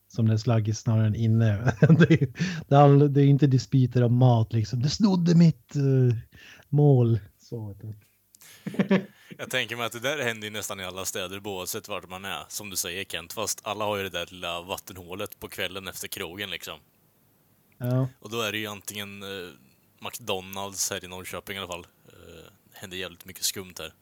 Som 0.09 0.29
det 0.29 0.35
är 0.35 0.73
snarare 0.73 1.07
än 1.07 1.14
inne. 1.14 1.75
det, 1.81 2.14
är, 2.14 2.29
det, 2.69 2.77
är, 2.77 3.09
det 3.09 3.21
är 3.21 3.27
inte 3.27 3.47
dispyter 3.47 4.03
om 4.03 4.14
mat 4.14 4.53
liksom. 4.53 4.83
Det 4.83 4.89
snodde 4.89 5.35
mitt 5.35 5.77
eh, 5.77 6.17
mål. 6.69 7.21
Så 7.39 7.77
du. 7.81 7.95
Jag 9.39 9.51
tänker 9.51 9.77
mig 9.77 9.87
att 9.87 9.93
det 9.93 10.01
där 10.01 10.25
händer 10.25 10.47
ju 10.47 10.53
nästan 10.53 10.81
i 10.81 10.85
alla 10.85 11.05
städer 11.05 11.47
oavsett 11.47 11.89
vart 11.89 12.11
man 12.11 12.25
är. 12.25 12.45
Som 12.49 12.71
du 12.71 12.77
säger 12.77 13.05
Kent, 13.05 13.33
fast 13.33 13.61
alla 13.67 13.85
har 13.85 13.97
ju 13.97 14.03
det 14.03 14.19
där 14.19 14.27
lilla 14.31 14.62
vattenhålet 14.62 15.41
på 15.41 15.49
kvällen 15.49 15.89
efter 15.89 16.09
krogen 16.09 16.51
liksom. 16.51 16.79
Ja. 17.79 18.09
Och 18.21 18.31
då 18.31 18.41
är 18.41 18.53
det 18.53 18.59
ju 18.59 18.67
antingen 18.67 19.23
eh, 19.23 19.29
McDonalds 20.07 20.90
här 20.90 21.04
i 21.04 21.09
Norrköping 21.09 21.57
i 21.57 21.59
alla 21.59 21.68
fall. 21.68 21.86
Eh, 22.09 22.50
det 22.72 22.78
händer 22.78 22.96
jävligt 22.96 23.24
mycket 23.24 23.44
skumt 23.44 23.74
här. 23.78 23.92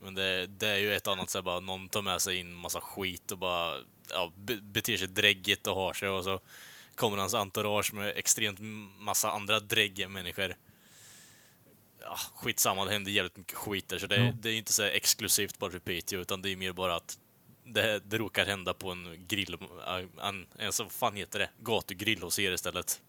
Men 0.00 0.14
det, 0.14 0.46
det 0.46 0.68
är 0.68 0.76
ju 0.76 0.94
ett 0.94 1.06
annat 1.06 1.30
så 1.30 1.38
här, 1.38 1.42
bara 1.42 1.60
någon 1.60 1.88
tar 1.88 2.02
med 2.02 2.22
sig 2.22 2.36
in 2.36 2.54
massa 2.54 2.80
skit 2.80 3.32
och 3.32 3.38
bara 3.38 3.76
ja, 4.10 4.32
be, 4.36 4.56
beter 4.56 4.96
sig 4.96 5.08
dräggigt 5.08 5.66
och 5.66 5.74
har 5.74 5.92
sig 5.92 6.08
och 6.08 6.24
så 6.24 6.40
kommer 6.94 7.16
hans 7.16 7.34
entourage 7.34 7.94
med 7.94 8.12
extremt 8.16 8.58
massa 8.98 9.30
andra 9.30 9.60
dräggiga 9.60 10.08
människor. 10.08 10.56
Ja, 12.00 12.18
skitsamma, 12.34 12.84
det 12.84 12.92
händer 12.92 13.10
jävligt 13.10 13.36
mycket 13.36 13.54
skit 13.54 13.88
där 13.88 13.98
så 13.98 14.06
det, 14.06 14.16
Ja. 14.16 14.32
det 14.40 14.50
är 14.50 14.54
inte 14.54 14.72
så 14.72 14.82
exklusivt 14.82 15.58
bara 15.58 15.70
för 15.70 15.78
Piteå 15.78 16.20
utan 16.20 16.42
det 16.42 16.50
är 16.50 16.56
mer 16.56 16.72
bara 16.72 16.96
att 16.96 17.18
det, 17.64 17.98
det 18.04 18.18
råkar 18.18 18.46
hända 18.46 18.74
på 18.74 18.90
en 18.90 19.26
grill, 19.28 19.58
en, 20.22 20.46
en 20.58 20.72
så 20.72 20.88
fan 20.88 21.16
heter 21.16 21.38
det, 21.38 21.50
gatugrill 21.58 22.22
hos 22.22 22.38
er 22.38 22.52
istället. 22.52 23.00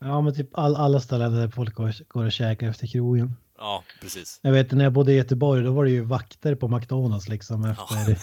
Ja, 0.00 0.20
men 0.20 0.34
typ 0.34 0.48
all, 0.52 0.76
alla 0.76 1.00
ställen 1.00 1.34
där 1.34 1.48
folk 1.48 1.74
går, 1.74 1.94
går 2.08 2.24
och 2.24 2.32
käkar 2.32 2.68
efter 2.68 2.86
krogen. 2.86 3.36
Ja, 3.58 3.84
precis. 4.00 4.40
Jag 4.42 4.52
vet 4.52 4.72
när 4.72 4.84
jag 4.84 4.92
bodde 4.92 5.12
i 5.12 5.16
Göteborg, 5.16 5.64
då 5.64 5.72
var 5.72 5.84
det 5.84 5.90
ju 5.90 6.00
vakter 6.00 6.54
på 6.54 6.68
McDonalds 6.68 7.28
liksom 7.28 7.64
efter 7.64 8.18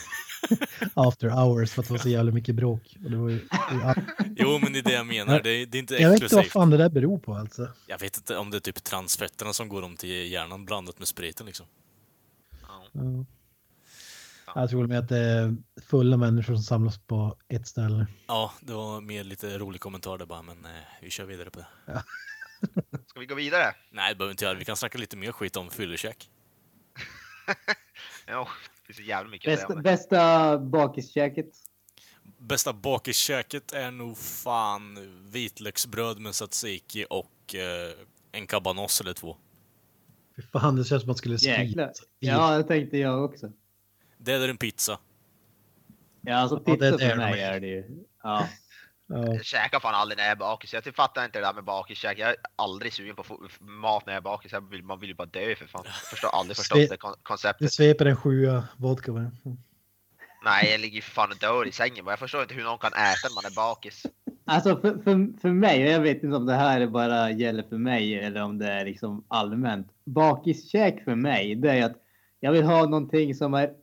after 0.93 1.30
hours 1.30 1.71
för 1.71 1.82
att 1.82 1.88
det 1.88 1.93
var 1.93 1.99
så 1.99 2.09
jävla 2.09 2.32
mycket 2.32 2.55
bråk. 2.55 2.97
Och 3.03 3.11
det 3.11 3.17
var 3.17 3.30
ju, 3.30 3.47
Jo, 4.36 4.59
men 4.61 4.73
det 4.73 4.80
är 4.80 4.84
det 4.84 4.93
jag 4.93 5.07
menar. 5.07 5.41
Det 5.41 5.49
är, 5.49 5.65
det 5.65 5.78
är 5.78 5.80
inte 5.80 5.95
jag 5.95 6.09
vet 6.09 6.23
inte 6.23 6.36
vad 6.36 6.45
fan 6.45 6.69
det 6.69 6.78
där 6.78 6.89
beror 6.89 7.19
på 7.19 7.34
alltså. 7.34 7.67
Jag 7.88 7.99
vet 7.99 8.17
inte 8.17 8.38
om 8.38 8.51
det 8.51 8.57
är 8.57 8.61
typ 8.61 8.84
transfetterna 8.84 9.53
som 9.53 9.69
går 9.69 9.82
om 9.82 9.95
till 9.95 10.32
hjärnan 10.32 10.65
blandat 10.65 10.99
med 10.99 11.07
spriten 11.07 11.45
liksom. 11.45 11.65
Ja. 12.61 13.25
Jag 14.55 14.69
tror 14.69 14.87
med 14.87 14.99
att 14.99 15.09
det 15.09 15.17
är 15.17 15.55
fulla 15.81 16.17
människor 16.17 16.53
som 16.53 16.63
samlas 16.63 16.97
på 16.97 17.37
ett 17.47 17.67
ställe. 17.67 18.07
Ja, 18.27 18.53
det 18.61 18.73
var 18.73 19.01
mer 19.01 19.23
lite 19.23 19.57
rolig 19.57 19.81
kommentar 19.81 20.17
där 20.17 20.25
bara, 20.25 20.41
men 20.41 20.65
eh, 20.65 20.71
vi 21.01 21.09
kör 21.09 21.25
vidare 21.25 21.49
på 21.49 21.59
det. 21.59 21.67
Ska 23.07 23.19
vi 23.19 23.25
gå 23.25 23.35
vidare? 23.35 23.63
Nej, 23.91 24.13
det 24.13 24.15
behöver 24.15 24.29
vi 24.29 24.31
inte 24.31 24.45
göra. 24.45 24.57
Vi 24.57 24.65
kan 24.65 24.75
snacka 24.77 24.97
lite 24.97 25.17
mer 25.17 25.31
skit 25.31 25.57
om 25.57 25.69
fyllekäk. 25.69 26.29
Ja, 28.29 28.47
det 28.87 28.93
finns 28.93 29.07
jävla 29.07 29.31
mycket 29.31 29.53
att 29.53 29.59
Bästa, 29.59 29.75
det. 29.75 29.81
bästa 29.81 30.57
bakiskäket. 30.59 31.49
Bästa 32.37 32.73
bakiskäket 32.73 33.71
är 33.73 33.91
nog 33.91 34.17
fan 34.17 34.99
vitlöksbröd 35.31 36.19
med 36.19 36.33
tzatziki 36.33 37.05
och 37.09 37.55
eh, 37.55 37.93
en 38.31 38.47
cabanos 38.47 39.01
eller 39.01 39.13
två. 39.13 39.37
Fy 40.35 40.41
fan, 40.41 40.75
det 40.75 40.83
känns 40.85 40.89
som 40.89 40.97
att 40.97 41.05
man 41.07 41.15
skulle 41.15 41.37
skriva. 41.37 41.91
Ja, 42.19 42.57
det 42.57 42.63
tänkte 42.63 42.97
jag 42.97 43.25
också. 43.25 43.51
Det 44.28 44.34
är 44.34 44.49
en 44.49 44.57
pizza. 44.57 44.99
Ja, 46.21 46.36
alltså 46.36 46.61
Ja, 46.65 46.73
pizza 46.73 46.97
det 46.97 47.05
är 47.05 47.09
för 47.09 47.15
mig 47.17 47.41
är. 47.41 47.59
det 47.59 47.67
ju. 47.67 47.84
Ja. 48.23 48.47
Ja. 49.09 49.34
Jag 49.34 49.45
käkar 49.45 49.80
fan 49.80 49.95
aldrig 49.95 50.17
när 50.17 50.23
jag 50.23 50.32
är 50.32 50.36
bakis. 50.36 50.73
Jag 50.73 50.84
typ 50.84 50.95
fattar 50.95 51.25
inte 51.25 51.39
det 51.39 51.45
där 51.45 51.53
med 51.53 51.63
bakiskäk. 51.63 52.19
Jag 52.19 52.30
är 52.30 52.36
aldrig 52.55 52.93
sugen 52.93 53.15
på 53.15 53.23
mat 53.59 54.05
när 54.05 54.13
jag 54.13 54.17
är 54.17 54.23
bakis. 54.23 54.51
Jag 54.51 54.69
vill, 54.69 54.84
man 54.84 54.99
vill 54.99 55.09
ju 55.09 55.15
bara 55.15 55.25
dö 55.28 55.55
för 55.55 55.65
fan. 55.67 55.84
Förstår 56.09 56.30
aldrig 56.34 56.57
förstått 56.61 56.78
Sve- 56.78 56.89
det 56.89 56.97
kon- 56.97 57.11
Du 57.17 57.23
konceptet. 57.23 57.73
sveper 57.73 58.05
en 58.05 58.15
sjua 58.15 58.63
vodka 58.78 59.11
va? 59.11 59.32
Nej, 60.45 60.71
jag 60.71 60.82
ligger 60.82 60.95
ju 60.95 61.01
fan 61.01 61.32
och 61.32 61.38
dör 61.38 61.67
i 61.67 61.71
sängen. 61.71 62.05
bara. 62.05 62.11
Jag 62.11 62.19
förstår 62.19 62.41
inte 62.41 62.53
hur 62.53 62.63
någon 62.63 62.78
kan 62.78 62.91
äta 62.93 63.28
när 63.30 63.36
man 63.36 63.51
är 63.51 63.55
bakis. 63.55 64.05
Alltså 64.45 64.78
för, 64.80 64.91
för, 64.91 65.39
för 65.41 65.49
mig, 65.49 65.86
och 65.86 65.91
jag 65.91 65.99
vet 65.99 66.23
inte 66.23 66.36
om 66.38 66.45
det 66.45 66.53
här 66.55 66.88
bara 66.88 67.32
gäller 67.32 67.63
för 67.63 67.78
mig 67.78 68.19
eller 68.19 68.43
om 68.43 68.57
det 68.57 68.67
är 68.71 68.86
liksom 68.86 69.25
allmänt. 69.28 69.88
Bakiskäk 70.05 71.03
för 71.03 71.15
mig, 71.15 71.55
det 71.55 71.69
är 71.71 71.86
att 71.86 71.95
jag 72.39 72.51
vill 72.51 72.63
ha 72.63 72.84
någonting 72.86 73.36
som 73.36 73.53
är 73.53 73.73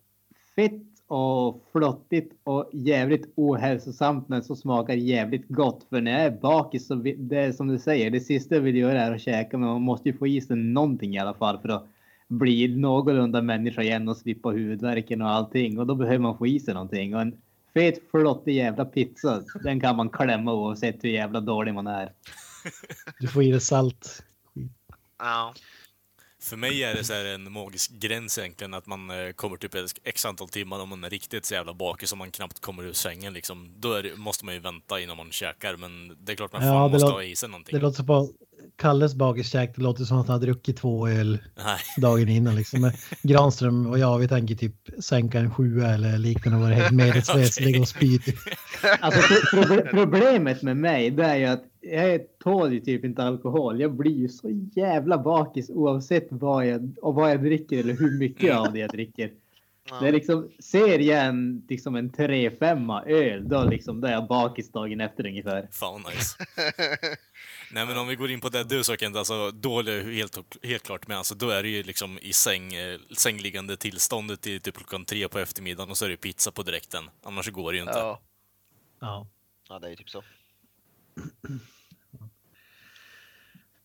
fett 0.57 0.83
och 1.07 1.69
flottigt 1.73 2.33
och 2.45 2.71
jävligt 2.73 3.33
ohälsosamt 3.35 4.29
men 4.29 4.43
som 4.43 4.57
smakar 4.57 4.95
jävligt 4.95 5.49
gott. 5.49 5.87
För 5.91 6.01
när 6.01 6.11
jag 6.11 6.21
är 6.21 6.31
bakis 6.31 6.87
så 6.87 6.95
det 6.95 7.37
är 7.37 7.53
som 7.53 7.69
du 7.69 7.79
säger, 7.79 8.11
det 8.11 8.21
sista 8.21 8.55
jag 8.55 8.63
vill 8.63 8.77
göra 8.77 9.03
är 9.03 9.13
att 9.13 9.21
käka 9.21 9.59
men 9.59 9.69
man 9.69 9.83
måste 9.83 10.09
ju 10.09 10.17
få 10.17 10.27
i 10.27 10.41
sig 10.41 10.57
någonting 10.57 11.15
i 11.15 11.19
alla 11.19 11.35
fall 11.35 11.59
för 11.59 11.69
att 11.69 11.87
bli 12.29 12.77
någorlunda 12.77 13.43
människa 13.43 13.83
igen 13.83 14.09
och 14.09 14.17
slippa 14.17 14.49
huvudvärken 14.49 15.23
och 15.23 15.31
allting. 15.31 15.79
Och 15.79 15.87
då 15.87 15.95
behöver 15.95 16.19
man 16.19 16.39
få 16.39 16.47
i 16.47 16.61
sig 16.61 16.75
någonting. 16.75 17.15
Och 17.15 17.21
en 17.21 17.37
fet 17.75 18.11
flottig 18.11 18.55
jävla 18.55 18.85
pizza, 18.85 19.43
den 19.65 19.81
kan 19.81 19.97
man 19.97 20.09
klämma 20.09 20.55
oavsett 20.55 21.05
hur 21.05 21.09
jävla 21.09 21.41
dålig 21.41 21.75
man 21.75 21.87
är. 21.87 22.13
Du 23.21 23.29
får 23.29 23.43
i 23.43 23.51
dig 23.51 23.61
salt. 23.61 24.25
Ja. 25.19 25.55
För 26.45 26.57
mig 26.57 26.85
är 26.85 26.95
det 26.95 27.05
så 27.05 27.15
en 27.15 27.53
magisk 27.53 27.91
gräns 27.91 28.39
egentligen, 28.39 28.75
att 28.75 28.87
man 28.87 29.11
eh, 29.11 29.33
kommer 29.33 29.57
typ 29.57 29.75
x 30.05 30.25
antal 30.25 30.49
timmar 30.49 30.81
om 30.81 30.89
man 30.89 31.05
är 31.05 31.11
riktigt 31.11 31.45
så 31.45 31.55
jävla 31.55 31.75
bakis 31.75 32.13
och 32.13 32.19
man 32.19 32.31
knappt 32.31 32.61
kommer 32.61 32.83
ur 32.83 32.93
sängen 32.93 33.33
liksom. 33.33 33.75
Då 33.79 34.03
det, 34.03 34.17
måste 34.17 34.45
man 34.45 34.55
ju 34.55 34.61
vänta 34.61 35.01
innan 35.01 35.17
man 35.17 35.33
käkar, 35.33 35.77
men 35.77 36.17
det 36.21 36.33
är 36.33 36.37
klart 36.37 36.53
man 36.53 36.67
Ja, 36.67 36.73
fan 36.73 36.91
måste 36.91 37.11
ha 37.11 37.23
i 37.23 37.37
sig 37.37 37.49
någonting. 37.49 37.75
Det 37.79 37.83
låter 37.83 38.05
på 38.05 38.29
Kalles 38.77 39.15
bakiskäk, 39.15 39.77
det 39.77 39.83
låter 39.83 40.05
som 40.05 40.19
att 40.19 40.29
han 40.29 40.35
har 40.41 40.47
druckit 40.47 40.77
två 40.77 41.09
öl 41.09 41.39
Nej. 41.57 41.77
dagen 41.99 42.29
innan. 42.29 42.55
Liksom. 42.57 42.81
Men 42.81 42.93
Granström 43.23 43.87
och 43.87 43.99
jag, 43.99 44.19
vi 44.19 44.29
tänker 44.29 44.55
typ 44.55 44.75
sänka 45.05 45.39
en 45.39 45.55
sjua 45.55 45.95
eller 45.95 46.19
liknande 46.19 46.57
och 46.59 46.63
vara 46.65 46.75
helt 46.75 46.95
medvetslös, 46.95 47.61
ligga 47.61 47.81
och 47.81 47.89
spy. 47.89 48.19
typ. 48.19 48.37
Alltså 49.01 49.21
pro- 49.21 49.63
proble- 49.63 49.91
problemet 49.91 50.63
med 50.63 50.77
mig 50.77 51.11
det 51.11 51.25
är 51.25 51.37
ju 51.37 51.45
att 51.45 51.65
jag 51.81 52.21
tål 52.45 52.73
ju 52.73 52.81
typ 52.81 53.05
inte 53.05 53.23
alkohol. 53.23 53.81
Jag 53.81 53.93
blir 53.95 54.17
ju 54.19 54.29
så 54.29 54.69
jävla 54.77 55.19
bakis 55.19 55.71
oavsett 55.71 56.27
vad 56.31 56.67
jag, 56.67 56.91
och 57.03 57.15
vad 57.15 57.31
jag 57.31 57.43
dricker 57.43 57.79
eller 57.79 57.95
hur 57.95 58.19
mycket 58.19 58.55
av 58.57 58.73
det 58.73 58.79
jag 58.79 58.91
dricker. 58.91 59.31
Det 60.01 60.09
är 60.09 60.13
liksom, 60.13 60.49
ser 60.63 60.99
jag 60.99 61.25
en, 61.25 61.63
liksom 61.69 61.97
en 61.97 62.11
3-5 62.11 63.03
öl, 63.07 63.49
då, 63.49 63.65
liksom, 63.65 64.01
då 64.01 64.09
är 64.09 64.13
jag 64.13 64.27
bakis 64.29 64.73
dagen 64.73 65.01
efter 65.01 65.27
ungefär. 65.27 65.69
Fan 65.71 66.03
vad 66.05 66.13
nice. 66.15 66.37
Nej 67.75 67.87
men 67.87 67.99
om 67.99 68.09
vi 68.09 68.17
går 68.17 68.31
in 68.31 68.41
på 68.41 68.49
det 68.49 68.65
du 68.65 68.85
sa 68.85 68.97
Kent, 68.97 69.17
alltså 69.17 69.51
då 69.51 69.81
är 69.81 69.85
jag 69.85 70.05
helt, 70.05 70.65
helt 70.65 70.83
klart 70.83 71.07
med. 71.09 71.19
Alltså, 71.19 71.35
då 71.35 71.51
är 71.51 71.63
det 71.63 71.69
ju 71.69 71.83
liksom 71.83 72.19
i 72.23 72.33
säng, 72.33 72.75
eh, 72.75 73.01
sängliggande 73.17 73.77
tillståndet 73.77 74.41
till 74.41 74.61
typ 74.61 74.77
klockan 74.77 75.05
tre 75.05 75.29
på 75.29 75.39
eftermiddagen 75.39 75.91
och 75.91 75.99
så 75.99 76.05
är 76.05 76.09
det 76.09 76.17
pizza 76.17 76.53
på 76.53 76.63
direkten. 76.63 77.11
Annars 77.23 77.51
går 77.51 77.73
det 77.73 77.77
ju 77.77 77.83
inte. 77.83 77.99
Ja. 77.99 78.21
Ja. 79.01 79.29
ja, 79.69 79.79
det 79.79 79.87
är 79.87 79.91
ju 79.91 79.97
typ 79.97 80.11
så. 80.11 80.25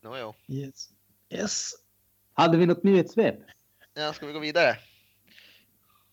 Nåjo. 0.02 0.34
Yes. 0.48 0.88
yes. 1.30 1.72
Hade 2.34 2.56
vi 2.56 2.66
något 2.66 2.82
nyhetssvep? 2.82 3.36
Ja, 3.94 4.12
ska 4.12 4.26
vi 4.26 4.32
gå 4.32 4.38
vidare? 4.38 4.76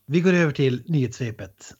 Vi 0.05 0.21
går 0.21 0.33
över 0.33 0.51
till 0.51 0.83
nyhetssvepet. 0.87 1.73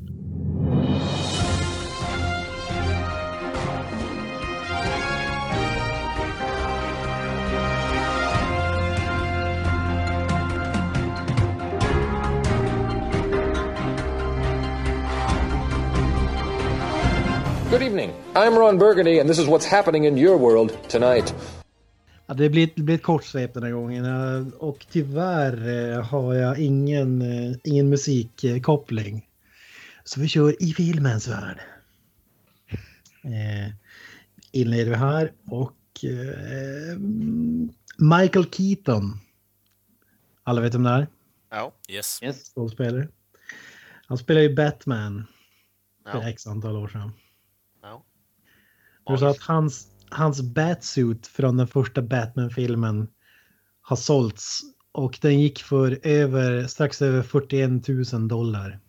Good 17.72 17.82
evening. 17.82 18.11
I'm 18.36 18.55
Ron 18.57 18.78
Burgundy, 18.78 19.20
and 19.20 19.30
this 19.30 19.39
is 19.39 19.47
what's 19.47 19.65
happening 19.65 20.05
in 20.05 20.18
your 20.18 20.38
world 20.38 20.78
tonight. 20.89 21.36
Ja, 22.28 22.34
det, 22.34 22.49
blir, 22.49 22.70
det 22.76 22.82
blir 22.82 22.95
ett 22.95 23.03
kort 23.03 23.24
svep 23.26 23.53
den 23.53 23.63
här 23.63 23.72
gången 23.72 24.05
och 24.53 24.86
tyvärr 24.91 25.68
eh, 25.93 26.03
har 26.05 26.34
jag 26.34 26.59
ingen, 26.59 27.22
eh, 27.22 27.55
ingen 27.63 27.89
musikkoppling. 27.89 29.26
Så 30.03 30.20
vi 30.22 30.28
kör 30.28 30.63
i 30.63 30.74
filmens 30.74 31.28
värld. 31.28 31.59
Eh, 33.24 33.74
inleder 34.51 34.89
vi 34.91 34.95
här 34.97 35.32
och 35.49 36.03
eh, 36.03 36.97
Michael 37.97 38.45
Keaton. 38.51 39.20
Alla 40.43 40.61
vet 40.61 40.76
om 40.76 40.84
det 40.84 40.89
är? 40.89 41.07
Ja. 41.49 41.72
Yes. 41.89 42.20
Yes. 42.24 42.49
Skådespelare. 42.49 43.07
Han 44.07 44.18
spelar 44.18 44.41
ju 44.41 44.55
Batman 44.55 45.26
för 46.11 46.22
Ja. 46.22 46.30
x 46.30 46.47
antal 46.47 46.76
år 46.76 46.88
sedan. 46.88 47.11
Du 49.08 49.18
sa 49.18 49.30
att 49.30 49.41
hans, 49.41 49.88
hans 50.10 50.41
Batsuit 50.41 51.28
från 51.28 51.58
den 51.58 51.68
första 51.68 52.01
Batman-filmen 52.01 53.08
har 53.82 53.95
sålts 53.95 54.62
och 54.91 55.20
den 55.22 55.39
gick 55.39 55.64
för 55.64 55.99
över, 56.03 56.68
strax 56.68 57.01
över 57.01 57.22
41 57.22 58.14
000 58.14 58.28
dollar. 58.28 58.80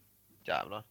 Jävlar. 0.47 0.85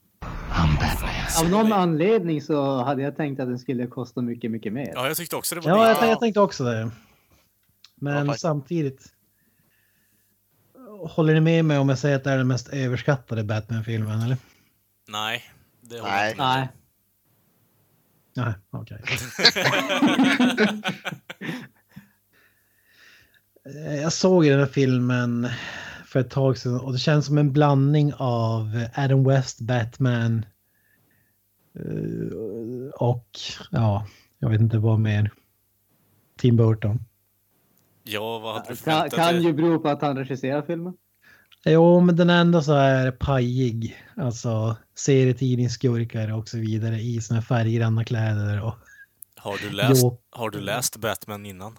Av 1.44 1.50
någon 1.50 1.74
anledning 1.74 2.42
så 2.42 2.84
hade 2.84 3.02
jag 3.02 3.16
tänkt 3.16 3.40
att 3.40 3.48
den 3.48 3.60
skulle 3.60 3.88
kosta 3.88 4.22
mycket, 4.22 4.52
mycket 4.52 4.74
mer. 4.74 4.92
Ja, 4.96 5.08
jag 5.08 5.18
tyckte 5.18 5.36
också 5.36 5.56
det 5.56 5.62
var 5.62 5.70
Ja, 5.70 5.88
jag, 6.02 6.10
jag 6.12 6.20
tänkte 6.20 6.40
också 6.40 6.64
det. 6.64 6.92
Men 7.96 8.28
Ja, 8.28 8.34
samtidigt. 8.34 9.06
Håller 11.02 11.34
ni 11.34 11.40
med 11.40 11.66
mig 11.66 11.78
om 11.78 11.90
jag 11.90 12.00
säger 12.00 12.16
att 12.16 12.24
det 12.24 12.32
är 12.32 12.38
den 12.38 12.48
mest 12.48 12.70
överskattade 12.70 13.44
Batman-filmen, 13.44 14.22
eller? 14.22 14.38
Nej. 15.08 15.44
Det 15.82 16.00
håller 16.00 16.12
Nej. 16.12 16.24
jag 16.24 16.32
inte. 16.32 16.44
Nej. 16.44 16.70
Nej, 18.38 18.54
okej. 18.70 19.02
Eh, 23.66 23.96
Jag 24.02 24.14
såg 24.14 24.46
den 24.46 24.60
här 24.60 24.66
filmen 24.66 25.48
för 26.06 26.20
ett 26.20 26.30
tag 26.30 26.58
sedan 26.58 26.80
och 26.80 26.94
det 26.94 27.00
känns 27.00 27.26
som 27.26 27.38
en 27.38 27.54
blandning 27.54 28.14
av 28.18 28.86
Adam 28.96 29.24
West, 29.24 29.62
Batman 29.62 30.46
eh, 31.76 32.90
och 32.96 33.28
ja, 33.72 34.08
jag 34.40 34.50
vet 34.50 34.62
inte 34.62 34.78
vad 34.78 35.00
mer. 35.00 35.32
Tim 36.38 36.56
Burton. 36.56 37.00
Ja, 38.04 38.40
vad 38.40 38.54
hade 38.54 38.64
du 38.64 38.68
Kan, 38.68 38.78
förväntat 38.78 39.14
kan 39.14 39.34
dig? 39.34 39.44
ju 39.44 39.54
bero 39.54 39.80
på 39.80 39.90
att 39.90 40.02
han 40.02 40.18
regisserar 40.18 40.62
filmen. 40.62 40.94
Jo, 41.68 41.99
men 42.01 42.15
den 42.15 42.30
är 42.30 42.41
ändå 42.41 42.61
så 42.61 42.74
här 42.74 43.11
pajig. 43.11 44.03
Alltså 44.15 44.78
serietidningsskurkar 44.95 46.34
och 46.34 46.49
så 46.49 46.57
vidare 46.57 46.95
i 46.99 47.22
såna 47.22 47.39
här 47.39 47.45
färggranna 47.45 48.05
kläder. 48.05 48.61
Och, 48.63 48.76
Har 49.36 49.57
du 49.57 49.70
läst, 49.70 50.01
Jo. 50.03 50.22
har 50.30 50.49
du 50.49 50.59
läst 50.61 50.97
Batman 50.97 51.45
innan? 51.45 51.78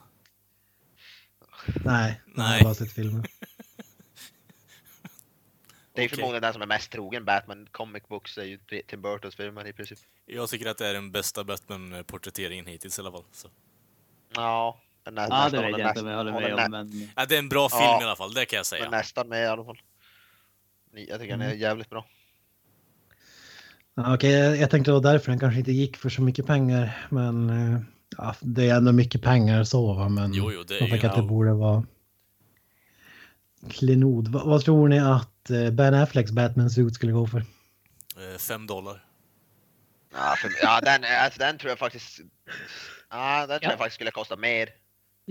nej, 1.85 2.21
jag 2.27 2.37
Nej. 2.39 2.59
har 2.59 2.65
bara 2.65 2.75
sett 2.75 2.93
filmen. 2.93 3.25
Det 5.93 6.03
är 6.03 6.07
Okej. 6.07 6.17
förmodligen 6.17 6.43
den 6.43 6.53
som 6.53 6.63
är 6.63 6.67
mest 6.67 6.91
trogen 6.93 7.25
Batman. 7.25 7.67
Comic 7.71 8.03
books 8.09 8.39
är 8.39 8.45
ju 8.45 8.59
Tim 8.87 9.03
Burtons 9.03 9.35
filmer 9.37 9.67
i 9.67 9.73
princip. 9.73 9.99
Jag 10.27 10.49
tycker 10.49 10.67
att 10.67 10.79
det 10.79 10.87
är 10.87 10.95
den 10.95 11.13
bästa 11.13 11.45
Batman-porträtteringen 11.45 12.67
hittills 12.67 12.99
i 12.99 13.03
alla 13.03 13.13
fall. 13.13 13.25
Så. 13.33 13.49
Ja, 14.35 14.81
den 15.15 15.15
nä- 15.15 15.27
Ja, 15.31 15.43
nästan 15.45 15.63
det 15.63 15.71
vet 15.71 15.79
jag 15.79 15.91
inte 15.91 16.01
om 16.01 16.07
jag 16.07 16.17
håller 16.17 16.33
med 16.33 16.55
om. 16.65 16.71
Men... 16.71 17.09
Ja, 17.17 17.27
det 17.27 17.35
är 17.35 17.39
en 17.39 17.49
bra 17.49 17.69
film 17.69 17.81
Ja. 17.83 18.01
i 18.03 18.05
alla 18.05 18.17
fall, 18.17 18.35
det 18.35 18.45
kan 18.47 18.57
jag 18.57 18.61
men 18.61 18.65
säga. 18.65 18.91
nästan 18.91 19.29
med 19.29 19.43
i 19.43 19.47
alla 19.47 19.65
fall. 19.65 19.79
Jag 20.93 21.21
tycker 21.21 21.37
den 21.37 21.41
är 21.43 21.55
jävligt 21.55 21.91
bra. 21.91 22.05
Okej, 23.97 24.31
jag, 24.33 24.57
jag 24.57 24.71
tänkte 24.71 24.91
det 24.91 24.95
var 24.95 25.13
därför 25.13 25.31
den 25.31 25.41
kanske 25.41 25.59
inte 25.59 25.73
gick 25.73 25.97
för 25.97 26.09
så 26.09 26.23
mycket 26.23 26.47
pengar. 26.47 27.07
Men 27.11 27.51
eh, 27.51 27.81
ja, 28.17 28.35
det 28.41 28.69
är 28.71 28.77
ändå 28.77 28.93
mycket 28.93 29.23
pengar 29.23 29.65
så 29.65 29.93
va. 29.95 30.09
Men 30.09 30.33
Jo, 30.35 30.53
jo, 30.53 30.63
det 30.63 30.75
ju- 30.75 30.91
tycker 30.91 31.09
att 31.09 31.17
det 31.17 31.23
borde 31.23 31.53
vara 31.53 31.85
klenod. 33.71 34.29
Va, 34.29 34.43
vad 34.45 34.65
tror 34.65 34.89
ni 34.89 34.99
att 34.99 35.51
eh, 35.51 35.71
Ben 35.71 35.95
Afflecks 35.95 36.31
Batman-suit 36.31 36.95
skulle 36.95 37.13
gå 37.13 37.27
för? 37.27 37.39
Eh, 37.39 38.39
Fem 38.39 38.67
dollar. 38.67 39.05
Ja, 40.13 40.35
för, 40.43 40.51
ja 40.63 40.81
den, 40.81 41.05
alltså, 41.25 41.39
den 41.39 41.59
tror 41.59 41.69
jag 41.71 41.79
faktiskt... 41.79 42.21
Ja, 43.11 43.39
den 43.47 43.49
tror 43.49 43.59
Ja. 43.63 43.71
jag 43.71 43.79
faktiskt 43.79 43.95
skulle 43.95 44.11
kosta 44.11 44.37
mer. 44.37 44.69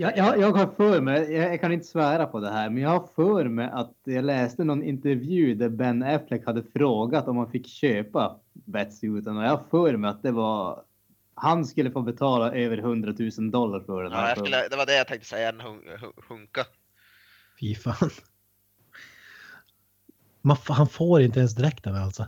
Jag, 0.00 0.16
jag, 0.16 0.40
jag 0.40 0.52
har 0.52 0.66
för 0.76 1.00
mig, 1.00 1.32
jag, 1.32 1.52
jag 1.52 1.60
kan 1.60 1.72
inte 1.72 1.86
svära 1.86 2.26
på 2.26 2.40
det 2.40 2.50
här, 2.50 2.70
men 2.70 2.82
jag 2.82 2.90
har 2.90 3.08
för 3.16 3.44
mig 3.44 3.70
att 3.72 3.96
jag 4.04 4.24
läste 4.24 4.64
någon 4.64 4.82
intervju 4.82 5.54
där 5.54 5.68
Ben 5.68 6.02
Affleck 6.02 6.46
hade 6.46 6.62
frågat 6.62 7.28
om 7.28 7.36
han 7.36 7.50
fick 7.50 7.66
köpa 7.66 8.40
Batsuiten 8.52 9.36
och 9.36 9.44
jag 9.44 9.50
har 9.50 9.64
för 9.70 9.96
mig 9.96 10.10
att 10.10 10.22
det 10.22 10.30
var 10.30 10.84
han 11.34 11.64
skulle 11.64 11.90
få 11.90 12.02
betala 12.02 12.52
över 12.52 12.78
100 12.78 13.14
000 13.38 13.50
dollar 13.50 13.80
för 13.80 14.02
den. 14.02 14.12
Ja, 14.12 14.18
här 14.18 14.28
jag 14.28 14.36
filmen. 14.36 14.52
skulle, 14.52 14.68
det 14.68 14.76
var 14.76 14.86
det 14.86 14.96
jag 14.96 15.06
tänkte 15.06 15.28
säga, 15.28 15.48
en 15.48 15.60
hun, 15.60 15.80
hun, 16.00 16.12
hunka. 16.28 16.64
Fy 17.60 17.74
fan. 17.74 18.10
Man, 20.40 20.56
han 20.68 20.88
får 20.88 21.22
inte 21.22 21.38
ens 21.38 21.54
dräkten 21.54 21.94
alltså. 21.94 22.22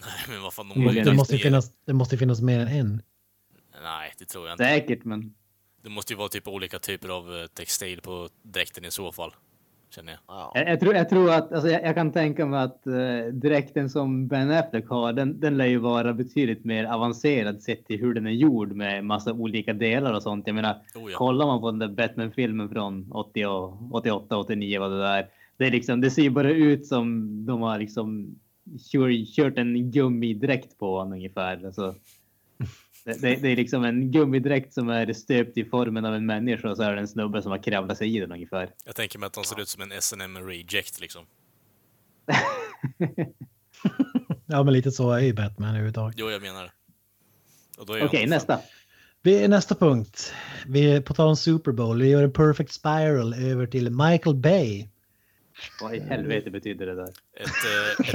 Nej, 0.00 0.24
men 0.28 0.42
vad 0.42 0.54
fan, 0.54 0.68
de 0.68 1.02
Det 1.04 1.14
måste, 1.14 1.38
finnas, 1.38 1.72
det 1.84 1.92
måste 1.92 2.18
finnas 2.18 2.40
mer 2.40 2.60
än 2.60 2.68
en. 2.68 3.02
Nej, 3.82 4.14
det 4.18 4.24
tror 4.24 4.46
jag 4.46 4.54
inte. 4.54 4.64
Säkert, 4.64 5.04
men 5.04 5.34
Det 5.82 5.88
måste 5.88 6.12
ju 6.12 6.16
vara 6.16 6.28
typ 6.28 6.48
olika 6.48 6.78
typer 6.78 7.08
av 7.08 7.36
eh, 7.36 7.46
textil 7.46 8.00
på 8.00 8.28
dräkten 8.42 8.84
i 8.84 8.90
så 8.90 9.12
fall. 9.12 9.32
Känner 9.90 10.12
jag. 10.12 10.20
Ja. 10.28 10.52
jag, 10.54 10.68
jag, 10.68 10.80
tror, 10.80 10.94
jag 10.94 11.08
tror 11.08 11.30
att 11.30 11.52
alltså, 11.52 11.68
jag, 11.68 11.84
jag 11.84 11.94
kan 11.94 12.12
tänka 12.12 12.46
mig 12.46 12.62
att 12.62 12.86
eh, 12.86 13.32
dräkten 13.32 13.90
som 13.90 14.28
Ben 14.28 14.50
Affleck 14.50 14.88
har, 14.88 15.12
den, 15.12 15.40
den 15.40 15.56
lär 15.56 15.66
ju 15.66 15.78
vara 15.78 16.12
betydligt 16.12 16.64
mer 16.64 16.84
avancerad 16.84 17.62
sett 17.62 17.86
till 17.86 18.00
hur 18.00 18.14
den 18.14 18.26
är 18.26 18.30
gjord 18.30 18.72
med 18.72 19.04
massa 19.04 19.32
olika 19.32 19.72
delar 19.72 20.14
och 20.14 20.22
sånt. 20.22 20.46
Jag 20.46 20.54
menar, 20.54 20.82
Oh, 20.94 21.10
ja. 21.10 21.18
kollar 21.18 21.46
man 21.46 21.60
på 21.60 21.70
den 21.70 21.78
där 21.78 21.88
Batman-filmen 21.88 22.68
från 22.68 23.12
80 23.12 23.46
och, 23.46 23.94
88, 23.94 24.36
89 24.36 24.80
vad 24.80 24.90
det 24.90 24.98
där. 24.98 25.28
Det, 25.56 25.66
är 25.66 25.70
liksom, 25.70 26.00
det 26.00 26.10
ser 26.10 26.22
ju 26.22 26.30
bara 26.30 26.50
ut 26.50 26.86
som 26.86 27.28
de 27.46 27.62
har 27.62 27.78
liksom 27.78 28.38
kört, 28.92 29.36
kört 29.36 29.58
en 29.58 29.90
gummidräkt 29.90 30.78
på 30.78 30.98
honom 30.98 31.12
ungefär. 31.12 31.66
Alltså, 31.66 31.94
det, 33.12 33.36
det, 33.36 33.48
är 33.48 33.56
liksom 33.56 33.84
en 33.84 34.12
gummidräkt 34.12 34.74
som 34.74 34.88
är 34.88 35.12
stöpt 35.12 35.58
i 35.58 35.64
formen 35.64 36.04
av 36.04 36.14
en 36.14 36.26
människa 36.26 36.70
och 36.70 36.76
så 36.76 36.82
är 36.82 36.94
det 36.94 37.00
en 37.00 37.08
snubbe 37.08 37.42
som 37.42 37.50
har 37.50 37.58
kravlat 37.58 37.98
sig 37.98 38.16
i 38.16 38.20
den 38.20 38.32
ungefär. 38.32 38.70
Jag 38.84 38.96
tänker 38.96 39.18
mig 39.18 39.26
att 39.26 39.32
de 39.32 39.44
ser 39.44 39.60
ut 39.60 39.68
som 39.68 39.82
en 39.82 39.92
S&M 39.92 40.38
Reject 40.38 41.00
liksom. 41.00 41.26
Ja, 44.46 44.62
men 44.62 44.74
lite 44.74 44.90
så 44.90 45.12
är 45.12 45.20
ju 45.20 45.32
Batman 45.32 45.68
överhuvudtaget. 45.68 46.16
Jo, 46.18 46.30
jag 46.30 46.42
menar 46.42 46.62
det. 46.62 46.70
Och 47.78 47.86
då 47.86 47.92
är 47.92 48.06
Okej, 48.06 48.22
inte 48.22 48.34
nästa. 48.34 48.60
Vi 49.22 49.48
nästa 49.48 49.74
punkt. 49.74 50.32
Vi 50.66 50.90
är 50.90 51.00
på 51.00 51.14
tal 51.14 51.28
om 51.28 51.36
Super 51.36 51.72
Bowl. 51.72 52.02
Vi 52.02 52.08
gör 52.08 52.22
en 52.22 52.32
perfect 52.32 52.72
spiral 52.72 53.34
över 53.34 53.66
till 53.66 53.90
Michael 53.90 54.36
Bay. 54.36 54.88
Vad 55.80 55.94
i 55.94 56.00
helvete 56.00 56.50
betyder 56.50 56.86
det 56.86 56.94
där? 56.94 57.08
Ett, 57.36 57.48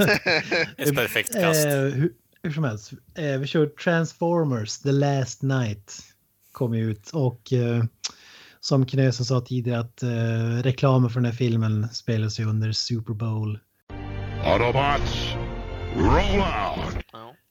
ett, 0.00 0.88
ett 0.88 0.94
perfekt 0.96 1.32
kast. 1.32 1.66
Hur, 2.44 2.50
som 2.50 2.64
helst. 2.64 2.92
Eh, 3.14 3.38
vi 3.38 3.46
kör 3.46 3.66
Transformers 3.66 4.78
The 4.78 4.92
Last 4.92 5.42
Night. 5.42 6.02
Kom 6.52 6.74
ut 6.74 7.10
och 7.10 7.52
eh, 7.52 7.84
som 8.60 8.86
Knösen 8.86 9.26
sa 9.26 9.40
tidigare 9.40 9.80
att 9.80 10.02
eh, 10.02 10.62
reklamen 10.62 11.10
för 11.10 11.20
den 11.20 11.24
här 11.24 11.32
filmen 11.32 11.88
spelas 11.88 12.40
ju 12.40 12.44
under 12.44 12.72
Super 12.72 13.14
Bowl. 13.14 13.58
Autobots, 14.44 15.34
roll 15.96 16.40
out! 16.40 17.04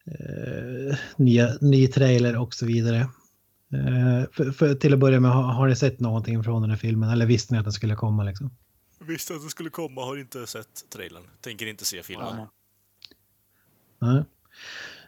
Eh, 0.05 0.97
nya, 1.15 1.49
ny 1.61 1.87
trailer 1.87 2.37
och 2.37 2.53
så 2.53 2.65
vidare. 2.65 2.99
Eh, 3.73 4.29
för, 4.31 4.51
för, 4.51 4.75
till 4.75 4.93
att 4.93 4.99
börja 4.99 5.19
med, 5.19 5.31
har, 5.31 5.43
har 5.43 5.67
ni 5.67 5.75
sett 5.75 5.99
någonting 5.99 6.43
från 6.43 6.61
den 6.61 6.71
här 6.71 6.77
filmen? 6.77 7.09
Eller 7.09 7.25
visste 7.25 7.53
ni 7.53 7.59
att 7.59 7.65
den 7.65 7.73
skulle 7.73 7.95
komma 7.95 8.23
liksom? 8.23 8.57
Visste 8.99 9.35
att 9.35 9.43
det 9.43 9.49
skulle 9.49 9.69
komma, 9.69 10.05
har 10.05 10.17
inte 10.17 10.47
sett 10.47 10.89
trailern. 10.89 11.23
Tänker 11.41 11.65
inte 11.65 11.85
se 11.85 12.03
filmen. 12.03 12.37
Ja. 12.37 12.47
Nej. 13.99 14.23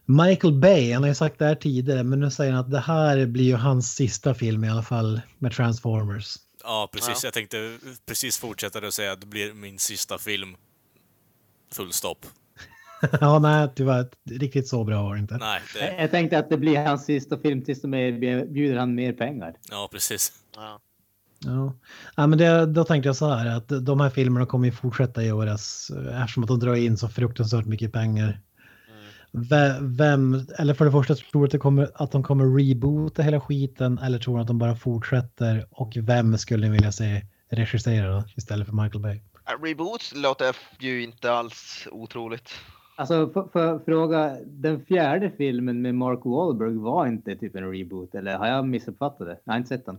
Michael 0.05 0.53
Bay, 0.53 0.93
han 0.93 1.03
har 1.03 1.07
ju 1.07 1.15
sagt 1.15 1.39
det 1.39 1.45
här 1.45 1.55
tidigare, 1.55 2.03
men 2.03 2.19
nu 2.19 2.31
säger 2.31 2.51
han 2.51 2.61
att 2.61 2.71
det 2.71 2.79
här 2.79 3.25
blir 3.25 3.43
ju 3.43 3.55
hans 3.55 3.95
sista 3.95 4.33
film 4.33 4.63
i 4.63 4.69
alla 4.69 4.83
fall 4.83 5.21
med 5.39 5.51
Transformers. 5.51 6.35
Ja, 6.63 6.89
precis. 6.93 7.23
Ja. 7.23 7.27
Jag 7.27 7.33
tänkte 7.33 7.77
precis 8.05 8.37
fortsätta 8.37 8.87
och 8.87 8.93
säga 8.93 9.11
att 9.11 9.21
det 9.21 9.27
blir 9.27 9.53
min 9.53 9.79
sista 9.79 10.17
film. 10.17 10.55
Full 11.71 11.93
stopp. 11.93 12.25
ja, 13.21 13.39
nej, 13.39 13.69
tyvärr. 13.75 14.07
Riktigt 14.29 14.67
så 14.67 14.83
bra 14.83 15.03
var 15.03 15.13
det 15.13 15.19
inte. 15.19 15.37
Nej, 15.37 15.61
Jag, 15.79 15.83
det... 15.83 16.01
jag 16.01 16.11
tänkte 16.11 16.39
att 16.39 16.49
det 16.49 16.57
blir 16.57 16.77
hans 16.77 17.05
sista 17.05 17.37
film 17.37 17.63
tills 17.65 17.81
de 17.81 17.93
erbjuder 17.93 18.77
han 18.77 18.95
mer 18.95 19.13
pengar. 19.13 19.55
Ja, 19.69 19.89
precis. 19.91 20.31
Ja. 20.55 20.81
Ja. 21.39 21.75
ja, 22.15 22.27
men 22.27 22.39
det, 22.39 22.65
då 22.65 22.83
tänkte 22.83 23.09
jag 23.09 23.15
så 23.15 23.29
här 23.29 23.45
att 23.45 23.85
de 23.85 23.99
här 23.99 24.09
filmerna 24.09 24.45
kommer 24.45 24.65
ju 24.65 24.71
fortsätta 24.71 25.23
göras 25.23 25.89
eh, 25.89 26.21
eftersom 26.21 26.43
att 26.43 26.47
de 26.47 26.59
drar 26.59 26.75
in 26.75 26.97
så 26.97 27.09
fruktansvärt 27.09 27.65
mycket 27.65 27.93
pengar. 27.93 28.41
Ve- 29.35 29.77
Vem, 29.81 30.41
eller 30.59 30.73
för 30.73 30.85
det 30.85 30.91
första 30.91 31.15
tror 31.15 31.41
du 31.41 31.45
att, 31.45 31.51
det 31.51 31.57
kommer, 31.57 31.91
att 31.95 32.11
de 32.11 32.23
kommer 32.23 32.57
reboota 32.57 33.21
hela 33.21 33.41
skiten 33.41 33.97
eller 33.97 34.19
tror 34.19 34.35
du 34.35 34.41
att 34.41 34.47
de 34.47 34.57
bara 34.59 34.75
fortsätter 34.75 35.65
och 35.71 35.93
vem 35.95 36.37
skulle 36.37 36.67
ni 36.67 36.71
vilja 36.73 36.91
se 36.91 37.21
regissera 37.49 38.11
då, 38.15 38.23
istället 38.35 38.67
för 38.67 38.73
Michael 38.75 39.01
Bay? 39.01 39.15
Äh, 39.47 39.63
Reboots 39.63 40.13
låter 40.15 40.55
ju 40.79 41.03
inte 41.03 41.31
alls 41.31 41.87
otroligt. 41.91 42.49
Alltså, 42.97 43.29
för, 43.29 43.47
för 43.53 43.79
fråga, 43.79 44.37
den 44.45 44.85
fjärde 44.85 45.31
filmen 45.37 45.81
med 45.81 45.95
Mark 45.95 46.19
Wahlberg 46.25 46.75
var 46.77 47.07
inte 47.07 47.35
typ 47.35 47.55
en 47.55 47.71
reboot, 47.71 48.15
eller 48.15 48.37
har 48.37 48.47
jag 48.47 48.67
missuppfattat 48.67 49.27
det? 49.27 49.37
Jag 49.43 49.53
har 49.53 49.57
inte 49.57 49.69
sett 49.69 49.85
den. 49.85 49.97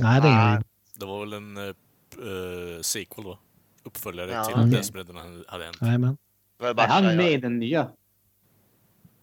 Nej, 0.00 0.20
det 0.20 0.28
är 0.28 0.32
Ah. 0.46 0.50
ingen 0.50 0.64
Det 1.00 1.06
var 1.06 1.20
väl 1.20 1.32
en 1.32 1.56
uh, 1.58 2.80
sequel 2.82 3.24
då? 3.24 3.38
Uppföljare 3.84 4.30
Ja. 4.30 4.44
till 4.44 4.54
Okej. 4.54 4.70
det 4.70 4.82
som 4.82 4.96
redan 4.96 5.16
hade 5.48 5.64
hänt. 5.64 6.18
Var 6.58 6.68
Är 6.68 6.88
han 6.88 7.16
med 7.16 7.32
i 7.32 7.36
den 7.36 7.58
nya? 7.58 7.88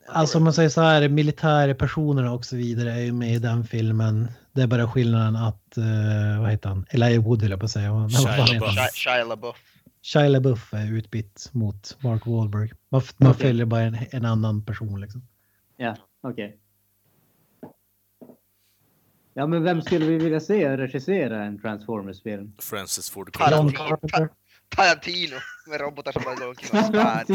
Alltså 0.10 0.38
om 0.38 0.44
man 0.44 0.54
säger 0.54 0.70
så 0.70 0.82
här, 0.82 1.10
militärpersonerna 1.10 2.32
och 2.32 2.46
så 2.46 2.56
vidare 2.56 2.92
är 2.92 3.00
ju 3.02 3.12
med 3.12 3.34
i 3.34 3.40
den 3.40 3.64
filmen. 3.64 4.28
Det 4.54 4.62
är 4.62 4.68
bara 4.68 4.88
skillnaden 4.92 5.36
att, 5.36 5.78
uh, 5.78 6.42
vad 6.42 6.52
heter 6.52 6.70
han, 6.70 6.86
Elijah 6.90 7.24
Wood 7.24 7.42
höll 7.42 7.52
jag 7.52 7.60
på 7.60 7.66
att 7.66 7.72
säga. 7.72 8.10
Shia 8.10 8.46
LaBeouf. 8.46 8.76
Shia- 8.94 9.28
LaBeouf. 9.28 9.56
Shia 10.02 10.28
LaBeouf 10.30 10.74
är 10.74 10.92
utbytt 10.94 11.50
mot 11.52 11.98
Mark 12.00 12.26
Wahlberg. 12.26 12.72
Man, 12.90 13.02
man 13.18 13.34
följer 13.34 13.66
bara 13.66 13.82
en, 13.82 13.98
en 14.12 14.26
annan 14.26 14.66
person 14.66 15.02
liksom. 15.02 15.28
Ja, 15.78 15.98
okej. 16.24 16.58
Ja, 19.34 19.48
men 19.48 19.64
vem 19.64 19.82
skulle 19.82 20.06
vi 20.06 20.18
vilja 20.18 20.40
se 20.40 20.78
regissera 20.78 21.44
en 21.46 21.60
Transformers-film? 21.62 22.54
Francis 22.60 23.10
Ford 23.10 23.34
Coppola. 23.34 24.30
Tarantino 24.76 25.36
med 25.70 25.82
robotar 25.82 26.12
som 26.12 26.22
bara 26.26 26.36
går 26.36 26.48
omkring 26.48 26.80
och 26.80 26.86
svär. 26.86 27.26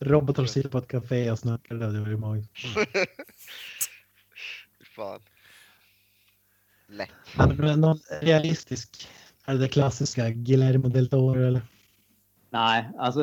Robotar 0.00 0.44
sitter 0.44 0.68
på 0.68 0.78
ett 0.78 0.88
café 0.88 1.30
och 1.30 1.38
snackar. 1.38 1.74
Det 1.74 2.00
var 2.00 2.08
ju 2.08 2.16
magiskt. 2.16 2.52
Fan. 4.96 5.20
Lätt. 6.86 7.10
Ja, 7.36 7.46
men 7.46 7.80
Någon 7.80 7.98
realistisk. 8.20 9.08
Är 9.44 9.54
det 9.54 9.60
det 9.60 9.68
klassiska 9.68 10.30
Guillermo 10.30 10.88
del 10.88 11.08
Toro 11.08 11.46
eller? 11.46 11.62
Nej, 12.52 12.90
alltså 12.98 13.20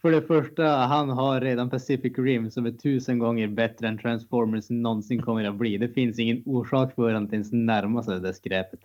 för 0.00 0.10
det 0.10 0.22
första, 0.22 0.66
han 0.66 1.08
har 1.08 1.40
redan 1.40 1.70
Pacific 1.70 2.18
Rim 2.18 2.50
som 2.50 2.66
är 2.66 2.72
tusen 2.72 3.18
gånger 3.18 3.48
bättre 3.48 3.88
än 3.88 3.98
Transformers 3.98 4.70
någonsin 4.70 5.22
kommer 5.22 5.44
att 5.44 5.54
bli. 5.54 5.78
Det 5.78 5.88
finns 5.88 6.18
ingen 6.18 6.42
orsak 6.46 6.94
för 6.94 7.02
honom 7.02 7.24
att 7.24 7.32
ens 7.32 7.52
närma 7.52 8.02
sig 8.02 8.20
det 8.20 8.34
skräpet. 8.34 8.80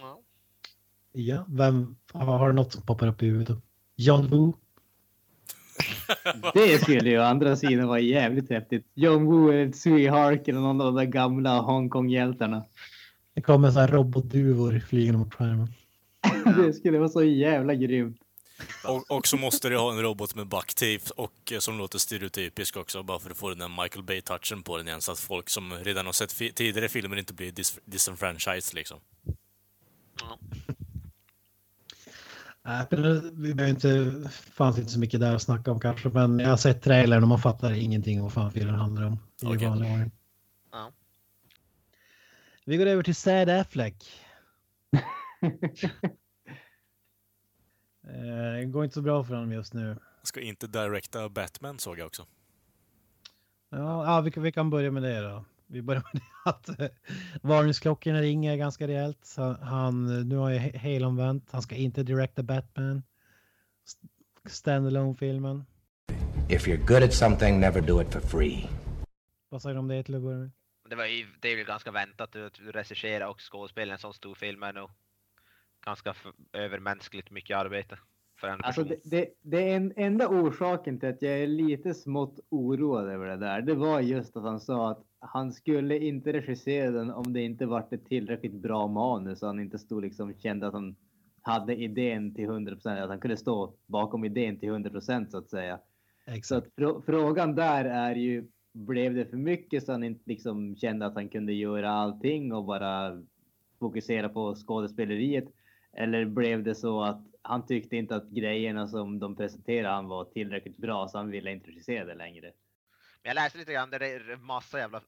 Ja. 0.00 0.20
Ja, 1.18 1.44
vem 1.48 1.96
har 2.12 2.48
du 2.48 2.54
något 2.54 2.72
som 2.72 2.82
poppar 2.82 3.06
upp 3.06 3.22
i 3.22 3.26
huvudet? 3.26 3.58
John 3.96 4.26
Woo? 4.28 4.56
Det 6.54 6.82
skulle 6.82 7.10
ju 7.10 7.18
å 7.18 7.22
andra 7.22 7.56
sidan 7.56 7.88
vara 7.88 8.00
jävligt 8.00 8.50
häftigt. 8.50 8.86
John 8.94 9.24
Woo 9.24 9.50
eller 9.52 9.72
Tsui 9.72 10.06
Hark 10.06 10.48
eller 10.48 10.60
någon 10.60 10.80
av 10.80 10.86
de 10.86 10.94
där 11.04 11.04
gamla 11.12 11.60
Hongkong-hjältarna. 11.60 12.64
Det 13.34 13.42
kommer 13.42 13.70
så 13.70 13.78
här 13.80 13.88
robotduvor 13.88 14.78
flygande 14.88 15.18
mot 15.18 15.34
skärmen. 15.34 15.68
Det 16.56 16.72
skulle 16.72 16.98
vara 16.98 17.08
så 17.08 17.22
jävla 17.24 17.74
grymt. 17.74 18.20
Och, 18.84 19.10
och 19.10 19.26
så 19.26 19.36
måste 19.36 19.68
det 19.68 19.76
ha 19.76 19.92
en 19.92 20.02
robot 20.02 20.34
med 20.34 20.46
backtape 20.46 21.00
och 21.16 21.52
eh, 21.52 21.58
som 21.58 21.78
låter 21.78 21.98
stereotypisk 21.98 22.76
också, 22.76 23.02
bara 23.02 23.18
för 23.18 23.30
att 23.30 23.36
få 23.36 23.48
den 23.48 23.58
där 23.58 23.82
Michael 23.82 24.04
Bay-touchen 24.04 24.62
på 24.62 24.76
den 24.76 24.88
igen, 24.88 25.00
så 25.00 25.12
att 25.12 25.18
folk 25.18 25.48
som 25.48 25.72
redan 25.72 26.06
har 26.06 26.12
sett 26.12 26.32
fi- 26.32 26.52
tidigare 26.52 26.88
filmer 26.88 27.16
inte 27.16 27.34
blir 27.34 27.52
dis- 27.52 27.78
disenfranchised 27.84 28.74
liksom. 28.74 28.98
Vi 33.32 33.54
behöver 33.54 33.66
inte, 33.70 34.12
fanns 34.30 34.78
inte 34.78 34.90
så 34.90 34.98
mycket 34.98 35.20
där 35.20 35.34
att 35.34 35.42
snacka 35.42 35.72
om 35.72 35.80
kanske, 35.80 36.08
men 36.08 36.38
jag 36.38 36.48
har 36.48 36.56
sett 36.56 36.82
trailern 36.82 37.22
och 37.22 37.28
man 37.28 37.38
fattar 37.38 37.72
ingenting 37.72 38.18
om 38.18 38.22
vad 38.22 38.32
fan 38.32 38.52
filmen 38.52 38.74
handlar 38.74 39.06
om. 39.06 39.12
I 39.42 39.46
Okej. 39.46 39.68
vanlig 39.68 39.90
ordning. 39.92 40.10
Ja. 40.72 40.92
Vi 42.64 42.76
går 42.76 42.86
över 42.86 43.02
till 43.02 43.14
Sad 43.14 43.48
Affleck. 43.48 44.04
Eh, 48.08 48.52
Det 48.58 48.64
går 48.64 48.84
inte 48.84 48.94
så 48.94 49.02
bra 49.02 49.24
för 49.24 49.34
honom 49.34 49.52
just 49.52 49.74
nu. 49.74 49.96
Ska 50.22 50.40
inte 50.40 50.66
directa 50.66 51.28
Batman 51.28 51.78
såg 51.78 51.98
jag 51.98 52.06
också. 52.06 52.26
Ja, 53.70 54.04
ja 54.04 54.20
vi, 54.20 54.30
kan, 54.30 54.42
vi 54.42 54.52
kan 54.52 54.70
börja 54.70 54.90
med 54.90 55.02
det 55.02 55.20
då. 55.20 55.44
Vi 55.66 55.82
börjar 55.82 56.02
med 56.12 56.22
det 56.22 56.50
att 56.50 56.80
eh, 56.80 56.88
varningsklockorna 57.42 58.20
ringer 58.20 58.56
ganska 58.56 58.88
rejält. 58.88 59.24
Så 59.24 59.56
Han, 59.62 60.28
nu 60.28 60.36
har 60.36 60.50
ju 60.50 60.58
H- 60.58 60.78
Halon 60.78 61.16
vänt. 61.16 61.48
Han 61.52 61.62
ska 61.62 61.74
inte 61.74 62.02
directa 62.02 62.42
Batman. 62.42 63.02
St- 63.84 64.08
Standalone-filmen. 64.48 65.64
If 66.50 66.66
you're 66.68 66.86
good 66.86 67.02
at 67.02 67.14
something, 67.14 67.60
never 67.60 67.80
do 67.80 68.02
it 68.02 68.12
for 68.12 68.20
free. 68.20 68.68
Vad 69.48 69.62
säger 69.62 69.74
du 69.74 69.78
om 69.78 69.88
det 69.88 70.02
till 70.02 70.14
att 70.14 70.22
börja 70.22 70.38
med? 70.38 70.50
Det, 70.90 70.96
var 70.96 71.04
ju, 71.06 71.26
det 71.40 71.48
är 71.52 71.56
ju 71.56 71.64
ganska 71.64 71.90
väntat 71.90 72.36
att 72.36 72.54
du 72.54 72.72
regisserar 72.72 73.26
och 73.28 73.40
skådespela 73.40 73.92
en 73.92 73.98
sån 73.98 74.14
stor 74.14 74.34
film 74.34 74.62
är 74.62 74.72
nog 74.72 74.90
ganska 75.86 76.14
övermänskligt 76.52 77.30
mycket 77.30 77.56
arbete 77.56 77.98
för 78.40 78.48
en 78.48 78.64
Alltså 78.64 78.84
det, 78.84 78.96
det, 79.04 79.28
det 79.42 79.70
är 79.70 79.76
en 79.76 79.92
enda 79.96 80.28
orsaken 80.28 81.00
till 81.00 81.08
att 81.08 81.22
jag 81.22 81.32
är 81.38 81.46
lite 81.46 81.94
smått 81.94 82.40
oroad 82.48 83.08
över 83.10 83.26
det 83.26 83.36
där. 83.36 83.62
Det 83.62 83.74
var 83.74 84.00
just 84.00 84.36
att 84.36 84.42
han 84.42 84.60
sa 84.60 84.90
att 84.90 85.02
han 85.28 85.52
skulle 85.52 85.98
inte 85.98 86.32
regissera 86.32 86.90
den 86.90 87.10
om 87.10 87.32
det 87.32 87.42
inte 87.42 87.66
vart 87.66 87.92
ett 87.92 88.06
tillräckligt 88.06 88.54
bra 88.54 88.86
manus. 88.86 89.38
Så 89.38 89.46
han 89.46 89.60
inte 89.60 89.78
stod 89.78 90.02
liksom 90.02 90.34
kände 90.34 90.66
att 90.66 90.72
han 90.72 90.96
hade 91.42 91.76
idén 91.76 92.34
till 92.34 92.44
100 92.44 92.72
procent. 92.72 93.00
Att 93.00 93.08
han 93.08 93.20
kunde 93.20 93.36
stå 93.36 93.74
bakom 93.86 94.24
idén 94.24 94.58
till 94.58 94.68
100 94.68 94.90
procent 94.90 95.30
så 95.30 95.38
att 95.38 95.50
säga. 95.50 95.78
Så 96.24 96.32
Exakt. 96.32 96.66
att 96.66 96.74
frå- 96.74 97.02
frågan 97.06 97.54
där 97.54 97.84
är 97.84 98.14
ju, 98.14 98.48
blev 98.72 99.14
det 99.14 99.26
för 99.26 99.36
mycket 99.36 99.84
så 99.84 99.92
han 99.92 100.04
inte 100.04 100.22
liksom 100.26 100.76
kände 100.76 101.06
att 101.06 101.14
han 101.14 101.28
kunde 101.28 101.52
göra 101.52 101.90
allting 101.90 102.52
och 102.52 102.64
bara 102.64 103.22
fokusera 103.78 104.28
på 104.28 104.54
skådespeleriet? 104.54 105.44
Eller 105.92 106.24
blev 106.24 106.62
det 106.62 106.74
så 106.74 107.02
att 107.02 107.26
han 107.42 107.66
tyckte 107.66 107.96
inte 107.96 108.16
att 108.16 108.30
grejerna 108.30 108.88
som 108.88 109.18
de 109.18 109.36
presenterade 109.36 109.94
han 109.94 110.08
var 110.08 110.24
tillräckligt 110.24 110.76
bra 110.76 111.08
så 111.08 111.18
han 111.18 111.30
ville 111.30 111.52
inte 111.52 111.68
regissera 111.70 112.04
det 112.04 112.14
längre? 112.14 112.52
Men 113.22 113.30
jag 113.30 113.34
läste 113.34 113.58
lite 113.58 113.72
grann, 113.72 113.90
det 113.90 113.96
är 113.96 114.36
massa 114.36 114.78
jävla 114.78 115.00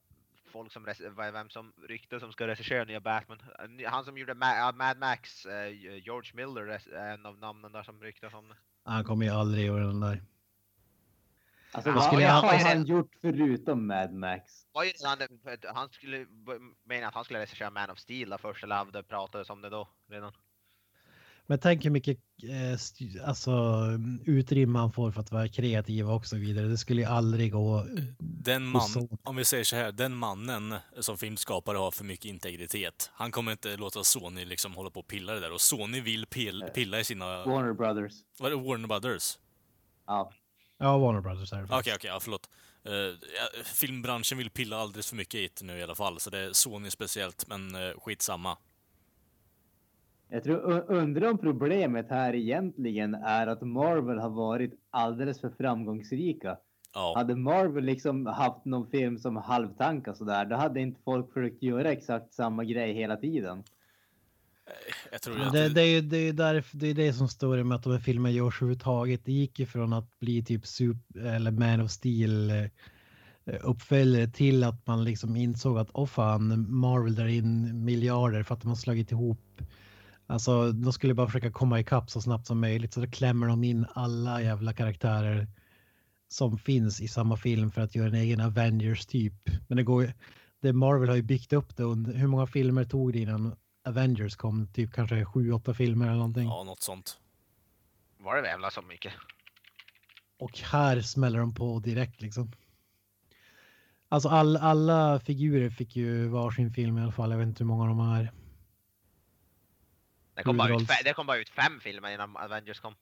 folk 0.48 0.72
som, 0.72 0.86
vem 1.32 1.48
som 1.50 1.72
ryktar 1.88 2.18
som 2.18 2.32
ska 2.32 2.46
regissera 2.46 2.84
nya 2.84 3.00
Batman. 3.00 3.38
Han 3.86 4.04
som 4.04 4.18
gjorde 4.18 4.34
Ma- 4.34 4.72
Mad 4.72 4.98
Max, 4.98 5.46
eh, 5.46 5.68
George 5.98 6.30
Miller, 6.34 6.66
är 6.92 7.14
en 7.14 7.26
av 7.26 7.38
namnen 7.38 7.72
där 7.72 7.82
som 7.82 8.00
ryktas 8.02 8.34
om 8.34 8.48
det. 8.48 8.54
Han 8.84 9.04
kommer 9.04 9.26
ju 9.26 9.32
aldrig 9.32 9.66
göra 9.66 9.86
den 9.86 10.00
där. 10.00 10.22
Alltså, 11.72 11.92
vad 11.92 12.04
skulle 12.04 12.26
han 12.26 12.84
gjort 12.84 13.12
förutom 13.20 13.86
Mad 13.86 14.12
Max? 14.12 14.66
Redan, 14.74 15.28
han 15.74 15.88
skulle 15.88 16.26
mena 16.84 17.08
att 17.08 17.14
han 17.14 17.24
skulle 17.24 17.38
regissera 17.40 17.70
Man 17.70 17.90
of 17.90 17.98
Steel 17.98 18.30
där 18.30 18.38
först, 18.38 18.64
eller 18.64 18.84
det 18.92 19.02
pratades 19.02 19.50
om 19.50 19.60
det 19.62 19.70
då 19.70 19.88
redan. 20.06 20.32
Men 21.50 21.58
tänk 21.58 21.84
hur 21.84 21.90
mycket 21.90 22.18
eh, 22.42 23.28
alltså, 23.28 23.84
utrymme 24.24 24.78
han 24.78 24.92
får 24.92 25.10
för 25.10 25.20
att 25.20 25.32
vara 25.32 25.48
kreativ 25.48 26.10
och 26.10 26.26
så 26.26 26.36
vidare. 26.36 26.66
Det 26.66 26.78
skulle 26.78 27.00
ju 27.00 27.06
aldrig 27.06 27.52
gå. 27.52 27.86
Den 28.18 28.66
man, 28.66 29.08
om 29.22 29.36
vi 29.36 29.44
säger 29.44 29.64
så 29.64 29.76
här, 29.76 29.92
den 29.92 30.16
mannen 30.16 30.74
som 31.00 31.18
filmskapare 31.18 31.78
har 31.78 31.90
för 31.90 32.04
mycket 32.04 32.24
integritet. 32.24 33.10
Han 33.14 33.30
kommer 33.30 33.52
inte 33.52 33.76
låta 33.76 34.04
Sony 34.04 34.44
liksom 34.44 34.74
hålla 34.74 34.90
på 34.90 35.00
och 35.00 35.06
pilla 35.06 35.32
det 35.32 35.40
där. 35.40 35.52
Och 35.52 35.60
Sony 35.60 36.00
vill 36.00 36.26
pil, 36.26 36.64
pilla 36.74 37.00
i 37.00 37.04
sina... 37.04 37.44
Warner 37.44 37.72
Brothers. 37.72 38.12
Vad 38.38 38.52
är 38.52 38.56
det, 38.56 38.62
Warner 38.62 38.88
Brothers? 38.88 39.38
Ja. 40.06 40.32
Ja, 40.78 40.98
Warner 40.98 41.20
Brothers 41.20 41.52
är 41.52 41.56
det. 41.56 41.64
Okej, 41.64 41.94
okej, 41.94 42.10
ja, 42.10 42.20
förlåt. 42.20 42.48
Eh, 42.84 42.92
ja, 42.92 43.62
filmbranschen 43.64 44.38
vill 44.38 44.50
pilla 44.50 44.76
alldeles 44.76 45.08
för 45.08 45.16
mycket 45.16 45.34
i 45.34 45.48
det 45.58 45.64
nu 45.64 45.78
i 45.78 45.82
alla 45.82 45.94
fall, 45.94 46.20
så 46.20 46.30
det 46.30 46.38
är 46.38 46.52
Sony 46.52 46.90
speciellt, 46.90 47.48
men 47.48 47.74
uh, 47.74 48.00
skitsamma. 48.00 48.58
Jag 50.30 50.44
tror, 50.44 50.84
undrar 50.88 51.30
om 51.30 51.38
problemet 51.38 52.06
här 52.10 52.34
egentligen 52.34 53.14
är 53.14 53.46
att 53.46 53.62
Marvel 53.62 54.18
har 54.18 54.30
varit 54.30 54.74
alldeles 54.90 55.40
för 55.40 55.50
framgångsrika. 55.50 56.56
Ja. 56.94 57.14
Hade 57.16 57.36
Marvel 57.36 57.84
liksom 57.84 58.26
haft 58.26 58.64
någon 58.64 58.90
film 58.90 59.18
som 59.18 59.36
halvtankar 59.36 60.14
sådär, 60.14 60.44
då 60.44 60.56
hade 60.56 60.80
inte 60.80 61.00
folk 61.04 61.32
försökt 61.32 61.62
göra 61.62 61.92
exakt 61.92 62.34
samma 62.34 62.64
grej 62.64 62.92
hela 62.92 63.16
tiden. 63.16 63.62
Jag 65.12 65.22
tror 65.22 65.52
det, 65.52 65.68
det 65.68 65.80
är 65.82 65.86
ju 65.86 66.00
det, 66.00 66.16
är 66.16 66.32
därför, 66.32 66.76
det, 66.76 66.86
är 66.86 66.94
det 66.94 67.12
som 67.12 67.28
står 67.28 67.62
med 67.62 67.76
att 67.76 67.82
de 67.82 67.92
här 67.92 68.00
filmerna 68.00 68.30
görs 68.30 68.62
överhuvudtaget. 68.62 69.24
Det 69.24 69.32
gick 69.32 69.58
ju 69.58 69.66
från 69.66 69.92
att 69.92 70.18
bli 70.18 70.44
typ 70.44 70.66
Super, 70.66 71.20
eller 71.20 71.50
Man 71.50 71.80
of 71.80 71.90
Steel 71.90 72.50
eh, 72.50 72.66
uppföljare 73.62 74.28
till 74.28 74.64
att 74.64 74.86
man 74.86 75.04
liksom 75.04 75.36
insåg 75.36 75.78
att 75.78 75.90
åh 75.92 76.06
fan, 76.06 76.66
Marvel 76.70 77.14
drar 77.14 77.26
in 77.26 77.84
miljarder 77.84 78.42
för 78.42 78.54
att 78.54 78.60
de 78.62 78.68
har 78.68 78.76
slagit 78.76 79.12
ihop. 79.12 79.47
Alltså 80.30 80.72
de 80.72 80.92
skulle 80.92 81.14
bara 81.14 81.26
försöka 81.26 81.50
komma 81.50 81.80
ikapp 81.80 82.10
så 82.10 82.20
snabbt 82.20 82.46
som 82.46 82.60
möjligt 82.60 82.92
så 82.92 83.00
då 83.00 83.06
klämmer 83.06 83.46
de 83.46 83.64
in 83.64 83.86
alla 83.94 84.42
jävla 84.42 84.72
karaktärer 84.72 85.48
som 86.28 86.58
finns 86.58 87.00
i 87.00 87.08
samma 87.08 87.36
film 87.36 87.70
för 87.70 87.80
att 87.80 87.94
göra 87.94 88.08
en 88.08 88.14
egen 88.14 88.40
Avengers 88.40 89.06
typ. 89.06 89.34
Men 89.68 89.76
det 89.76 89.82
går 89.82 90.12
det 90.60 90.72
Marvel 90.72 91.08
har 91.08 91.16
ju 91.16 91.22
byggt 91.22 91.52
upp 91.52 91.76
det 91.76 91.82
under, 91.82 92.14
hur 92.14 92.26
många 92.26 92.46
filmer 92.46 92.84
tog 92.84 93.12
det 93.12 93.18
innan 93.18 93.56
Avengers 93.84 94.36
kom? 94.36 94.66
Typ 94.72 94.92
kanske 94.92 95.24
sju, 95.24 95.52
åtta 95.52 95.74
filmer 95.74 96.06
eller 96.06 96.16
någonting. 96.16 96.48
Ja, 96.48 96.64
något 96.64 96.82
sånt. 96.82 97.18
Var 98.18 98.42
det 98.42 98.48
jävla 98.48 98.70
så 98.70 98.82
mycket? 98.82 99.12
Och 100.38 100.58
här 100.58 101.00
smäller 101.00 101.38
de 101.38 101.54
på 101.54 101.78
direkt 101.78 102.20
liksom. 102.20 102.52
Alltså 104.08 104.28
all, 104.28 104.56
alla 104.56 105.20
figurer 105.20 105.70
fick 105.70 105.96
ju 105.96 106.28
varsin 106.28 106.72
film 106.72 106.98
i 106.98 107.02
alla 107.02 107.12
fall. 107.12 107.30
Jag 107.30 107.38
vet 107.38 107.48
inte 107.48 107.64
hur 107.64 107.68
många 107.68 107.86
de 107.86 108.00
är. 108.00 108.32
Det 110.38 110.44
kom, 110.44 110.56
bara 110.56 110.74
ut, 110.74 110.88
det 111.04 111.12
kom 111.14 111.26
bara 111.26 111.38
ut 111.38 111.48
fem 111.48 111.80
filmer 111.80 112.10
innan 112.10 112.36
Avengers 112.36 112.80
kom. 112.80 112.94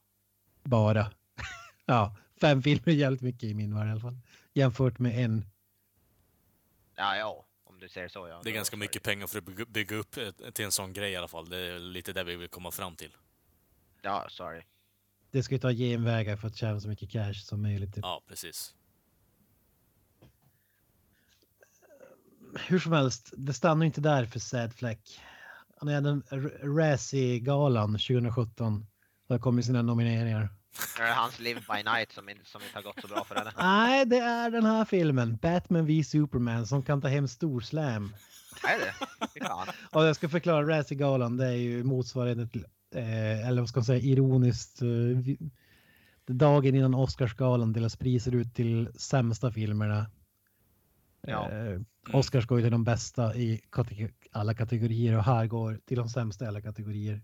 Bara. 0.63 1.11
ja, 1.87 2.17
fem 2.41 2.63
filmer 2.63 2.89
är 2.89 2.93
jävligt 2.93 3.21
mycket 3.23 3.43
i 3.45 3.55
min 3.55 3.75
värld 3.75 3.89
i 3.89 3.91
alla 3.91 4.01
fall. 4.01 4.19
Jämfört 4.55 4.99
med 4.99 5.25
en. 5.25 5.45
Ja, 6.95 7.17
ja, 7.17 7.47
om 7.65 7.81
du 7.81 7.89
säger 7.89 8.09
så 8.09 8.29
ja. 8.29 8.41
Det 8.45 8.51
är 8.51 8.55
ganska 8.55 8.77
mycket 8.77 9.03
pengar 9.03 9.27
för 9.27 9.39
att 9.39 9.69
bygga- 9.69 9.97
upp 9.97 10.17
ett- 10.17 10.55
till 10.55 10.65
en 10.65 10.73
sån 10.73 10.93
grej 10.93 11.13
i 11.13 11.17
alla 11.17 11.29
fall. 11.29 11.49
Det 11.49 11.57
är 11.59 11.79
lite 11.79 12.13
det 12.13 12.25
vi 12.25 12.37
vill 12.37 12.49
komma 12.49 12.71
fram 12.71 12.97
till. 12.97 13.17
Ja, 14.03 14.27
sorry. 14.31 14.63
Det 15.31 15.43
ska 15.43 15.55
ju 15.55 15.59
ta 15.61 15.73
genvägar 15.73 16.37
för 16.37 16.49
att 16.49 16.57
tjäna 16.57 16.81
så 16.81 16.89
mycket 16.89 17.11
cash 17.11 17.35
som 17.35 17.63
möjligt. 17.63 17.95
Typ. 17.95 18.05
Ja, 18.05 18.23
precis. 18.29 18.75
Hur 22.67 22.79
som 22.79 22.93
helst, 22.93 23.33
det 23.37 23.53
stannar 23.55 23.83
ju 23.83 23.87
inte 23.87 24.01
där 24.01 24.27
för 24.27 24.39
Sad 24.39 24.75
Fleck. 24.75 25.21
Han 25.79 25.89
är 25.89 26.01
den 26.01 26.23
Razzie-galan 26.63 27.93
2017. 27.93 28.87
Där 29.29 29.39
kommer 29.39 29.63
sina 29.63 29.83
nomineringar. 29.83 30.49
Det 30.97 31.03
är 31.03 31.13
hans 31.15 31.41
Live 31.41 31.61
by 31.61 31.83
Night 31.91 32.13
som, 32.13 32.29
in, 32.29 32.39
som 32.45 32.63
inte 32.63 32.79
har 32.79 32.83
gått 32.83 33.01
så 33.01 33.09
bra 33.09 33.25
för 33.25 33.35
henne. 33.35 33.53
Nej, 33.59 34.07
det 34.07 34.19
är 34.19 34.51
den 34.51 34.67
här 34.67 34.85
filmen. 34.85 35.37
Batman 35.37 35.87
v 35.87 36.05
Superman 36.05 36.67
som 36.67 36.83
kan 36.83 37.01
ta 37.01 37.09
hem 37.09 37.29
storslam. 37.29 38.15
Är 38.65 38.79
det? 38.79 38.95
Fy 39.35 39.41
fan. 39.41 39.67
Och 39.93 40.05
jag 40.05 40.17
ska 40.17 40.29
förklara 40.29 40.69
Razzie-galan. 40.69 41.37
Det 41.37 41.47
är 41.47 41.53
ju 41.53 41.85
motsvarigheten 41.85 42.49
till, 42.49 42.65
eh, 42.95 43.49
eller 43.49 43.63
vad 43.63 43.69
ska 43.69 43.79
man 43.81 43.85
säga, 43.85 44.01
ironiskt. 44.01 44.83
Eh, 44.83 45.37
dagen 46.27 46.75
innan 46.75 46.95
Oscarsgalan 46.95 47.73
delas 47.73 47.97
priser 47.97 48.35
ut 48.35 48.55
till 48.55 48.89
sämsta 48.97 49.53
filmerna. 49.53 50.07
Ja. 51.27 51.51
Eh, 51.51 51.81
Oscars 52.13 52.47
går 52.47 52.59
ju 52.59 52.65
till 52.65 52.73
de 52.73 52.85
bästa 52.85 53.35
i 53.35 53.61
alla 54.33 54.55
kategorier 54.55 55.17
och 55.17 55.25
här 55.25 55.47
går 55.47 55.81
till 55.87 55.97
de 55.97 56.09
sämsta 56.09 56.45
i 56.45 56.49
alla 56.49 56.61
kategorier. 56.61 57.23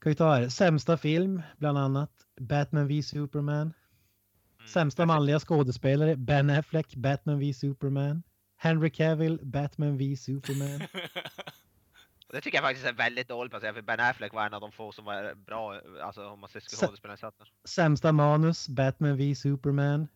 Kan 0.00 0.10
vi 0.10 0.14
ta 0.14 0.34
här, 0.34 0.48
sämsta 0.48 0.96
film 0.96 1.42
bland 1.58 1.78
annat 1.78 2.10
Batman 2.40 2.86
v 2.86 3.02
Superman. 3.02 3.60
Mm. 3.60 4.68
Sämsta 4.68 5.06
manliga 5.06 5.40
skådespelare 5.40 6.16
Ben 6.16 6.50
Affleck, 6.50 6.94
Batman 6.94 7.38
v 7.38 7.54
Superman. 7.54 8.22
Henry 8.56 8.90
Cavill, 8.90 9.38
Batman 9.42 9.96
v 9.96 10.16
Superman. 10.16 10.80
Det 12.32 12.40
tycker 12.40 12.58
jag 12.58 12.64
faktiskt 12.64 12.86
är 12.86 12.92
väldigt 12.92 13.28
dåligt 13.28 13.50
placerat 13.50 13.74
för 13.74 13.82
Ben 13.82 14.00
Affleck 14.00 14.32
var 14.32 14.46
en 14.46 14.54
av 14.54 14.60
de 14.60 14.72
få 14.72 14.92
som 14.92 15.04
var 15.04 15.34
bra, 15.34 15.80
alltså 16.02 16.28
om 16.28 16.40
man 16.40 16.48
ser 16.48 16.60
skådespelarinsatsen. 16.60 17.46
Sämsta 17.64 18.12
manus, 18.12 18.68
Batman 18.68 19.16
v 19.16 19.34
Superman. 19.34 20.08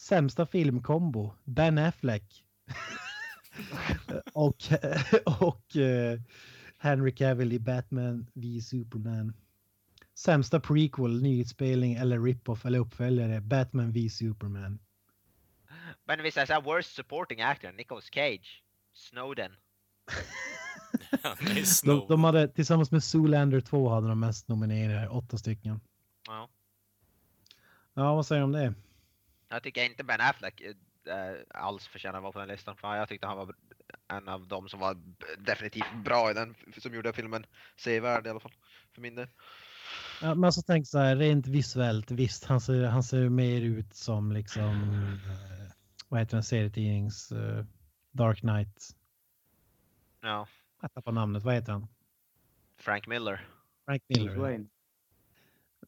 Sämsta 0.00 0.46
filmkombo, 0.46 1.32
Ben 1.44 1.78
Affleck. 1.78 2.44
och 4.32 4.56
och 5.40 5.76
eh, 5.76 6.20
Henry 6.78 7.14
Cavill 7.14 7.52
i 7.52 7.58
Batman 7.58 8.26
v 8.34 8.60
Superman. 8.60 9.32
Sämsta 10.14 10.60
prequel, 10.60 11.22
nyinspelning 11.22 11.94
eller 11.94 12.20
rip-off 12.20 12.66
eller 12.66 12.78
uppföljare, 12.78 13.40
Batman 13.40 13.92
v 13.92 14.08
Superman. 14.08 14.78
Men 16.04 16.22
visst 16.22 16.36
är 16.36 16.40
det 16.40 16.46
så 16.46 16.52
här 16.52 16.62
worst 16.62 16.94
supporting 16.94 17.40
actor, 17.40 17.72
Nicolas 17.72 18.10
Cage, 18.14 18.64
Snowden. 18.92 19.52
De, 21.84 22.06
de 22.08 22.24
hade 22.24 22.48
tillsammans 22.48 22.90
med 22.90 23.04
Zoolander 23.04 23.60
2 23.60 23.88
hade 23.88 24.08
de 24.08 24.20
mest 24.20 24.48
nominerade, 24.48 25.08
åtta 25.08 25.38
stycken. 25.38 25.80
Ja. 26.26 26.48
Ja, 27.94 28.14
vad 28.14 28.26
säger 28.26 28.40
du 28.40 28.44
om 28.44 28.52
det? 28.52 28.74
Jag 29.50 29.62
tycker 29.62 29.84
inte 29.84 30.04
Ben 30.04 30.20
Affleck 30.20 30.60
eh, 30.60 30.74
alls 31.48 31.86
förtjänar 31.86 32.18
att 32.18 32.22
vara 32.22 32.32
på 32.32 32.38
den 32.38 32.48
listan. 32.48 32.76
För 32.76 32.96
jag 32.96 33.08
tyckte 33.08 33.26
han 33.26 33.36
var 33.36 33.54
en 34.08 34.28
av 34.28 34.48
de 34.48 34.68
som 34.68 34.80
var 34.80 34.96
definitivt 35.38 35.94
bra 36.04 36.30
i 36.30 36.34
den, 36.34 36.54
som 36.78 36.94
gjorde 36.94 37.12
filmen 37.12 37.46
sevärd 37.76 38.26
i 38.26 38.30
alla 38.30 38.40
fall. 38.40 38.54
För 38.94 39.00
min 39.00 39.14
del. 39.14 39.28
Ja, 40.22 40.34
men 40.34 40.44
alltså 40.44 40.62
tänk 40.66 40.86
så 40.88 40.98
här, 40.98 41.16
rent 41.16 41.46
visuellt, 41.46 42.10
visst, 42.10 42.44
han 42.44 42.60
ser, 42.60 42.84
han 42.84 43.02
ser 43.02 43.28
mer 43.28 43.60
ut 43.60 43.94
som 43.94 44.32
liksom, 44.32 44.92
eh, 45.24 45.72
vad 46.08 46.20
heter 46.20 46.36
den, 46.36 46.44
serietidnings, 46.44 47.32
eh, 47.32 47.64
Dark 48.12 48.40
Knight. 48.40 48.96
Ja, 50.20 50.46
Jag 50.82 50.92
tappar 50.92 51.12
namnet, 51.12 51.42
vad 51.42 51.54
heter 51.54 51.72
han? 51.72 51.88
Frank 52.76 53.06
Miller. 53.06 53.48
Frank 53.84 54.02
Bruce 54.08 54.20
Miller. 54.20 54.36
Wayne. 54.36 54.66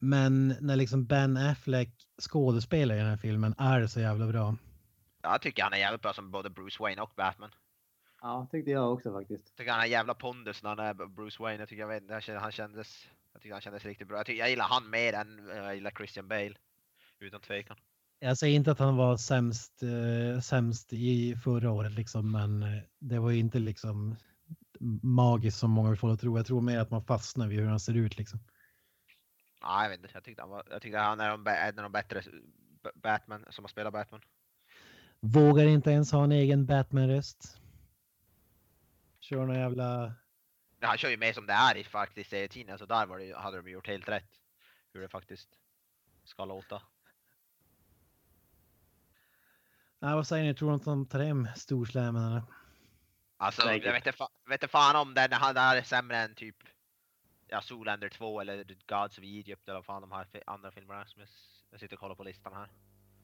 Men 0.01 0.55
när 0.61 0.75
liksom 0.75 1.05
Ben 1.05 1.37
Affleck 1.37 1.89
skådespelar 2.21 2.95
i 2.95 2.97
den 2.97 3.07
här 3.07 3.17
filmen 3.17 3.55
är 3.57 3.79
det 3.79 3.87
så 3.87 3.99
jävla 3.99 4.27
bra. 4.27 4.55
Jag 5.21 5.41
tycker 5.41 5.63
han 5.63 5.73
är 5.73 5.77
jävligt 5.77 6.01
bra 6.01 6.13
som 6.13 6.31
både 6.31 6.49
Bruce 6.49 6.77
Wayne 6.79 7.01
och 7.01 7.11
Batman. 7.15 7.49
Ja, 8.21 8.47
tyckte 8.51 8.71
jag 8.71 8.93
också 8.93 9.13
faktiskt. 9.13 9.43
Jag 9.47 9.55
tycker 9.57 9.71
han 9.71 9.79
har 9.79 9.87
jävla 9.87 10.13
pondus 10.13 10.63
när 10.63 10.69
han 10.69 10.79
är 10.79 10.93
Bruce 10.93 11.43
Wayne. 11.43 11.59
Jag 11.59 11.69
tycker 11.69 11.81
jag 11.81 11.87
vet, 11.87 12.41
han 12.41 12.51
kändes, 12.51 13.07
jag 13.33 13.41
tycker 13.41 13.53
han 13.53 13.61
kändes 13.61 13.85
riktigt 13.85 14.07
bra. 14.07 14.17
Jag, 14.17 14.25
tycker, 14.25 14.39
jag 14.39 14.49
gillar 14.49 14.65
han 14.65 14.89
mer 14.89 15.13
än 15.13 15.49
eh, 15.49 15.57
jag 15.57 15.75
gillar 15.75 15.91
Christian 15.91 16.27
Bale. 16.27 16.53
Utan 17.19 17.41
tvekan. 17.41 17.77
Jag 18.19 18.37
säger 18.37 18.55
inte 18.55 18.71
att 18.71 18.79
han 18.79 18.95
var 18.95 19.17
sämst, 19.17 19.83
eh, 19.83 20.41
sämst 20.41 20.93
i 20.93 21.35
förra 21.35 21.71
året 21.71 21.91
liksom, 21.91 22.31
men 22.31 22.63
eh, 22.63 22.83
det 22.99 23.19
var 23.19 23.31
ju 23.31 23.39
inte 23.39 23.59
liksom 23.59 24.15
magiskt 25.01 25.57
som 25.57 25.71
många 25.71 25.89
vill 25.89 25.99
få 25.99 26.09
att 26.09 26.19
tro. 26.19 26.37
Jag 26.37 26.45
tror 26.45 26.61
mer 26.61 26.79
att 26.79 26.91
man 26.91 27.03
fastnar 27.03 27.47
vid 27.47 27.59
hur 27.59 27.67
han 27.67 27.79
ser 27.79 27.93
ut 27.93 28.17
liksom. 28.17 28.39
Ja, 29.63 29.83
jag 29.83 29.89
vet 29.89 29.99
inte. 29.99 30.11
Jag 30.13 30.23
tyckte 30.23 30.41
han, 30.41 30.49
var, 30.49 30.63
jag 30.69 30.81
tyckte 30.81 30.99
han 30.99 31.19
är 31.19 31.29
en 31.47 31.79
av 31.79 31.83
de 31.83 31.91
bättre 31.91 32.23
Batman 32.95 33.45
som 33.49 33.63
har 33.63 33.69
spelat 33.69 33.93
Batman. 33.93 34.21
Vågar 35.19 35.65
inte 35.65 35.91
ens 35.91 36.11
ha 36.11 36.23
en 36.23 36.31
egen 36.31 36.65
Batman-röst. 36.65 37.57
Kör 39.19 39.45
någon 39.45 39.55
jävla... 39.59 40.13
Ja, 40.79 40.87
Han 40.87 40.97
kör 40.97 41.09
ju 41.09 41.17
mer 41.17 41.33
som 41.33 41.45
det 41.45 41.53
är 41.53 41.77
i 41.77 41.83
faktiskt 41.83 42.29
serietidningen, 42.29 42.79
så 42.79 42.85
där 42.85 43.05
var 43.05 43.19
det, 43.19 43.37
hade 43.37 43.61
de 43.61 43.69
gjort 43.71 43.87
helt 43.87 44.09
rätt. 44.09 44.29
Hur 44.93 45.01
det 45.01 45.09
faktiskt 45.09 45.49
ska 46.23 46.45
låta. 46.45 46.81
Nej, 49.99 50.15
vad 50.15 50.27
säger 50.27 50.43
ni? 50.43 50.53
Tror 50.55 50.69
du 50.69 50.75
att 50.75 50.85
de 50.85 51.05
tar 51.05 51.19
hem 51.19 51.47
storslammen 51.55 52.23
eller? 52.23 52.43
Alltså, 53.37 53.71
jag 53.71 53.93
vet 53.93 54.07
inte, 54.07 54.11
fa- 54.11 54.29
vet 54.49 54.63
inte 54.63 54.71
fan 54.71 54.95
om 54.95 55.13
den 55.13 55.31
han 55.31 55.57
är 55.57 55.81
sämre 55.81 56.17
än 56.17 56.35
typ 56.35 56.57
ja, 57.47 57.61
Zoolander 57.61 58.09
2 58.09 58.41
eller 58.41 58.63
Gods 58.87 59.17
of 59.17 59.23
Egypt 59.23 59.67
eller 59.67 59.77
vad 59.77 59.85
fan 59.85 60.01
de 60.01 60.11
här 60.11 60.27
andra 60.47 60.71
filmerna 60.71 61.05
som 61.05 61.21
jag, 61.71 61.79
sitter 61.79 61.95
och 61.95 61.99
kollar 61.99 62.15
på 62.15 62.23
listan 62.23 62.53
här. 62.53 62.67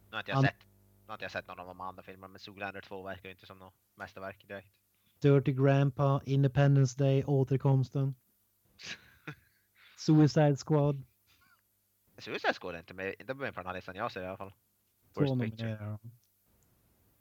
Nu 0.10 0.16
har 0.16 0.20
inte 0.20 0.32
jag 0.32 0.36
Han- 0.36 0.44
sett, 0.46 0.66
nu 1.02 1.08
har 1.08 1.14
inte 1.14 1.26
jag 1.26 1.32
sett 1.32 1.48
någon 1.48 1.60
av 1.60 1.68
de 1.68 1.82
andra 1.82 2.04
filmerna 2.04 2.28
men 2.28 2.40
Zoolander 2.40 2.82
2 2.82 3.04
verkar 3.04 3.24
ju 3.30 3.32
inte 3.32 3.46
som 3.46 3.60
något 3.60 3.74
mästerverk 3.96 4.48
direkt. 4.48 4.74
Dirty 5.22 5.54
Grandpa, 5.54 6.22
Independence 6.26 6.98
Day, 7.00 7.24
Återkomsten. 7.26 8.16
Suicide 9.98 10.58
Squad. 10.58 11.04
Suicide 12.18 12.54
Squad 12.54 12.76
är 12.76 12.80
inte 12.80 12.94
med, 12.94 13.16
inte 13.20 13.34
med 13.34 13.54
på 13.54 13.60
den 13.60 13.68
här 13.68 13.74
listan 13.74 13.96
jag 13.96 14.12
ser 14.12 14.24
i 14.24 14.26
alla 14.28 14.38
fall. 14.38 14.54
Två 15.14 15.40
Picture. 15.40 15.98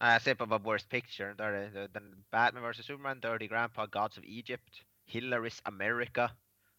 Nej, 0.00 0.12
jag 0.12 0.22
ser 0.22 0.34
på 0.34 0.46
vad 0.46 0.62
Worst 0.62 0.88
Picture, 0.88 1.34
där 1.34 1.52
är 1.52 1.88
den 1.88 2.24
Batman 2.30 2.70
vs 2.70 2.76
Superman, 2.86 3.20
Dirty 3.20 3.46
Grandpa, 3.48 3.86
Gods 3.86 4.18
of 4.18 4.24
Egypt, 4.24 4.82
Hillary's 5.06 5.60
America, 5.64 6.30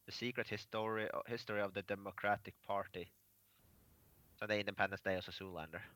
The 0.09 0.15
Secret 0.15 0.47
History, 0.47 1.09
History 1.27 1.61
of 1.61 1.73
the 1.73 1.81
Democratic 1.81 2.53
Party. 2.67 3.05
Så 4.39 4.45
det 4.45 4.55
är 4.55 4.59
Independence 4.59 5.03
Day 5.03 5.17
och 5.17 5.23
så 5.23 5.31
Zoolander. 5.31 5.89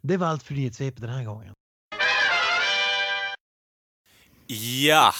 Det 0.00 0.16
var 0.16 0.26
allt 0.26 0.42
för 0.42 0.54
nyhetssvepet 0.54 1.00
den 1.00 1.10
här 1.10 1.24
gången. 1.24 1.54
Ja! 4.86 5.12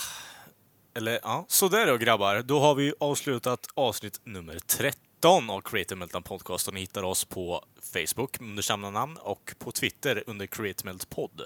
Eller 0.95 1.21
ja, 1.23 1.45
sådär 1.49 1.87
då 1.87 1.97
grabbar. 1.97 2.43
Då 2.43 2.61
har 2.61 2.75
vi 2.75 2.95
avslutat 3.01 3.67
avsnitt 3.75 4.21
nummer 4.25 4.59
13 4.59 5.05
13 5.25 5.51
av 5.51 5.61
Creative 5.61 5.99
Meltdown 5.99 6.23
Podcast 6.23 6.69
och 6.69 6.75
ni 6.75 6.81
hittar 6.81 7.03
oss 7.03 7.25
på 7.25 7.65
Facebook 7.93 8.41
under 8.41 8.63
samma 8.63 8.91
namn 8.91 9.17
och 9.17 9.55
på 9.59 9.73
Twitter 9.73 10.25
under 10.27 10.47
Creative 10.47 10.91
Melt 10.91 11.11
Podd. 11.11 11.41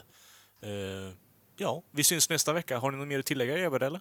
Eh, 0.60 1.14
ja, 1.56 1.82
vi 1.90 2.05
syns 2.05 2.30
nästa 2.30 2.52
vecka. 2.52 2.78
Har 2.78 2.90
ni 2.90 2.98
något 2.98 3.09
mer 3.09 3.18
att 3.18 3.26
tillägga, 3.26 3.59
Evert, 3.59 3.82
eller? 3.82 4.01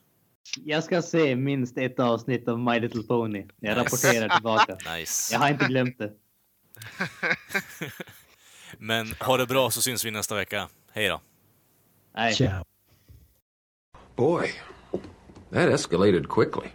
Jag 0.66 0.84
ska 0.84 1.02
se 1.02 1.36
minst 1.36 1.78
ett 1.78 2.00
avsnitt 2.00 2.48
av 2.48 2.60
My 2.60 2.80
Little 2.80 3.04
Pony. 3.04 3.46
Jag 3.60 3.78
Nice. 3.78 3.80
rapporterar 3.80 4.30
tillbaka. 4.36 4.78
Nice. 4.98 5.34
Jag 5.34 5.40
har 5.40 5.50
inte 5.50 5.66
glömt 5.66 5.98
det. 6.00 6.12
Men 8.78 9.08
ha 9.20 9.38
det 9.38 9.46
bra 9.46 9.72
så 9.72 9.82
syns 9.82 10.06
vi 10.06 10.12
nästa 10.12 10.36
vecka. 10.36 10.70
Hej 10.92 11.08
då! 11.10 11.22
Nej. 12.16 12.34
Ciao. 12.34 12.64
Boy, 14.16 14.48
that 15.52 15.70
escalated 15.70 16.28
quickly. 16.30 16.68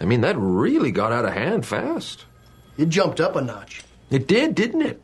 I 0.00 0.06
mean, 0.06 0.22
that 0.22 0.36
really 0.36 0.90
got 0.90 1.12
out 1.12 1.24
of 1.24 1.30
hand 1.34 1.66
fast. 1.66 2.26
It 2.76 2.88
jumped 2.96 3.20
up 3.20 3.36
a 3.36 3.40
notch. 3.40 3.82
It 4.08 4.28
did, 4.28 4.54
didn't 4.56 4.82
it? 4.86 5.02